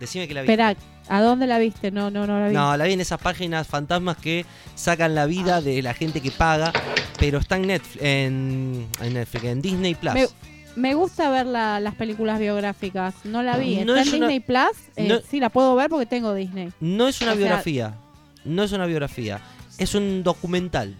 Decime 0.00 0.28
que 0.28 0.34
la 0.34 0.42
vi. 0.42 0.46
espera, 0.48 0.76
¿a 1.08 1.22
dónde 1.22 1.46
la 1.46 1.58
viste? 1.58 1.90
No, 1.90 2.10
no, 2.10 2.26
no 2.26 2.38
la 2.38 2.48
vi. 2.48 2.54
No, 2.54 2.76
la 2.76 2.84
vi 2.84 2.92
en 2.92 3.00
esas 3.00 3.18
páginas 3.20 3.66
fantasmas 3.66 4.16
que 4.18 4.44
sacan 4.74 5.14
la 5.14 5.24
vida 5.26 5.60
de 5.62 5.80
la 5.82 5.94
gente 5.94 6.20
que 6.20 6.30
paga, 6.30 6.72
pero 7.18 7.38
está 7.38 7.56
en 7.56 7.66
Netflix, 7.68 8.02
en, 8.04 8.86
en 9.00 9.14
Netflix, 9.14 9.44
en 9.44 9.62
Disney 9.62 9.94
Plus. 9.94 10.12
Me, 10.14 10.26
me 10.76 10.94
gusta 10.94 11.30
ver 11.30 11.46
la- 11.46 11.80
las 11.80 11.94
películas 11.94 12.38
biográficas. 12.38 13.14
No 13.24 13.42
la 13.42 13.56
vi. 13.56 13.76
No 13.86 13.96
Está 13.96 14.02
es 14.02 14.08
en 14.08 14.14
una- 14.16 14.28
Disney 14.28 14.40
Plus. 14.40 14.76
eh, 14.96 15.08
no- 15.08 15.20
Sí, 15.26 15.40
la 15.40 15.48
puedo 15.48 15.74
ver 15.74 15.88
porque 15.88 16.04
tengo 16.04 16.34
Disney. 16.34 16.70
No 16.80 17.08
es 17.08 17.22
una 17.22 17.30
o 17.30 17.34
sea- 17.34 17.38
biografía, 17.38 17.94
no 18.44 18.62
es 18.64 18.72
una 18.72 18.84
biografía, 18.84 19.40
es 19.78 19.94
un 19.94 20.22
documental. 20.22 20.94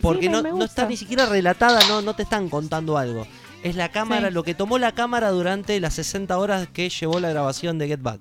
Porque 0.00 0.28
no, 0.28 0.42
no 0.42 0.64
está 0.64 0.86
ni 0.86 0.96
siquiera 0.96 1.26
relatada, 1.26 1.80
no, 1.88 2.00
no 2.02 2.14
te 2.14 2.22
están 2.22 2.48
contando 2.48 2.96
algo. 2.96 3.26
Es 3.62 3.74
la 3.76 3.90
cámara, 3.90 4.28
Sí. 4.28 4.34
lo 4.34 4.42
que 4.42 4.54
tomó 4.54 4.78
la 4.78 4.92
cámara 4.92 5.30
durante 5.30 5.78
las 5.80 5.94
60 5.94 6.38
horas 6.38 6.68
que 6.72 6.88
llevó 6.88 7.20
la 7.20 7.30
grabación 7.30 7.78
de 7.78 7.88
Get 7.88 8.00
Back. 8.02 8.20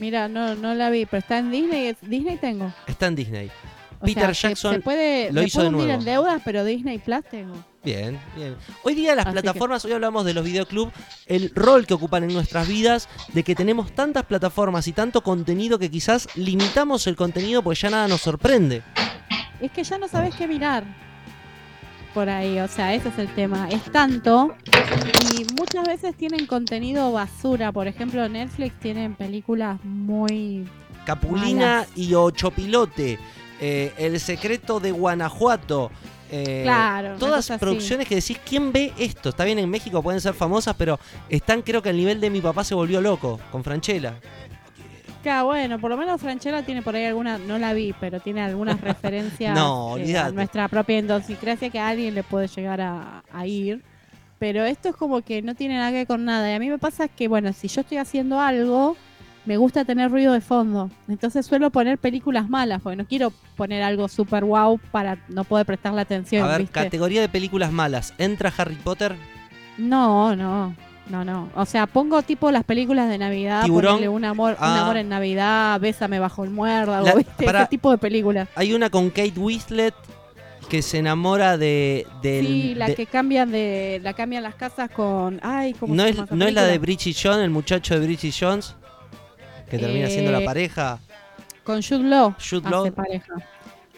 Mira, 0.00 0.28
no, 0.28 0.54
no 0.54 0.74
la 0.74 0.90
vi, 0.90 1.06
pero 1.06 1.18
está 1.20 1.38
en 1.38 1.50
Disney. 1.50 1.96
Disney 2.02 2.36
tengo. 2.36 2.72
Está 2.86 3.06
en 3.06 3.14
Disney. 3.14 3.50
O 4.00 4.04
Peter 4.04 4.34
sea, 4.34 4.50
Jackson 4.50 4.74
se 4.74 4.80
puede, 4.80 5.32
lo 5.32 5.42
hizo 5.42 5.58
puedo 5.60 5.70
de 5.70 5.76
nuevo. 5.76 5.92
en 5.92 6.04
deudas, 6.04 6.42
pero 6.44 6.64
Disney 6.64 6.98
Plus 6.98 7.24
tengo. 7.30 7.54
Bien, 7.84 8.18
bien. 8.34 8.56
Hoy 8.82 8.94
día 8.94 9.14
las 9.14 9.26
Así 9.26 9.36
que- 9.36 9.42
plataformas, 9.42 9.84
hoy 9.84 9.92
hablamos 9.92 10.24
de 10.24 10.34
los 10.34 10.44
videoclubs, 10.44 10.92
el 11.26 11.52
rol 11.54 11.86
que 11.86 11.94
ocupan 11.94 12.24
en 12.24 12.32
nuestras 12.32 12.66
vidas, 12.66 13.08
de 13.32 13.44
que 13.44 13.54
tenemos 13.54 13.92
tantas 13.92 14.24
plataformas 14.24 14.88
y 14.88 14.92
tanto 14.92 15.22
contenido 15.22 15.78
que 15.78 15.90
quizás 15.90 16.28
limitamos 16.34 17.06
el 17.06 17.14
contenido 17.14 17.62
porque 17.62 17.80
ya 17.80 17.90
nada 17.90 18.08
nos 18.08 18.22
sorprende. 18.22 18.82
Es 19.62 19.70
que 19.70 19.84
ya 19.84 19.96
no 19.98 20.08
sabes 20.08 20.34
qué 20.34 20.46
mirar 20.48 20.84
por 22.12 22.28
ahí, 22.28 22.58
o 22.58 22.68
sea, 22.68 22.92
ese 22.94 23.08
es 23.08 23.18
el 23.18 23.28
tema. 23.34 23.68
Es 23.70 23.84
tanto 23.84 24.54
y 25.34 25.44
muchas 25.54 25.86
veces 25.86 26.14
tienen 26.14 26.46
contenido 26.46 27.10
basura. 27.12 27.72
Por 27.72 27.86
ejemplo, 27.86 28.28
Netflix 28.28 28.78
tienen 28.80 29.14
películas 29.14 29.82
muy 29.84 30.68
Capulina 31.06 31.66
Malas. 31.66 31.88
y 31.96 32.12
Ochopilote, 32.14 33.18
eh, 33.60 33.92
El 33.96 34.20
secreto 34.20 34.78
de 34.80 34.90
Guanajuato. 34.92 35.90
eh, 36.30 36.62
Claro, 36.64 37.16
todas 37.18 37.50
así. 37.50 37.60
producciones 37.60 38.08
que 38.08 38.14
decís, 38.16 38.38
¿quién 38.44 38.72
ve 38.72 38.92
esto? 38.98 39.28
Está 39.30 39.44
bien, 39.44 39.58
en 39.58 39.68
México 39.70 40.02
pueden 40.02 40.20
ser 40.20 40.32
famosas, 40.34 40.74
pero 40.76 40.98
están 41.28 41.62
creo 41.62 41.82
que 41.82 41.90
al 41.90 41.96
nivel 41.96 42.20
de 42.20 42.30
mi 42.30 42.40
papá 42.40 42.64
se 42.64 42.74
volvió 42.74 43.00
loco, 43.00 43.38
con 43.50 43.62
Franchella. 43.62 44.14
Claro, 45.22 45.46
bueno, 45.46 45.78
por 45.78 45.90
lo 45.90 45.96
menos 45.96 46.20
Franchella 46.20 46.62
tiene 46.64 46.82
por 46.82 46.96
ahí 46.96 47.04
alguna, 47.04 47.38
no 47.38 47.58
la 47.58 47.72
vi, 47.72 47.94
pero 47.98 48.20
tiene 48.20 48.42
algunas 48.42 48.80
referencias 48.80 49.54
No, 49.54 49.96
eh, 49.96 50.16
a 50.16 50.30
nuestra 50.30 50.68
propia 50.68 50.98
idiosincrasia 50.98 51.70
que 51.70 51.78
a 51.78 51.88
alguien 51.88 52.14
le 52.14 52.22
puede 52.22 52.48
llegar 52.48 52.80
a, 52.80 53.22
a 53.32 53.46
ir. 53.46 53.82
Pero 54.38 54.64
esto 54.64 54.88
es 54.88 54.96
como 54.96 55.22
que 55.22 55.40
no 55.40 55.54
tiene 55.54 55.76
nada 55.76 55.90
que 55.90 55.98
ver 55.98 56.06
con 56.08 56.24
nada. 56.24 56.50
Y 56.50 56.54
a 56.54 56.58
mí 56.58 56.68
me 56.68 56.78
pasa 56.78 57.06
que, 57.06 57.28
bueno, 57.28 57.52
si 57.52 57.68
yo 57.68 57.82
estoy 57.82 57.98
haciendo 57.98 58.40
algo, 58.40 58.96
me 59.44 59.56
gusta 59.56 59.84
tener 59.84 60.10
ruido 60.10 60.32
de 60.32 60.40
fondo. 60.40 60.90
Entonces 61.08 61.46
suelo 61.46 61.70
poner 61.70 61.98
películas 61.98 62.48
malas, 62.48 62.80
porque 62.82 62.96
no 62.96 63.06
quiero 63.06 63.32
poner 63.56 63.82
algo 63.82 64.08
super 64.08 64.44
wow 64.44 64.80
para 64.90 65.18
no 65.28 65.44
poder 65.44 65.66
prestarle 65.66 66.00
atención. 66.00 66.44
A 66.44 66.48
ver, 66.48 66.58
¿viste? 66.62 66.72
categoría 66.72 67.20
de 67.20 67.28
películas 67.28 67.70
malas. 67.70 68.14
¿Entra 68.18 68.52
Harry 68.56 68.74
Potter? 68.74 69.14
No, 69.78 70.36
no, 70.36 70.74
no, 71.08 71.24
no. 71.24 71.50
O 71.54 71.66
sea, 71.66 71.86
pongo 71.86 72.22
tipo 72.22 72.50
las 72.50 72.64
películas 72.64 73.08
de 73.08 73.18
Navidad, 73.18 73.64
Tiburón. 73.64 73.94
ponerle 73.96 74.08
un 74.08 74.24
amor, 74.24 74.52
un 74.52 74.64
Ah. 74.64 74.82
amor 74.82 74.96
en 74.96 75.08
Navidad, 75.08 75.78
Bésame 75.80 76.18
bajo 76.18 76.44
el 76.44 76.50
muérdago, 76.50 77.04
La- 77.06 77.14
¿viste? 77.14 77.44
ese 77.44 77.66
tipo 77.66 77.90
de 77.90 77.98
películas. 77.98 78.48
Hay 78.54 78.72
una 78.72 78.88
con 78.90 79.10
Kate 79.10 79.32
Winslet 79.36 79.94
que 80.68 80.80
se 80.80 80.98
enamora 80.98 81.58
de... 81.58 82.06
del- 82.22 82.46
Sí, 82.46 82.74
la 82.76 82.86
de- 82.86 82.94
que 82.94 83.06
cambian 83.06 83.50
de, 83.52 84.00
la 84.02 84.14
cambian 84.14 84.42
las 84.42 84.54
casas 84.54 84.90
con, 84.90 85.38
ay, 85.42 85.74
¿cómo 85.74 85.94
no 85.94 86.04
se 86.04 86.10
es, 86.10 86.16
llama 86.16 86.26
esa 86.26 86.34
no 86.36 86.46
es 86.46 86.54
la 86.54 86.64
de? 86.64 86.78
Bridget 86.78 87.16
Jones, 87.22 87.40
el 87.44 87.50
muchacho 87.50 87.98
de 87.98 88.06
Bridget 88.06 88.34
Jones, 88.38 88.74
que 89.68 89.78
termina 89.78 90.06
siendo 90.08 90.30
la 90.32 90.40
Eh, 90.40 90.44
pareja. 90.44 90.98
Con 91.64 91.82
Jude 91.82 92.04
Law. 92.08 92.34
Jude 92.38 92.60
hace 92.64 92.70
Law. 92.70 92.92
pareja. 92.92 93.34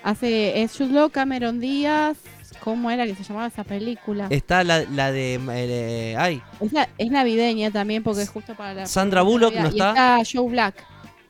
Hace, 0.02 0.62
es 0.62 0.76
Jude 0.76 0.92
Law, 0.92 1.10
Cameron 1.10 1.60
Díaz, 1.60 2.16
¿cómo 2.56 2.90
era 2.90 3.04
que 3.06 3.14
se 3.14 3.22
llamaba 3.24 3.46
esa 3.46 3.64
película? 3.64 4.26
Está 4.30 4.64
la, 4.64 4.84
la 4.84 5.10
de... 5.12 5.40
eh, 5.52 6.16
ay, 6.18 6.42
Es, 6.60 6.72
la- 6.72 6.88
es 6.98 7.10
navideña 7.10 7.70
también 7.70 8.02
porque 8.02 8.22
es 8.22 8.28
justo 8.28 8.54
para 8.54 8.74
la 8.74 8.86
Sandra 8.86 9.22
Bullock. 9.22 9.54
¿no 9.54 9.66
Y 9.66 9.68
está? 9.68 9.90
está 10.20 10.22
Joe 10.38 10.48
Black. 10.50 10.74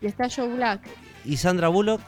Y 0.00 0.06
está 0.06 0.28
Joe 0.28 0.48
Black. 0.54 0.80
y 1.24 1.36
Sandra 1.36 1.68
Bullock. 1.68 2.00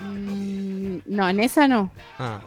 Mm, 0.00 0.98
no, 1.06 1.28
en 1.28 1.40
esa 1.40 1.68
no. 1.68 1.90
Ah. 2.18 2.40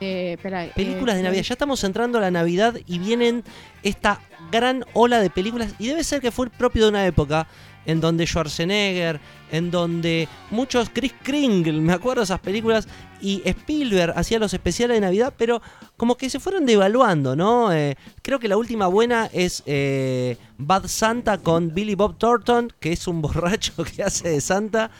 Eh, 0.00 0.34
espera, 0.36 0.66
Películas 0.74 1.14
eh, 1.14 1.18
de 1.18 1.24
Navidad. 1.24 1.42
Ya 1.42 1.54
estamos 1.54 1.82
entrando 1.84 2.18
a 2.18 2.20
la 2.20 2.30
Navidad 2.30 2.74
y 2.86 2.98
vienen 2.98 3.44
esta 3.82 4.20
gran 4.50 4.84
ola 4.92 5.20
de 5.20 5.30
películas. 5.30 5.74
Y 5.78 5.86
debe 5.86 6.04
ser 6.04 6.20
que 6.20 6.30
fue 6.30 6.50
propio 6.50 6.84
de 6.84 6.88
una 6.90 7.06
época 7.06 7.46
en 7.86 8.00
donde 8.00 8.26
Schwarzenegger, 8.26 9.20
en 9.52 9.70
donde 9.70 10.28
muchos 10.50 10.88
Chris 10.92 11.12
Kringle, 11.22 11.80
me 11.80 11.92
acuerdo 11.92 12.20
de 12.22 12.24
esas 12.24 12.40
películas, 12.40 12.88
y 13.20 13.40
Spielberg 13.44 14.12
hacía 14.16 14.38
los 14.38 14.52
especiales 14.52 14.96
de 14.96 15.00
Navidad, 15.00 15.32
pero 15.36 15.62
como 15.96 16.16
que 16.16 16.28
se 16.28 16.40
fueron 16.40 16.66
devaluando, 16.66 17.34
¿no? 17.36 17.72
Eh, 17.72 17.96
creo 18.22 18.38
que 18.38 18.48
la 18.48 18.56
última 18.56 18.86
buena 18.86 19.30
es 19.32 19.62
eh, 19.66 20.36
Bad 20.58 20.88
Santa 20.88 21.38
con 21.38 21.72
Billy 21.72 21.94
Bob 21.94 22.18
Thornton, 22.18 22.72
que 22.80 22.92
es 22.92 23.06
un 23.08 23.22
borracho 23.22 23.72
que 23.84 24.02
hace 24.02 24.28
de 24.28 24.40
Santa. 24.40 24.90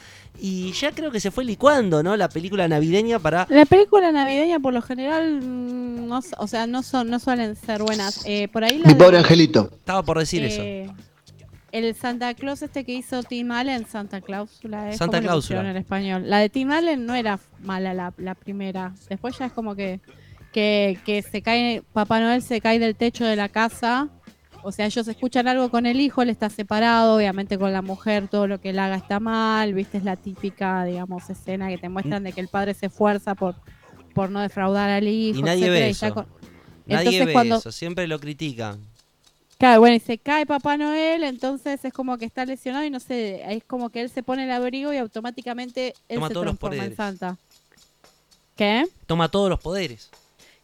Y 0.40 0.72
ya 0.72 0.90
creo 0.90 1.12
que 1.12 1.20
se 1.20 1.30
fue 1.30 1.44
licuando, 1.44 2.02
¿no? 2.02 2.16
La 2.16 2.28
película 2.28 2.66
navideña 2.66 3.20
para 3.20 3.46
La 3.50 3.66
película 3.66 4.10
navideña 4.10 4.58
por 4.58 4.74
lo 4.74 4.82
general, 4.82 6.08
no, 6.08 6.20
o 6.38 6.46
sea, 6.48 6.66
no 6.66 6.82
son, 6.82 7.08
no 7.08 7.20
suelen 7.20 7.54
ser 7.54 7.82
buenas. 7.84 8.22
Eh, 8.26 8.48
por 8.48 8.64
ahí 8.64 8.78
la 8.78 8.88
Mi 8.88 8.94
de- 8.94 8.98
pobre 8.98 9.18
angelito. 9.18 9.70
Estaba 9.72 10.02
por 10.02 10.18
decir 10.18 10.42
eso. 10.44 10.60
El 11.74 11.92
Santa 11.96 12.32
Claus 12.34 12.62
este 12.62 12.84
que 12.84 12.92
hizo 12.94 13.22
Tim 13.24 13.50
Allen, 13.50 13.84
Santa 13.86 14.20
Cláusula, 14.20 14.90
es 14.90 14.96
Santa 14.98 15.20
Cláusula. 15.20 15.68
en 15.68 15.76
español. 15.76 16.22
La 16.30 16.38
de 16.38 16.48
Tim 16.48 16.70
Allen 16.70 17.04
no 17.04 17.14
era 17.16 17.40
mala 17.62 17.92
la, 17.94 18.14
la 18.16 18.36
primera. 18.36 18.94
Después 19.08 19.36
ya 19.36 19.46
es 19.46 19.52
como 19.52 19.74
que, 19.74 20.00
que, 20.52 20.98
que 21.04 21.22
se 21.22 21.42
cae, 21.42 21.82
Papá 21.92 22.20
Noel 22.20 22.42
se 22.42 22.60
cae 22.60 22.78
del 22.78 22.94
techo 22.94 23.24
de 23.24 23.34
la 23.34 23.48
casa. 23.48 24.08
O 24.62 24.70
sea, 24.70 24.86
ellos 24.86 25.08
escuchan 25.08 25.48
algo 25.48 25.68
con 25.68 25.84
el 25.84 26.00
hijo, 26.00 26.22
él 26.22 26.30
está 26.30 26.48
separado, 26.48 27.16
obviamente 27.16 27.58
con 27.58 27.72
la 27.72 27.82
mujer 27.82 28.28
todo 28.28 28.46
lo 28.46 28.60
que 28.60 28.70
él 28.70 28.78
haga 28.78 28.94
está 28.96 29.18
mal, 29.20 29.74
viste, 29.74 29.98
es 29.98 30.04
la 30.04 30.14
típica, 30.16 30.84
digamos, 30.84 31.28
escena 31.28 31.68
que 31.68 31.76
te 31.78 31.88
muestran 31.88 32.22
de 32.22 32.32
que 32.32 32.40
el 32.40 32.48
padre 32.48 32.72
se 32.74 32.86
esfuerza 32.86 33.34
por, 33.34 33.56
por 34.14 34.30
no 34.30 34.40
defraudar 34.40 34.88
al 34.90 35.06
hijo. 35.08 35.38
Y 35.40 35.42
nadie 35.42 35.66
etcétera, 35.66 35.80
ve 35.80 35.88
y 35.88 35.90
eso. 35.90 36.14
con- 36.14 36.26
Nadie 36.86 36.98
Entonces, 37.08 37.26
ve 37.26 37.32
cuando- 37.32 37.56
eso, 37.56 37.72
siempre 37.72 38.06
lo 38.06 38.18
critican. 38.20 38.78
Claro, 39.58 39.80
bueno, 39.80 39.96
y 39.96 40.00
se 40.00 40.18
cae 40.18 40.46
Papá 40.46 40.76
Noel, 40.76 41.22
entonces 41.22 41.84
es 41.84 41.92
como 41.92 42.18
que 42.18 42.24
está 42.24 42.44
lesionado 42.44 42.84
y 42.84 42.90
no 42.90 43.00
sé, 43.00 43.42
es 43.54 43.62
como 43.64 43.88
que 43.90 44.00
él 44.02 44.10
se 44.10 44.22
pone 44.22 44.44
el 44.44 44.50
abrigo 44.50 44.92
y 44.92 44.96
automáticamente 44.98 45.94
él 46.08 46.16
Toma 46.16 46.28
se 46.28 46.34
todos 46.34 46.46
los 46.46 46.58
transforma 46.58 46.84
en 46.84 46.94
poderes. 46.94 46.96
Santa. 46.96 47.36
¿Qué? 48.56 48.86
Toma 49.06 49.28
todos 49.30 49.48
los 49.48 49.60
poderes. 49.60 50.10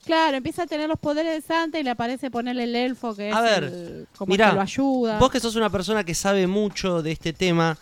Claro, 0.04 0.36
empieza 0.36 0.62
a 0.62 0.66
tener 0.66 0.88
los 0.88 0.98
poderes 0.98 1.32
de 1.34 1.40
Santa 1.46 1.78
y 1.78 1.82
le 1.82 1.90
aparece 1.90 2.30
ponerle 2.30 2.64
el 2.64 2.74
elfo 2.74 3.14
que 3.14 3.28
es 3.30 3.34
A 3.36 3.40
ver, 3.42 3.64
el- 3.64 4.06
como 4.16 4.30
Mirá, 4.32 4.50
que 4.50 4.54
lo 4.56 4.60
ayuda. 4.62 5.18
vos 5.18 5.30
que 5.30 5.40
sos 5.40 5.56
una 5.56 5.70
persona 5.70 6.04
que 6.04 6.14
sabe 6.14 6.46
mucho 6.46 7.02
de 7.02 7.12
este 7.12 7.32
tema, 7.32 7.78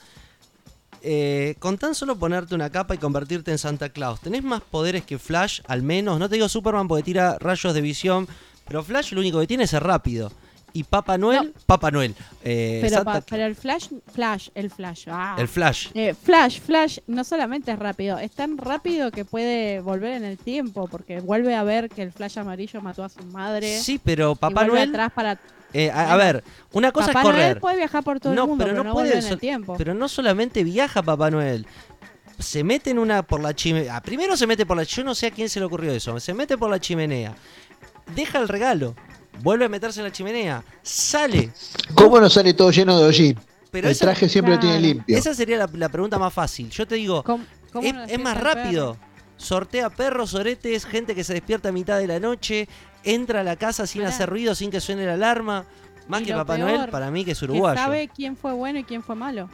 eh, 1.02 1.54
con 1.58 1.78
tan 1.78 1.94
solo 1.94 2.18
ponerte 2.18 2.54
una 2.54 2.70
capa 2.70 2.94
y 2.94 2.98
convertirte 2.98 3.50
en 3.52 3.58
Santa 3.58 3.88
Claus, 3.90 4.20
¿tenés 4.20 4.42
más 4.42 4.62
poderes 4.62 5.04
que 5.04 5.18
Flash, 5.18 5.60
al 5.68 5.82
menos? 5.82 6.18
No 6.18 6.28
te 6.28 6.34
digo 6.34 6.48
Superman 6.48 6.88
porque 6.88 7.04
tira 7.04 7.38
rayos 7.38 7.72
de 7.72 7.80
visión, 7.80 8.26
pero 8.66 8.82
Flash 8.82 9.12
lo 9.12 9.20
único 9.20 9.38
que 9.40 9.46
tiene 9.46 9.64
es 9.64 9.70
ser 9.70 9.84
rápido. 9.84 10.32
Y 10.78 10.84
Papá 10.84 11.18
Noel, 11.18 11.52
Papá 11.66 11.90
Noel, 11.90 12.14
eh, 12.44 12.78
pero, 12.80 12.98
Santa- 12.98 13.12
pa- 13.14 13.26
pero 13.28 13.46
el 13.46 13.56
Flash, 13.56 13.88
Flash, 14.14 14.50
el 14.54 14.70
Flash. 14.70 15.06
ah. 15.10 15.34
el 15.36 15.48
Flash. 15.48 15.88
Eh, 15.92 16.14
Flash, 16.14 16.60
Flash 16.60 16.98
no 17.08 17.24
solamente 17.24 17.72
es 17.72 17.78
rápido, 17.80 18.16
es 18.16 18.30
tan 18.30 18.56
rápido 18.56 19.10
que 19.10 19.24
puede 19.24 19.80
volver 19.80 20.12
en 20.12 20.24
el 20.24 20.38
tiempo, 20.38 20.86
porque 20.86 21.18
vuelve 21.18 21.56
a 21.56 21.64
ver 21.64 21.88
que 21.88 22.02
el 22.02 22.12
Flash 22.12 22.38
amarillo 22.38 22.80
mató 22.80 23.02
a 23.02 23.08
su 23.08 23.24
madre. 23.24 23.80
Sí, 23.80 24.00
pero 24.02 24.36
Papá 24.36 24.64
Noel... 24.68 24.90
atrás 24.90 25.10
para 25.12 25.36
eh, 25.72 25.90
a, 25.90 26.12
a 26.12 26.16
ver, 26.16 26.44
una 26.70 26.92
cosa 26.92 27.08
Papá 27.08 27.20
es 27.20 27.26
correr. 27.26 27.42
Noel 27.42 27.60
puede 27.60 27.76
viajar 27.78 28.04
por 28.04 28.20
todo 28.20 28.32
no, 28.34 28.42
el 28.42 28.48
mundo, 28.50 28.64
pero 28.64 28.74
pero, 28.76 28.84
no, 28.84 28.90
no, 28.90 28.94
puede 28.94 29.18
en 29.18 29.26
el 29.26 29.38
tiempo. 29.40 29.74
Pero 29.76 29.94
no 29.94 30.08
solamente 30.08 30.62
viaja 30.62 31.02
Papá 31.02 31.28
Noel. 31.28 31.66
Se 32.38 32.62
mete 32.62 32.90
en 32.90 33.00
una 33.00 33.24
por 33.24 33.40
la 33.40 33.52
chimenea. 33.52 34.00
Primero 34.00 34.36
se 34.36 34.46
mete 34.46 34.64
por 34.64 34.76
la 34.76 34.84
Yo 34.84 35.02
no 35.02 35.16
sé 35.16 35.26
a 35.26 35.30
quién 35.32 35.48
se 35.48 35.58
le 35.58 35.66
ocurrió 35.66 35.90
eso. 35.90 36.20
Se 36.20 36.34
mete 36.34 36.56
por 36.56 36.70
la 36.70 36.78
chimenea. 36.78 37.34
Deja 38.14 38.38
el 38.38 38.46
regalo. 38.46 38.94
Vuelve 39.42 39.64
a 39.66 39.68
meterse 39.68 40.00
en 40.00 40.04
la 40.06 40.12
chimenea. 40.12 40.62
Sale. 40.82 41.50
¿Cómo 41.94 42.20
no 42.20 42.28
sale 42.28 42.54
todo 42.54 42.70
lleno 42.70 42.98
de 42.98 43.04
hollín? 43.06 43.38
Pero 43.70 43.86
el 43.88 43.92
esa- 43.92 44.06
traje 44.06 44.28
siempre 44.28 44.54
lo 44.54 44.60
tiene 44.60 44.80
limpio. 44.80 45.16
Esa 45.16 45.34
sería 45.34 45.56
la, 45.58 45.68
la 45.72 45.88
pregunta 45.88 46.18
más 46.18 46.32
fácil. 46.32 46.70
Yo 46.70 46.86
te 46.86 46.94
digo, 46.96 47.22
¿Cómo- 47.22 47.44
cómo 47.72 47.86
es, 47.86 47.94
no 47.94 48.00
es 48.02 48.08
despierta 48.08 48.34
más 48.34 48.42
rápido. 48.42 48.96
Sortea 49.36 49.90
perros, 49.90 50.34
oretes, 50.34 50.84
gente 50.86 51.14
que 51.14 51.22
se 51.22 51.32
despierta 51.34 51.68
a 51.68 51.72
mitad 51.72 51.98
de 51.98 52.06
la 52.08 52.18
noche, 52.18 52.68
entra 53.04 53.40
a 53.40 53.44
la 53.44 53.56
casa 53.56 53.86
sin 53.86 54.02
hacer 54.04 54.28
ruido, 54.28 54.54
sin 54.54 54.70
que 54.70 54.80
suene 54.80 55.06
la 55.06 55.14
alarma. 55.14 55.64
Más 56.08 56.22
Y 56.22 56.24
que 56.24 56.32
Papá 56.32 56.56
peor, 56.56 56.70
Noel, 56.70 56.90
para 56.90 57.10
mí 57.10 57.24
que 57.24 57.32
es 57.32 57.38
Que 57.38 57.44
uruguayo. 57.44 57.78
sabe 57.78 58.08
quién 58.08 58.36
fue 58.36 58.52
bueno 58.54 58.78
y 58.78 58.84
quién 58.84 59.02
fue 59.02 59.14
malo. 59.14 59.48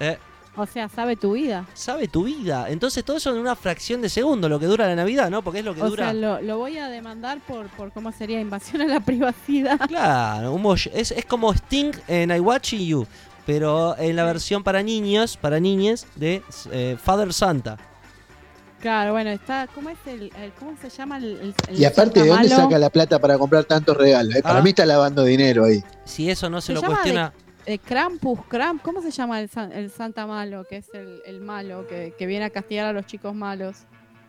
Eh, 0.00 0.18
O 0.58 0.66
sea, 0.66 0.88
sabe 0.88 1.16
tu 1.16 1.32
vida. 1.32 1.66
sabe 1.74 2.08
tu 2.08 2.24
vida. 2.24 2.66
Entonces 2.70 3.04
todo 3.04 3.18
eso 3.18 3.30
en 3.30 3.38
una 3.38 3.54
fracción 3.56 4.00
de 4.00 4.08
segundo, 4.08 4.48
lo 4.48 4.58
que 4.58 4.66
dura 4.66 4.86
la 4.88 4.94
Navidad, 4.96 5.30
¿no? 5.30 5.42
Porque 5.42 5.58
es 5.60 5.64
lo 5.64 5.74
que 5.74 5.82
O 5.82 5.88
dura. 5.90 6.04
sea, 6.06 6.14
lo, 6.14 6.40
lo 6.40 6.58
voy 6.58 6.78
a 6.78 6.88
demandar 6.88 7.40
por, 7.46 7.66
por 7.68 7.92
cómo 7.92 8.10
sería 8.12 8.40
invasión 8.40 8.80
a 8.82 8.86
la 8.86 9.00
privacidad. 9.04 9.78
Claro, 9.86 10.52
un 10.54 10.76
es, 10.92 11.10
es 11.12 11.24
como 11.26 11.52
Sting 11.52 11.92
en 12.08 12.30
I 12.30 12.40
Watching 12.40 12.80
You, 12.86 13.06
pero 13.44 13.96
en 13.98 14.16
la 14.16 14.24
versión 14.24 14.62
para 14.64 14.82
niños, 14.82 15.36
para 15.36 15.60
niñes 15.60 16.06
de 16.16 16.42
eh, 16.72 16.96
Father 17.02 17.32
Santa. 17.32 17.76
Claro, 18.80 19.12
bueno, 19.12 19.30
está. 19.30 19.66
¿Cómo 19.74 19.90
es 19.90 19.98
el. 20.06 20.24
el- 20.40 20.52
¿Cómo 20.58 20.72
se 20.80 20.90
llama 20.90 21.16
el. 21.16 21.24
el- 21.24 21.54
el 21.68 21.80
Y 21.80 21.84
aparte, 21.84 22.22
¿de 22.22 22.28
dónde 22.28 22.48
saca 22.48 22.78
la 22.78 22.90
plata 22.90 23.18
para 23.18 23.38
comprar 23.38 23.64
tantos 23.64 23.96
regalos? 23.96 24.34
eh? 24.36 24.42
Para 24.42 24.58
Ah. 24.58 24.62
mí 24.62 24.70
está 24.70 24.84
lavando 24.84 25.24
dinero 25.24 25.64
ahí. 25.64 25.82
Si 26.04 26.30
eso 26.30 26.50
no 26.50 26.60
se, 26.60 26.68
Se 26.68 26.72
lo 26.74 26.82
cuestiona, 26.82 27.32
Eh, 27.66 27.78
Krampus, 27.78 28.38
Kramp, 28.48 28.80
¿cómo 28.82 29.02
se 29.02 29.10
llama 29.10 29.40
el, 29.40 29.48
san- 29.48 29.72
el 29.72 29.90
Santa 29.90 30.26
malo? 30.26 30.64
Que 30.68 30.76
es 30.76 30.88
el, 30.94 31.20
el 31.26 31.40
malo, 31.40 31.86
que, 31.88 32.14
que 32.16 32.26
viene 32.26 32.44
a 32.44 32.50
castigar 32.50 32.86
a 32.86 32.92
los 32.92 33.06
chicos 33.06 33.34
malos. 33.34 33.78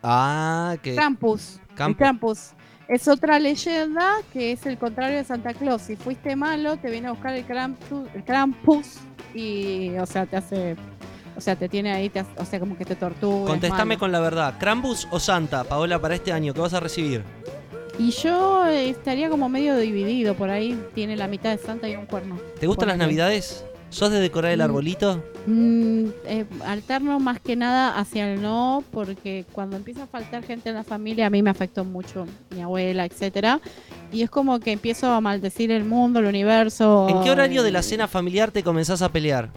ah, 0.02 0.76
que 0.82 0.94
Krampus. 0.96 1.60
Krampus. 1.76 1.96
Krampus. 1.96 2.50
Es 2.88 3.06
otra 3.06 3.38
leyenda 3.38 4.14
que 4.32 4.52
es 4.52 4.64
el 4.66 4.78
contrario 4.78 5.18
de 5.18 5.24
Santa 5.24 5.52
Claus. 5.54 5.82
Si 5.82 5.94
fuiste 5.96 6.34
malo, 6.36 6.78
te 6.78 6.90
viene 6.90 7.08
a 7.08 7.12
buscar 7.12 7.34
el 7.34 7.44
Krampus, 7.44 8.08
el 8.14 8.24
Krampus 8.24 8.96
y, 9.34 9.90
o 9.98 10.06
sea, 10.06 10.26
te 10.26 10.36
hace. 10.36 10.76
O 11.36 11.40
sea, 11.40 11.54
te 11.54 11.68
tiene 11.68 11.92
ahí, 11.92 12.08
te 12.08 12.18
hace- 12.18 12.32
o 12.40 12.44
sea, 12.44 12.58
como 12.58 12.76
que 12.76 12.84
te 12.84 12.96
tortura. 12.96 13.44
es 13.44 13.50
contestame 13.50 13.96
con 13.98 14.10
la 14.10 14.18
verdad. 14.18 14.54
¿Krampus 14.58 15.06
o 15.12 15.20
Santa, 15.20 15.62
Paola, 15.62 16.00
para 16.00 16.16
este 16.16 16.32
año? 16.32 16.52
¿Qué 16.52 16.60
vas 16.60 16.74
a 16.74 16.80
recibir? 16.80 17.22
Y 17.98 18.10
yo 18.12 18.64
eh, 18.66 18.90
estaría 18.90 19.28
como 19.28 19.48
medio 19.48 19.76
dividido. 19.76 20.34
Por 20.34 20.50
ahí 20.50 20.78
tiene 20.94 21.16
la 21.16 21.26
mitad 21.26 21.50
de 21.50 21.58
Santa 21.58 21.88
y 21.88 21.96
un 21.96 22.06
cuerno. 22.06 22.38
¿Te 22.60 22.66
gustan 22.66 22.88
las 22.88 22.98
navidades? 22.98 23.64
¿Sos 23.90 24.10
de 24.12 24.20
decorar 24.20 24.52
el 24.52 24.58
Mm. 24.58 24.62
arbolito? 24.62 25.24
Mm, 25.46 26.04
eh, 26.26 26.44
alterno 26.66 27.18
más 27.20 27.40
que 27.40 27.56
nada 27.56 27.98
hacia 27.98 28.30
el 28.32 28.42
no, 28.42 28.84
porque 28.92 29.46
cuando 29.52 29.76
empieza 29.76 30.02
a 30.02 30.06
faltar 30.06 30.44
gente 30.44 30.68
en 30.68 30.74
la 30.74 30.84
familia, 30.84 31.26
a 31.26 31.30
mí 31.30 31.42
me 31.42 31.48
afectó 31.48 31.84
mucho 31.84 32.26
mi 32.54 32.60
abuela, 32.60 33.06
etcétera 33.06 33.60
Y 34.12 34.22
es 34.22 34.30
como 34.30 34.60
que 34.60 34.72
empiezo 34.72 35.10
a 35.10 35.20
maldecir 35.22 35.70
el 35.70 35.84
mundo, 35.84 36.20
el 36.20 36.26
universo. 36.26 37.06
¿En 37.08 37.22
qué 37.22 37.30
horario 37.30 37.62
de 37.62 37.70
la 37.70 37.80
eh, 37.80 37.82
cena 37.82 38.06
familiar 38.08 38.50
te 38.50 38.62
comenzás 38.62 39.00
a 39.02 39.10
pelear? 39.10 39.50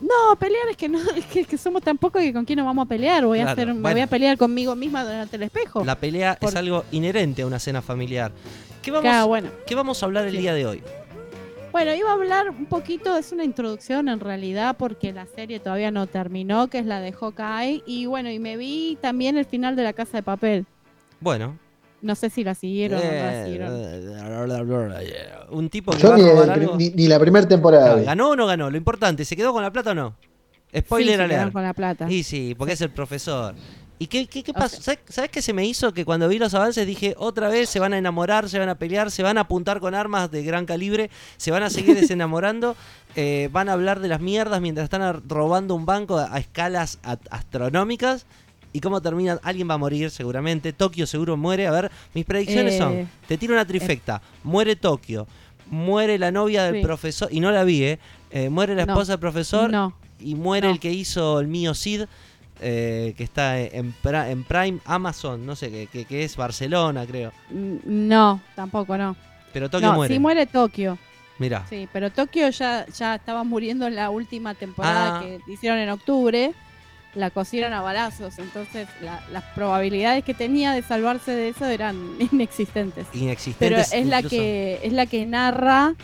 No, 0.00 0.36
pelear 0.38 0.68
es 0.70 0.76
que 0.76 0.88
no, 0.88 0.98
es 1.16 1.24
que, 1.26 1.44
que 1.44 1.58
somos 1.58 1.82
tan 1.82 1.98
pocos 1.98 2.22
que 2.22 2.32
con 2.32 2.44
quién 2.44 2.58
nos 2.58 2.66
vamos 2.66 2.86
a 2.86 2.88
pelear. 2.88 3.24
Voy 3.26 3.40
a 3.40 3.50
hacer, 3.50 3.72
me 3.74 3.92
voy 3.92 4.00
a 4.00 4.06
pelear 4.06 4.36
conmigo 4.38 4.74
misma 4.76 5.04
delante 5.04 5.32
del 5.38 5.44
espejo. 5.44 5.84
La 5.84 5.96
pelea 5.96 6.38
es 6.40 6.54
algo 6.54 6.84
inherente 6.92 7.42
a 7.42 7.46
una 7.46 7.58
cena 7.58 7.82
familiar. 7.82 8.32
¿Qué 8.82 8.90
vamos, 8.90 9.02
Claro, 9.02 9.26
bueno. 9.26 9.50
¿qué 9.66 9.74
vamos 9.74 10.02
a 10.02 10.06
hablar 10.06 10.24
el 10.26 10.32
Sí. 10.32 10.38
día 10.38 10.54
de 10.54 10.66
hoy? 10.66 10.82
Bueno, 11.72 11.94
iba 11.94 12.10
a 12.10 12.14
hablar 12.14 12.48
un 12.50 12.64
poquito, 12.66 13.16
es 13.16 13.30
una 13.32 13.44
introducción 13.44 14.08
en 14.08 14.20
realidad, 14.20 14.76
porque 14.78 15.12
la 15.12 15.26
serie 15.26 15.60
todavía 15.60 15.90
no 15.90 16.06
terminó, 16.06 16.68
que 16.68 16.78
es 16.78 16.86
la 16.86 17.00
de 17.00 17.12
Hawkeye. 17.12 17.82
Y 17.86 18.06
bueno, 18.06 18.30
y 18.30 18.38
me 18.38 18.56
vi 18.56 18.96
también 19.02 19.36
el 19.36 19.44
final 19.44 19.76
de 19.76 19.82
La 19.82 19.92
Casa 19.92 20.16
de 20.18 20.22
Papel. 20.22 20.64
Bueno. 21.20 21.58
No 22.00 22.14
sé 22.14 22.30
si 22.30 22.44
la 22.44 22.54
siguieron 22.54 23.00
o 23.00 23.04
no 23.04 23.10
la 23.10 23.44
siguieron. 23.44 23.72
Eh, 25.00 25.28
un 25.50 25.68
tipo 25.68 25.92
que 25.92 25.98
Yo 25.98 26.10
va 26.10 26.14
a 26.14 26.18
ni, 26.18 26.24
robar 26.24 26.44
el- 26.44 26.50
algo. 26.50 26.76
ni- 26.76 26.90
ni 26.90 27.06
la 27.08 27.18
primera 27.18 27.46
temporada. 27.48 27.96
¿Ganó 28.02 28.30
o 28.30 28.36
no 28.36 28.46
ganó? 28.46 28.70
Lo 28.70 28.76
importante, 28.76 29.24
¿se 29.24 29.36
quedó 29.36 29.52
con 29.52 29.62
la 29.62 29.72
plata 29.72 29.90
o 29.90 29.94
no? 29.94 30.14
Spoiler 30.76 31.06
Sí, 31.06 31.16
se 31.16 31.22
alert. 31.22 31.30
quedaron 31.32 31.52
con 31.52 31.62
la 31.62 31.74
plata. 31.74 32.10
Y 32.10 32.22
sí, 32.22 32.54
porque 32.56 32.74
es 32.74 32.80
el 32.82 32.90
profesor. 32.90 33.54
¿Y 34.00 34.06
qué, 34.06 34.28
qué, 34.28 34.44
pasó? 34.52 34.80
¿Sabes, 34.80 35.00
sabes 35.08 35.28
qué 35.30 35.42
se 35.42 35.52
me 35.52 35.66
hizo? 35.66 35.92
Que 35.92 36.04
cuando 36.04 36.28
vi 36.28 36.38
los 36.38 36.54
avances 36.54 36.86
dije, 36.86 37.16
otra 37.18 37.48
vez 37.48 37.68
se 37.68 37.80
van 37.80 37.94
a 37.94 37.98
enamorar, 37.98 38.48
se 38.48 38.60
van 38.60 38.68
a 38.68 38.76
pelear, 38.76 39.10
se 39.10 39.24
van 39.24 39.38
a 39.38 39.40
apuntar 39.40 39.80
con 39.80 39.96
armas 39.96 40.30
de 40.30 40.44
gran 40.44 40.66
calibre, 40.66 41.10
se 41.36 41.50
van 41.50 41.64
a 41.64 41.70
seguir 41.70 41.96
desenamorando, 42.12 42.76
eh, 43.16 43.48
van 43.50 43.68
a 43.68 43.72
hablar 43.72 43.98
de 43.98 44.06
las 44.06 44.20
mierdas 44.20 44.60
mientras 44.60 44.84
están 44.84 45.22
robando 45.28 45.74
un 45.74 45.84
banco 45.84 46.16
a, 46.18 46.32
a 46.32 46.38
escalas 46.38 47.00
a- 47.02 47.18
astronómicas. 47.30 48.26
¿Y 48.72 48.80
cómo 48.80 49.00
terminan? 49.00 49.40
Alguien 49.42 49.68
va 49.68 49.74
a 49.74 49.78
morir 49.78 50.10
seguramente, 50.10 50.72
Tokio 50.72 51.06
seguro 51.06 51.36
muere. 51.36 51.66
A 51.66 51.70
ver, 51.70 51.90
mis 52.14 52.24
predicciones 52.24 52.74
Eh, 52.74 52.78
son, 52.78 53.08
te 53.26 53.38
tiro 53.38 53.54
una 53.54 53.64
trifecta, 53.66 54.20
muere 54.44 54.76
Tokio, 54.76 55.26
muere 55.70 56.18
la 56.18 56.30
novia 56.30 56.64
del 56.64 56.76
Sí. 56.76 56.82
profesor, 56.82 57.28
y 57.32 57.40
no 57.40 57.50
la 57.50 57.64
vi, 57.64 57.82
¿eh? 57.84 57.98
Eh, 58.30 58.48
muere 58.50 58.74
la 58.74 58.84
No, 58.86 58.92
esposa 58.92 59.12
del 59.12 59.20
profesor 59.20 59.70
no, 59.70 59.94
y 60.20 60.34
muere 60.34 60.66
no. 60.68 60.74
el 60.74 60.80
que 60.80 60.92
hizo 60.92 61.40
el 61.40 61.48
mío 61.48 61.74
Cid, 61.74 62.02
eh, 62.60 63.14
que 63.16 63.24
está 63.24 63.58
en, 63.60 63.94
en 64.02 64.44
Prime 64.44 64.78
Amazon, 64.84 65.46
no 65.46 65.54
sé, 65.56 65.70
que, 65.70 65.86
que- 65.86 66.04
que 66.04 66.24
es 66.24 66.36
Barcelona, 66.36 67.06
creo. 67.06 67.32
Mm, 67.50 67.76
No, 68.08 68.40
tampoco 68.54 68.98
no. 68.98 69.16
Pero 69.52 69.70
Tokio 69.70 69.88
no, 69.88 69.94
muere. 69.94 70.14
sí 70.14 70.20
muere 70.20 70.46
Tokio. 70.46 70.98
Mira, 71.38 71.64
Sí, 71.70 71.88
pero 71.92 72.10
Tokio 72.10 72.48
ya, 72.50 72.84
ya 72.86 73.14
estaba 73.14 73.44
muriendo 73.44 73.86
en 73.86 73.94
la 73.94 74.10
última 74.10 74.54
temporada 74.54 75.18
Ah. 75.18 75.22
que 75.22 75.40
hicieron 75.52 75.78
en 75.78 75.88
octubre. 75.90 76.52
La 77.14 77.30
cosieron 77.30 77.72
a 77.72 77.80
balazos. 77.80 78.38
Entonces 78.38 78.88
la- 79.02 79.22
las 79.32 79.42
probabilidades 79.54 80.24
que 80.24 80.34
tenía 80.34 80.72
de 80.72 80.82
salvarse 80.82 81.32
de 81.32 81.48
eso 81.48 81.66
eran 81.66 81.96
inexistentes. 82.32 83.06
Pero 83.12 83.24
Inexistentes. 83.24 83.92
es 83.92 84.06
la 84.06 84.22
que 84.22 84.80
es 84.82 84.92
la 84.92 85.06
que 85.06 85.26
narra 85.26 85.94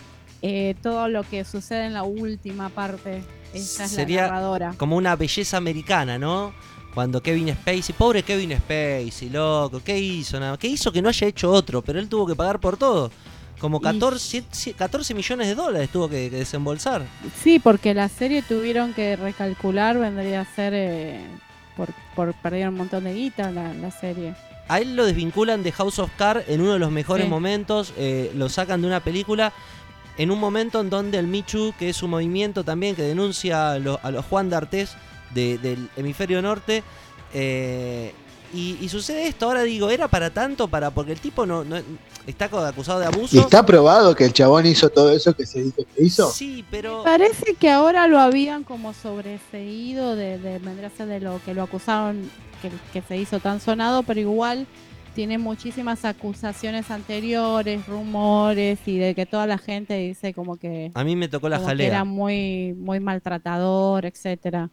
eh, 0.43 0.75
todo 0.83 1.09
lo 1.09 1.23
que 1.23 1.45
sucede 1.45 1.87
en 1.87 1.95
la 1.95 2.03
última 2.03 2.69
parte. 2.69 3.23
Esa 3.55 3.85
es 3.85 3.91
Sería 3.93 4.23
la 4.23 4.27
narradora. 4.29 4.75
como 4.77 4.97
una 4.97 5.15
belleza 5.17 5.57
americana, 5.57 6.19
¿no? 6.19 6.53
Cuando 6.93 7.21
Kevin 7.23 7.49
Spacey, 7.55 7.95
pobre 7.97 8.23
Kevin 8.23 8.57
Spacey, 8.57 9.29
loco, 9.31 9.81
¿qué 9.85 9.99
hizo? 9.99 10.39
Nada, 10.39 10.57
¿Qué 10.59 10.69
hizo 10.69 10.93
que 10.93 11.03
no 11.03 11.09
haya 11.09 11.27
hecho 11.27 11.51
otro? 11.51 11.83
Pero 11.83 11.99
él 11.99 12.09
tuvo 12.09 12.27
que 12.27 12.37
pagar 12.37 12.61
por 12.61 12.77
todo. 12.77 13.11
Como 13.59 13.81
14, 13.81 14.45
14 14.77 15.15
millones 15.15 15.47
de 15.49 15.55
dólares 15.55 15.89
tuvo 15.91 16.09
que, 16.09 16.29
que 16.31 16.37
desembolsar. 16.37 17.03
Sí, 17.43 17.59
porque 17.59 17.95
la 17.95 18.09
serie 18.09 18.43
tuvieron 18.43 18.93
que 18.95 19.17
recalcular, 19.17 19.97
vendría 19.99 20.43
a 20.43 20.45
ser 20.45 20.73
eh, 20.75 21.21
por, 21.77 21.89
por 22.15 22.35
perder 22.35 22.69
un 22.69 22.77
montón 22.77 23.05
de 23.05 23.15
guita 23.15 23.51
la, 23.51 23.73
la 23.75 23.91
serie. 23.91 24.35
A 24.69 24.81
él 24.81 24.97
lo 24.97 25.05
desvinculan 25.07 25.63
de 25.63 25.73
House 25.73 25.99
of 25.99 26.11
Cards 26.17 26.49
en 26.49 26.61
uno 26.63 26.73
de 26.75 26.79
los 26.79 26.91
mejores 26.91 27.25
Sí. 27.27 27.31
momentos. 27.31 27.93
eh, 27.97 28.33
lo 28.35 28.49
sacan 28.49 28.81
de 28.83 28.87
una 28.87 29.01
película 29.01 29.53
en 30.19 30.31
un 30.31 30.39
momento 30.41 30.81
en 30.81 30.91
donde 30.91 31.19
el 31.19 31.27
Michu, 31.27 31.75
que 31.79 31.89
es 31.89 32.03
un 32.03 32.11
movimiento 32.11 32.65
también 32.65 32.95
que 32.97 33.03
denuncia 33.03 33.73
a, 33.73 33.79
lo- 33.79 34.01
a 34.03 34.11
los 34.11 34.25
Juan 34.27 34.49
D'Artés 34.51 34.95
de- 35.35 35.59
del 35.59 35.89
hemisferio 35.97 36.41
norte. 36.43 36.83
eh, 37.33 38.15
y, 38.55 38.79
y 38.81 38.89
sucede 38.89 39.27
esto. 39.29 39.47
Ahora 39.47 39.63
digo, 39.65 39.91
¿era 39.91 40.09
para 40.09 40.31
tanto? 40.31 40.69
para 40.69 40.91
Porque 40.91 41.13
el 41.13 41.21
tipo 41.21 41.45
no, 41.47 41.65
no- 41.65 41.77
está 42.27 42.47
acusado 42.47 43.01
de 43.01 43.07
abuso. 43.07 43.37
¿Y 43.37 43.41
está 43.41 43.67
probado 43.67 44.15
que 44.15 44.25
el 44.25 44.33
chabón 44.33 44.65
hizo 44.67 44.89
todo 44.89 45.11
eso 45.13 45.35
que 45.35 45.45
se 45.45 45.63
dice 45.63 45.85
que 45.95 46.05
hizo? 46.05 46.31
Sí, 46.31 46.65
pero. 46.71 47.03
Parece 47.05 47.55
que 47.55 47.71
ahora 47.71 48.07
lo 48.09 48.19
habían 48.19 48.65
como 48.65 48.93
sobreseído 48.95 50.17
de, 50.17 50.39
de 50.39 50.61
ser 50.97 51.07
de 51.07 51.21
lo 51.21 51.41
que 51.45 51.55
lo 51.55 51.63
acusaron, 51.63 52.31
que, 52.63 52.71
que 52.93 53.03
se 53.07 53.17
hizo 53.17 53.41
tan 53.41 53.61
sonado, 53.61 54.03
pero 54.03 54.21
igual 54.21 54.67
tiene 55.15 55.39
muchísimas 55.39 56.05
acusaciones 56.05 56.91
anteriores, 56.91 57.87
rumores 57.87 58.81
y 58.87 58.99
de 58.99 59.15
que 59.15 59.27
toda 59.27 59.47
la 59.47 59.59
gente 59.59 59.97
dice 59.97 60.35
como 60.35 60.57
que, 60.57 60.91
A 60.95 61.05
mí 61.05 61.15
me 61.15 61.29
tocó 61.29 61.49
la 61.49 61.59
como 61.59 61.69
que 61.77 61.87
era 61.87 61.99
jalea. 61.99 62.05
muy, 62.05 62.75
muy 62.77 62.99
maltratador, 63.01 64.07
etcétera. 64.07 64.71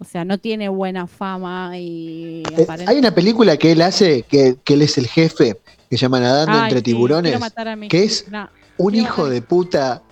O 0.00 0.04
sea, 0.04 0.24
no 0.24 0.38
tiene 0.38 0.68
buena 0.70 1.06
fama 1.06 1.72
y 1.76 2.42
Eh, 2.56 2.66
hay 2.86 2.98
una 2.98 3.14
película 3.14 3.56
que 3.58 3.72
él 3.72 3.82
hace, 3.82 4.22
que, 4.22 4.56
que 4.64 4.72
él 4.74 4.82
es 4.82 4.96
el 4.96 5.06
jefe, 5.06 5.58
que 5.90 5.96
se 5.98 6.02
llama 6.02 6.20
Nadando 6.20 6.56
Ay, 6.56 6.62
entre 6.64 6.78
sí, 6.78 6.82
tiburones, 6.84 7.30
Quiero 7.32 7.40
matar 7.40 7.68
a 7.68 7.76
mi- 7.76 7.88
que 7.88 8.04
es 8.04 8.26
no, 8.30 8.48
un 8.78 8.94
hijo 8.94 9.28
de 9.28 9.42
puta 9.42 10.02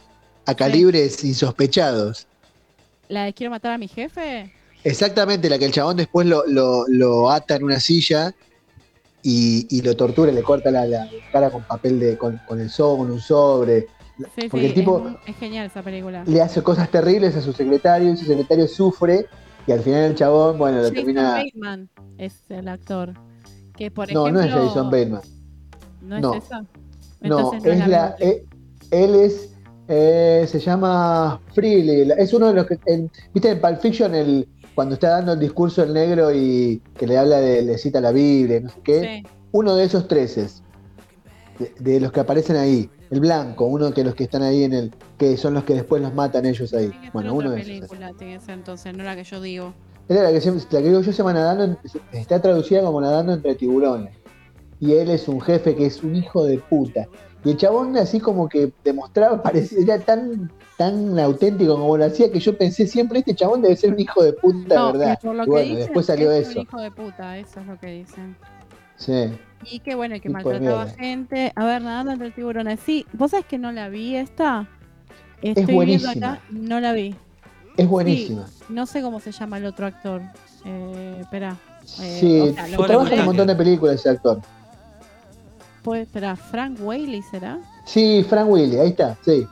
a 0.45 0.55
calibres 0.55 1.25
insospechados. 1.25 2.27
la 3.09 3.25
de 3.25 3.33
quiero 3.33 3.51
matar 3.51 3.73
a 3.73 3.79
mi 3.79 3.89
jefe. 3.89 4.53
Exactamente, 4.85 5.49
la 5.49 5.59
que 5.59 5.65
el 5.65 5.73
chabón 5.73 5.97
después 5.97 6.27
lo, 6.27 6.45
lo- 6.47 6.85
lo 6.89 7.31
ata 7.31 7.57
en 7.57 7.65
una 7.65 7.81
silla 7.81 8.35
y, 9.23 9.67
y 9.75 9.81
lo 9.81 9.97
tortura, 9.97 10.31
le 10.31 10.43
corta 10.43 10.71
la, 10.71 10.85
la 10.85 11.09
cara 11.33 11.51
con 11.51 11.63
papel 11.65 11.99
de, 11.99 12.19
con, 12.19 12.39
con 12.47 12.61
el 12.61 12.69
sobre, 12.69 12.99
con 12.99 13.11
un 13.13 13.21
sobre. 13.21 13.87
Sí, 14.37 14.49
Porque 14.51 14.61
sí, 14.61 14.67
el 14.67 14.75
tipo 14.75 15.09
es, 15.27 15.31
es 15.35 15.37
genial 15.39 15.67
esa 15.67 15.81
película. 15.83 16.25
le 16.27 16.43
hace 16.43 16.63
cosas 16.63 16.91
terribles 16.91 17.35
a 17.37 17.41
su 17.41 17.55
secretario 17.55 18.13
y 18.13 18.17
su 18.19 18.27
secretario 18.27 18.69
sufre 18.69 19.27
y 19.69 19.73
al 19.73 19.81
final 19.81 20.03
el 20.05 20.15
chabón, 20.15 20.57
bueno, 20.59 20.79
lo 20.79 20.83
Jason 20.85 20.95
termina... 20.97 21.33
Bateman 21.35 21.89
es 22.17 22.43
el 22.49 22.69
actor. 22.69 23.13
Que 23.77 23.91
por 23.91 24.11
No, 24.13 24.31
no 24.31 24.41
es 24.41 24.47
ejemplo- 24.47 24.67
Jason 24.69 24.91
Bateman. 24.91 25.21
¿No 26.03 26.17
es 26.17 26.23
no. 26.23 26.33
No, 26.33 26.39
Entonces 27.21 27.63
no 27.65 27.73
es 27.73 27.89
la 27.89 28.17
eh, 28.21 28.45
él 28.91 29.15
es, 29.17 29.51
eh, 29.89 30.47
se 30.49 30.59
llama 30.61 31.41
Freely, 31.53 32.11
es 32.17 32.33
uno 32.33 32.47
de 32.49 32.55
los 32.55 32.67
que, 32.67 32.79
en- 32.87 33.11
viste 33.35 33.51
en 33.51 33.61
Pulp 33.61 33.81
Fiction, 33.81 34.15
el, 34.15 34.49
cuando 34.75 34.95
está 34.95 35.11
dando 35.11 35.33
el 35.33 35.41
discurso 35.41 35.83
el 35.83 35.93
negro 35.93 36.33
y 36.35 36.81
que 36.97 37.07
le 37.07 37.19
habla 37.19 37.39
de, 37.41 37.63
le 37.63 37.77
cita 37.77 38.01
la 38.01 38.13
Biblia, 38.13 38.61
no 38.61 38.69
sé 38.71 38.81
qué, 38.85 39.23
Sí. 39.25 39.31
uno 39.53 39.75
de 39.77 39.85
esos 39.85 40.07
treces, 40.09 40.63
de, 41.59 41.75
de 41.81 42.01
los 42.01 42.13
que 42.13 42.21
aparecen 42.21 42.57
ahí, 42.57 42.89
el 43.11 43.21
blanco, 43.21 43.67
uno 43.67 43.91
de 43.91 44.05
los 44.05 44.15
que 44.15 44.25
están 44.25 44.43
ahí 44.43 44.65
en 44.65 44.73
el, 44.73 44.95
que 45.17 45.37
son 45.37 45.55
los 45.55 45.65
que 45.65 45.75
después 45.75 46.03
los 46.03 46.15
matan 46.15 46.45
ellos 46.47 46.73
ahí, 46.75 46.89
Tiene 46.91 47.11
bueno, 47.13 47.35
uno 47.35 47.51
de 47.51 47.61
esos. 47.61 47.69
película, 47.89 48.13
tiene 48.19 48.41
ser 48.41 48.51
entonces, 48.55 48.97
no 48.97 49.05
la 49.05 49.17
que 49.17 49.25
yo 49.25 49.41
digo. 49.41 49.73
Esa 50.09 50.19
es 50.21 50.25
la 50.25 50.33
que, 50.33 50.41
siempre- 50.41 50.65
la 50.71 50.79
que 50.83 50.89
digo 50.89 51.01
yo 51.01 51.13
se 51.13 51.19
llama 51.19 51.33
Nadando, 51.35 51.79
está 52.13 52.41
traducida 52.41 52.83
como 52.83 53.01
Nadando 53.01 53.33
entre 53.33 53.55
tiburones. 53.55 54.15
Y 54.81 54.93
él 54.93 55.11
es 55.11 55.27
un 55.29 55.41
jefe 55.41 55.75
que 55.75 55.87
es 55.87 56.03
un 56.03 56.15
hijo 56.17 56.45
de 56.45 56.59
puta. 56.59 57.07
Y 57.45 57.51
el 57.51 57.57
chabón 57.57 57.97
así 57.97 58.21
como 58.21 58.49
que 58.49 58.73
demostraba, 58.85 59.43
parecía 59.43 59.79
era 59.81 59.99
tan, 59.99 60.51
tan 60.77 61.19
auténtico 61.19 61.77
como 61.79 61.97
lo 61.97 62.05
hacía 62.05 62.31
que 62.31 62.41
yo 62.41 62.57
pensé 62.57 62.87
siempre, 62.87 63.19
este 63.21 63.35
chabón 63.35 63.63
debe 63.63 63.77
ser 63.77 63.93
un 63.93 64.01
hijo 64.01 64.23
de 64.23 64.33
puta, 64.35 64.75
No, 64.77 64.93
¿verdad? 64.93 65.19
y 65.21 65.27
por 65.27 65.35
lo 65.35 65.43
Y 65.43 65.47
que 65.47 65.51
bueno, 65.51 65.65
dicen, 65.69 65.79
después 65.85 66.07
salió 66.07 66.31
es 66.33 66.49
eso. 66.49 66.61
Un 66.61 66.67
hijo 66.67 66.81
de 66.81 66.91
puta, 66.91 67.39
eso 67.39 67.61
es 67.61 67.67
lo 67.67 67.79
que 67.79 67.87
dicen. 67.87 68.37
Sí. 68.97 69.31
Y 69.65 69.81
que 69.81 69.95
bueno, 69.95 70.15
que 70.17 70.21
Tipo 70.29 70.39
de 70.39 70.45
maltrataba 70.45 70.85
mierda. 70.85 70.99
gente. 71.01 71.53
A 71.57 71.65
ver, 71.65 71.83
nadando 71.83 72.13
entre 72.13 72.31
tiburones. 72.31 72.81
Sí, 72.85 73.07
vos 73.13 73.31
sabés 73.33 73.47
que 73.47 73.59
no 73.59 73.73
la 73.73 73.89
vi 73.89 74.17
esta. 74.17 74.67
Estoy 75.43 75.65
viendo 75.65 75.75
buenísima. 75.75 76.33
acá, 76.33 76.43
no 76.51 76.81
la 76.81 76.93
vi. 76.93 77.15
Es 77.77 77.89
buenísima. 77.89 78.47
No 78.69 78.87
sé 78.87 79.03
cómo 79.03 79.21
se 79.21 79.31
llama 79.33 79.59
el 79.59 79.67
otro 79.67 79.87
actor. 79.87 80.21
Eh, 80.65 81.19
espera. 81.21 81.57
Eh, 82.01 82.17
Sí, 82.21 82.41
o 82.41 82.53
sea, 82.53 82.69
lo 82.69 82.85
trabaja 82.85 83.15
en 83.15 83.21
un 83.21 83.27
montón 83.27 83.47
de 83.47 83.55
películas 83.57 83.95
ese 83.97 84.11
actor. 84.11 84.41
Puede- 85.83 86.03
espera, 86.03 86.37
Frank 86.37 86.79
Whaley 86.81 87.23
será. 87.23 87.59
Sí, 87.85 88.25
Frank 88.29 88.49
Willy, 88.51 88.77
ahí 88.79 88.89
está, 88.91 89.17
sí. 89.25 89.41
Sí. 89.43 89.47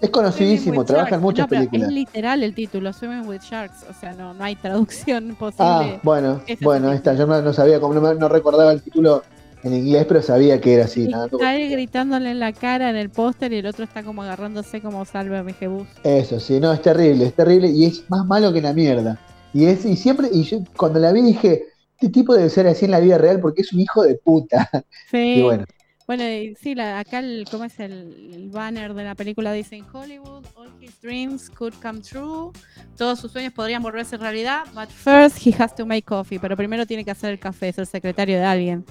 Es 0.00 0.10
conocidísimo, 0.10 0.84
trabaja 0.84 1.16
en 1.16 1.20
muchas 1.20 1.44
No, 1.46 1.48
películas. 1.50 1.88
Es 1.88 1.94
literal 1.94 2.42
el 2.42 2.54
título, 2.54 2.92
Swimming 2.92 3.26
with 3.28 3.40
Sharks. 3.42 3.84
O 3.88 3.92
sea, 3.92 4.12
no, 4.14 4.32
no 4.32 4.42
hay 4.44 4.56
traducción 4.56 5.34
posible. 5.38 5.64
Ah, 5.64 6.00
bueno, 6.02 6.40
bueno, 6.60 6.92
está. 6.92 7.14
Yo 7.14 7.26
no, 7.26 7.40
no 7.42 7.52
sabía, 7.52 7.80
cómo 7.80 7.94
no, 7.94 8.14
no 8.14 8.28
recordaba 8.28 8.72
el 8.72 8.80
título 8.82 9.22
en 9.62 9.74
inglés, 9.74 10.06
pero 10.08 10.22
sabía 10.22 10.58
que 10.58 10.74
era 10.74 10.84
así. 10.86 11.10
con- 11.10 11.24
Está 11.24 11.54
él 11.56 11.70
gritándole 11.70 12.30
en 12.30 12.40
la 12.40 12.52
cara 12.54 12.88
en 12.88 12.96
el 12.96 13.10
póster 13.10 13.52
y 13.52 13.56
el 13.58 13.66
otro 13.66 13.84
está 13.84 14.02
como 14.02 14.22
agarrándose 14.22 14.80
como 14.80 15.04
salve 15.04 15.36
a 15.36 15.42
mi 15.42 15.52
jebus. 15.52 15.86
Eso, 16.02 16.40
sí, 16.40 16.58
no, 16.60 16.72
es 16.72 16.80
terrible, 16.80 17.26
es 17.26 17.34
terrible 17.34 17.68
y 17.68 17.84
es 17.84 18.08
más 18.08 18.24
malo 18.24 18.52
que 18.54 18.62
la 18.62 18.72
mierda. 18.72 19.18
Y 19.52 19.66
es, 19.66 19.84
y 19.84 19.96
siempre, 19.96 20.28
y 20.32 20.44
yo 20.44 20.60
cuando 20.78 20.98
la 20.98 21.12
vi 21.12 21.20
dije, 21.20 21.64
este 21.98 22.08
tipo 22.08 22.34
debe 22.34 22.48
ser 22.48 22.66
así 22.68 22.86
en 22.86 22.92
la 22.92 23.00
vida 23.00 23.18
real 23.18 23.38
porque 23.40 23.60
es 23.60 23.72
un 23.74 23.80
hijo 23.80 24.02
de 24.02 24.14
puta. 24.14 24.66
Sí. 25.10 25.34
Y 25.36 25.42
bueno, 25.42 25.64
Bueno, 26.10 26.24
y 26.28 26.56
sí, 26.56 26.74
la, 26.74 26.98
acá 26.98 27.20
el, 27.20 27.46
¿cómo 27.48 27.62
es 27.62 27.78
el, 27.78 28.32
el 28.34 28.50
banner 28.50 28.94
de 28.94 29.04
la 29.04 29.14
película? 29.14 29.52
Dice, 29.52 29.76
en 29.76 29.86
Hollywood, 29.92 30.44
all 30.56 30.68
his 30.80 31.00
dreams 31.00 31.48
could 31.48 31.72
come 31.80 32.00
true. 32.00 32.50
Todos 32.96 33.20
sus 33.20 33.30
sueños 33.30 33.52
podrían 33.52 33.80
volverse 33.80 34.16
realidad, 34.16 34.64
but 34.74 34.88
first 34.88 35.38
he 35.46 35.54
has 35.56 35.72
to 35.72 35.86
make 35.86 36.02
coffee. 36.02 36.40
Pero 36.40 36.56
primero 36.56 36.84
tiene 36.84 37.04
que 37.04 37.12
hacer 37.12 37.30
el 37.30 37.38
café, 37.38 37.68
es 37.68 37.78
el 37.78 37.86
secretario 37.86 38.38
de 38.38 38.44
alguien. 38.44 38.84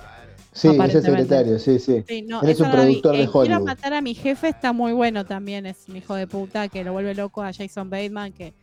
sí, 0.54 0.70
es 0.70 0.96
el 0.96 1.02
secretario, 1.02 1.60
sí, 1.60 1.78
sí. 1.78 2.06
Sí, 2.08 2.22
no, 2.22 2.40
un 2.40 2.56
productor 2.56 3.18
de 3.18 3.24
Eh, 3.24 3.28
Quiero 3.28 3.32
Hollywood. 3.34 3.66
matar 3.66 3.94
a 3.96 4.02
mi 4.02 4.16
jefe 4.16 4.48
está 4.48 4.72
muy 4.72 4.94
bueno 4.94 5.26
también, 5.26 5.66
es 5.66 5.90
un 5.90 5.98
hijo 5.98 6.16
de 6.16 6.26
puta 6.26 6.70
que 6.70 6.86
lo 6.86 6.94
vuelve 6.94 7.16
loco 7.16 7.44
a 7.44 7.52
Jason 7.52 7.90
Bateman, 7.90 8.32
que, 8.32 8.54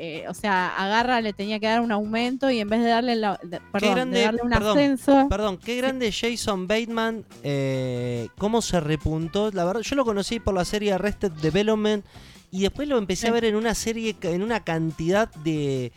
eh, 0.00 0.24
o 0.28 0.34
sea, 0.34 0.68
agarra, 0.76 1.20
le 1.20 1.32
tenía 1.32 1.58
que 1.58 1.66
dar 1.66 1.80
un 1.80 1.90
aumento 1.92 2.50
y 2.50 2.60
en 2.60 2.68
vez 2.68 2.80
de 2.82 2.88
darle, 2.88 3.16
la- 3.16 3.38
de- 3.42 3.60
perdón, 3.72 3.88
de 3.90 3.94
grande, 3.94 4.22
darle 4.22 4.42
un 4.42 4.50
perdón, 4.50 4.78
ascenso, 4.78 5.26
perdón, 5.28 5.58
qué 5.58 5.76
grande 5.76 6.12
Jason 6.12 6.66
Bateman, 6.68 7.24
eh, 7.42 8.28
cómo 8.38 8.62
se 8.62 8.78
repuntó. 8.80 9.50
La 9.52 9.64
verdad, 9.64 9.80
yo 9.82 9.96
lo 9.96 10.04
conocí 10.04 10.38
por 10.40 10.54
la 10.54 10.64
serie 10.64 10.92
Arrested 10.92 11.32
Development 11.32 12.04
y 12.50 12.62
después 12.62 12.86
lo 12.88 12.96
empecé 12.96 13.28
a 13.28 13.32
ver 13.32 13.44
en 13.44 13.56
una 13.56 13.74
serie, 13.74 14.16
en 14.22 14.42
una 14.42 14.60
cantidad 14.64 15.28
de, 15.42 15.92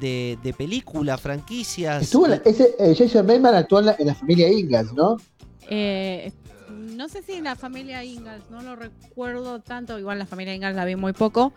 de, 0.00 0.36
de 0.42 0.52
películas, 0.52 1.20
franquicias. 1.20 2.02
Estuvo 2.02 2.24
en 2.26 2.32
la- 2.32 2.42
ese, 2.44 2.74
eh, 2.78 2.94
Jason 2.98 3.26
Bateman 3.26 3.54
actuó 3.54 3.78
en 3.78 3.86
la, 3.86 3.96
en 3.98 4.06
la 4.08 4.14
familia 4.14 4.48
Ingalls, 4.50 4.92
¿no? 4.92 5.16
Eh, 5.70 6.32
no 6.70 7.08
sé 7.08 7.22
si 7.22 7.32
en 7.34 7.44
la 7.44 7.56
familia 7.56 8.02
Ingalls, 8.04 8.50
no 8.50 8.62
lo 8.62 8.74
recuerdo 8.76 9.60
tanto, 9.60 9.98
igual 9.98 10.18
la 10.18 10.26
familia 10.26 10.54
Ingalls 10.54 10.76
la 10.76 10.84
vi 10.84 10.96
muy 10.96 11.12
poco, 11.12 11.52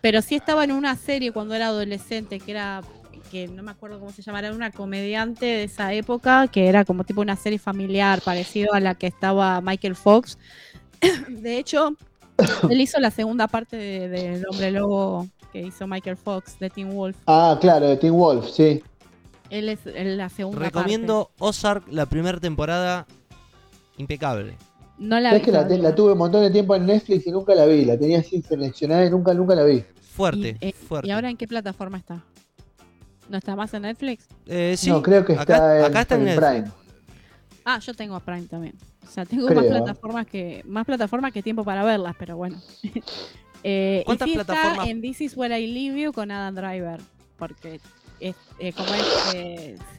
pero 0.00 0.22
sí 0.22 0.34
estaba 0.36 0.64
en 0.64 0.72
una 0.72 0.96
serie 0.96 1.32
cuando 1.32 1.54
era 1.54 1.66
adolescente, 1.68 2.38
que 2.40 2.50
era, 2.52 2.82
que 3.30 3.48
no 3.48 3.62
me 3.62 3.70
acuerdo 3.70 3.98
cómo 3.98 4.12
se 4.12 4.22
llamaba, 4.22 4.46
era 4.48 4.56
una 4.56 4.70
comediante 4.70 5.46
de 5.46 5.64
esa 5.64 5.92
época, 5.92 6.48
que 6.48 6.68
era 6.68 6.84
como 6.84 7.04
tipo 7.04 7.20
una 7.20 7.36
serie 7.36 7.58
familiar, 7.58 8.20
parecido 8.22 8.72
a 8.74 8.80
la 8.80 8.94
que 8.94 9.06
estaba 9.06 9.60
Michael 9.60 9.94
Fox. 9.96 10.38
De 11.28 11.58
hecho, 11.58 11.94
él 12.70 12.80
hizo 12.80 12.98
la 13.00 13.10
segunda 13.10 13.46
parte 13.48 13.76
de- 13.76 14.08
del 14.08 14.44
Hombre 14.50 14.70
Lobo 14.70 15.28
que 15.52 15.60
hizo 15.62 15.86
Michael 15.86 16.16
Fox, 16.16 16.58
de 16.60 16.70
Teen 16.70 16.94
Wolf. 16.94 17.16
Ah, 17.26 17.58
claro, 17.60 17.88
de 17.88 17.96
Teen 17.96 18.12
Wolf, 18.14 18.48
sí. 18.50 18.82
Él 19.50 19.68
es 19.68 19.80
en 19.84 20.16
la 20.16 20.28
segunda 20.28 20.60
Recomiendo 20.60 21.32
Ozark, 21.40 21.84
la 21.90 22.06
primera 22.06 22.38
temporada, 22.38 23.04
impecable. 23.96 24.56
No 25.00 25.18
la 25.18 25.30
Sabes 25.30 25.46
vi 25.46 25.50
que 25.50 25.78
la, 25.78 25.94
tuve 25.94 26.12
un 26.12 26.18
montón 26.18 26.42
de 26.42 26.50
tiempo 26.50 26.76
en 26.76 26.86
Netflix 26.86 27.26
y 27.26 27.32
nunca 27.32 27.54
la 27.54 27.64
vi. 27.66 27.84
La 27.86 27.98
tenía 27.98 28.18
así 28.20 28.40
seleccionada 28.42 29.04
y 29.06 29.10
nunca, 29.10 29.32
nunca 29.34 29.54
la 29.54 29.64
vi. 29.64 29.82
Fuerte, 30.12 30.56
¿Y, 30.60 30.68
eh, 30.68 30.72
fuerte. 30.72 31.08
¿Y 31.08 31.10
ahora 31.10 31.30
en 31.30 31.36
qué 31.36 31.48
plataforma 31.48 31.96
está? 31.98 32.22
¿No 33.28 33.38
está 33.38 33.56
más 33.56 33.72
en 33.74 33.82
Netflix? 33.82 34.26
Eh, 34.46 34.74
sí, 34.76 34.90
no, 34.90 35.02
creo 35.02 35.24
que 35.24 35.32
acá- 35.32 35.42
está, 35.54 35.78
en, 35.78 35.84
acá 35.86 36.00
está 36.02 36.14
en 36.16 36.20
en 36.20 36.26
Netflix. 36.26 36.50
Prime. 36.50 36.70
Ah, 37.64 37.78
yo 37.78 37.94
tengo 37.94 38.14
a 38.14 38.20
Prime 38.20 38.46
también. 38.46 38.74
O 39.06 39.10
sea, 39.10 39.24
tengo 39.24 39.46
más 39.48 39.64
Creo. 39.64 39.70
plataformas 39.70 40.26
que 40.26 40.62
más 40.66 40.84
plataformas 40.84 41.32
que 41.32 41.42
tiempo 41.42 41.64
para 41.64 41.82
verlas, 41.82 42.14
pero 42.18 42.36
bueno. 42.36 42.60
Eh, 43.62 44.00
y 44.00 44.04
¿Cuántas 44.06 44.26
sí 44.26 44.38
está 44.38 44.44
plataformas? 44.54 44.88
en 44.88 45.02
This 45.02 45.20
Is 45.20 45.36
Where 45.36 45.60
I 45.60 45.66
Live 45.66 46.00
You 46.00 46.12
con 46.14 46.30
Adam 46.30 46.54
Driver. 46.54 46.98
porque 47.38 47.78
es 48.18 48.34
eh, 48.58 48.72
como 48.72 48.88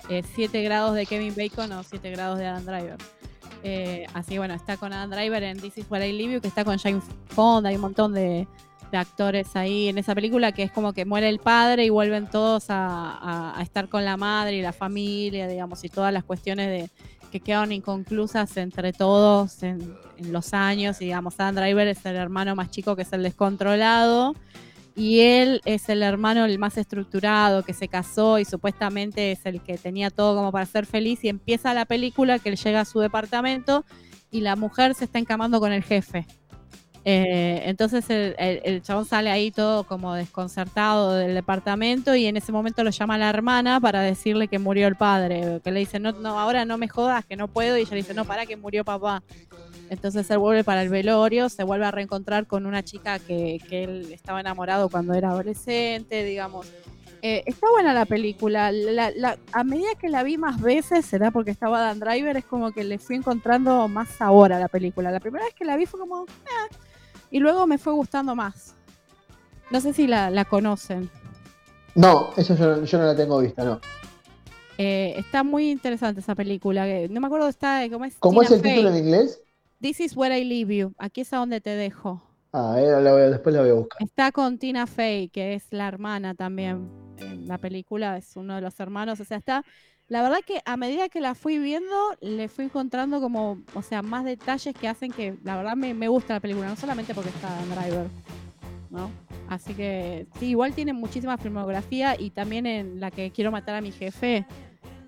es 0.10 0.26
7 0.36 0.64
grados 0.64 0.96
de 0.96 1.06
Kevin 1.06 1.34
Bacon 1.36 1.72
o 1.74 1.84
7 1.84 2.10
grados 2.10 2.40
de 2.40 2.48
Adam 2.48 2.66
Driver. 2.66 2.98
Eh, 3.64 4.06
así 4.14 4.38
bueno, 4.38 4.54
está 4.54 4.78
con 4.78 4.92
Adam 4.92 5.12
Driver 5.12 5.44
en 5.44 5.60
This 5.60 5.78
is 5.78 5.86
What 5.90 6.02
I 6.02 6.12
Live 6.14 6.34
You, 6.34 6.42
que 6.42 6.48
está 6.48 6.66
con 6.66 6.78
Jane 6.78 7.02
Fonda, 7.28 7.70
hay 7.70 7.76
un 7.76 7.82
montón 7.82 8.14
de, 8.14 8.48
actores 8.94 9.56
ahí 9.56 9.88
en 9.88 9.98
esa 9.98 10.14
película 10.14 10.52
que 10.52 10.64
es 10.64 10.72
como 10.72 10.92
que 10.92 11.06
muere 11.06 11.30
el 11.30 11.40
padre 11.40 11.86
y 11.86 11.90
vuelven 11.90 12.30
todos 12.30 12.66
a 12.68 13.58
estar 13.62 13.88
con 13.88 14.04
la 14.04 14.18
madre 14.18 14.58
y 14.58 14.62
la 14.62 14.74
familia, 14.74 15.48
digamos, 15.48 15.82
y 15.86 15.90
todas 15.90 16.12
las 16.12 16.26
cuestiones 16.26 16.68
de 16.68 16.90
que 17.32 17.40
quedaron 17.40 17.72
inconclusas 17.72 18.56
entre 18.58 18.94
todos 18.94 19.64
en, 19.64 19.96
en 20.18 20.34
los 20.34 20.54
años. 20.54 21.02
Y 21.02 21.06
digamos, 21.06 21.40
Adam 21.40 21.56
Driver 21.56 21.88
es 21.88 22.06
el 22.06 22.18
hermano 22.18 22.56
más 22.56 22.70
chico 22.70 22.96
que 22.96 23.04
es 23.04 23.14
el 23.14 23.24
descontrolado. 23.24 24.36
Y 24.96 25.22
él 25.22 25.62
es 25.66 25.88
el 25.90 26.04
hermano 26.04 26.46
el 26.46 26.60
más 26.60 26.78
estructurado 26.78 27.64
que 27.64 27.74
se 27.74 27.88
casó 27.88 28.40
y 28.40 28.46
supuestamente 28.46 29.32
es 29.32 29.46
el 29.46 29.62
que 29.62 29.78
tenía 29.78 30.10
todo 30.10 30.36
como 30.36 30.52
para 30.52 30.66
ser 30.66 30.86
feliz. 30.86 31.24
Y 31.24 31.30
empieza 31.30 31.74
la 31.74 31.86
película 31.86 32.40
que 32.40 32.50
él 32.50 32.58
llega 32.58 32.82
a 32.82 32.86
su 32.86 33.00
departamento 33.00 33.86
y 34.32 34.42
la 34.42 34.56
mujer 34.56 34.94
se 34.96 35.06
está 35.06 35.20
encamando 35.20 35.60
con 35.60 35.72
el 35.72 35.84
jefe. 35.84 36.28
Eh, 37.04 37.64
entonces 37.66 38.08
el, 38.12 38.36
el- 38.38 38.82
chabón 38.84 39.06
sale 39.06 39.32
ahí 39.32 39.50
todo 39.50 39.86
como 39.86 40.14
desconcertado 40.14 41.16
del 41.16 41.34
departamento 41.34 42.16
y 42.16 42.28
en 42.28 42.38
ese 42.38 42.52
momento 42.52 42.84
lo 42.84 42.92
llama 42.92 43.18
la 43.18 43.28
hermana 43.30 43.80
para 43.80 44.02
decirle 44.02 44.48
que 44.48 44.60
murió 44.60 44.88
el 44.88 44.96
padre, 44.96 45.62
que 45.64 45.72
le 45.72 45.80
dice, 45.80 46.00
no, 46.00 46.12
no, 46.12 46.40
ahora 46.40 46.64
no 46.64 46.78
me 46.78 46.88
jodas, 46.88 47.26
que 47.26 47.36
no 47.36 47.48
puedo, 47.48 47.76
y 47.78 47.82
ella 47.82 47.90
le 47.92 47.98
dice, 47.98 48.14
no, 48.14 48.26
para 48.26 48.46
que 48.46 48.56
murió 48.56 48.86
papá. 48.86 49.24
Entonces 49.92 50.32
él 50.32 50.38
vuelve 50.38 50.64
para 50.64 50.82
el 50.84 50.88
velorio, 50.88 51.50
se 51.50 51.66
vuelve 51.66 51.86
a 51.86 51.92
reencontrar 51.92 52.48
con 52.48 52.66
una 52.66 52.82
chica 52.82 53.20
que, 53.20 53.60
que 53.68 53.84
él 53.84 54.08
estaba 54.14 54.40
enamorado 54.40 54.88
cuando 54.88 55.14
era 55.14 55.32
adolescente, 55.32 56.24
digamos. 56.24 56.66
Eh, 57.22 57.44
está 57.46 57.70
buena 57.70 57.94
la 57.94 58.06
película. 58.06 58.72
La- 58.72 59.12
la- 59.12 59.38
a 59.52 59.64
medida 59.66 59.90
que 60.00 60.08
la 60.08 60.24
vi 60.24 60.38
más 60.38 60.62
veces, 60.62 61.06
será 61.06 61.30
porque 61.30 61.52
estaba 61.52 61.82
Dan 61.82 62.00
Driver, 62.00 62.38
es 62.38 62.46
como 62.46 62.72
que 62.72 62.86
le 62.86 63.00
fui 63.00 63.18
encontrando 63.18 63.86
más 63.90 64.08
sabor 64.08 64.54
a 64.54 64.60
la 64.60 64.70
película. 64.70 65.12
La 65.12 65.20
primera 65.20 65.44
vez 65.44 65.54
que 65.54 65.66
la 65.66 65.76
vi 65.76 65.86
fue 65.86 66.00
como, 66.00 66.26
"Ah", 66.46 66.74
y 67.30 67.40
luego 67.40 67.68
me 67.68 67.78
fue 67.78 67.92
gustando 67.92 68.34
más. 68.34 68.76
No 69.72 69.82
sé 69.82 69.92
si 69.92 70.08
la, 70.08 70.30
la 70.30 70.46
conocen. 70.46 71.10
No, 71.96 72.30
eso 72.38 72.56
yo, 72.56 72.86
yo 72.86 72.98
no 72.98 73.04
la 73.08 73.16
tengo 73.18 73.40
vista, 73.40 73.66
no. 73.66 73.82
Eh, 74.78 75.16
está 75.18 75.44
muy 75.44 75.70
interesante 75.70 76.22
esa 76.22 76.34
película. 76.34 76.86
No 77.10 77.20
me 77.20 77.28
acuerdo, 77.28 77.50
está 77.50 77.82
¿cómo 77.92 78.06
es? 78.06 78.16
¿Cómo 78.20 78.40
Tina 78.42 78.46
es 78.46 78.52
el 78.54 78.62
título 78.62 78.90
en 78.90 78.96
inglés? 78.98 79.42
This 79.82 80.00
is 80.00 80.16
where 80.16 80.32
I 80.38 80.44
leave 80.44 80.72
you. 80.72 80.94
Aquí 81.00 81.22
es 81.22 81.34
a 81.34 81.38
donde 81.38 81.60
te 81.60 81.72
dejo. 81.72 82.22
Ah, 82.54 82.78
la 82.80 83.12
voy 83.14 83.22
después 83.32 83.56
la 83.56 83.62
voy 83.62 83.72
a 83.72 83.74
buscar. 83.74 83.98
Está 84.04 84.32
con 84.32 84.60
Tina 84.60 84.86
Fey, 84.86 85.30
que 85.30 85.56
es 85.56 85.66
la 85.72 85.88
hermana 85.88 86.36
también 86.36 86.88
en 87.18 87.48
la 87.48 87.58
película, 87.58 88.18
es 88.18 88.36
uno 88.36 88.54
de 88.56 88.62
los 88.62 88.80
hermanos. 88.80 89.20
O 89.20 89.26
sea, 89.26 89.38
está. 89.38 89.66
La 90.08 90.22
verdad 90.22 90.40
que 90.46 90.62
a 90.66 90.78
medida 90.78 91.10
que 91.10 91.20
la 91.20 91.34
fui 91.34 91.58
viendo, 91.58 91.96
le 92.20 92.48
fui 92.48 92.66
encontrando 92.66 93.22
como, 93.22 93.64
o 93.74 93.82
sea, 93.82 94.04
más 94.04 94.24
detalles 94.24 94.76
que 94.76 94.88
hacen 94.88 95.12
que 95.12 95.38
la 95.44 95.56
verdad 95.56 95.76
me, 95.76 95.96
me 95.96 96.10
gusta 96.10 96.36
la 96.36 96.42
película, 96.42 96.68
no 96.68 96.76
solamente 96.76 97.16
porque 97.16 97.30
está 97.30 97.50
Dan 97.50 97.70
Driver, 97.70 98.08
¿no? 98.92 99.10
Así 99.48 99.74
que 99.74 100.28
sí, 100.38 100.50
igual 100.50 100.74
tiene 100.74 100.94
muchísima 100.94 101.38
filmografía 101.38 102.20
y 102.20 102.30
también 102.30 102.66
en 102.68 103.00
la 103.00 103.10
que 103.10 103.32
quiero 103.32 103.52
matar 103.52 103.76
a 103.76 103.82
mi 103.82 103.92
jefe 103.92 104.46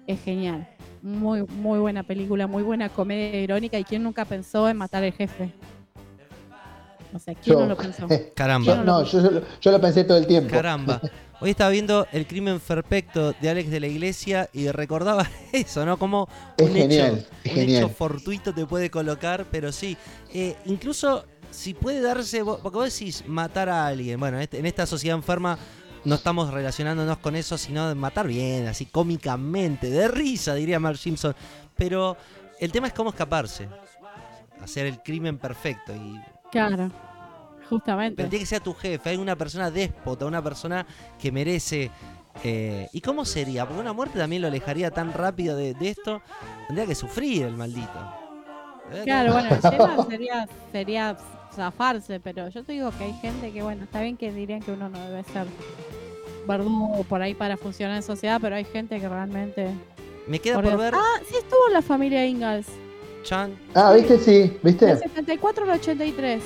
es 0.08 0.22
genial. 0.24 0.68
Muy, 1.02 1.44
muy 1.44 1.80
buena 1.80 2.04
película, 2.04 2.48
muy 2.48 2.64
buena 2.64 2.90
comedia 2.90 3.42
irónica 3.42 3.78
y 3.78 3.84
quién 3.84 4.04
nunca 4.04 4.24
pensó 4.26 4.70
en 4.70 4.78
matar 4.78 5.04
al 5.04 5.12
jefe. 5.14 5.52
O 7.14 7.20
sea, 7.20 7.36
¿quién 7.36 7.56
Yo. 7.56 7.60
no 7.62 7.66
lo 7.68 7.76
pensó? 7.78 8.08
Caramba. 8.36 8.76
Yo, 8.76 8.84
no, 8.84 9.04
yo, 9.04 9.22
yo 9.22 9.32
lo- 9.32 9.42
yo 9.62 9.72
lo 9.72 9.82
pensé 9.82 10.04
todo 10.04 10.18
el 10.18 10.26
tiempo. 10.28 10.50
Caramba. 10.52 11.02
Hoy 11.42 11.50
estaba 11.50 11.72
viendo 11.72 12.08
El 12.14 12.26
crimen 12.26 12.62
perfecto 12.62 13.34
de 13.34 13.50
Alex 13.50 13.70
de 13.70 13.82
la 13.82 13.88
Iglesia 13.88 14.50
y 14.54 14.70
recordaba 14.72 15.30
eso, 15.52 15.86
¿no? 15.86 15.98
Como 15.98 16.30
Es 16.58 16.70
un 16.70 16.74
genial, 16.76 17.16
hecho, 17.18 17.28
es 17.44 17.52
un 17.52 17.58
genial. 17.60 17.84
hecho 17.84 17.90
fortuito 17.94 18.54
te 18.54 18.66
puede 18.66 18.90
colocar, 18.90 19.46
pero 19.52 19.72
sí. 19.74 19.98
Eh, 20.34 20.56
incluso 20.66 21.26
si 21.52 21.74
puede 21.74 22.00
darse, 22.02 22.44
porque 22.46 22.70
vos 22.78 22.94
decís 22.98 23.26
matar 23.28 23.68
a 23.68 23.86
alguien, 23.88 24.20
bueno, 24.22 24.40
este- 24.40 24.58
en 24.58 24.66
esta 24.66 24.86
sociedad 24.86 25.18
enferma 25.18 25.58
no 26.06 26.16
estamos 26.16 26.52
relacionándonos 26.54 27.18
con 27.20 27.36
eso, 27.36 27.58
sino 27.58 27.88
de 27.88 27.96
matar 27.96 28.28
bien, 28.28 28.68
así 28.68 28.86
cómicamente, 28.86 29.90
de 29.90 30.08
risa, 30.08 30.54
diría 30.56 30.80
Mark 30.80 30.98
Simpson. 30.98 31.36
Pero 31.76 32.18
el 32.60 32.72
tema 32.72 32.88
es 32.88 32.94
cómo 32.94 33.10
escaparse, 33.12 33.68
hacer 34.62 34.86
el 34.88 35.02
crimen 35.02 35.38
perfecto 35.38 35.94
y 35.96 36.20
Claro, 36.52 36.90
justamente. 37.70 38.16
pero 38.18 38.30
tiene 38.30 38.44
que 38.44 38.48
ser 38.50 38.62
tu 38.62 38.74
jefe, 38.74 39.10
hay 39.10 39.18
una 39.18 39.36
persona 39.36 39.72
déspota, 39.72 40.26
una 40.26 40.42
persona 40.44 40.86
que 41.20 41.32
merece. 41.32 41.90
eh, 42.44 42.88
¿Y 42.94 43.02
cómo 43.02 43.26
sería? 43.26 43.66
Porque 43.66 43.82
una 43.82 43.94
muerte 43.94 44.20
también 44.20 44.42
lo 44.42 44.48
alejaría 44.50 44.92
tan 44.92 45.14
rápido 45.14 45.56
de, 45.58 45.74
de 45.74 45.90
esto. 45.90 46.22
Tendría 46.68 46.86
que 46.88 46.96
sufrir 46.96 47.44
el 47.44 47.56
maldito. 47.56 47.90
Claro, 49.04 49.34
bueno, 49.34 49.50
el 49.50 49.62
tema 49.70 50.06
sería, 50.08 50.48
sería 50.72 51.18
zafarse, 51.56 52.20
pero 52.20 52.50
yo 52.50 52.64
te 52.64 52.74
digo 52.74 52.92
que 52.98 53.06
hay 53.06 53.14
gente 53.14 53.52
que, 53.52 53.62
bueno, 53.64 53.84
está 53.86 54.02
bien 54.02 54.18
que 54.18 54.32
dirían 54.32 54.62
que 54.62 54.72
uno 54.72 54.90
no 54.90 55.00
debe 55.00 55.24
ser 55.24 55.46
verdugo 56.48 57.04
por 57.04 57.22
ahí 57.22 57.34
para 57.34 57.58
funcionar 57.58 57.96
en 57.98 58.04
sociedad, 58.04 58.40
pero 58.42 58.56
hay 58.56 58.66
gente 58.66 59.00
que 59.00 59.08
realmente... 59.10 59.68
Me 60.28 60.40
queda 60.40 60.56
por 60.62 60.78
ver. 60.78 60.94
Ah, 60.96 61.20
sí 61.28 61.36
estuvo 61.38 61.68
la 61.72 61.82
familia 61.82 62.26
Ingalls, 62.26 62.68
Chan. 63.24 63.54
Ah, 63.74 63.94
¿viste? 63.94 64.18
Sí, 64.18 64.58
¿viste? 64.64 64.86
del 64.86 64.98
74 65.00 65.64
al 65.66 65.72
83. 65.80 66.42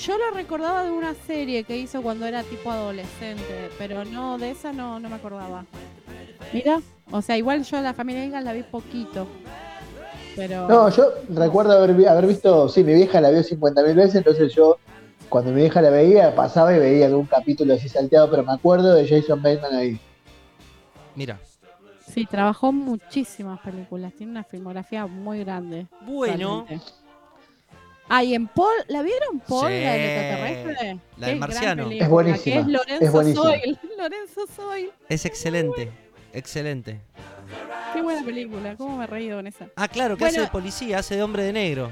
Yo 0.00 0.18
lo 0.18 0.30
recordaba 0.34 0.82
de 0.84 0.90
una 0.90 1.14
serie 1.14 1.62
que 1.64 1.76
hizo 1.76 2.02
cuando 2.02 2.26
era 2.26 2.42
tipo 2.42 2.70
adolescente, 2.72 3.70
pero 3.78 4.04
no, 4.04 4.36
de 4.38 4.50
esa 4.50 4.72
no, 4.72 4.98
no 4.98 5.08
me 5.08 5.14
acordaba. 5.16 5.64
Mira, 6.52 6.80
o 7.10 7.22
sea, 7.22 7.36
igual 7.36 7.62
yo 7.62 7.80
la 7.80 7.94
familia 7.94 8.24
Ingalls 8.24 8.44
la 8.46 8.52
vi 8.52 8.62
poquito, 8.64 9.26
pero... 10.34 10.66
No, 10.68 10.88
yo 10.88 11.12
recuerdo 11.28 11.72
haber, 11.72 11.94
vi- 11.94 12.06
haber 12.06 12.26
visto, 12.26 12.68
sí, 12.68 12.82
mi 12.82 12.94
vieja 12.94 13.20
la 13.20 13.30
vio 13.30 13.40
50.000 13.42 13.94
veces, 13.94 14.14
entonces 14.16 14.52
yo, 14.54 14.78
cuando 15.32 15.50
mi 15.50 15.62
vieja 15.62 15.80
la 15.80 15.88
veía, 15.88 16.34
pasaba 16.34 16.76
y 16.76 16.78
veía 16.78 17.06
algún 17.06 17.24
capítulo 17.24 17.72
así 17.72 17.88
salteado, 17.88 18.30
pero 18.30 18.42
me 18.44 18.52
acuerdo 18.52 18.92
de 18.92 19.08
Jason 19.08 19.40
Bateman 19.42 19.74
ahí. 19.74 19.98
Mira. 21.16 21.40
Sí, 22.06 22.26
trabajó 22.26 22.68
en 22.68 22.74
muchísimas 22.76 23.58
películas. 23.60 24.12
Tiene 24.12 24.32
una 24.32 24.44
filmografía 24.44 25.06
muy 25.06 25.42
grande. 25.42 25.86
Bueno. 26.02 26.66
realmente. 26.68 26.92
Ah, 28.10 28.22
y 28.22 28.34
en 28.34 28.46
Paul, 28.46 28.74
¿la 28.88 29.00
vieron 29.02 29.40
Paul, 29.40 29.68
Sí, 29.72 29.80
la 29.80 29.92
del 29.92 30.02
extraterrestre? 30.02 30.98
la 31.16 31.26
del 31.28 31.38
marciano. 31.38 31.90
Es 31.90 32.08
buenísima, 32.10 32.44
Que 32.44 32.50
es 32.60 32.66
es 32.66 32.66
Lorenzo 32.70 33.12
buenísima. 33.12 33.42
Soil. 33.44 33.78
Lorenzo 33.98 34.40
Soil. 34.54 34.90
Es 35.08 35.24
excelente. 35.24 35.90
Excelente. 36.34 37.00
Qué 37.94 38.02
buena 38.02 38.22
película. 38.22 38.76
¿Cómo 38.76 38.98
me 38.98 39.04
he 39.04 39.06
reído 39.06 39.38
con 39.38 39.46
esa? 39.46 39.68
Ah, 39.76 39.88
claro, 39.88 40.16
que 40.16 40.24
Bueno. 40.24 40.32
hace 40.32 40.40
de 40.42 40.48
policía, 40.52 40.98
hace 40.98 41.16
de 41.16 41.22
hombre 41.22 41.44
de 41.44 41.54
negro. 41.54 41.88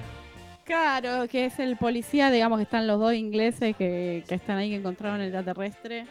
Claro, 0.71 1.27
que 1.27 1.47
es 1.47 1.59
el 1.59 1.77
policía, 1.77 2.31
digamos 2.31 2.59
que 2.59 2.63
están 2.63 2.87
los 2.87 3.01
dos 3.01 3.13
ingleses 3.13 3.75
que, 3.75 4.23
que 4.29 4.35
están 4.37 4.57
ahí 4.57 4.71
que 4.71 4.77
encontraron 4.77 5.21
el 5.21 5.35
extraterrestre. 5.35 6.07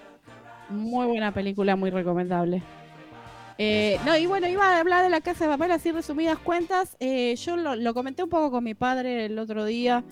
Muy 0.69 1.07
buena 1.07 1.33
película, 1.33 1.77
muy 1.77 1.89
recomendable. 1.91 2.61
Eh, 3.57 3.97
no, 4.05 4.17
y 4.17 4.25
bueno, 4.25 4.49
iba 4.49 4.65
a 4.65 4.81
hablar 4.81 5.01
de 5.01 5.09
la 5.09 5.21
casa 5.21 5.45
de 5.45 5.51
papel, 5.51 5.71
así 5.71 5.93
resumidas 5.93 6.37
cuentas. 6.39 6.97
Eh, 6.99 7.37
yo 7.37 7.55
lo, 7.55 7.77
lo 7.77 7.93
comenté 7.93 8.21
un 8.21 8.29
poco 8.29 8.51
con 8.51 8.65
mi 8.65 8.73
padre 8.73 9.27
el 9.27 9.39
otro 9.39 9.63
día. 9.63 10.03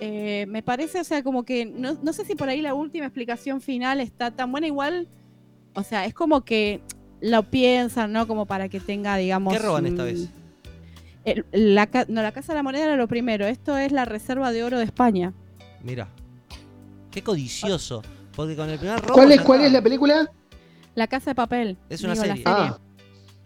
Eh, 0.00 0.46
me 0.50 0.62
parece, 0.62 1.00
o 1.00 1.04
sea, 1.04 1.24
como 1.24 1.42
que 1.42 1.66
no, 1.66 1.98
no 2.00 2.12
sé 2.12 2.24
si 2.24 2.36
por 2.36 2.48
ahí 2.48 2.62
la 2.62 2.74
última 2.74 3.06
explicación 3.06 3.60
final 3.60 4.00
está 4.00 4.30
tan 4.30 4.52
buena, 4.52 4.68
igual. 4.68 5.08
O 5.74 5.82
sea, 5.82 6.04
es 6.04 6.14
como 6.14 6.44
que 6.44 6.80
lo 7.20 7.42
piensan, 7.42 8.12
¿no? 8.12 8.28
Como 8.28 8.46
para 8.46 8.68
que 8.68 8.78
tenga, 8.78 9.16
digamos. 9.16 9.52
¿Qué 9.52 9.58
roban 9.58 9.84
esta 9.86 10.04
vez? 10.04 10.28
El- 11.26 11.44
la, 11.52 11.86
ca- 11.88 12.06
no, 12.08 12.22
la 12.22 12.32
Casa 12.32 12.52
de 12.52 12.56
la 12.58 12.62
Moneda 12.62 12.84
era 12.84 12.96
lo 12.96 13.06
primero. 13.08 13.44
Esto 13.46 13.76
es 13.76 13.92
la 13.92 14.04
Reserva 14.06 14.52
de 14.52 14.64
Oro 14.64 14.78
de 14.78 14.84
España. 14.84 15.34
Mira. 15.82 16.08
Qué 17.10 17.22
codicioso. 17.22 18.02
Porque 18.34 18.56
con 18.56 18.68
el 18.70 18.78
primer 18.78 19.00
robo. 19.00 19.14
¿Cuál 19.14 19.32
es, 19.32 19.40
cuál 19.42 19.62
es 19.64 19.72
la 19.72 19.82
película? 19.82 20.30
La 20.94 21.06
Casa 21.06 21.30
de 21.30 21.34
Papel. 21.34 21.76
Es 21.88 22.02
una 22.02 22.12
Digo, 22.14 22.24
la 22.26 22.32
serie. 22.32 22.42
Ah, 22.46 22.78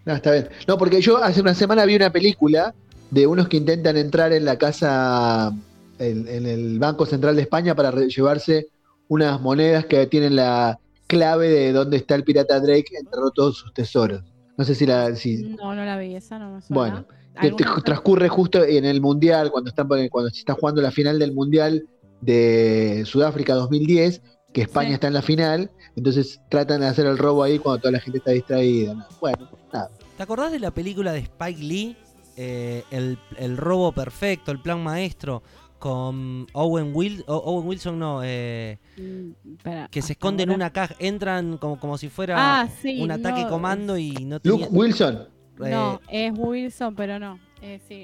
no, 0.05 0.15
está 0.15 0.33
bien. 0.33 0.49
No, 0.67 0.79
porque 0.79 1.01
yo 1.01 1.23
hace 1.23 1.41
una 1.41 1.55
semana 1.55 1.85
vi 1.85 1.97
una 1.97 2.11
película 2.11 2.75
de 3.11 3.27
unos 3.27 3.49
que 3.49 3.57
intentan 3.57 3.97
entrar 3.97 4.33
en 4.33 4.45
la 4.45 4.57
casa, 4.57 5.53
en, 5.99 6.29
en 6.29 6.47
el 6.47 6.79
Banco 6.79 7.07
Central 7.07 7.37
de 7.37 7.43
España 7.43 7.75
para 7.75 7.91
llevarse 7.93 8.69
unas 9.09 9.41
monedas 9.41 9.85
que 9.87 10.07
tienen 10.07 10.37
la 10.37 10.79
clave 11.07 11.49
de 11.49 11.73
dónde 11.73 11.97
está 11.97 12.15
el 12.15 12.23
pirata 12.25 12.61
Drake, 12.61 12.87
enterró 12.99 13.31
todos 13.31 13.57
sus 13.59 13.73
tesoros. 13.75 14.23
No 14.57 14.65
sé 14.65 14.75
si 14.77 14.87
la... 14.87 15.15
Si, 15.17 15.39
No, 15.43 15.75
no 15.75 15.85
la 15.85 15.99
vi, 15.99 16.15
esa 16.15 16.39
no 16.39 16.55
me 16.55 16.63
suena. 16.63 16.81
bueno, 16.81 17.05
que 17.41 17.53
transcurre 17.85 18.29
justo 18.29 18.65
en 18.65 18.85
el 18.85 19.01
Mundial, 19.01 19.51
cuando, 19.51 19.71
están, 19.71 19.89
cuando 20.09 20.31
se 20.31 20.39
está 20.41 20.55
jugando 20.55 20.81
la 20.83 20.91
final 20.91 21.19
del 21.19 21.33
Mundial 21.33 21.87
de 22.21 23.03
Sudáfrica 23.07 23.55
2010, 23.55 24.23
que 24.53 24.63
España 24.63 24.89
Sí. 24.89 24.95
está 24.95 25.07
en 25.07 25.15
la 25.15 25.23
final, 25.23 25.71
entonces 25.97 26.41
tratan 26.51 26.81
de 26.81 26.89
hacer 26.89 27.07
el 27.07 27.19
robo 27.19 27.43
ahí 27.43 27.59
cuando 27.59 27.81
toda 27.83 27.93
la 27.93 28.01
gente 28.01 28.19
está 28.19 28.33
distraída. 28.33 28.95
¿no? 28.95 29.05
Bueno, 29.21 29.49
nada. 29.73 29.91
¿Te 30.17 30.23
acordás 30.23 30.53
de 30.53 30.59
la 30.59 30.71
película 30.73 31.13
de 31.13 31.21
Spike 31.21 31.63
Lee? 31.63 31.97
Eh, 32.37 32.85
el, 32.91 33.19
el 33.37 33.57
robo 33.57 33.93
perfecto, 33.93 34.51
el 34.51 34.61
plan 34.61 34.83
maestro, 34.83 35.43
con 35.79 36.47
Owen, 36.53 36.93
Wil- 36.95 37.25
o- 37.27 37.37
Owen 37.37 37.67
Wilson, 37.69 37.99
no, 37.99 38.21
eh, 38.23 38.79
Mm, 38.99 39.31
espera, 39.57 39.89
que 39.91 40.01
se 40.01 40.05
hasta 40.07 40.13
esconden 40.13 40.51
en 40.51 40.55
una 40.57 40.71
caja, 40.73 40.95
entran 40.99 41.57
como, 41.59 41.79
como 41.81 41.97
si 41.97 42.09
fuera 42.11 42.61
Ah, 42.61 42.69
sí, 42.83 43.01
un 43.03 43.11
ataque 43.11 43.43
no, 43.45 43.49
comando 43.49 43.97
y 43.97 44.13
no 44.13 44.37
Luke 44.43 44.65
tenía... 44.65 44.69
Wilson. 44.71 45.29
Eh, 45.67 45.71
No, 45.71 46.01
es 46.09 46.33
Wilson, 46.37 46.95
pero 46.95 47.19
no. 47.19 47.39
Eh, 47.63 47.81
sí. 47.89 47.95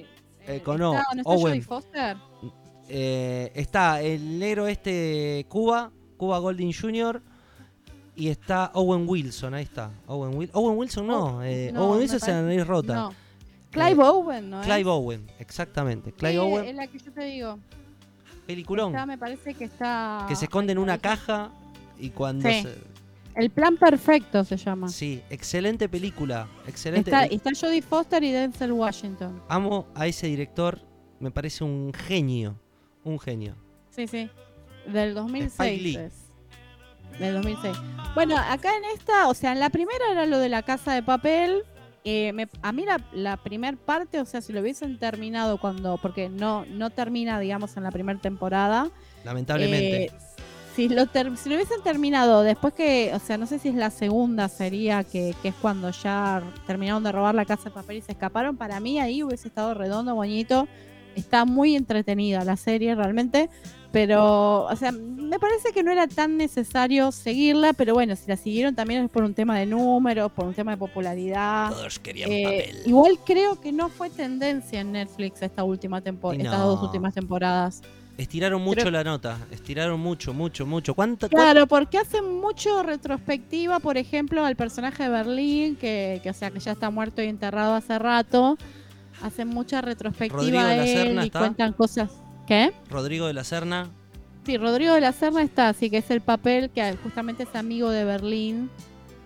Eh, 0.41 0.57
Eh, 0.57 0.61
con 0.63 0.75
está- 0.77 1.03
¿No 1.15 1.21
está 1.21 1.31
Owen. 1.31 1.41
Jodie 1.43 1.63
Foster? 1.63 2.17
eh, 2.89 3.51
está 3.55 4.01
el 4.01 4.39
negro 4.39 4.67
este 4.69 5.45
Cuba, 5.49 5.91
Cuba 6.17 6.39
Golding 6.39 6.73
Jr. 6.73 7.21
Y 8.15 8.29
está 8.29 8.71
Owen 8.75 9.05
Wilson, 9.07 9.53
ahí 9.55 9.65
está. 9.65 9.91
Owen, 10.07 10.39
Wil- 10.39 10.51
Owen 10.55 10.79
Wilson 10.79 11.07
no, 11.07 11.43
eh, 11.43 11.71
no, 11.73 11.87
Owen 11.89 11.99
Wilson 12.01 12.17
es 12.17 12.29
la 12.29 12.43
nariz 12.43 12.67
rota. 12.67 12.95
No. 12.95 13.15
Clive 13.71 14.03
Owen, 14.03 14.49
¿no? 14.51 14.61
es? 14.63 14.67
Clive 14.67 14.89
Owen, 14.89 15.27
exactamente. 15.39 16.13
Clive 16.13 16.33
Sí, 16.33 16.39
Owen, 16.39 16.65
Es 16.65 16.75
la 16.77 16.87
que 16.87 16.99
yo 16.99 17.13
te 17.13 17.25
digo. 17.25 17.59
peliculón. 18.47 18.95
Está, 18.95 19.05
me 19.05 19.19
parece 19.19 19.53
que 19.53 19.65
está. 19.65 20.25
que 20.29 20.35
se 20.37 20.45
esconde 20.47 20.73
en 20.73 20.79
una 20.79 20.97
caja 20.97 21.51
y 21.99 22.09
cuando 22.11 22.49
Sí. 22.49 22.63
se- 22.63 22.79
El 23.37 23.51
plan 23.51 23.77
perfecto 23.77 24.43
se 24.45 24.57
llama. 24.57 24.89
Sí, 24.89 25.23
excelente 25.31 25.89
película, 25.89 26.49
excelente. 26.67 27.11
Está, 27.11 27.25
está 27.27 27.51
Jodie 27.59 27.83
Foster 27.83 28.25
y 28.25 28.33
Denzel 28.33 28.73
Washington. 28.73 29.43
Amo 29.49 29.87
a 29.95 30.07
ese 30.07 30.27
director, 30.27 30.81
me 31.21 31.31
parece 31.31 31.63
un 31.63 31.93
genio, 31.93 32.59
un 33.05 33.19
genio. 33.21 33.55
Sí, 33.91 34.07
sí. 34.07 34.31
Del 34.87 35.15
2006 35.15 35.83
Lee. 35.83 35.97
es. 35.97 36.13
Del 37.19 37.35
2006. 37.35 37.77
Bueno, 38.15 38.37
acá 38.39 38.71
en 38.77 38.85
esta, 38.97 39.29
o 39.29 39.35
sea, 39.35 39.53
en 39.53 39.61
la 39.61 39.69
primera 39.71 40.05
era 40.11 40.25
lo 40.27 40.39
de 40.39 40.49
la 40.49 40.63
casa 40.63 40.95
de 40.95 41.03
papel. 41.03 41.63
eh, 42.09 42.33
me- 42.33 42.49
a 42.63 42.71
mí 42.73 42.85
la, 42.85 43.05
la 43.13 43.37
primera 43.37 43.77
parte, 43.77 44.21
o 44.21 44.25
sea, 44.25 44.41
si 44.41 44.53
lo 44.53 44.61
hubiesen 44.61 44.97
terminado 44.99 45.59
cuando, 45.59 45.99
porque 45.99 46.29
no, 46.29 46.65
no 46.67 46.91
termina, 46.91 47.41
digamos, 47.41 47.77
en 47.77 47.83
la 47.83 47.91
primera 47.91 48.19
temporada. 48.21 48.91
Lamentablemente. 49.25 50.05
Eh, 50.05 50.13
si, 50.77 50.89
lo 50.89 51.07
si 51.07 51.49
lo 51.49 51.55
hubiesen 51.57 51.83
terminado 51.83 52.43
después 52.43 52.75
que, 52.75 53.11
o 53.15 53.19
sea, 53.19 53.39
no 53.39 53.47
sé 53.47 53.59
si 53.59 53.71
es 53.71 53.75
la 53.75 53.91
segunda 53.91 54.49
sería 54.49 55.03
que, 55.05 55.35
que 55.43 55.49
es 55.49 55.55
cuando 55.61 55.91
ya 55.91 56.43
terminaron 56.67 57.03
de 57.03 57.11
robar 57.11 57.35
la 57.35 57.47
casa 57.47 57.65
de 57.65 57.71
papel 57.71 57.97
y 57.97 58.03
se 58.03 58.13
escaparon, 58.13 58.57
para 58.57 58.79
mí 58.79 59.01
ahí 59.01 59.23
hubiese 59.23 59.49
estado 59.49 59.75
redondo, 59.75 60.15
bonito. 60.15 60.69
Está 61.15 61.47
muy 61.47 61.77
entretenida 61.77 62.45
la 62.45 62.59
serie 62.59 62.95
realmente, 62.95 63.49
pero, 63.91 64.65
o 64.67 64.77
sea, 64.77 64.93
me 64.93 65.39
parece 65.39 65.73
que 65.73 65.83
no 65.83 65.91
era 65.91 66.07
tan 66.07 66.37
necesario 66.37 67.11
seguirla, 67.11 67.73
pero 67.73 67.95
bueno, 67.95 68.15
si 68.17 68.29
la 68.29 68.37
siguieron 68.37 68.75
también 68.75 69.05
es 69.05 69.11
por 69.11 69.25
un 69.25 69.33
tema 69.33 69.59
de 69.59 69.65
números, 69.65 70.31
por 70.33 70.45
un 70.45 70.53
tema 70.53 70.73
de 70.73 70.77
popularidad. 70.77 71.71
Todos 71.71 71.99
querían 72.01 72.31
Eh, 72.31 72.43
papel. 72.45 72.83
igual 72.85 73.19
creo 73.25 73.59
que 73.59 73.73
no 73.73 73.89
fue 73.89 74.11
tendencia 74.11 74.81
en 74.81 74.93
Netflix 74.93 75.41
esta 75.41 75.65
última 75.65 76.03
temporada, 76.03 76.45
estas 76.45 76.61
dos 76.61 76.83
últimas 76.83 77.15
temporadas. 77.15 77.81
Estiraron 78.19 78.63
mucho 78.63 78.91
la 78.91 79.05
nota, 79.05 79.39
estiraron 79.51 80.01
mucho, 80.01 80.33
mucho, 80.33 80.65
mucho. 80.65 80.95
¿Cuánto? 80.95 81.29
Claro, 81.29 81.67
porque 81.67 81.99
hacen 81.99 82.41
mucho 82.41 82.83
retrospectiva, 82.83 83.79
por 83.79 83.99
ejemplo, 83.99 84.45
al 84.45 84.57
personaje 84.57 85.03
de 85.03 85.09
Berlín, 85.11 85.77
que, 85.77 86.21
que, 86.23 86.31
o 86.31 86.35
sea, 86.35 86.51
que 86.51 86.59
ya 86.61 86.73
está 86.73 86.89
muerto 86.91 87.23
y 87.23 87.27
enterrado 87.27 87.75
hace 87.75 87.99
rato. 87.99 88.57
Hacen 89.23 89.49
mucha 89.49 89.81
retrospectiva 89.83 90.41
Rodrigo 90.43 90.63
de 90.65 90.73
a 90.73 90.77
la 90.77 90.87
él 90.87 90.97
Serna 90.97 91.23
y 91.25 91.27
está. 91.27 91.39
cuentan 91.41 91.73
cosas. 91.75 92.11
¿Qué? 92.47 92.73
Rodrigo 92.89 93.27
de 93.27 93.35
la 93.35 93.45
Serna, 93.45 93.89
Sí, 94.47 94.59
Rodrigo 94.59 94.95
de 94.95 95.01
la 95.01 95.11
Serna 95.13 95.43
está, 95.43 95.69
así 95.71 95.91
que 95.91 95.99
es 95.99 96.09
el 96.13 96.21
papel 96.21 96.71
que 96.71 96.97
justamente 97.03 97.43
es 97.43 97.55
amigo 97.57 97.91
de 97.91 98.05
Berlín 98.05 98.71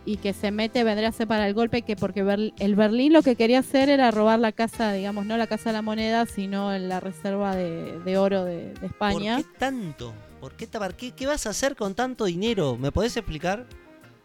y 0.07 0.17
que 0.17 0.33
se 0.33 0.51
mete, 0.51 0.83
vendría 0.83 1.09
a 1.11 1.13
ser 1.13 1.27
para 1.29 1.47
el 1.47 1.55
golpe, 1.55 1.83
que 1.83 1.95
porque 1.95 2.25
Berl- 2.25 2.55
el 2.59 2.75
Berlín 2.75 3.13
lo 3.13 3.23
que 3.23 3.37
quería 3.37 3.59
hacer 3.59 3.91
era 3.91 4.11
robar 4.11 4.39
la 4.39 4.53
casa, 4.53 4.93
digamos, 4.93 5.27
no 5.27 5.37
la 5.37 5.47
casa 5.47 5.71
de 5.71 5.75
la 5.75 5.83
moneda, 5.83 6.27
sino 6.27 6.77
la 6.79 7.01
reserva 7.01 7.55
de, 7.55 7.99
de 8.01 8.19
oro 8.19 8.45
de, 8.45 8.69
de 8.69 8.75
¿por 8.75 8.85
España. 8.87 9.37
qué 9.37 9.45
tanto? 9.59 10.15
¿Por 10.41 10.53
qué, 10.55 10.67
qué, 10.97 11.13
qué 11.13 11.27
vas 11.27 11.47
a 11.47 11.51
hacer 11.51 11.77
con 11.77 11.95
tanto 11.95 12.25
dinero? 12.25 12.77
¿Me 12.79 12.91
podés 12.93 13.15
explicar? 13.17 13.67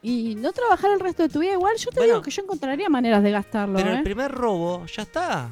Y 0.01 0.35
no 0.35 0.53
trabajar 0.53 0.91
el 0.91 0.99
resto 0.99 1.23
de 1.23 1.29
tu 1.29 1.39
vida 1.39 1.53
igual, 1.53 1.75
yo 1.77 1.89
te 1.89 1.97
Bueno. 1.97 2.13
digo 2.13 2.21
que 2.23 2.31
yo 2.31 2.43
encontraría 2.43 2.87
maneras 2.89 3.21
de 3.21 3.31
gastarlo. 3.31 3.75
Pero 3.75 3.89
¿eh? 3.91 3.97
el 3.97 4.03
primer 4.03 4.31
robo 4.31 4.85
ya 4.85 5.01
está. 5.01 5.49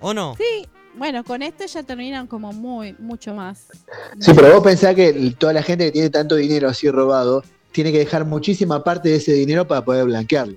¿O 0.00 0.12
no? 0.12 0.34
Sí, 0.36 0.66
bueno, 0.96 1.24
con 1.24 1.42
este 1.42 1.66
ya 1.66 1.82
terminan 1.82 2.26
como 2.26 2.52
muy, 2.52 2.94
mucho 2.98 3.34
más. 3.34 3.68
Sí, 4.18 4.32
pero 4.34 4.52
vos 4.54 4.62
pensás 4.64 4.94
que 4.94 5.34
toda 5.38 5.52
la 5.54 5.62
gente 5.62 5.86
que 5.86 5.92
tiene 5.92 6.10
tanto 6.10 6.34
dinero 6.36 6.68
así 6.68 6.90
robado 6.90 7.42
tiene 7.72 7.92
que 7.92 7.98
dejar 7.98 8.24
muchísima 8.24 8.82
parte 8.82 9.08
de 9.10 9.16
ese 9.16 9.32
dinero 9.32 9.66
para 9.66 9.84
poder 9.84 10.04
blanquearlo. 10.06 10.56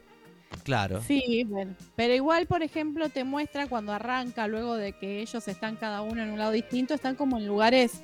Claro. 0.63 1.01
Sí, 1.05 1.43
bueno. 1.47 1.75
Pero 1.95 2.13
igual, 2.13 2.45
por 2.47 2.63
ejemplo, 2.63 3.09
te 3.09 3.23
muestra 3.23 3.67
cuando 3.67 3.91
arranca, 3.91 4.47
luego 4.47 4.75
de 4.75 4.93
que 4.93 5.21
ellos 5.21 5.47
están 5.47 5.75
cada 5.75 6.01
uno 6.01 6.21
en 6.23 6.31
un 6.31 6.39
lado 6.39 6.51
distinto, 6.51 6.93
están 6.93 7.15
como 7.15 7.37
en 7.37 7.47
lugares 7.47 8.01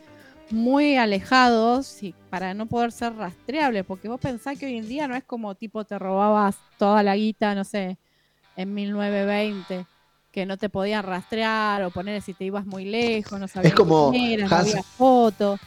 muy 0.51 0.95
alejados 0.95 2.03
y 2.03 2.13
para 2.29 2.53
no 2.53 2.67
poder 2.67 2.91
ser 2.91 3.15
rastreables, 3.15 3.83
porque 3.85 4.07
vos 4.07 4.19
pensás 4.19 4.57
que 4.59 4.67
hoy 4.67 4.77
en 4.77 4.87
día 4.87 5.07
no 5.07 5.15
es 5.15 5.23
como 5.23 5.55
tipo 5.55 5.83
te 5.85 5.97
robabas 5.97 6.55
toda 6.77 7.01
la 7.01 7.15
guita, 7.15 7.55
no 7.55 7.63
sé, 7.63 7.97
en 8.55 8.73
1920, 8.73 9.85
que 10.31 10.45
no 10.45 10.57
te 10.57 10.69
podían 10.69 11.03
rastrear 11.03 11.83
o 11.83 11.89
poner 11.91 12.21
si 12.21 12.33
te 12.33 12.45
ibas 12.45 12.65
muy 12.65 12.85
lejos, 12.85 13.39
no 13.39 13.47
sabías 13.47 13.73
como 13.73 14.11
quién 14.11 14.39
eras, 14.39 14.51
Hans- 14.51 14.85
fotos. 14.97 15.59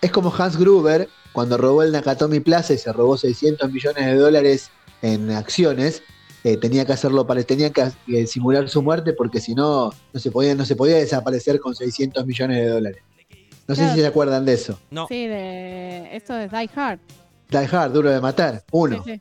Es 0.00 0.10
como 0.12 0.32
Hans 0.34 0.56
Gruber 0.56 1.08
cuando 1.32 1.56
robó 1.56 1.82
el 1.82 1.92
Nakatomi 1.92 2.40
Plaza 2.40 2.72
y 2.74 2.78
se 2.78 2.92
robó 2.92 3.16
600 3.16 3.70
millones 3.72 4.06
de 4.06 4.14
dólares 4.16 4.70
en 5.02 5.30
acciones. 5.30 6.02
eh, 6.44 6.56
tenía 6.56 6.84
que 6.84 6.92
hacerlo 6.92 7.26
para 7.26 7.42
tenía 7.42 7.70
que 7.70 7.90
eh, 8.08 8.26
simular 8.26 8.68
su 8.68 8.80
muerte 8.80 9.12
porque 9.14 9.40
si 9.40 9.52
no 9.54 9.90
no 10.12 10.20
se 10.20 10.30
podía 10.30 10.54
no 10.54 10.64
se 10.64 10.76
podía 10.76 10.96
desaparecer 10.96 11.58
con 11.58 11.74
600 11.74 12.24
millones 12.24 12.58
de 12.58 12.68
dólares. 12.68 13.02
No 13.66 13.74
sé 13.74 13.88
si 13.90 14.00
se 14.00 14.06
acuerdan 14.06 14.44
de 14.44 14.52
eso. 14.52 14.78
No. 14.92 15.08
Sí, 15.08 15.26
de 15.26 16.14
esto 16.16 16.34
de 16.34 16.46
Die 16.48 16.70
Hard. 16.76 17.00
Die 17.50 17.58
Hard, 17.76 17.92
duro 17.92 18.10
de 18.10 18.20
matar, 18.20 18.62
uno. 18.70 19.02
Sí, 19.04 19.14
sí. 19.14 19.20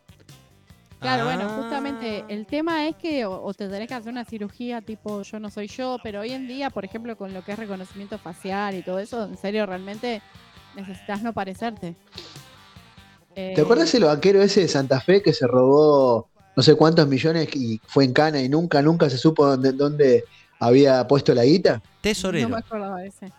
Claro, 1.00 1.26
bueno, 1.26 1.48
Ah. 1.50 1.58
justamente 1.62 2.24
el 2.30 2.46
tema 2.46 2.88
es 2.88 2.96
que 2.96 3.26
o, 3.26 3.42
o 3.44 3.54
te 3.56 3.68
tenés 3.70 3.88
que 3.88 3.94
hacer 3.96 4.12
una 4.12 4.24
cirugía 4.26 4.82
tipo 4.82 5.24
yo 5.24 5.40
no 5.40 5.50
soy 5.50 5.68
yo, 5.68 5.98
pero 6.04 6.22
hoy 6.22 6.32
en 6.32 6.48
día, 6.48 6.70
por 6.70 6.86
ejemplo, 6.86 7.18
con 7.18 7.34
lo 7.34 7.44
que 7.44 7.54
es 7.54 7.60
reconocimiento 7.60 8.18
facial 8.20 8.76
y 8.76 8.84
todo 8.84 9.00
eso, 9.00 9.24
en 9.26 9.38
serio, 9.38 9.66
realmente 9.66 10.22
necesitas 10.76 11.22
no 11.24 11.34
parecerte. 11.34 11.96
Eh, 13.36 13.54
¿Te 13.56 13.62
acuerdas 13.62 13.94
el 13.96 14.06
vaquero 14.06 14.42
ese 14.42 14.62
de 14.62 14.68
Santa 14.68 15.00
Fe 15.02 15.22
que 15.22 15.34
se 15.34 15.46
robó 15.48 16.30
no 16.56 16.64
sé 16.64 16.76
cuántos 16.76 17.08
millones 17.08 17.54
y 17.56 17.82
fue 17.86 18.06
en 18.06 18.14
cana 18.14 18.40
y 18.42 18.48
nunca, 18.48 18.82
nunca 18.82 19.10
se 19.10 19.18
supo 19.18 19.46
dónde, 19.46 19.74
dónde 19.74 20.24
había 20.60 21.06
puesto 21.06 21.34
la 21.34 21.44
guita? 21.44 21.82
Tesorero. 22.02 22.48
No 22.48 22.56
me 22.56 22.60
acordaba 22.62 23.00
de 23.02 23.08
ese. 23.08 23.32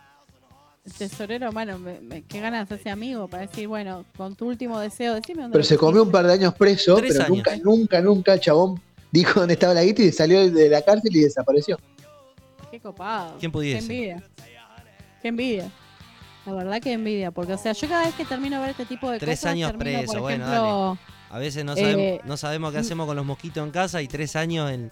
Tesorero, 0.97 1.51
bueno, 1.51 1.77
me, 1.79 1.99
me- 1.99 2.21
qué 2.23 2.39
ganas 2.39 2.63
hacerse 2.63 2.89
amigo 2.89 3.27
para 3.27 3.47
decir, 3.47 3.67
bueno, 3.67 4.05
con 4.15 4.35
tu 4.35 4.47
último 4.47 4.79
deseo, 4.79 5.15
decime 5.15 5.41
dónde 5.41 5.53
Pero 5.55 5.65
se 5.65 5.77
comió 5.77 6.03
un 6.03 6.11
par 6.11 6.27
de 6.27 6.33
años 6.33 6.53
preso, 6.53 6.95
Tres 6.97 7.11
pero 7.13 7.25
años. 7.25 7.37
nunca, 7.37 7.57
nunca, 7.57 8.01
nunca 8.01 8.33
el 8.35 8.39
chabón 8.39 8.79
dijo 9.11 9.39
dónde 9.39 9.55
estaba 9.55 9.73
la 9.73 9.83
guita 9.83 10.03
y 10.03 10.11
salió 10.11 10.49
de 10.49 10.69
la 10.69 10.81
cárcel 10.83 11.13
y 11.15 11.21
desapareció. 11.21 11.77
Qué 12.71 12.79
copado. 12.79 13.35
¿Quién 13.39 13.51
pudiese? 13.51 13.79
Qué 13.79 13.93
envidia. 13.93 14.23
Qué 15.21 15.27
envidia. 15.27 15.71
La 16.47 16.53
verdad 16.53 16.81
que 16.81 16.93
envidia, 16.93 17.29
porque 17.31 17.53
o 17.53 17.57
sea, 17.57 17.73
yo 17.73 17.87
cada 17.89 18.05
vez 18.05 18.15
que 18.15 18.23
termino 18.25 18.55
de 18.55 18.61
ver 18.61 18.69
este 18.71 18.85
tipo 18.85 19.11
de 19.11 19.19
Tres 19.19 19.39
cosas, 19.39 19.51
años 19.51 19.71
termino, 19.71 19.99
preso, 19.99 20.13
por 20.13 20.21
bueno, 20.21 20.45
ejemplo, 20.45 20.97
A 21.29 21.37
veces 21.39 21.65
no 21.65 21.73
Eh, 21.73 21.81
sabemos, 21.81 22.25
no 22.25 22.37
sabemos 22.37 22.71
qué 22.71 22.77
hacemos 22.79 23.05
con 23.05 23.15
los 23.17 23.25
mosquitos 23.25 23.63
en 23.65 23.71
casa 23.71 24.01
y 24.01 24.07
tres 24.07 24.35
años 24.37 24.71
en, 24.71 24.91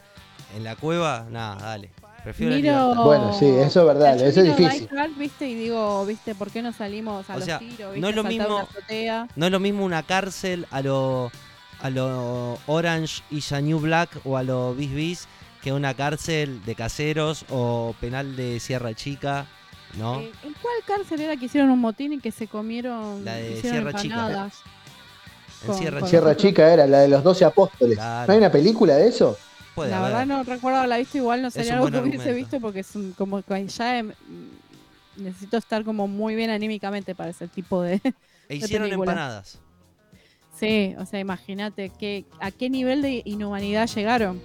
en 0.55 0.63
la 0.65 0.75
cueva. 0.75 1.25
Nada, 1.31 1.55
dale. 1.55 1.91
Prefiero 2.25 2.55
miro. 2.55 2.95
Bueno, 3.05 3.33
sí, 3.33 3.45
eso 3.45 3.81
es 3.81 3.85
verdad, 3.87 4.19
eso 4.19 4.41
es 4.41 4.57
difícil. 4.57 4.89
Viste, 5.17 5.47
y 5.47 5.55
digo, 5.55 6.05
viste, 6.05 6.35
¿por 6.35 6.49
qué 6.51 6.61
no 6.61 6.73
salimos 6.73 7.29
a 7.29 7.35
O 7.35 7.37
los 7.37 7.45
sea, 7.45 7.59
tiros? 7.59 7.79
no 7.79 7.93
¿viste? 7.93 8.09
es 8.09 8.15
lo 8.15 8.23
mismo-? 8.23 8.67
No 9.35 9.45
es 9.45 9.51
lo 9.51 9.59
mismo 9.59 9.85
una 9.85 10.03
cárcel 10.03 10.65
a 10.71 10.81
lo, 10.81 11.31
a 11.81 11.89
lo 11.89 12.57
Orange 12.65 13.21
y 13.31 13.41
a 13.53 13.61
New 13.61 13.79
Black 13.79 14.09
o 14.25 14.37
a 14.37 14.43
lo 14.43 14.73
Bis 14.73 14.91
Bis 14.93 15.27
que 15.61 15.71
una 15.71 15.93
cárcel 15.93 16.63
de 16.65 16.75
caseros 16.75 17.45
o 17.49 17.95
penal 18.01 18.35
de 18.35 18.59
Sierra 18.59 18.93
Chica, 18.93 19.45
¿no? 19.97 20.19
Eh, 20.19 20.31
¿En 20.43 20.53
cuál 20.61 20.75
cárcel 20.85 21.21
era 21.21 21.35
que 21.37 21.45
hicieron 21.45 21.69
un 21.69 21.79
motín 21.79 22.13
y 22.13 22.19
que 22.19 22.31
se 22.31 22.47
comieron 22.47 23.23
La 23.25 23.35
de 23.35 23.61
Sierra 23.61 23.93
Chica. 23.93 24.27
en 24.27 25.67
con- 25.67 25.77
Sierra 25.77 25.99
con- 25.99 26.07
Chica. 26.07 26.07
Sierra 26.09 26.37
Chica 26.37 26.73
era 26.73 26.87
la 26.87 26.99
de 26.99 27.07
los 27.07 27.23
12 27.23 27.45
apóstoles. 27.45 27.97
Claro. 27.97 28.27
¿No 28.27 28.33
hay 28.33 28.39
una 28.39 28.51
película 28.51 28.95
de 28.95 29.07
eso? 29.07 29.37
Puede 29.73 29.91
la 29.91 29.97
haber. 29.99 30.11
verdad 30.11 30.25
no 30.25 30.43
recuerdo 30.43 30.77
haberla 30.79 30.97
visto, 30.97 31.17
igual 31.17 31.41
no 31.41 31.51
sería 31.51 31.73
algo 31.75 31.91
que 31.91 31.99
hubiese 31.99 32.31
visto 32.33 32.59
porque 32.61 32.79
es 32.81 32.95
un- 32.95 33.11
como 33.13 33.41
ya 33.67 33.97
em, 33.99 34.11
necesito 35.17 35.57
estar 35.57 35.83
como 35.83 36.07
muy 36.07 36.35
bien 36.35 36.49
anímicamente 36.49 37.13
para 37.15 37.29
ese 37.31 37.47
tipo 37.47 37.81
de... 37.81 38.01
E 38.47 38.55
hicieron 38.57 38.91
empanadas. 38.91 39.59
sí, 40.57 40.95
o 40.99 41.05
sea, 41.05 41.19
imagínate 41.19 41.89
que, 41.89 42.25
a 42.39 42.51
qué 42.51 42.69
nivel 42.69 43.01
de 43.01 43.21
inhumanidad 43.25 43.89
llegaron. 43.89 44.41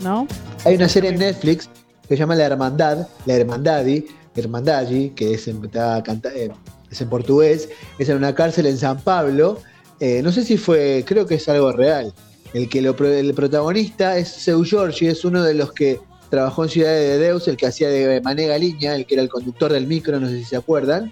¿No? 0.00 0.26
Hay 0.64 0.74
una 0.76 0.88
serie 0.88 1.10
en 1.10 1.18
Netflix 1.18 1.68
que 2.02 2.08
se 2.14 2.16
llama 2.16 2.34
La 2.34 2.44
Hermandad, 2.44 3.08
La 3.26 3.34
Hermandadi, 3.34 4.06
Hermandadi, 4.36 5.10
que 5.10 5.34
eh, 5.34 5.34
es 5.34 7.00
en 7.00 7.08
portugués, 7.08 7.68
es 7.98 8.08
en 8.08 8.16
una 8.16 8.34
cárcel 8.34 8.66
en 8.66 8.78
San 8.78 9.00
Pablo. 9.00 9.60
Eh, 10.00 10.22
no 10.22 10.32
sé 10.32 10.44
si 10.44 10.56
fue, 10.56 11.04
creo 11.06 11.26
que 11.26 11.36
es 11.36 11.48
algo 11.48 11.72
real. 11.72 12.12
El 12.52 12.68
que 12.68 12.78
el 12.78 13.34
protagonista 13.34 14.16
es 14.16 14.28
Seu 14.28 14.64
Giorgi, 14.64 15.08
es 15.08 15.24
uno 15.24 15.42
de 15.42 15.54
los 15.54 15.72
que 15.72 16.00
trabajó 16.30 16.64
en 16.64 16.70
Ciudad 16.70 16.92
de 16.92 17.18
Deus, 17.18 17.48
el 17.48 17.56
que 17.56 17.66
hacía 17.66 17.88
de 17.88 18.20
Mané 18.20 18.46
Galiña, 18.46 18.94
el 18.94 19.06
que 19.06 19.14
era 19.14 19.22
el 19.22 19.28
conductor 19.28 19.72
del 19.72 19.86
micro, 19.86 20.20
no 20.20 20.28
sé 20.28 20.38
si 20.38 20.44
se 20.44 20.56
acuerdan, 20.56 21.10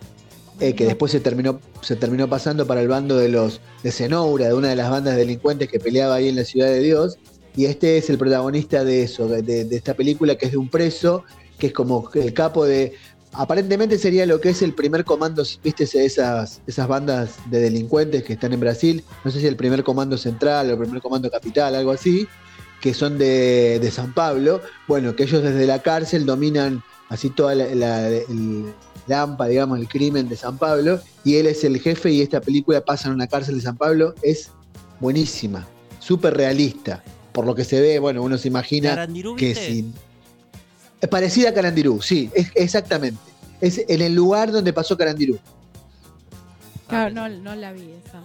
eh, 0.61 0.74
que 0.74 0.85
después 0.85 1.11
se 1.11 1.20
terminó, 1.20 1.61
se 1.81 1.97
terminó 1.97 2.28
pasando 2.28 2.66
para 2.66 2.81
el 2.81 2.89
bando 2.89 3.16
de 3.16 3.28
los 3.28 3.61
de 3.82 3.90
Cenoura, 3.90 4.47
de 4.49 4.55
una 4.55 4.69
de 4.69 4.77
las 4.77 4.90
bandas 4.90 5.16
delincuentes 5.16 5.69
que 5.69 5.81
peleaba 5.81 6.16
ahí 6.16 6.28
en 6.28 6.36
la 6.36 6.44
Ciudad 6.44 6.69
de 6.69 6.81
Dios. 6.81 7.19
Y 7.57 7.66
este 7.66 7.99
es 7.99 8.09
el 8.09 8.19
protagonista 8.19 8.85
de 8.85 9.03
eso, 9.03 9.27
de, 9.27 9.43
de 9.43 9.77
esta 9.77 9.94
película 9.94 10.36
que 10.36 10.47
es 10.47 10.53
de 10.53 10.59
un 10.59 10.69
preso, 10.69 11.24
que 11.62 11.69
es 11.69 11.73
como 11.73 12.11
el 12.15 12.35
capo 12.35 12.65
de. 12.65 12.94
Aparentemente 13.34 13.96
sería 13.98 14.26
lo 14.26 14.40
que 14.40 14.50
es 14.50 14.60
el 14.62 14.74
primer 14.74 15.04
comando, 15.04 15.42
viste, 15.64 15.84
esas, 15.84 16.60
esas 16.66 16.86
bandas 16.88 17.36
de 17.50 17.60
delincuentes 17.60 18.24
que 18.24 18.34
están 18.34 18.52
en 18.52 18.60
Brasil. 18.60 19.02
No 19.24 19.30
sé 19.30 19.40
si 19.40 19.46
el 19.46 19.56
primer 19.56 19.82
comando 19.84 20.18
central 20.18 20.68
o 20.68 20.72
el 20.72 20.78
primer 20.78 21.00
comando 21.00 21.30
capital, 21.30 21.74
algo 21.74 21.92
así 21.92 22.28
que 22.82 22.92
son 22.94 23.16
de, 23.16 23.78
de 23.80 23.90
San 23.92 24.12
Pablo, 24.12 24.60
bueno, 24.88 25.14
que 25.14 25.22
ellos 25.22 25.40
desde 25.42 25.66
la 25.66 25.80
cárcel 25.82 26.26
dominan 26.26 26.82
así 27.10 27.30
toda 27.30 27.54
la, 27.54 27.72
la- 27.76 28.09
el, 28.09 28.74
digamos, 29.06 29.78
el 29.78 29.86
crimen 29.88 30.28
de 30.28 30.34
San 30.36 30.59
Pablo, 30.59 31.00
y 31.24 31.36
él 31.36 31.46
es 31.46 31.62
el 31.62 31.78
jefe 31.80 32.10
y 32.10 32.22
esta 32.22 32.40
película 32.40 32.80
pasa 32.84 33.06
en 33.09 33.14
una 33.14 33.28
cárcel 33.28 33.54
de 33.54 33.60
San 33.62 33.76
Pablo, 33.76 34.14
es 34.22 34.50
buenísima, 34.98 35.64
súper 36.00 36.34
realista, 36.36 37.04
por 37.32 37.46
lo 37.46 37.54
que 37.54 37.64
se 37.64 37.80
ve, 37.80 38.00
bueno, 38.00 38.20
uno 38.22 38.36
se 38.36 38.48
imagina 38.48 38.90
¿Carandirú 38.90 39.36
que 39.36 39.54
si... 39.54 39.92
Es 41.02 41.08
parecida 41.08 41.50
a 41.50 41.52
Carandirú, 41.52 42.00
sí, 42.00 42.30
es, 42.32 42.50
exactamente, 42.54 43.20
es 43.60 43.84
en 43.88 44.00
el 44.00 44.14
lugar 44.14 44.52
donde 44.52 44.72
pasó 44.72 44.96
Carandirú. 44.96 45.38
Claro, 46.88 47.12
no, 47.12 47.28
no 47.28 47.54
la 47.56 47.72
vi 47.72 47.90
esa. 48.04 48.22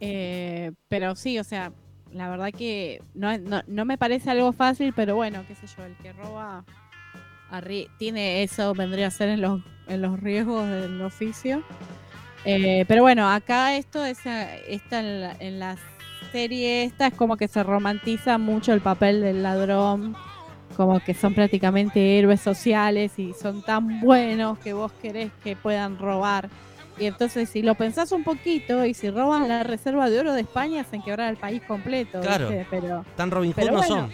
Eh, 0.00 0.72
pero 0.88 1.14
sí, 1.14 1.38
o 1.38 1.44
sea, 1.44 1.72
la 2.10 2.30
verdad 2.30 2.50
que 2.56 3.02
no, 3.14 3.36
no, 3.38 3.62
no 3.66 3.84
me 3.84 3.98
parece 3.98 4.30
algo 4.30 4.52
fácil, 4.52 4.94
pero 4.96 5.14
bueno, 5.14 5.44
qué 5.46 5.54
sé 5.54 5.66
yo, 5.76 5.84
el 5.84 5.94
que 5.98 6.12
roba 6.14 6.64
tiene 7.98 8.42
eso, 8.42 8.74
vendría 8.74 9.08
a 9.08 9.10
ser 9.10 9.28
en 9.28 9.40
los, 9.40 9.60
en 9.86 10.02
los 10.02 10.18
riesgos 10.20 10.68
del 10.68 11.00
oficio. 11.02 11.62
Eh, 12.44 12.84
pero 12.88 13.02
bueno, 13.02 13.30
acá 13.30 13.76
esto, 13.76 14.04
esa, 14.04 14.54
esta 14.56 15.00
en 15.00 15.20
la, 15.20 15.36
en 15.38 15.58
la 15.60 15.76
serie 16.32 16.84
esta 16.84 17.08
es 17.08 17.14
como 17.14 17.36
que 17.36 17.48
se 17.48 17.62
romantiza 17.62 18.38
mucho 18.38 18.72
el 18.72 18.80
papel 18.80 19.20
del 19.20 19.42
ladrón, 19.42 20.16
como 20.74 21.00
que 21.00 21.14
son 21.14 21.34
prácticamente 21.34 22.18
héroes 22.18 22.40
sociales 22.40 23.18
y 23.18 23.32
son 23.32 23.62
tan 23.62 24.00
buenos 24.00 24.58
que 24.58 24.72
vos 24.72 24.92
querés 25.00 25.30
que 25.42 25.56
puedan 25.56 25.98
robar. 25.98 26.48
Y 26.98 27.06
entonces 27.06 27.48
si 27.48 27.62
lo 27.62 27.74
pensás 27.74 28.12
un 28.12 28.22
poquito 28.22 28.84
y 28.84 28.94
si 28.94 29.10
roban 29.10 29.48
la 29.48 29.62
reserva 29.64 30.08
de 30.10 30.20
oro 30.20 30.32
de 30.32 30.42
España 30.42 30.82
hacen 30.82 31.02
quebrar 31.02 31.28
al 31.28 31.36
país 31.36 31.62
completo. 31.66 32.20
Claro. 32.20 32.48
¿viste? 32.48 32.66
Pero, 32.70 33.04
Tan 33.16 33.30
Robin 33.30 33.52
Hood 33.52 33.64
no 33.66 33.72
bueno. 33.78 33.86
son. 33.88 34.12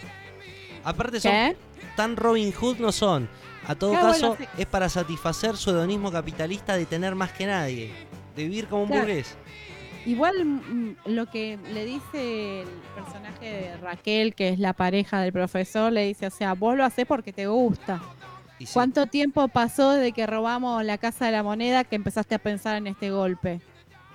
Aparte 0.85 1.21
son 1.21 1.33
¿Qué? 1.33 1.57
tan 1.97 2.17
Robin 2.17 2.53
Hood 2.53 2.79
no 2.79 2.93
son. 2.93 3.29
A 3.67 3.75
todo 3.75 3.91
Claro, 3.91 4.07
caso, 4.09 4.29
bueno, 4.29 4.47
es 4.57 4.67
para 4.67 4.89
satisfacer 4.89 5.57
su 5.57 5.71
hedonismo 5.71 6.11
capitalista 6.11 6.77
de 6.77 6.87
tener 6.87 7.15
más 7.15 7.33
que 7.33 7.47
nadie. 7.47 7.93
De 8.35 8.45
vivir 8.45 8.67
como 8.67 8.83
un 8.85 8.89
Claro. 8.89 9.03
burgués. 9.05 9.37
Igual 10.07 10.45
mm, 10.45 10.97
lo 11.07 11.27
que 11.27 11.59
le 11.73 11.85
dice 11.85 12.63
el 12.63 12.69
personaje 12.95 13.47
de 13.47 13.77
Raquel, 13.79 14.35
que 14.35 14.49
es 14.49 14.59
la 14.59 14.73
pareja 14.73 15.21
del 15.21 15.33
profesor, 15.33 15.93
le 15.93 16.07
dice, 16.07 16.27
o 16.27 16.31
sea, 16.31 16.55
vos 16.55 16.77
lo 16.77 16.85
haces 16.85 17.07
porque 17.07 17.33
te 17.33 17.47
gusta. 17.47 18.01
Sí, 18.59 18.67
¿Cuánto 18.73 19.07
tiempo 19.07 19.49
pasó 19.49 19.93
desde 19.93 20.13
que 20.13 20.27
robamos 20.27 20.85
la 20.85 20.99
Casa 20.99 21.27
de 21.27 21.33
la 21.33 21.43
Moneda 21.43 21.85
que 21.85 21.97
empezaste 21.97 22.35
a 22.35 22.39
pensar 22.39 22.77
en 22.77 22.87
este 22.87 23.11
golpe? 23.11 23.61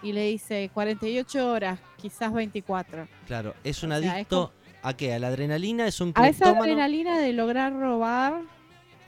Y 0.03 0.13
le 0.13 0.27
dice, 0.27 0.69
48 0.73 1.51
horas, 1.51 1.79
quizás 1.97 2.31
24. 2.31 3.07
claro, 3.25 3.55
es 3.63 3.81
un 3.81 3.91
O 3.91 3.97
sea, 3.97 4.05
es 4.05 4.13
adicto 4.13 4.53
a 4.83 4.95
qué? 4.95 5.13
A 5.13 5.19
la 5.19 5.27
adrenalina, 5.27 5.87
es 5.87 5.99
un 5.99 6.13
A 6.15 6.27
esa 6.27 6.49
adrenalina 6.49 7.17
de 7.17 7.33
lograr 7.33 7.73
robar 7.73 8.41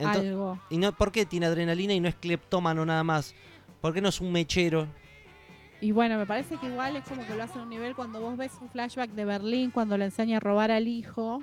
algo. 0.04 0.58
¿Y 0.70 0.78
no, 0.78 0.92
por 0.92 1.12
qué 1.12 1.24
tiene 1.24 1.46
adrenalina 1.46 1.92
y 1.94 2.00
no 2.00 2.08
es 2.08 2.16
cleptómano 2.16 2.84
nada 2.84 3.04
más? 3.04 3.34
¿Por 3.80 3.94
qué 3.94 4.00
no 4.00 4.08
es 4.08 4.20
un 4.20 4.32
mechero? 4.32 4.88
Y 5.80 5.92
bueno, 5.92 6.18
me 6.18 6.26
parece 6.26 6.56
que 6.56 6.66
igual 6.66 6.96
es 6.96 7.04
como 7.04 7.24
que 7.26 7.36
lo 7.36 7.44
hace 7.44 7.58
a 7.58 7.62
un 7.62 7.68
nivel 7.70 7.94
cuando 7.94 8.20
vos 8.20 8.36
ves 8.36 8.52
un 8.60 8.68
flashback 8.68 9.10
de 9.10 9.24
Berlín, 9.24 9.70
cuando 9.70 9.96
le 9.96 10.06
enseña 10.06 10.38
a 10.38 10.40
robar 10.40 10.70
al 10.70 10.88
hijo. 10.88 11.42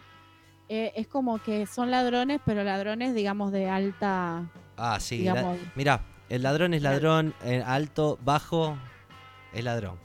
eh, 0.68 0.92
es 0.96 1.08
como 1.08 1.38
que 1.38 1.68
son 1.68 1.92
ladrones, 1.92 2.42
pero 2.44 2.64
ladrones, 2.64 3.14
digamos, 3.14 3.52
de 3.52 3.70
alta. 3.70 4.46
Ah, 4.78 4.98
sí. 5.00 5.20
la- 5.24 5.56
mirá, 5.76 6.02
el 6.28 6.42
ladrón 6.42 6.74
es 6.74 6.82
ladrón, 6.82 7.36
alto, 7.66 8.18
bajo, 8.26 8.76
es 9.54 9.64
ladrón. 9.64 10.00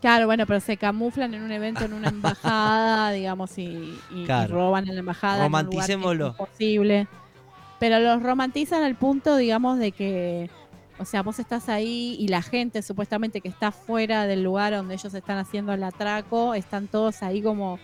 Claro, 0.00 0.26
bueno, 0.26 0.46
pero 0.46 0.58
se 0.58 0.76
camuflan 0.76 1.32
en 1.34 1.42
un 1.42 1.52
evento, 1.52 1.84
en 1.84 1.92
una 1.92 2.08
embajada, 2.08 3.12
digamos, 3.12 3.56
y, 3.56 3.62
y- 3.62 4.00
y 4.10 4.24
Claro. 4.24 4.52
roban 4.56 4.88
en 4.88 4.94
la 4.94 5.00
embajada. 5.00 5.46
en 5.46 5.54
un 5.54 5.62
lugar 5.66 5.68
que 5.68 5.78
es 5.78 5.88
Romanticémoslo. 6.00 6.26
imposible. 6.26 7.06
Pero 7.78 8.00
los 8.00 8.20
romantizan 8.22 8.82
al 8.82 8.96
punto, 8.96 9.36
digamos, 9.36 9.78
de 9.78 9.92
que, 9.92 10.50
o 11.00 11.06
sea, 11.06 11.22
vos 11.22 11.38
estás 11.38 11.70
ahí 11.70 12.14
y 12.18 12.28
la 12.28 12.42
gente 12.42 12.82
supuestamente 12.82 13.40
que 13.40 13.48
está 13.48 13.72
fuera 13.72 14.26
del 14.26 14.42
lugar 14.42 14.74
donde 14.74 14.94
ellos 14.94 15.14
están 15.14 15.38
haciendo 15.38 15.72
el 15.72 15.82
atraco, 15.82 16.54
están 16.54 16.88
todos 16.88 17.22
ahí 17.22 17.40
como 17.40 17.78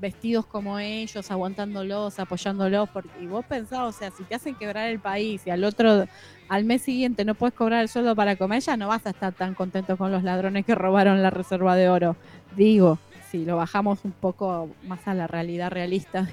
vestidos 0.00 0.46
como 0.46 0.78
ellos, 0.78 1.30
aguantándolos, 1.30 2.18
apoyándolos, 2.18 2.88
porque 2.88 3.10
y 3.20 3.26
vos 3.26 3.44
pensás, 3.44 3.80
o 3.80 3.92
sea, 3.92 4.10
si 4.10 4.24
te 4.24 4.34
hacen 4.34 4.54
quebrar 4.54 4.88
el 4.88 4.98
país 4.98 5.42
y 5.46 5.50
al 5.50 5.62
otro, 5.64 6.06
al 6.48 6.64
mes 6.64 6.80
siguiente 6.82 7.26
no 7.26 7.34
puedes 7.34 7.54
cobrar 7.54 7.82
el 7.82 7.88
sueldo 7.90 8.16
para 8.16 8.36
comer, 8.36 8.62
ya 8.62 8.76
no 8.76 8.88
vas 8.88 9.06
a 9.06 9.10
estar 9.10 9.34
tan 9.34 9.54
contento 9.54 9.98
con 9.98 10.10
los 10.10 10.22
ladrones 10.22 10.64
que 10.64 10.74
robaron 10.74 11.22
la 11.22 11.30
reserva 11.30 11.76
de 11.76 11.90
oro. 11.90 12.16
Digo, 12.56 12.98
si 13.30 13.44
lo 13.44 13.56
bajamos 13.58 14.00
un 14.04 14.12
poco 14.12 14.70
más 14.82 15.06
a 15.06 15.14
la 15.14 15.26
realidad 15.26 15.70
realista. 15.70 16.28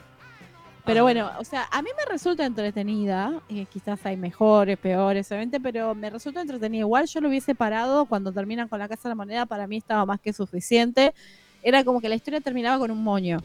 Pero 0.86 1.04
bueno, 1.04 1.30
o 1.38 1.44
sea, 1.44 1.68
a 1.72 1.82
mí 1.82 1.90
me 1.96 2.12
resulta 2.12 2.46
entretenida, 2.46 3.34
eh, 3.50 3.66
quizás 3.72 4.04
hay 4.06 4.18
mejores, 4.18 4.78
peores, 4.78 5.28
obviamente, 5.30 5.60
pero 5.60 5.94
me 5.94 6.10
resulta 6.10 6.42
entretenida. 6.42 6.80
Igual 6.80 7.06
yo 7.06 7.22
lo 7.22 7.30
hubiese 7.30 7.54
parado 7.54 8.06
cuando 8.06 8.32
terminan 8.32 8.68
con 8.68 8.80
la 8.80 8.88
Casa 8.88 9.04
de 9.04 9.10
la 9.10 9.16
Moneda, 9.16 9.46
para 9.46 9.68
mí 9.68 9.78
estaba 9.78 10.06
más 10.06 10.20
que 10.20 10.34
suficiente. 10.34 11.14
Era 11.62 11.84
como 11.84 12.02
que 12.02 12.10
la 12.10 12.16
historia 12.16 12.42
terminaba 12.42 12.80
con 12.80 12.90
un 12.92 13.04
moño. 13.04 13.40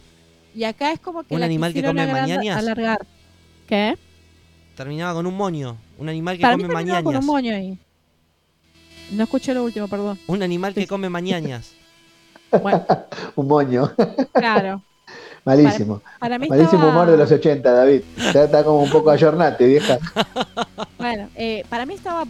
Y 0.55 0.65
acá 0.65 0.93
es 0.93 1.01
como 1.01 1.25
que 1.25 1.35
¿Un 1.35 1.41
la 1.41 1.47
animal 1.47 1.75
que 1.75 1.83
come 1.83 2.07
mañañas? 2.07 2.57
alargar. 2.57 3.05
¿Qué? 3.67 3.99
Terminaba 4.77 5.15
con 5.15 5.27
un 5.27 5.37
moño. 5.37 5.77
Un 5.99 6.09
animal 6.09 6.37
que 6.37 6.43
Para 6.43 6.57
mí 6.57 6.63
come 6.63 6.75
terminaba 6.75 7.03
con 7.03 7.13
mañañas. 7.15 7.21
un 7.29 7.35
moño 7.35 7.55
ahí. 7.55 7.79
No 9.13 9.25
escuché 9.25 9.53
lo 9.53 9.65
último, 9.65 9.89
perdón. 9.89 10.19
Un 10.29 10.43
animal 10.43 10.73
que 10.73 10.87
come 10.87 11.09
mañañas. 11.11 11.73
Bueno, 12.63 12.85
Un 13.37 13.49
moño. 13.49 13.93
claro. 14.33 14.81
Malísimo. 15.45 16.01
Para 16.19 16.39
mí 16.39 16.49
Malísimo 16.49 16.75
estaba- 16.83 16.91
humor 16.93 17.11
de 17.11 17.17
los 17.19 17.31
80, 17.31 17.71
David. 17.73 18.01
Ya 18.33 18.45
está 18.45 18.65
como 18.65 18.83
un 18.83 18.91
poco 18.91 19.11
ayornate, 19.11 19.67
vieja. 19.67 19.99
Bueno, 20.99 21.29
eh, 21.35 21.65
para 21.69 21.85
mí 21.85 21.93
estaba 21.95 22.25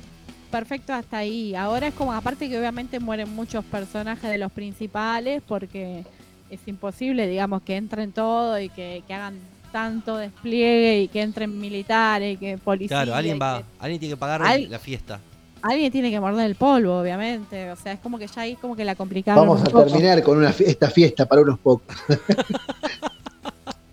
perfecto 0.50 0.92
hasta 0.92 1.18
ahí. 1.18 1.54
Ahora 1.54 1.86
es 1.86 1.94
como, 1.94 2.12
aparte 2.12 2.48
que 2.48 2.58
obviamente 2.58 2.98
mueren 2.98 3.28
muchos 3.34 3.64
personajes 3.64 4.28
de 4.28 4.36
los 4.38 4.50
principales 4.50 5.42
porque 5.46 6.04
es 6.50 6.60
imposible, 6.66 7.28
digamos, 7.28 7.62
que 7.62 7.76
entren 7.76 8.10
todo 8.10 8.58
y 8.58 8.68
que, 8.68 9.04
que 9.06 9.14
hagan 9.14 9.38
tanto 9.70 10.16
despliegue 10.16 11.02
y 11.02 11.08
que 11.08 11.22
entren 11.22 11.60
militares 11.60 12.34
y 12.34 12.36
que 12.36 12.58
policías. 12.58 13.04
Claro, 13.04 13.14
alguien 13.16 13.38
va, 13.40 13.58
que- 13.58 13.64
alguien 13.78 14.00
tiene 14.00 14.14
que 14.14 14.18
pagar 14.18 14.42
Al- 14.42 14.68
la 14.70 14.78
fiesta. 14.80 15.20
Alguien 15.64 15.90
tiene 15.90 16.10
que 16.10 16.20
morder 16.20 16.46
el 16.46 16.54
polvo, 16.56 17.00
obviamente. 17.00 17.70
O 17.70 17.76
sea, 17.76 17.92
es 17.92 18.00
como 18.00 18.18
que 18.18 18.26
ya 18.26 18.42
ahí 18.42 18.56
como 18.56 18.76
que 18.76 18.84
la 18.84 18.94
complicaron. 18.94 19.46
Vamos 19.46 19.62
un 19.62 19.68
a 19.68 19.70
poco. 19.70 19.84
terminar 19.86 20.22
con 20.22 20.38
una 20.38 20.50
esta 20.50 20.90
fiesta 20.90 21.26
para 21.26 21.42
unos 21.42 21.58
pocos. 21.58 21.96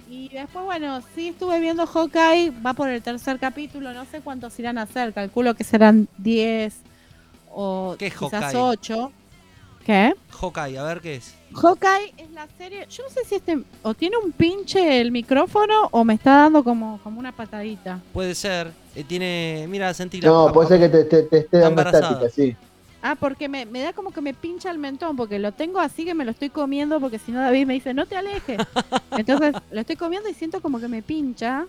Y 0.10 0.28
después, 0.28 0.64
bueno, 0.64 1.02
sí 1.14 1.30
estuve 1.30 1.60
viendo 1.60 1.86
Hawkeye, 1.86 2.52
va 2.66 2.74
por 2.74 2.90
el 2.90 3.02
tercer 3.02 3.38
capítulo, 3.38 3.94
no 3.94 4.06
sé 4.06 4.22
cuántos 4.22 4.58
irán 4.60 4.78
a 4.78 4.84
hacer, 4.84 5.14
calculo 5.14 5.56
que 5.56 5.64
serán 5.64 6.08
10 6.20 6.74
o 7.54 7.96
¿Qué 8.00 8.08
es 8.08 8.14
quizás 8.18 8.54
Hawkeye? 8.54 8.62
8. 8.62 9.12
¿Qué? 9.86 10.14
Hawkeye, 10.30 10.78
a 10.78 10.84
ver 10.84 11.02
qué 11.02 11.16
es. 11.16 11.36
Hawkeye 11.54 12.14
es 12.18 12.32
la 12.32 12.48
serie, 12.58 12.88
yo 12.90 13.04
no 13.04 13.10
sé 13.10 13.26
si 13.26 13.36
este 13.36 13.64
o 13.84 13.94
tiene 13.94 14.18
un 14.18 14.32
pinche 14.32 15.02
el 15.02 15.12
micrófono 15.12 15.90
o 15.92 16.04
me 16.06 16.14
está 16.14 16.32
dando 16.44 16.64
como, 16.64 17.00
como 17.04 17.20
una 17.20 17.32
patadita. 17.32 18.00
Puede 18.14 18.36
ser. 18.36 18.72
Eh, 18.96 19.04
tiene. 19.04 19.66
Mira, 19.70 19.94
sentí 19.94 20.20
No, 20.22 20.52
puede 20.54 20.68
ser 20.70 20.80
que 20.80 20.90
te, 20.90 21.04
te- 21.06 21.24
te 21.24 21.38
esté 21.40 21.58
dando 21.58 21.82
embarazada. 21.82 22.26
estática, 22.26 22.30
sí. 22.30 22.56
Ah, 23.04 23.16
porque 23.20 23.50
me, 23.50 23.66
me 23.66 23.82
da 23.82 23.94
como 23.94 24.12
que 24.12 24.22
me 24.22 24.34
pincha 24.34 24.70
el 24.70 24.78
mentón, 24.78 25.16
porque 25.18 25.40
lo 25.40 25.52
tengo 25.54 25.80
así 25.80 26.06
que 26.06 26.14
me 26.14 26.24
lo 26.24 26.32
estoy 26.32 26.50
comiendo, 26.50 27.00
porque 27.00 27.18
si 27.18 27.32
no 27.32 27.40
David 27.40 27.66
me 27.66 27.74
dice, 27.74 27.94
no 27.96 28.06
te 28.06 28.16
alejes. 28.16 28.60
Entonces 29.18 29.56
lo 29.72 29.82
estoy 29.82 29.96
comiendo 29.96 30.30
y 30.30 30.34
siento 30.36 30.62
como 30.62 30.80
que 30.80 30.88
me 30.88 31.02
pincha, 31.02 31.66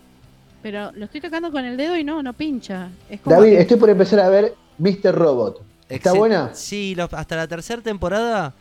pero 0.63 0.93
lo 0.93 1.07
estoy 1.07 1.21
tocando 1.23 1.51
con 1.51 1.65
el 1.65 1.77
dedo 1.79 1.97
y 1.97 2.05
no, 2.05 2.23
no 2.23 2.35
pincha. 2.35 2.91
Es 3.09 3.21
como 3.23 3.37
David, 3.37 3.51
que- 3.57 3.61
estoy 3.63 3.77
por 3.79 3.89
empezar 3.89 4.21
a 4.21 4.29
ver 4.29 4.55
Mr. 4.79 5.15
Robot. 5.15 5.63
¿Está 5.89 6.11
Excel- 6.11 6.19
buena? 6.19 6.51
Sí, 6.55 6.95
lo- 6.95 7.09
hasta 7.13 7.37
la 7.37 7.47
tercera 7.49 7.81
temporada 7.81 8.53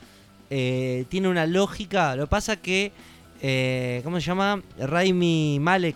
eh, 0.49 1.05
tiene 1.09 1.27
una 1.27 1.45
lógica. 1.45 2.15
Lo 2.15 2.23
que 2.23 2.29
pasa 2.29 2.55
que. 2.55 2.91
eh, 3.41 4.01
¿Cómo 4.03 4.17
se 4.19 4.25
llama? 4.27 4.61
Raimi 4.79 5.57
Malek. 5.59 5.95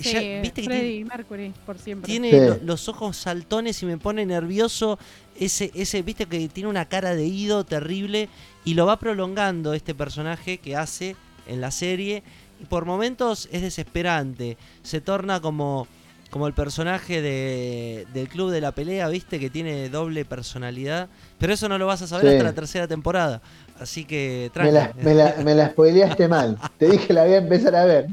Sí, 0.00 0.12
ya- 0.12 0.40
¿Viste 0.40 0.62
que 0.62 0.68
tiene, 0.68 0.78
Freddie 0.78 1.04
Mercury, 1.04 1.52
por 1.66 1.78
siempre. 1.78 2.06
tiene 2.10 2.30
Sí. 2.30 2.60
los 2.64 2.88
ojos 2.88 3.16
saltones 3.16 3.82
y 3.82 3.86
me 3.86 3.98
pone 3.98 4.24
nervioso? 4.26 4.98
Ese, 5.38 5.70
ese, 5.74 6.02
viste 6.02 6.26
que 6.26 6.48
tiene 6.48 6.68
una 6.68 6.86
cara 6.88 7.14
de 7.14 7.26
ido 7.26 7.64
terrible 7.64 8.28
y 8.64 8.74
lo 8.74 8.86
va 8.86 8.98
prolongando 8.98 9.72
este 9.74 9.94
personaje 9.94 10.58
que 10.58 10.76
hace 10.76 11.14
en 11.46 11.60
la 11.60 11.70
serie 11.70 12.22
y 12.60 12.64
por 12.64 12.84
momentos 12.84 13.48
es 13.52 13.62
desesperante. 13.62 14.56
Se 14.82 15.00
torna 15.00 15.40
como, 15.40 15.86
como 16.30 16.46
el 16.48 16.52
personaje 16.54 17.22
de, 17.22 18.06
del 18.12 18.28
club 18.28 18.50
de 18.50 18.60
la 18.60 18.72
pelea, 18.72 19.08
¿viste? 19.08 19.38
Que 19.38 19.48
tiene 19.48 19.88
doble 19.88 20.24
personalidad. 20.24 21.08
Pero 21.38 21.52
eso 21.54 21.68
no 21.68 21.78
lo 21.78 21.86
vas 21.86 22.02
a 22.02 22.06
saber 22.08 22.26
Sí. 22.26 22.32
hasta 22.32 22.44
la 22.44 22.52
tercera 22.52 22.88
temporada. 22.88 23.40
Así 23.80 24.04
que 24.04 24.50
Me 24.56 24.72
la, 24.72 24.92
me, 25.00 25.14
la, 25.14 25.34
me 25.44 25.54
la 25.54 25.68
spoileaste 25.68 26.26
mal. 26.26 26.58
Te 26.78 26.88
dije 26.88 27.12
la 27.12 27.24
voy 27.24 27.34
a 27.34 27.38
empezar 27.38 27.76
a 27.76 27.84
ver. 27.84 28.08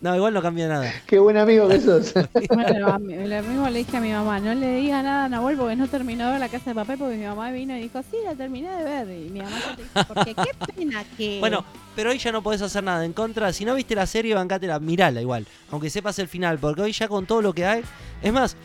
No, 0.00 0.16
igual 0.16 0.32
no 0.32 0.40
cambia 0.40 0.68
nada. 0.68 0.90
Qué 1.06 1.18
buen 1.18 1.36
amigo 1.36 1.68
que 1.68 1.80
sos. 1.80 2.12
Bueno, 2.52 2.98
lo 2.98 3.42
mismo 3.42 3.68
le 3.68 3.78
dije 3.78 3.96
a 3.96 4.00
mi 4.00 4.10
mamá, 4.10 4.40
no 4.40 4.54
le 4.54 4.74
diga 4.76 5.02
nada 5.02 5.24
a 5.26 5.28
Nahuel 5.28 5.56
porque 5.56 5.76
no 5.76 5.86
terminó 5.88 6.26
de 6.26 6.32
ver 6.32 6.40
la 6.40 6.48
casa 6.48 6.70
de 6.70 6.74
papel 6.74 6.98
porque 6.98 7.16
mi 7.16 7.24
mamá 7.24 7.50
vino 7.50 7.76
y 7.76 7.82
dijo, 7.82 8.00
sí, 8.10 8.16
la 8.24 8.34
terminé 8.34 8.74
de 8.76 8.84
ver. 8.84 9.08
Y 9.08 9.30
mi 9.30 9.40
mamá 9.40 9.56
ya 9.58 9.76
te 9.76 9.82
dijo, 9.82 10.14
porque 10.14 10.34
qué 10.34 10.74
pena 10.74 11.04
que... 11.16 11.38
Bueno, 11.40 11.64
pero 11.94 12.10
hoy 12.10 12.18
ya 12.18 12.32
no 12.32 12.42
podés 12.42 12.62
hacer 12.62 12.82
nada 12.82 13.04
en 13.04 13.12
contra. 13.12 13.52
Si 13.52 13.64
no 13.64 13.74
viste 13.74 13.94
la 13.94 14.06
serie, 14.06 14.34
bancátela, 14.34 14.78
mirala 14.80 15.20
igual. 15.20 15.46
Aunque 15.70 15.90
sepas 15.90 16.18
el 16.18 16.28
final, 16.28 16.58
porque 16.58 16.82
hoy 16.82 16.92
ya 16.92 17.08
con 17.08 17.26
todo 17.26 17.42
lo 17.42 17.52
que 17.52 17.66
hay. 17.66 17.82
Es 18.22 18.32
más, 18.32 18.56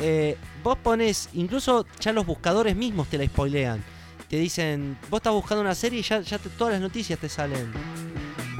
eh, 0.00 0.36
vos 0.64 0.76
pones, 0.78 1.28
incluso 1.34 1.86
ya 2.00 2.12
los 2.12 2.26
buscadores 2.26 2.74
mismos 2.74 3.08
te 3.08 3.18
la 3.18 3.24
spoilean. 3.26 3.82
Te 4.32 4.38
dicen, 4.38 4.96
vos 5.10 5.18
estás 5.18 5.34
buscando 5.34 5.60
una 5.60 5.74
serie 5.74 5.98
y 5.98 6.02
ya, 6.02 6.20
ya 6.22 6.38
te- 6.38 6.48
todas 6.48 6.72
las 6.72 6.80
noticias 6.80 7.18
te 7.18 7.28
salen. 7.28 7.70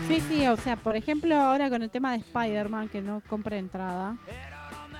Sí, 0.06 0.22
sí, 0.28 0.46
o 0.46 0.54
sea, 0.58 0.76
por 0.76 0.96
ejemplo, 0.96 1.34
ahora 1.34 1.70
con 1.70 1.82
el 1.82 1.88
tema 1.88 2.12
de 2.12 2.18
Spider-Man, 2.18 2.90
que 2.90 3.00
no 3.00 3.22
compré 3.26 3.56
entrada. 3.56 4.18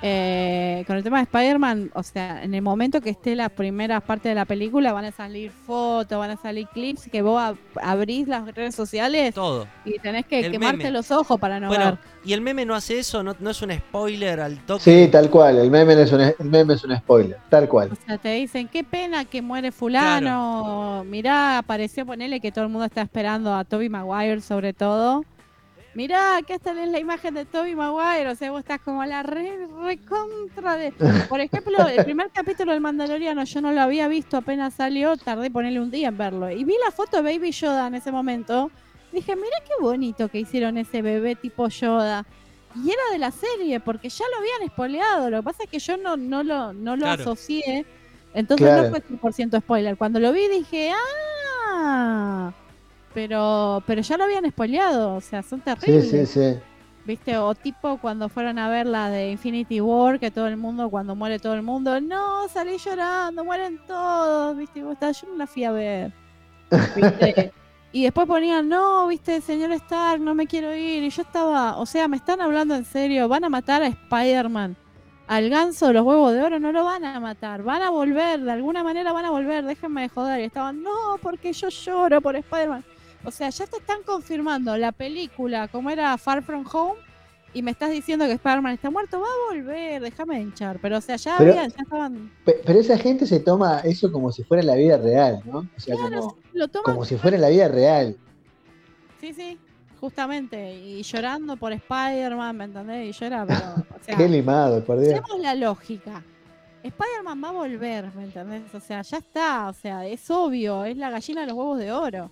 Eh, 0.03 0.85
con 0.87 0.97
el 0.97 1.03
tema 1.05 1.19
de 1.19 1.23
Spider-Man, 1.25 1.91
o 1.95 2.03
sea, 2.03 2.43
en 2.43 2.55
el 2.55 2.63
momento 2.63 3.01
que 3.01 3.11
esté 3.11 3.37
la 3.37 3.49
primera 3.49 4.01
parte 4.01 4.29
de 4.29 4.35
la 4.35 4.45
película, 4.45 4.93
van 4.93 5.05
a 5.05 5.13
salir 5.13 5.51
fotos, 5.51 6.19
van 6.19 6.31
a 6.33 6.37
salir 6.37 6.67
clips 6.75 7.09
que 7.11 7.23
vos 7.23 7.41
ab- 7.41 7.57
abrís 7.81 8.27
las 8.29 8.53
redes 8.55 8.75
sociales 8.75 9.35
Todo. 9.35 9.67
y 9.85 9.99
tenés 10.01 10.27
que 10.27 10.41
El 10.41 10.53
quemarte 10.53 10.79
meme. 10.79 10.91
los 10.91 11.11
ojos 11.13 11.39
para 11.39 11.61
no 11.61 11.69
bueno, 11.69 11.85
ver. 11.85 11.99
y 12.25 12.33
el 12.33 12.41
meme 12.41 12.65
no 12.67 12.75
hace 12.75 12.99
eso, 12.99 13.23
no, 13.23 13.37
no 13.39 13.51
es 13.51 13.63
un 13.63 13.73
spoiler 13.73 14.41
al 14.41 14.59
toque. 14.67 14.83
Sí, 14.83 15.09
tal 15.11 15.31
cual. 15.31 15.59
El 15.59 15.71
meme, 15.71 16.01
es 16.03 16.13
un, 16.13 16.21
el 16.21 16.35
meme 16.41 16.75
es 16.75 16.85
un 16.85 16.97
spoiler. 16.97 17.39
Tal 17.49 17.69
cual. 17.69 17.91
O 17.93 18.07
sea, 18.07 18.19
te 18.19 18.31
dicen, 18.35 18.69
qué 18.69 18.83
pena 18.85 19.25
que 19.25 19.41
muere 19.41 19.71
fulano. 19.73 21.05
Mirá, 21.07 21.59
apareció, 21.59 22.05
ponele 22.07 22.41
que 22.41 22.51
todo 22.53 22.65
el 22.65 22.71
mundo 22.71 22.87
está 22.87 23.03
esperando 23.03 23.55
a 23.55 23.65
Toby 23.65 23.89
Maguire 23.89 24.41
sobre 24.41 24.73
todo. 24.73 25.25
Mirá, 25.95 26.41
que 26.47 26.55
esta 26.55 26.71
es 26.81 26.89
la 26.89 26.99
imagen 26.99 27.35
de 27.35 27.45
Toby 27.45 27.75
Maguire. 27.75 28.31
O 28.31 28.35
sea, 28.35 28.51
vos 28.51 28.61
estás 28.61 28.81
como 28.81 29.05
la 29.05 29.23
re, 29.23 29.67
re 29.83 29.99
contra 29.99 30.77
de... 30.77 30.93
Por 31.29 31.41
ejemplo, 31.41 31.87
el 31.87 32.03
primer 32.05 32.31
capítulo 32.31 32.73
del 32.73 32.81
Mandaloriano 32.81 33.45
yo 33.45 33.61
no 33.61 33.73
lo 33.73 33.83
había 33.83 34.09
visto, 34.09 34.39
apenas 34.39 34.73
salió, 34.75 35.17
tardé 35.19 35.51
ponerle 35.51 35.81
un 35.81 35.91
día 35.91 36.09
en 36.09 36.17
verlo. 36.17 36.51
Y 36.51 36.65
vi 36.65 36.75
la 36.83 36.91
foto 36.93 37.23
de 37.23 37.23
Baby 37.35 37.51
Yoda 37.53 37.87
en 37.89 37.95
ese 37.97 38.11
momento. 38.11 38.71
Dije, 39.13 39.37
mira 39.37 39.57
qué 39.67 39.73
bonito 39.83 40.29
que 40.29 40.41
hicieron 40.41 40.79
ese 40.79 41.03
bebé 41.03 41.35
tipo 41.37 41.69
Yoda. 41.69 42.25
Y 42.75 42.89
era 42.91 43.03
de 43.13 43.19
la 43.19 43.31
serie, 43.31 43.79
porque 43.81 44.09
ya 44.09 44.25
lo 44.33 44.39
habían 44.39 44.63
espoleado. 44.63 45.29
Lo 45.29 45.39
que 45.41 45.43
pasa 45.43 45.65
es 45.65 45.69
que 45.69 45.79
yo 45.79 45.99
no, 45.99 46.17
no 46.17 46.43
lo, 46.43 46.73
no 46.73 46.97
lo 46.97 47.03
Claro. 47.05 47.21
asocié. 47.23 47.85
Entonces 48.33 48.67
Claro. 48.67 48.85
no 48.85 48.91
fue 48.91 49.03
100% 49.03 49.61
spoiler. 49.61 49.99
Cuando 49.99 50.19
lo 50.21 50.33
vi 50.33 50.49
dije, 50.49 50.91
¡ah! 51.71 52.51
Pero, 53.15 53.83
pero 53.87 54.01
ya 54.03 54.17
lo 54.17 54.25
habían 54.25 54.49
spoileado. 54.51 55.17
O 55.17 55.21
sea, 55.21 55.43
son 55.43 55.61
Sí, 55.61 55.65
terribles. 55.65 56.11
sí, 56.11 56.27
sí. 56.27 56.59
¿Viste? 57.05 57.37
O 57.37 57.55
tipo 57.55 57.99
cuando 57.99 58.29
fueron 58.29 58.59
a 58.59 58.69
ver 58.71 58.87
la 58.87 59.11
de 59.11 59.31
Infinity 59.33 59.81
War, 59.81 60.21
que 60.21 60.31
todo 60.31 60.47
el 60.47 60.57
mundo, 60.57 60.89
cuando 60.89 61.17
muere 61.17 61.39
todo 61.41 61.55
el 61.55 61.63
mundo, 61.63 62.01
no, 62.01 62.49
salí 62.49 62.79
llorando, 62.79 63.45
mueren 63.45 63.81
todos, 63.87 64.57
¿viste? 64.57 64.79
Y 64.81 64.83
vos 64.83 64.93
estás, 64.93 65.21
yo 65.21 65.29
no 65.29 65.37
la 65.37 65.47
fui 65.49 65.65
a 65.65 65.73
ver. 65.73 66.13
¿Viste? 66.95 67.53
y 67.93 68.05
después 68.05 68.27
ponían, 68.29 68.69
no, 68.69 69.09
¿viste? 69.09 69.41
Señor 69.41 69.73
Stark, 69.73 70.21
no 70.21 70.35
me 70.35 70.47
quiero 70.47 70.75
ir. 70.75 71.03
Y 71.03 71.11
yo 71.11 71.23
estaba, 71.23 71.77
o 71.79 71.87
sea, 71.87 72.07
me 72.09 72.17
están 72.17 72.41
hablando 72.41 72.75
en 72.77 72.85
serio, 72.85 73.29
van 73.29 73.45
a 73.45 73.49
matar 73.49 73.83
a 73.83 73.89
Spider-Man. 73.89 74.77
Al 75.27 75.49
ganso 75.51 75.89
de 75.89 75.95
los 75.95 76.05
huevos 76.05 76.33
de 76.35 76.43
oro 76.43 76.61
no 76.61 76.73
lo 76.73 76.85
van 76.85 77.05
a 77.05 77.19
matar, 77.21 77.63
van 77.63 77.81
a 77.83 77.91
volver, 77.91 78.41
de 78.43 78.53
alguna 78.53 78.83
manera 78.85 79.13
van 79.13 79.25
a 79.25 79.31
volver, 79.31 79.65
déjenme 79.65 80.03
de 80.03 80.09
joder. 80.09 80.41
Y 80.41 80.45
estaban, 80.45 80.83
no, 80.83 81.17
porque 81.21 81.53
yo 81.53 81.69
lloro 81.69 82.21
por 82.21 82.37
Spider-Man. 82.37 82.85
O 83.25 83.31
sea, 83.31 83.51
ya 83.51 83.67
te 83.67 83.77
están 83.77 84.03
confirmando 84.05 84.77
la 84.77 84.93
película 84.93 85.69
como 85.69 85.91
era 85.91 86.17
Far 86.19 86.43
From 86.43 86.65
Home 86.73 86.95
y 87.55 87.63
me 87.63 87.71
estás 87.71 87.91
diciendo 87.91 88.25
que 88.25 88.33
Spider-Man 88.33 88.73
está 88.75 88.91
muerto, 88.91 89.21
va 89.21 89.27
a 89.27 89.55
volver, 89.55 90.01
déjame 90.03 90.41
hinchar. 90.41 90.79
Pero 90.81 90.99
o 90.99 91.01
sea, 91.01 91.17
ya 91.17 91.37
Pero- 91.39 91.53
habían, 91.53 91.71
ya 91.71 91.83
estaban. 91.83 92.33
Pe- 92.45 92.61
Pero 92.65 92.81
esa 92.81 92.97
gente 92.99 93.27
se 93.27 93.41
toma 93.41 93.81
eso 93.81 94.11
como 94.11 94.33
si 94.33 94.43
fuera 94.43 94.63
la 94.63 94.75
vida 94.75 94.97
real, 94.97 95.41
¿no? 95.45 95.59
O 95.59 95.81
sea, 95.81 95.95
Claro, 95.97 96.21
como, 96.21 96.37
lo 96.55 96.69
toman. 96.69 96.85
como 96.95 97.05
si 97.05 97.17
fuera 97.17 97.37
la 97.39 97.49
vida 97.51 97.69
real. 97.69 98.17
Sí, 99.21 99.33
sí, 99.35 99.59
justamente. 100.01 100.75
Y 100.75 101.03
llorando 101.03 101.57
por 101.57 101.73
Spider-Man, 101.73 102.57
¿me 102.57 102.65
entendés? 102.65 103.21
Y 103.21 103.25
era, 103.25 103.47
pero. 103.47 103.61
O 104.03 104.05
sea, 104.05 104.17
Qué 104.17 104.29
limado, 104.29 104.83
por 104.85 104.99
Dios. 104.99 105.21
La 105.39 105.55
lógica. 105.55 106.25
Spider-Man 106.83 107.45
va 107.45 107.49
a 107.51 107.53
volver, 107.53 108.13
¿me 108.17 108.25
entendés? 108.25 108.75
O 108.75 108.81
sea, 108.81 109.03
ya 109.03 109.19
está, 109.19 109.69
o 109.69 109.73
sea, 109.73 110.05
es 110.07 110.29
obvio, 110.29 110.85
es 110.85 110.97
la 110.97 111.11
gallina 111.11 111.43
de 111.43 111.47
los 111.47 111.57
huevos 111.57 111.79
de 111.79 111.93
oro. 111.93 112.31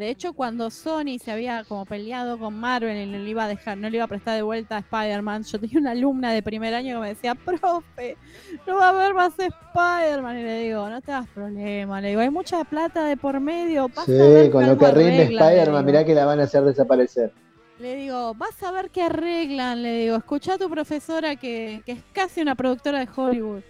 De 0.00 0.08
hecho, 0.08 0.32
cuando 0.32 0.70
Sony 0.70 1.18
se 1.22 1.30
había 1.30 1.62
como 1.64 1.84
peleado 1.84 2.38
con 2.38 2.58
Marvel 2.58 2.96
y 2.96 3.04
no 3.04 3.18
le 3.18 3.28
iba 3.28 3.44
a 3.44 3.48
dejar, 3.48 3.76
no 3.76 3.90
le 3.90 3.98
iba 3.98 4.06
a 4.06 4.08
prestar 4.08 4.34
de 4.34 4.40
vuelta 4.40 4.76
a 4.76 4.78
Spider-Man, 4.78 5.42
yo 5.42 5.60
tenía 5.60 5.78
una 5.78 5.90
alumna 5.90 6.32
de 6.32 6.42
primer 6.42 6.72
año 6.72 6.94
que 6.94 7.00
me 7.02 7.08
decía, 7.08 7.34
profe, 7.34 8.16
no 8.66 8.78
va 8.78 8.86
a 8.86 8.88
haber 8.88 9.12
más 9.12 9.34
Spider-Man. 9.38 10.38
Y 10.38 10.42
le 10.42 10.58
digo, 10.60 10.88
no 10.88 11.02
te 11.02 11.12
hagas 11.12 11.28
problema, 11.28 12.00
le 12.00 12.08
digo, 12.08 12.22
hay 12.22 12.30
mucha 12.30 12.64
plata 12.64 13.04
de 13.04 13.18
por 13.18 13.40
medio, 13.40 13.90
vas 13.94 14.08
a 14.08 14.12
ver 14.12 14.46
Sí, 14.46 14.50
con 14.50 14.66
lo 14.66 14.78
que 14.78 14.90
rinde 14.90 15.22
arreglan", 15.24 15.28
le 15.28 15.34
Spider-Man, 15.34 15.84
mirá 15.84 16.04
que 16.06 16.14
la 16.14 16.24
van 16.24 16.40
a 16.40 16.44
hacer 16.44 16.64
desaparecer. 16.64 17.34
Le 17.78 17.96
digo, 17.96 18.32
vas 18.32 18.62
a 18.62 18.72
ver 18.72 18.88
qué 18.88 19.02
arreglan. 19.02 19.82
Le 19.82 19.98
digo, 19.98 20.16
escucha 20.16 20.54
a 20.54 20.58
tu 20.58 20.70
profesora 20.70 21.36
que, 21.36 21.82
que 21.84 21.92
es 21.92 22.02
casi 22.14 22.40
una 22.40 22.54
productora 22.54 23.00
de 23.00 23.08
Hollywood. 23.14 23.62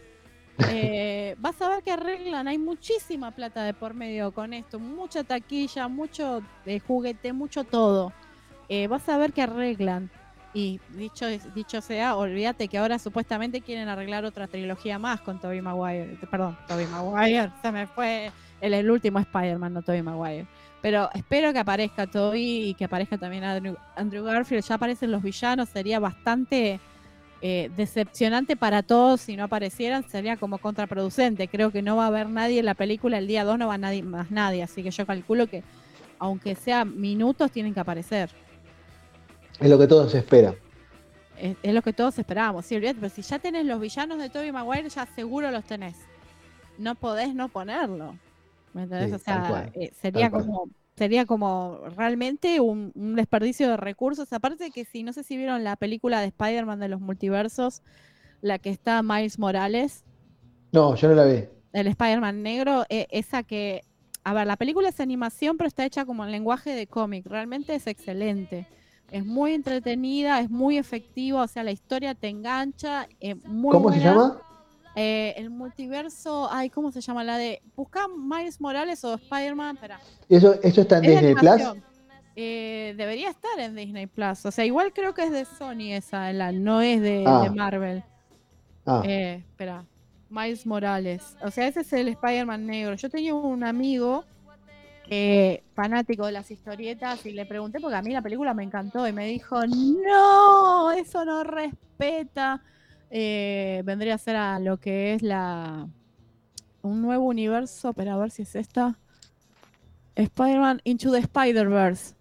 Eh, 0.68 1.36
vas 1.39 1.60
a 1.62 1.68
ver 1.68 1.82
qué 1.82 1.92
arreglan. 1.92 2.48
Hay 2.48 2.58
muchísima 2.58 3.30
plata 3.30 3.62
de 3.64 3.74
por 3.74 3.94
medio 3.94 4.32
con 4.32 4.52
esto. 4.52 4.78
Mucha 4.78 5.24
taquilla, 5.24 5.89
mucho 5.89 6.42
de 6.64 6.80
juguete, 6.80 7.32
mucho 7.32 7.64
todo. 7.64 8.12
Eh, 8.68 8.86
vas 8.86 9.08
a 9.08 9.18
ver 9.18 9.32
qué 9.32 9.42
arreglan. 9.42 10.10
Y 10.52 10.80
dicho, 10.90 11.26
dicho 11.55 11.80
sea, 11.80 12.16
olvídate 12.16 12.66
que 12.66 12.78
ahora 12.78 12.98
supuestamente 12.98 13.60
quieren 13.60 13.89
arreglar 13.89 14.24
otra 14.24 14.48
trilogía 14.48 14.98
más 14.98 15.20
con 15.20 15.40
Tobey 15.40 15.60
Maguire. 15.60 16.18
Perdón, 16.30 16.58
Tobey 16.66 16.86
Maguire. 16.86 17.50
Se 17.62 17.70
me 17.70 17.86
fue 17.86 18.32
el, 18.60 18.74
el 18.74 18.90
último 18.90 19.20
Spider-Man, 19.20 19.74
no 19.74 19.82
Tobey 19.82 20.02
Maguire. 20.02 20.47
Pero 20.82 21.10
espero 21.14 21.52
que 21.52 21.58
aparezca 21.58 22.06
Toby 22.06 22.70
y 22.70 22.74
que 22.74 22.86
aparezca 22.86 23.18
también 23.18 23.44
Andrew, 23.44 23.76
Andrew 23.97 24.24
Garfield. 24.24 24.64
Ya 24.64 24.74
aparecen 24.74 25.10
los 25.12 25.22
villanos, 25.22 25.68
sería 25.68 26.00
bastante 26.00 26.80
eh, 27.43 27.70
decepcionante 27.77 28.57
para 28.57 28.83
todos 28.83 29.20
si 29.20 29.36
no 29.36 29.44
aparecieran. 29.44 30.09
Sería 30.09 30.36
como 30.36 30.59
contraproducente. 30.59 31.49
Creo 31.49 31.70
que 31.70 31.83
no 31.83 31.97
va 31.97 32.05
a 32.05 32.09
haber 32.09 32.28
nadie 32.28 32.60
en 32.60 32.67
la 32.67 32.75
película. 32.75 33.19
El 33.19 33.27
día 33.27 33.44
2 33.44 33.59
no 33.59 33.69
va 33.69 33.78
nadie, 33.78 34.02
más 34.02 34.31
nadie. 34.31 34.62
Así 34.62 34.83
que 34.83 34.91
yo 34.91 35.07
calculo 35.07 35.47
que, 35.47 35.62
aunque 36.19 36.55
sea 36.55 36.85
minutos, 36.85 37.51
tienen 37.51 37.75
que 37.75 37.81
aparecer. 37.81 38.31
Es 39.59 39.70
lo 39.70 39.78
que 39.78 39.86
todos 39.86 40.15
esperan. 40.15 40.55
Es, 41.39 41.57
es 41.62 41.75
lo 41.75 41.83
que 41.83 41.93
todos 41.93 42.19
esperábamos. 42.19 42.67
Sí, 42.67 42.78
pero 42.78 43.09
si 43.09 43.23
ya 43.23 43.39
tenés 43.39 43.65
los 43.65 43.81
villanos 43.81 44.19
de 44.19 44.28
Toby 44.28 44.52
Maguire, 44.52 44.89
ya 44.89 45.07
seguro 45.15 45.51
los 45.51 45.65
tenés. 45.65 45.97
No 46.77 46.94
podés 46.94 47.35
no 47.35 47.49
ponerlo. 47.49 48.17
¿Me 48.73 48.83
entendés? 48.83 49.09
Sí, 49.09 49.15
o 49.17 49.19
sea, 49.19 49.70
eh, 49.75 49.93
sería 50.01 50.31
como 50.31 50.69
sería 51.01 51.25
como 51.25 51.79
realmente 51.97 52.61
un, 52.61 52.93
un 52.95 53.15
desperdicio 53.15 53.70
de 53.70 53.79
recursos. 53.79 54.31
Aparte 54.35 54.70
que 54.70 54.85
si 54.85 55.03
no 55.03 55.15
sé 55.15 55.23
si 55.25 55.39
vieron 55.39 55.65
la 55.65 55.77
película 55.77 56.20
de 56.20 56.27
Spider-Man 56.27 56.79
de 56.79 56.89
los 56.89 57.01
multiversos, 57.01 57.81
la 58.43 58.59
que 58.59 58.69
está 58.69 59.03
Miles 59.03 59.39
Morales, 59.39 60.05
No, 60.73 60.95
yo 60.97 61.09
no 61.09 61.15
la 61.15 61.25
vi. 61.25 61.45
el 61.73 61.87
Spider-Man 61.87 62.43
negro, 62.43 62.85
eh, 62.91 63.07
esa 63.11 63.43
que, 63.43 63.81
a 64.25 64.35
ver, 64.35 64.47
la 64.47 64.57
película 64.59 64.91
es 64.91 65.01
animación, 65.01 65.57
pero 65.57 65.69
está 65.69 65.87
hecha 65.87 66.05
como 66.05 66.23
en 66.27 66.33
lenguaje 66.33 66.75
de 66.75 66.87
cómic. 66.87 67.25
Realmente 67.27 67.75
es 67.75 67.87
excelente. 67.87 68.67
Es 69.11 69.25
muy 69.25 69.55
entretenida, 69.55 70.39
es 70.41 70.51
muy 70.51 70.77
efectiva, 70.77 71.43
o 71.43 71.49
sea, 71.49 71.65
la 71.65 71.73
historia 71.73 72.15
te 72.15 72.29
engancha. 72.29 73.09
eh, 73.20 73.37
muy 73.37 73.73
¿Cómo 73.73 73.91
se 73.91 74.01
llama? 74.01 74.39
Eh, 74.97 75.35
el 75.36 75.51
multiverso, 75.51 76.49
ay, 76.51 76.69
¿cómo 76.70 76.91
se 76.91 77.01
llama? 77.01 77.23
La 77.25 77.39
de. 77.39 77.62
Busca 77.77 78.07
Miles 78.09 78.60
Morales 78.60 79.05
o 79.05 79.15
Spider-Man, 79.15 79.77
espera. 79.77 80.01
¿Eso, 80.28 80.55
eso 80.62 80.81
está 80.81 80.99
en 80.99 81.05
Es 81.05 81.10
Disney 81.12 81.35
Plus? 81.35 81.62
Eh, 82.36 82.94
debería 82.97 83.31
estar 83.31 83.59
en 83.59 83.77
Disney 83.77 84.07
Plus. 84.07 84.44
O 84.47 84.51
sea, 84.51 84.65
igual 84.65 84.93
creo 84.93 85.15
que 85.15 85.25
es 85.25 85.31
de 85.33 85.44
Sony 85.44 85.93
esa, 85.93 86.33
la, 86.33 86.52
no 86.52 86.81
es 86.81 87.01
de, 87.01 87.25
Ah. 87.27 87.43
de 87.43 87.51
Marvel. 87.51 88.02
Ah, 88.86 89.02
Eh, 89.05 89.44
espera. 89.49 89.85
Miles 90.28 90.65
Morales. 90.67 91.36
O 91.43 91.51
sea, 91.51 91.67
ese 91.67 91.81
es 91.81 91.93
el 91.93 92.09
Spider-Man 92.09 92.67
negro. 92.67 92.94
Yo 92.94 93.10
tenía 93.10 93.35
un 93.35 93.62
amigo 93.65 94.25
eh, 95.09 95.65
fanático 95.75 96.25
de 96.27 96.33
las 96.33 96.51
historietas 96.52 97.27
y 97.27 97.33
le 97.33 97.47
pregunté 97.47 97.81
porque 97.81 97.97
a 97.97 98.02
mí 98.02 98.12
la 98.12 98.23
película 98.23 98.55
me 98.55 98.62
encantó 98.62 99.07
y 99.09 99.12
me 99.12 99.27
dijo, 99.27 99.60
no, 99.67 100.93
eso 100.93 101.25
no 101.25 101.43
respeta. 101.44 102.62
Eh, 103.10 103.82
vendría 103.84 104.14
a 104.14 104.18
ser 104.18 104.36
a 104.36 104.58
lo 104.60 104.78
que 104.78 105.14
es 105.14 105.22
la 105.22 105.89
un 106.82 107.02
nuevo 107.02 107.26
universo, 107.26 107.92
pero 107.92 108.12
a 108.12 108.16
ver 108.16 108.30
si 108.30 108.42
es 108.42 108.55
esta. 108.55 108.98
Spider-Man 110.16 110.80
Into 110.84 111.10
the 111.12 111.18
Spider-Verse. 111.18 112.14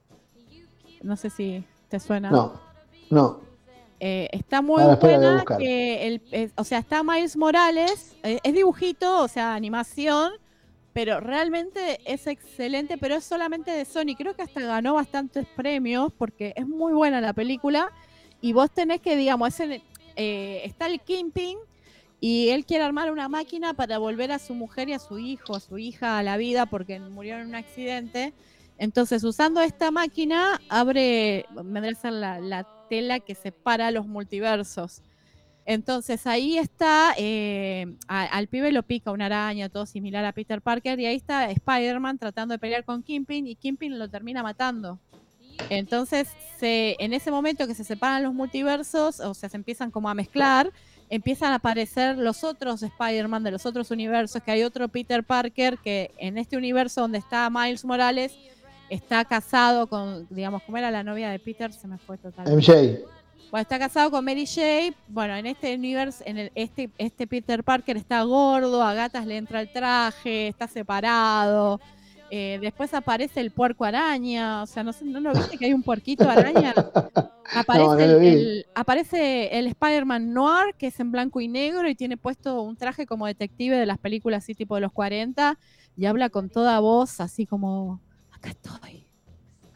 No 1.02 1.16
sé 1.16 1.30
si 1.30 1.64
¿Te 1.90 2.00
suena? 2.00 2.30
No, 2.30 2.54
no. 3.10 3.42
Eh, 4.00 4.30
está 4.32 4.62
muy 4.62 4.82
Ahora, 4.82 4.96
buena. 4.98 5.44
Que 5.58 6.08
el, 6.08 6.52
o 6.56 6.64
sea, 6.64 6.78
está 6.80 7.04
Miles 7.04 7.36
Morales. 7.36 8.16
eh, 8.24 8.40
es 8.44 8.54
dibujito, 8.54 9.24
o 9.24 9.28
sea, 9.28 9.56
animación. 9.56 10.34
Pero 10.94 11.20
realmente 11.20 12.00
es 12.06 12.28
excelente. 12.28 12.98
Pero 13.00 13.16
es 13.16 13.24
solamente 13.24 13.72
de 13.72 13.86
Sony. 13.86 14.16
Creo 14.18 14.36
que 14.36 14.44
hasta 14.44 14.62
ganó 14.62 14.94
bastantes 14.94 15.48
premios. 15.56 16.14
Porque 16.14 16.54
es 16.56 16.68
muy 16.68 16.94
buena 16.94 17.22
la 17.22 17.34
película. 17.34 17.92
Y 18.40 18.54
vos 18.54 18.70
tenés 18.72 19.02
que, 19.02 19.16
digamos, 19.18 19.50
es 19.50 19.60
en- 19.60 19.82
eh, 20.20 20.62
está 20.66 20.86
el 20.88 21.00
Kingpin. 21.02 21.58
Y 22.22 22.50
él 22.50 22.66
quiere 22.66 22.84
armar 22.84 23.12
una 23.12 23.30
máquina 23.30 23.74
para 23.74 23.98
volver 23.98 24.34
a 24.34 24.40
su 24.40 24.54
mujer 24.54 24.90
y 24.90 24.94
a 24.94 25.00
su 25.00 25.20
hijo, 25.20 25.56
a 25.56 25.62
su 25.62 25.78
hija 25.78 26.18
a 26.18 26.24
la 26.24 26.36
vida 26.36 26.66
porque 26.66 27.00
murieron 27.00 27.44
en 27.44 27.48
un 27.48 27.56
accidente. 27.56 28.34
Entonces, 28.78 29.24
usando 29.24 29.62
esta 29.62 29.90
máquina, 29.90 30.60
abre, 30.68 31.46
vendría 31.64 31.94
a 31.94 31.96
ser 31.96 32.12
la, 32.12 32.40
la 32.42 32.68
tela 32.90 33.22
que 33.22 33.36
separa 33.36 33.90
los 33.92 34.06
multiversos. 34.06 35.02
Entonces 35.70 36.26
ahí 36.26 36.58
está, 36.58 37.14
eh, 37.16 37.86
al 38.08 38.48
pibe 38.48 38.72
lo 38.72 38.82
pica 38.82 39.12
una 39.12 39.28
araña, 39.28 39.70
todo 39.70 39.86
similar 39.86 40.26
a 40.26 40.34
Peter 40.34 40.64
Parker, 40.64 41.00
y 41.00 41.06
ahí 41.06 41.18
está 41.18 41.52
Spider-Man 41.52 42.18
tratando 42.18 42.54
de 42.54 42.58
pelear 42.58 42.84
con 42.84 43.04
Kingpin 43.04 43.46
y 43.46 43.56
Kingpin 43.56 44.00
lo 44.00 44.10
termina 44.10 44.42
matando. 44.42 45.00
Entonces, 45.70 46.30
se, 46.60 46.96
en 47.00 47.14
ese 47.14 47.32
momento 47.32 47.68
que 47.68 47.76
se 47.76 47.84
separan 47.84 48.24
los 48.24 48.34
multiversos, 48.34 49.20
o 49.20 49.34
sea, 49.34 49.50
se 49.50 49.58
empiezan 49.58 49.92
como 49.92 50.10
a 50.10 50.14
mezclar, 50.14 50.72
empiezan 51.10 51.52
a 51.52 51.56
aparecer 51.56 52.18
los 52.18 52.44
otros 52.44 52.84
Spider-Man 52.84 53.44
de 53.44 53.52
los 53.52 53.66
otros 53.66 53.92
universos, 53.92 54.42
que 54.44 54.52
hay 54.52 54.64
otro 54.64 54.88
Peter 54.88 55.24
Parker 55.24 55.78
que 55.78 56.12
en 56.18 56.38
este 56.38 56.58
universo 56.58 57.02
donde 57.02 57.18
está 57.18 57.50
Miles 57.50 57.84
Morales 57.86 58.36
está 58.90 59.26
casado 59.26 59.88
con, 59.88 60.28
digamos, 60.30 60.64
¿cómo 60.64 60.78
era 60.78 60.92
la 60.92 61.04
novia 61.04 61.30
de 61.30 61.40
Peter? 61.40 61.72
Se 61.74 61.88
me 61.88 61.98
fue 61.98 62.18
totalmente. 62.18 62.56
MJ. 62.56 63.20
Bueno, 63.52 63.62
está 63.64 63.80
casado 63.80 64.12
con 64.12 64.24
Mary 64.24 64.46
Jane. 64.46 64.94
Bueno, 65.08 65.36
en 65.36 65.48
este 65.48 65.74
universo, 65.74 66.24
en 66.26 66.38
el, 66.38 66.52
este, 66.54 66.90
este 67.00 67.26
Peter 67.26 67.64
Parker 67.64 67.98
está 67.98 68.22
gordo, 68.22 68.84
a 68.84 68.94
gatas 68.94 69.26
le 69.26 69.38
entra 69.38 69.62
el 69.62 69.72
traje, 69.72 70.50
está 70.50 70.68
separado. 70.68 71.80
Eh, 72.32 72.60
después 72.62 72.94
aparece 72.94 73.40
el 73.42 73.52
puerco 73.52 73.86
araña. 73.86 74.64
O 74.64 74.66
sea, 74.68 74.84
no 74.84 74.94
sé, 74.94 75.06
¿no 75.06 75.20
lo 75.20 75.34
viste 75.34 75.58
que 75.58 75.66
hay 75.66 75.74
un 75.74 75.84
puerquito 75.84 76.30
araña? 76.30 76.74
Aparece, 77.52 77.88
No, 77.88 77.96
no 77.96 78.04
el, 78.04 78.24
el- 78.24 78.66
aparece 78.76 79.58
el 79.58 79.68
Spider-Man 79.68 80.34
Noir, 80.34 80.76
que 80.78 80.88
es 80.88 81.00
en 81.00 81.12
blanco 81.12 81.42
y 81.42 81.48
negro 81.48 81.90
y 81.90 81.96
tiene 81.96 82.16
puesto 82.16 82.62
un 82.62 82.78
traje 82.78 83.08
como 83.08 83.26
detective 83.26 83.76
de 83.76 83.86
las 83.88 83.98
películas 83.98 84.44
así 84.44 84.54
tipo 84.54 84.76
de 84.76 84.82
los 84.82 84.92
40 84.92 85.58
y 85.98 86.06
habla 86.06 86.30
con 86.30 86.50
toda 86.50 86.80
voz 86.80 87.20
así 87.20 87.48
como, 87.48 88.02
acá 88.32 88.50
estoy. 88.50 89.08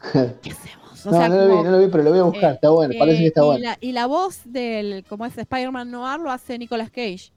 ¿Qué 0.42 0.50
hacemos? 0.50 1.04
O 1.06 1.10
no, 1.10 1.16
sea, 1.18 1.28
no 1.28 1.36
lo 1.36 1.48
vi, 1.48 1.62
no 1.64 1.70
lo 1.72 1.78
vi, 1.80 1.88
pero 1.88 2.04
lo 2.04 2.10
voy 2.10 2.18
a 2.20 2.22
buscar. 2.24 2.50
eh, 2.52 2.54
está 2.54 2.70
bueno, 2.70 2.94
parece 2.98 3.18
que 3.18 3.26
está 3.26 3.40
eh, 3.40 3.44
y 3.44 3.46
bueno. 3.46 3.64
La, 3.64 3.78
y 3.80 3.92
la 3.92 4.06
voz 4.06 4.40
del, 4.44 5.04
como 5.08 5.26
es 5.26 5.36
Spider-Man 5.36 5.90
Noir, 5.90 6.20
lo 6.20 6.30
hace 6.30 6.56
Nicolas 6.58 6.90
Cage. 6.90 7.32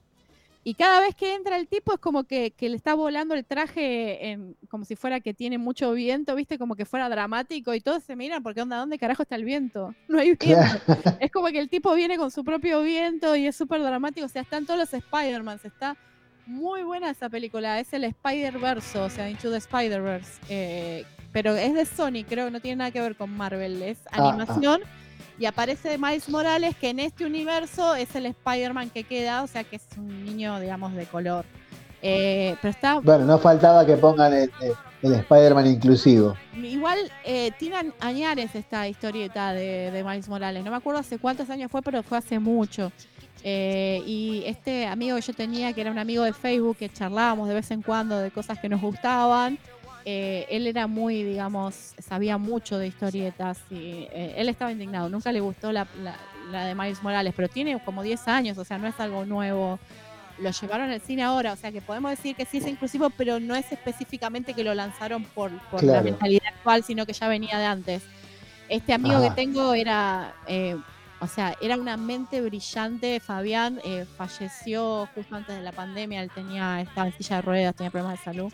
Y 0.68 0.74
cada 0.74 1.00
vez 1.00 1.14
que 1.14 1.34
entra 1.34 1.56
el 1.56 1.66
tipo 1.66 1.94
es 1.94 1.98
como 1.98 2.24
que, 2.24 2.50
que 2.50 2.68
le 2.68 2.76
está 2.76 2.92
volando 2.94 3.34
el 3.34 3.44
traje 3.44 4.30
en- 4.30 4.54
como 4.68 4.84
si 4.84 4.96
fuera 4.96 5.20
que 5.20 5.32
tiene 5.32 5.56
mucho 5.56 5.92
viento, 5.92 6.34
¿viste? 6.34 6.58
Como 6.58 6.76
que 6.76 6.84
fuera 6.84 7.08
dramático 7.08 7.72
y 7.72 7.80
todos 7.80 8.02
se 8.04 8.16
miran 8.16 8.42
porque 8.42 8.60
onda, 8.60 8.76
¿dónde 8.76 8.98
carajo 8.98 9.22
está 9.22 9.36
el 9.36 9.44
viento? 9.44 9.94
No 10.08 10.18
hay 10.18 10.34
viento. 10.34 10.76
es 11.20 11.30
como 11.30 11.46
que 11.48 11.58
el 11.60 11.68
tipo 11.70 11.94
viene 11.94 12.18
con 12.18 12.30
su 12.30 12.44
propio 12.44 12.82
viento 12.82 13.34
y 13.34 13.46
es 13.46 13.56
súper 13.56 13.80
dramático. 13.82 14.26
O 14.26 14.28
sea, 14.28 14.42
están 14.42 14.66
todos 14.66 14.78
los 14.78 14.92
Spider-Mans. 14.92 15.64
Está 15.64 15.96
muy 16.46 16.82
buena 16.82 17.08
esa 17.10 17.28
película. 17.30 17.80
Es 17.80 17.92
el 17.94 18.04
Spider-Verse, 18.04 18.98
o 18.98 19.08
sea, 19.08 19.30
Into 19.30 19.50
the 19.50 19.56
Spider-Verse. 19.58 20.40
eh, 20.50 21.04
pero 21.32 21.54
es 21.56 21.72
de 21.74 21.84
Sony, 21.86 22.24
creo 22.28 22.46
que 22.46 22.50
no 22.50 22.60
tiene 22.60 22.76
nada 22.76 22.90
que 22.90 23.00
ver 23.00 23.14
con 23.16 23.30
Marvel. 23.30 23.82
Es 23.82 23.98
Ah, 24.12 24.34
ah. 24.50 24.56
Y 25.38 25.46
aparece 25.46 25.98
Miles 25.98 26.28
Morales, 26.28 26.74
que 26.76 26.90
en 26.90 26.98
este 27.00 27.24
universo 27.24 27.94
es 27.94 28.14
el 28.16 28.26
Spider-Man 28.26 28.90
que 28.90 29.04
queda, 29.04 29.42
o 29.42 29.46
sea 29.46 29.62
que 29.64 29.76
es 29.76 29.86
un 29.96 30.24
niño, 30.24 30.58
digamos, 30.60 30.94
de 30.94 31.04
color. 31.06 31.44
Eh, 32.02 32.56
pero 32.62 32.70
está 32.70 33.00
Bueno, 33.00 33.24
no 33.24 33.38
faltaba 33.38 33.84
que 33.86 33.96
pongan 33.96 34.32
el, 34.32 34.50
el- 34.60 34.74
Spider-Man 35.14 35.66
inclusivo. 35.66 36.34
Igual 36.56 36.98
eh, 37.24 37.52
a- 37.72 38.06
añares 38.06 38.52
esta 38.54 38.88
historieta 38.88 39.52
de, 39.52 39.90
de 39.92 40.02
Miles 40.04 40.28
Morales. 40.28 40.64
No 40.64 40.70
me 40.72 40.76
acuerdo 40.76 40.98
hace 41.00 41.18
cuántos 41.18 41.48
años 41.50 41.70
fue, 41.70 41.82
pero 41.82 42.02
fue 42.02 42.18
hace 42.18 42.38
mucho. 42.40 42.90
Eh, 43.44 44.02
y 44.04 44.42
este 44.46 44.86
amigo 44.86 45.14
que 45.16 45.22
yo 45.22 45.32
tenía, 45.34 45.72
que 45.72 45.80
era 45.82 45.92
un 45.92 45.98
amigo 45.98 46.24
de 46.24 46.32
Facebook, 46.32 46.76
que 46.78 46.88
charlábamos 46.88 47.48
de 47.48 47.54
vez 47.54 47.70
en 47.70 47.82
cuando 47.82 48.18
de 48.18 48.32
cosas 48.32 48.58
que 48.58 48.68
nos 48.68 48.80
gustaban, 48.80 49.56
eh, 50.10 50.46
él 50.48 50.66
era 50.66 50.86
muy, 50.86 51.22
digamos, 51.22 51.92
sabía 51.98 52.38
mucho 52.38 52.78
de 52.78 52.86
historietas 52.86 53.58
y 53.70 54.06
eh, 54.10 54.34
él 54.38 54.48
estaba 54.48 54.72
indignado. 54.72 55.10
Nunca 55.10 55.32
le 55.32 55.40
gustó 55.40 55.70
la, 55.70 55.86
la- 56.02 56.16
la 56.50 56.64
de 56.64 56.74
Miles 56.74 57.02
Morales, 57.02 57.34
pero 57.36 57.48
tiene 57.48 57.78
como 57.84 58.02
10 58.02 58.26
años, 58.26 58.56
o 58.56 58.64
sea, 58.64 58.78
no 58.78 58.86
es 58.86 58.98
algo 59.00 59.26
nuevo. 59.26 59.78
Lo 60.38 60.50
llevaron 60.50 60.88
al 60.88 61.00
cine 61.02 61.22
ahora, 61.24 61.52
o 61.52 61.56
sea 61.56 61.70
que 61.72 61.82
podemos 61.82 62.10
decir 62.10 62.34
que 62.36 62.46
sí 62.46 62.56
es 62.56 62.66
inclusivo, 62.66 63.10
pero 63.10 63.38
no 63.38 63.54
es 63.54 63.70
específicamente 63.70 64.54
que 64.54 64.64
lo 64.64 64.72
lanzaron 64.74 65.24
por, 65.24 65.50
por 65.70 65.82
la 65.84 66.00
mentalidad 66.04 66.46
actual, 66.56 66.82
sino 66.84 67.04
que 67.04 67.12
ya 67.12 67.28
venía 67.28 67.58
de 67.58 67.66
antes. 67.66 68.02
Este 68.70 68.94
amigo 68.94 69.18
que 69.20 69.28
tengo 69.34 69.74
era, 69.74 70.32
eh, 70.46 70.76
o 71.20 71.26
sea, 71.26 71.54
era 71.60 71.76
una 71.76 71.98
mente 71.98 72.40
brillante. 72.40 73.20
Fabián 73.20 73.78
eh, 73.84 74.06
falleció 74.16 75.06
justo 75.14 75.36
antes 75.36 75.54
de 75.56 75.62
la 75.62 75.72
pandemia, 75.72 76.22
él 76.22 76.30
tenía, 76.34 76.80
estaba 76.80 77.08
en 77.08 77.12
silla 77.14 77.36
de 77.36 77.42
ruedas, 77.42 77.74
tenía 77.74 77.90
problemas 77.90 78.18
de 78.18 78.24
salud. 78.24 78.52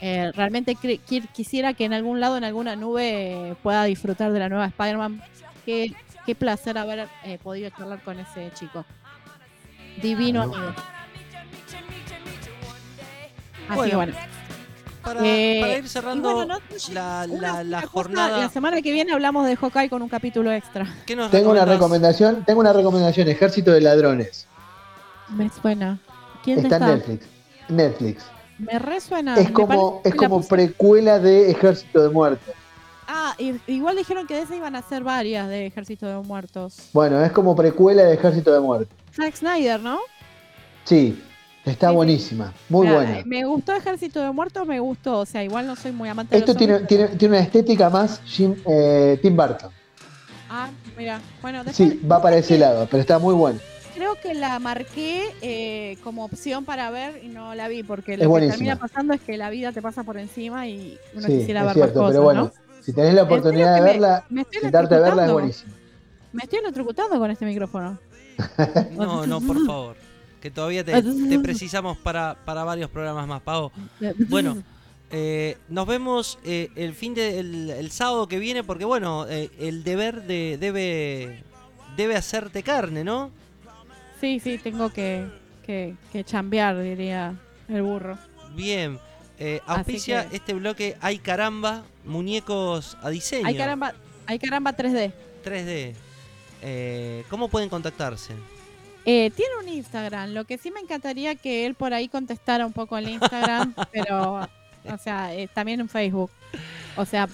Eh, 0.00 0.30
realmente 0.34 0.76
qui- 0.76 1.00
quisiera 1.32 1.72
que 1.72 1.84
en 1.84 1.92
algún 1.94 2.20
lado, 2.20 2.36
en 2.36 2.44
alguna 2.44 2.76
nube, 2.76 3.56
pueda 3.62 3.84
disfrutar 3.84 4.30
de 4.32 4.38
la 4.38 4.48
nueva 4.48 4.66
Spider-Man. 4.66 5.22
Qué, 5.64 5.94
qué 6.26 6.34
placer 6.34 6.76
haber 6.78 7.08
eh, 7.24 7.38
podido 7.42 7.70
charlar 7.70 8.02
con 8.02 8.18
ese 8.20 8.50
chico. 8.54 8.84
Divino 10.02 10.46
Bueno. 10.48 10.64
amigo. 10.66 10.82
Así 13.68 13.74
Bueno, 13.76 13.90
que 13.90 13.96
bueno. 13.96 14.12
Para, 15.02 15.20
Eh, 15.24 15.58
para 15.60 15.78
ir 15.78 15.88
cerrando 15.88 16.34
bueno, 16.34 16.54
no- 16.54 16.92
la, 16.92 17.26
una- 17.28 17.40
la- 17.40 17.52
la 17.52 17.62
una 17.62 17.80
cosa, 17.82 17.92
jornada, 17.92 18.38
La 18.38 18.48
semana 18.48 18.82
que 18.82 18.92
viene 18.92 19.12
hablamos 19.12 19.46
de 19.46 19.56
Hawkeye 19.56 19.88
con 19.88 20.02
un 20.02 20.08
capítulo 20.08 20.50
extra. 20.52 20.86
¿qué 21.06 21.14
nos 21.16 21.30
Tengo 21.30 21.52
una 21.52 21.64
recomendación, 21.64 22.44
tengo 22.44 22.60
una 22.60 22.72
recomendación, 22.72 23.28
Ejército 23.28 23.70
de 23.72 23.80
Ladrones. 23.80 24.46
Me 25.28 25.48
suena. 25.50 25.98
¿Quién 26.44 26.58
Está 26.58 26.76
en 26.76 26.82
está? 26.82 26.94
Netflix. 26.96 27.26
Netflix. 27.68 28.24
Me 28.58 28.78
resuena. 28.78 29.36
Es 29.36 29.50
como, 29.50 30.00
es 30.04 30.14
como 30.14 30.42
precuela 30.42 31.18
de 31.18 31.50
Ejército 31.50 32.02
de 32.02 32.08
Muertos. 32.10 32.54
Ah, 33.08 33.34
y- 33.38 33.54
igual 33.66 33.96
dijeron 33.96 34.26
que 34.26 34.34
de 34.34 34.42
esa 34.42 34.56
iban 34.56 34.74
a 34.74 34.82
ser 34.82 35.04
varias 35.04 35.48
de 35.48 35.66
Ejército 35.66 36.06
de 36.06 36.16
Muertos. 36.26 36.88
Bueno, 36.92 37.22
es 37.24 37.30
como 37.32 37.54
precuela 37.54 38.02
de 38.04 38.14
Ejército 38.14 38.52
de 38.52 38.60
Muertos. 38.60 38.96
Zack 39.14 39.36
Snyder, 39.36 39.80
¿no? 39.80 39.98
Sí, 40.84 41.22
está 41.64 41.90
Sí, 41.90 41.94
buenísima, 41.94 42.52
muy 42.68 42.88
buena. 42.88 43.22
Me 43.24 43.44
gustó 43.44 43.74
Ejército 43.74 44.20
de 44.20 44.30
Muertos, 44.32 44.66
me 44.66 44.80
gustó. 44.80 45.20
O 45.20 45.26
sea, 45.26 45.44
igual 45.44 45.66
no 45.66 45.76
soy 45.76 45.92
muy 45.92 46.08
amante 46.08 46.34
de 46.34 46.38
Esto 46.40 46.52
los 46.52 46.58
tiene, 46.58 46.78
tiene, 46.80 47.04
pero- 47.06 47.18
tiene 47.18 47.36
una 47.36 47.44
estética 47.44 47.90
más 47.90 48.20
Jim- 48.24 48.56
eh, 48.66 49.18
Tim 49.22 49.36
Burton. 49.36 49.70
Ah, 50.48 50.70
mira. 50.96 51.20
Bueno, 51.42 51.62
después 51.64 51.76
Sí, 51.90 52.00
va 52.10 52.22
para 52.22 52.36
ese 52.36 52.56
lado, 52.58 52.86
pero 52.90 53.00
está 53.00 53.18
muy 53.18 53.34
bueno. 53.34 53.58
Creo 53.96 54.14
que 54.20 54.34
la 54.34 54.58
marqué 54.58 55.24
eh, 55.42 55.96
como 56.04 56.24
opción 56.24 56.64
para 56.64 56.90
ver 56.90 57.20
y 57.24 57.28
no 57.28 57.54
la 57.54 57.66
vi 57.68 57.82
porque 57.82 58.14
Es 58.14 58.20
lo 58.20 58.34
que 58.34 58.48
termina 58.48 58.76
pasando 58.78 59.14
es 59.14 59.20
que 59.20 59.36
la 59.36 59.50
vida 59.50 59.72
te 59.72 59.82
pasa 59.82 60.04
por 60.04 60.18
encima 60.18 60.66
y 60.68 60.98
uno 61.14 61.26
Sí, 61.26 61.38
quisiera 61.38 61.60
es 61.60 61.66
ver 61.66 61.74
cierto, 61.74 62.02
más 62.02 62.10
pero 62.12 62.22
cosas, 62.22 62.22
bueno, 62.22 62.42
¿no? 62.44 62.82
si 62.82 62.92
tenés 62.92 63.14
la 63.14 63.22
oportunidad 63.24 63.74
de 63.74 63.80
me- 63.80 63.86
verla, 63.92 64.24
me 64.28 64.44
sentarte 64.44 64.94
a 64.94 65.00
verla 65.00 65.26
es 65.26 65.32
buenísimo. 65.32 65.72
Me 66.32 66.42
estoy 66.44 66.58
electrocutando 66.60 67.18
con 67.18 67.30
este 67.30 67.44
micrófono. 67.46 67.98
No, 68.92 69.26
no, 69.26 69.40
por 69.40 69.56
favor. 69.66 69.96
Que 70.40 70.50
todavía 70.50 70.84
te, 70.84 71.02
te 71.02 71.38
precisamos 71.40 71.96
para, 71.98 72.36
para 72.44 72.62
varios 72.62 72.90
programas 72.90 73.26
más, 73.26 73.40
Pavo. 73.42 73.72
Bueno, 74.28 74.62
eh, 75.10 75.56
nos 75.68 75.86
vemos 75.86 76.38
eh, 76.44 76.68
el 76.76 76.92
fin 76.94 77.14
de 77.14 77.38
el, 77.40 77.70
el 77.70 77.90
sábado 77.90 78.28
que 78.28 78.38
viene 78.38 78.62
porque 78.62 78.84
bueno, 78.84 79.26
eh, 79.28 79.50
el 79.58 79.82
deber 79.82 80.22
de 80.24 80.58
debe 80.60 81.42
debe 81.96 82.14
hacerte 82.16 82.62
carne, 82.62 83.02
¿no? 83.02 83.30
Sí, 84.26 84.40
sí, 84.40 84.58
tengo 84.58 84.90
que, 84.92 85.24
que, 85.64 85.94
que 86.12 86.24
chambear, 86.24 86.82
diría 86.82 87.34
el 87.68 87.82
burro. 87.82 88.18
Bien. 88.56 88.98
Eh, 89.38 89.60
auspicia 89.66 90.28
que- 90.28 90.36
este 90.36 90.54
bloque 90.54 90.96
Hay 91.00 91.18
caramba, 91.18 91.84
muñecos 92.04 92.96
a 93.02 93.10
diseño. 93.10 93.46
Hay 93.46 93.56
caramba, 93.56 93.94
hay 94.26 94.38
caramba 94.40 94.72
3D. 94.76 95.12
3D. 95.44 95.94
Eh, 96.62 97.24
¿Cómo 97.30 97.48
pueden 97.48 97.68
contactarse? 97.68 98.32
Eh, 99.04 99.30
tiene 99.36 99.52
un 99.62 99.68
Instagram, 99.68 100.30
lo 100.30 100.44
que 100.44 100.58
sí 100.58 100.72
me 100.72 100.80
encantaría 100.80 101.36
que 101.36 101.64
él 101.66 101.74
por 101.76 101.94
ahí 101.94 102.08
contestara 102.08 102.66
un 102.66 102.72
poco 102.72 102.98
el 102.98 103.08
Instagram, 103.08 103.72
pero, 103.92 104.40
o 104.84 104.98
sea, 105.00 105.32
eh, 105.32 105.48
también 105.54 105.78
en 105.78 105.88
Facebook. 105.88 106.30
O 106.96 107.04
sea, 107.04 107.28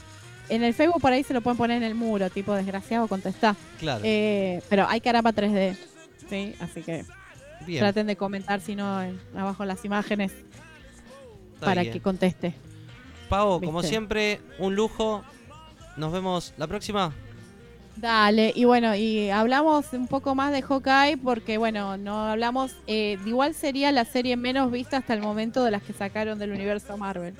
en 0.50 0.62
el 0.62 0.74
Facebook 0.74 1.00
por 1.00 1.12
ahí 1.12 1.24
se 1.24 1.32
lo 1.32 1.40
pueden 1.40 1.56
poner 1.56 1.78
en 1.78 1.84
el 1.84 1.94
muro, 1.94 2.28
tipo 2.28 2.52
desgraciado, 2.54 3.08
contestá. 3.08 3.56
Claro. 3.78 4.02
Eh, 4.04 4.60
pero 4.68 4.86
hay 4.86 5.00
caramba 5.00 5.32
3D, 5.32 5.74
¿sí? 6.32 6.54
Así 6.60 6.82
que 6.82 7.04
Bien. 7.66 7.80
traten 7.80 8.06
de 8.06 8.16
comentar, 8.16 8.60
si 8.60 8.74
no, 8.74 9.02
en- 9.02 9.20
abajo 9.36 9.64
las 9.66 9.84
imágenes 9.84 10.32
está 11.54 11.66
para 11.66 11.82
bien. 11.82 11.92
que 11.92 12.00
conteste. 12.00 12.54
Pavo, 13.28 13.60
como 13.60 13.82
siempre, 13.82 14.40
un 14.58 14.74
lujo. 14.74 15.22
Nos 15.96 16.10
vemos 16.12 16.54
la 16.56 16.66
próxima. 16.66 17.12
Dale, 17.96 18.52
y 18.56 18.64
bueno, 18.64 18.94
y 18.96 19.28
hablamos 19.28 19.92
un 19.92 20.06
poco 20.08 20.34
más 20.34 20.50
de 20.52 20.62
Hawkeye 20.62 21.18
porque, 21.18 21.58
bueno, 21.58 21.98
no 21.98 22.26
hablamos, 22.30 22.74
eh, 22.86 23.18
igual 23.26 23.52
sería 23.54 23.92
la 23.92 24.06
serie 24.06 24.36
menos 24.38 24.72
vista 24.72 24.96
hasta 24.96 25.12
el 25.12 25.20
momento 25.20 25.62
de 25.62 25.70
las 25.70 25.82
que 25.82 25.92
sacaron 25.92 26.38
del 26.38 26.52
universo 26.52 26.96
Marvel. 26.96 27.34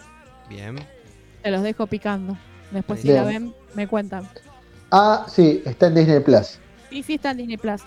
Bien. 0.51 0.77
Te 1.43 1.51
los 1.51 1.63
dejo 1.63 1.87
picando. 1.87 2.37
Después 2.71 3.01
si 3.01 3.09
Bien. 3.09 3.23
la 3.23 3.25
ven, 3.29 3.55
me 3.75 3.87
cuentan. 3.89 4.29
Ah, 4.91 5.25
sí, 5.29 5.63
está 5.65 5.87
en 5.87 5.95
Disney 5.95 6.21
Plus. 6.21 6.59
Sí, 6.91 7.03
sí, 7.03 7.15
está 7.15 7.31
en 7.31 7.39
Disney 7.39 7.57
Plus. 7.57 7.81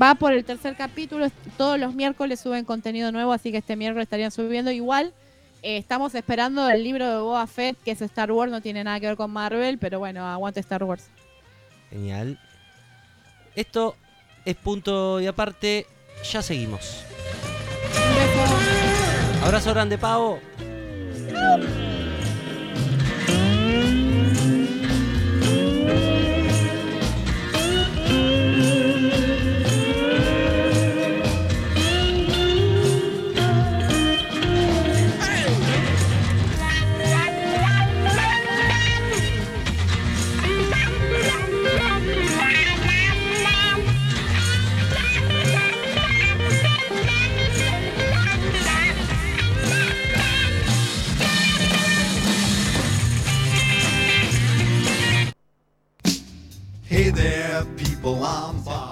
Va 0.00 0.14
por 0.14 0.32
el 0.32 0.44
tercer 0.44 0.76
capítulo. 0.76 1.28
Todos 1.56 1.78
los 1.78 1.94
miércoles 1.94 2.40
suben 2.40 2.64
contenido 2.64 3.12
nuevo, 3.12 3.32
así 3.32 3.50
que 3.50 3.58
este 3.58 3.76
miércoles 3.76 4.04
estarían 4.04 4.30
subiendo. 4.30 4.70
Igual 4.70 5.12
eh, 5.62 5.76
estamos 5.76 6.14
esperando 6.14 6.68
el 6.68 6.82
libro 6.82 7.08
de 7.08 7.20
Boba 7.20 7.46
Fett, 7.46 7.76
que 7.84 7.92
es 7.92 8.02
Star 8.02 8.32
Wars, 8.32 8.50
no 8.50 8.60
tiene 8.60 8.82
nada 8.84 8.98
que 9.00 9.06
ver 9.06 9.16
con 9.16 9.30
Marvel, 9.30 9.78
pero 9.78 9.98
bueno, 9.98 10.26
aguante 10.26 10.60
Star 10.60 10.82
Wars. 10.84 11.08
Genial. 11.90 12.38
Esto 13.54 13.96
es 14.44 14.56
punto 14.56 15.20
y 15.20 15.26
aparte. 15.26 15.86
Ya 16.30 16.40
seguimos. 16.40 17.04
Abrazo 19.42 19.70
grande, 19.70 19.98
Pavo. 19.98 20.38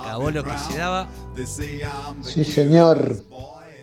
Acabó 0.02 0.31
lo 0.31 0.44
que 0.44 0.58
se 0.58 0.78
daba. 0.78 1.08
Sí, 2.23 2.44
señor. 2.44 3.23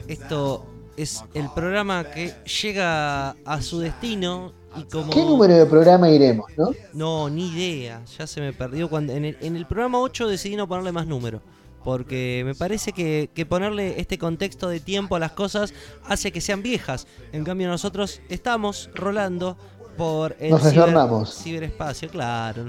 Esto 0.07 0.65
es 0.95 1.23
el 1.33 1.49
programa 1.53 2.03
que 2.05 2.33
llega 2.61 3.31
a 3.31 3.61
su 3.61 3.79
destino 3.79 4.53
y 4.75 4.83
como... 4.83 5.11
¿Qué 5.11 5.21
número 5.21 5.55
de 5.55 5.65
programa 5.65 6.09
iremos, 6.09 6.47
no? 6.57 6.71
No, 6.93 7.29
ni 7.29 7.49
idea. 7.49 8.03
Ya 8.17 8.27
se 8.27 8.41
me 8.41 8.53
perdió. 8.53 8.89
cuando 8.89 9.13
En 9.13 9.25
el, 9.25 9.37
en 9.41 9.55
el 9.55 9.65
programa 9.65 9.99
8 9.99 10.27
decidí 10.27 10.55
no 10.55 10.67
ponerle 10.67 10.91
más 10.91 11.07
número. 11.07 11.41
Porque 11.83 12.43
me 12.45 12.53
parece 12.53 12.91
que, 12.91 13.29
que 13.33 13.45
ponerle 13.45 13.99
este 13.99 14.17
contexto 14.17 14.67
de 14.67 14.79
tiempo 14.79 15.15
a 15.15 15.19
las 15.19 15.31
cosas 15.31 15.73
hace 16.05 16.31
que 16.31 16.41
sean 16.41 16.61
viejas. 16.61 17.07
En 17.31 17.43
cambio 17.43 17.67
nosotros 17.67 18.21
estamos 18.29 18.89
rolando 18.93 19.57
por 19.97 20.35
el 20.39 20.51
Nos 20.51 21.43
ciberespacio, 21.43 22.09
claro. 22.09 22.65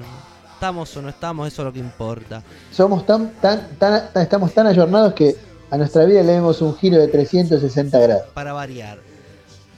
Estamos 0.58 0.96
o 0.96 1.02
no 1.02 1.08
estamos, 1.08 1.46
eso 1.46 1.62
es 1.62 1.66
lo 1.66 1.72
que 1.72 1.78
importa. 1.78 2.42
Somos 2.72 3.06
tan, 3.06 3.30
tan, 3.40 3.68
tan, 3.78 4.12
tan- 4.12 4.22
estamos 4.24 4.52
tan 4.52 4.66
ayornados 4.66 5.12
que 5.14 5.36
a 5.70 5.76
nuestra 5.76 6.04
vida 6.04 6.20
le 6.24 6.32
demos 6.32 6.60
un 6.60 6.74
giro 6.76 6.98
de 6.98 7.06
360 7.06 7.96
grados. 8.00 8.24
Para 8.34 8.52
variar. 8.52 8.98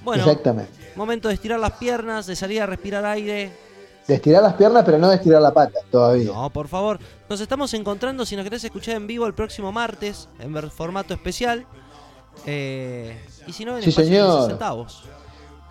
Bueno, 0.02 0.22
Exactamente. 0.24 0.72
momento 0.96 1.28
de 1.28 1.34
estirar 1.34 1.60
las 1.60 1.72
piernas, 1.72 2.24
de 2.26 2.34
salir 2.34 2.62
a 2.62 2.66
respirar 2.66 3.04
aire. 3.04 3.52
De 4.08 4.14
estirar 4.14 4.42
las 4.42 4.54
piernas, 4.54 4.82
pero 4.86 4.96
no 4.96 5.10
de 5.10 5.16
estirar 5.16 5.42
la 5.42 5.52
pata 5.52 5.80
todavía. 5.90 6.32
No, 6.32 6.48
por 6.48 6.66
favor. 6.66 6.98
Nos 7.28 7.42
estamos 7.42 7.74
encontrando, 7.74 8.24
si 8.24 8.34
nos 8.34 8.44
querés 8.44 8.64
escuchar 8.64 8.94
en 8.96 9.06
vivo 9.06 9.26
el 9.26 9.34
próximo 9.34 9.72
martes, 9.72 10.30
en 10.38 10.54
formato 10.70 11.12
especial. 11.12 11.66
Eh, 12.46 13.20
y 13.46 13.52
si 13.52 13.66
no, 13.66 13.76
en 13.76 13.82
Sí, 13.82 13.92
señor. 13.92 14.30
15 14.38 14.48
centavos. 14.52 15.04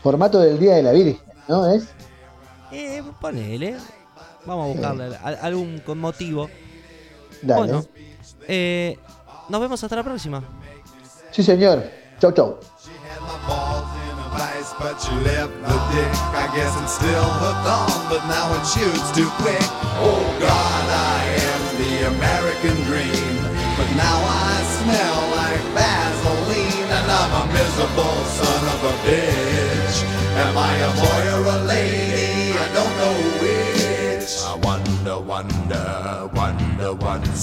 Formato 0.03 0.39
del 0.39 0.59
Día 0.59 0.75
de 0.75 0.83
la 0.83 0.91
Virgen, 0.91 1.19
¿no? 1.47 1.65
¿Es? 1.71 1.87
Eh, 2.71 3.01
ponele. 3.19 3.75
Vamos 4.49 4.65
a 4.65 4.73
buscarle 4.73 5.15
al- 5.23 5.39
algún 5.43 5.79
con 5.85 5.99
motivo. 5.99 6.49
Dale. 7.43 7.59
Bueno, 7.61 7.85
eh, 8.47 8.97
nos 9.47 9.61
vemos 9.61 9.83
hasta 9.83 9.95
la 9.95 10.03
próxima. 10.03 10.41
Sí, 11.31 11.43
señor. 11.43 11.83
Chau, 12.19 12.31
chau. 12.31 12.59
but 14.79 14.95
you 15.11 15.17
left 15.27 15.51
the 15.67 15.77
dick. 15.91 16.13
I 16.33 16.47
guess 16.55 16.71
I'm 16.77 16.87
still 16.87 17.27
hooked 17.41 17.67
on, 17.67 18.09
but 18.09 18.23
now 18.31 18.47
it 18.57 18.65
shoots 18.65 19.11
too 19.11 19.29
quick. 19.43 19.59
Oh 19.99 20.23
God, 20.39 20.85
I 20.87 21.19
am 21.51 21.61
the 21.81 21.93
American 22.15 22.75
dream, 22.87 23.35
but 23.77 23.89
now 23.99 24.17
I 24.23 24.55
smell 24.79 25.19
like 25.35 25.63
Vaseline, 25.75 26.89
and 26.97 27.07
I'm 27.11 27.31
a 27.41 27.45
miserable 27.53 28.17
son 28.39 28.61
of 28.73 28.79
a 28.87 28.93
bitch. 29.05 29.97
Am 30.43 30.57
I 30.57 30.73
a 30.87 30.91
boy 30.95 31.23
or 31.35 31.43
a 31.55 31.63
lady? 31.67 32.28
Wonder, 35.05 35.19
wonder, 35.19 36.29
wonder, 36.33 36.93
wonder. 36.93 37.29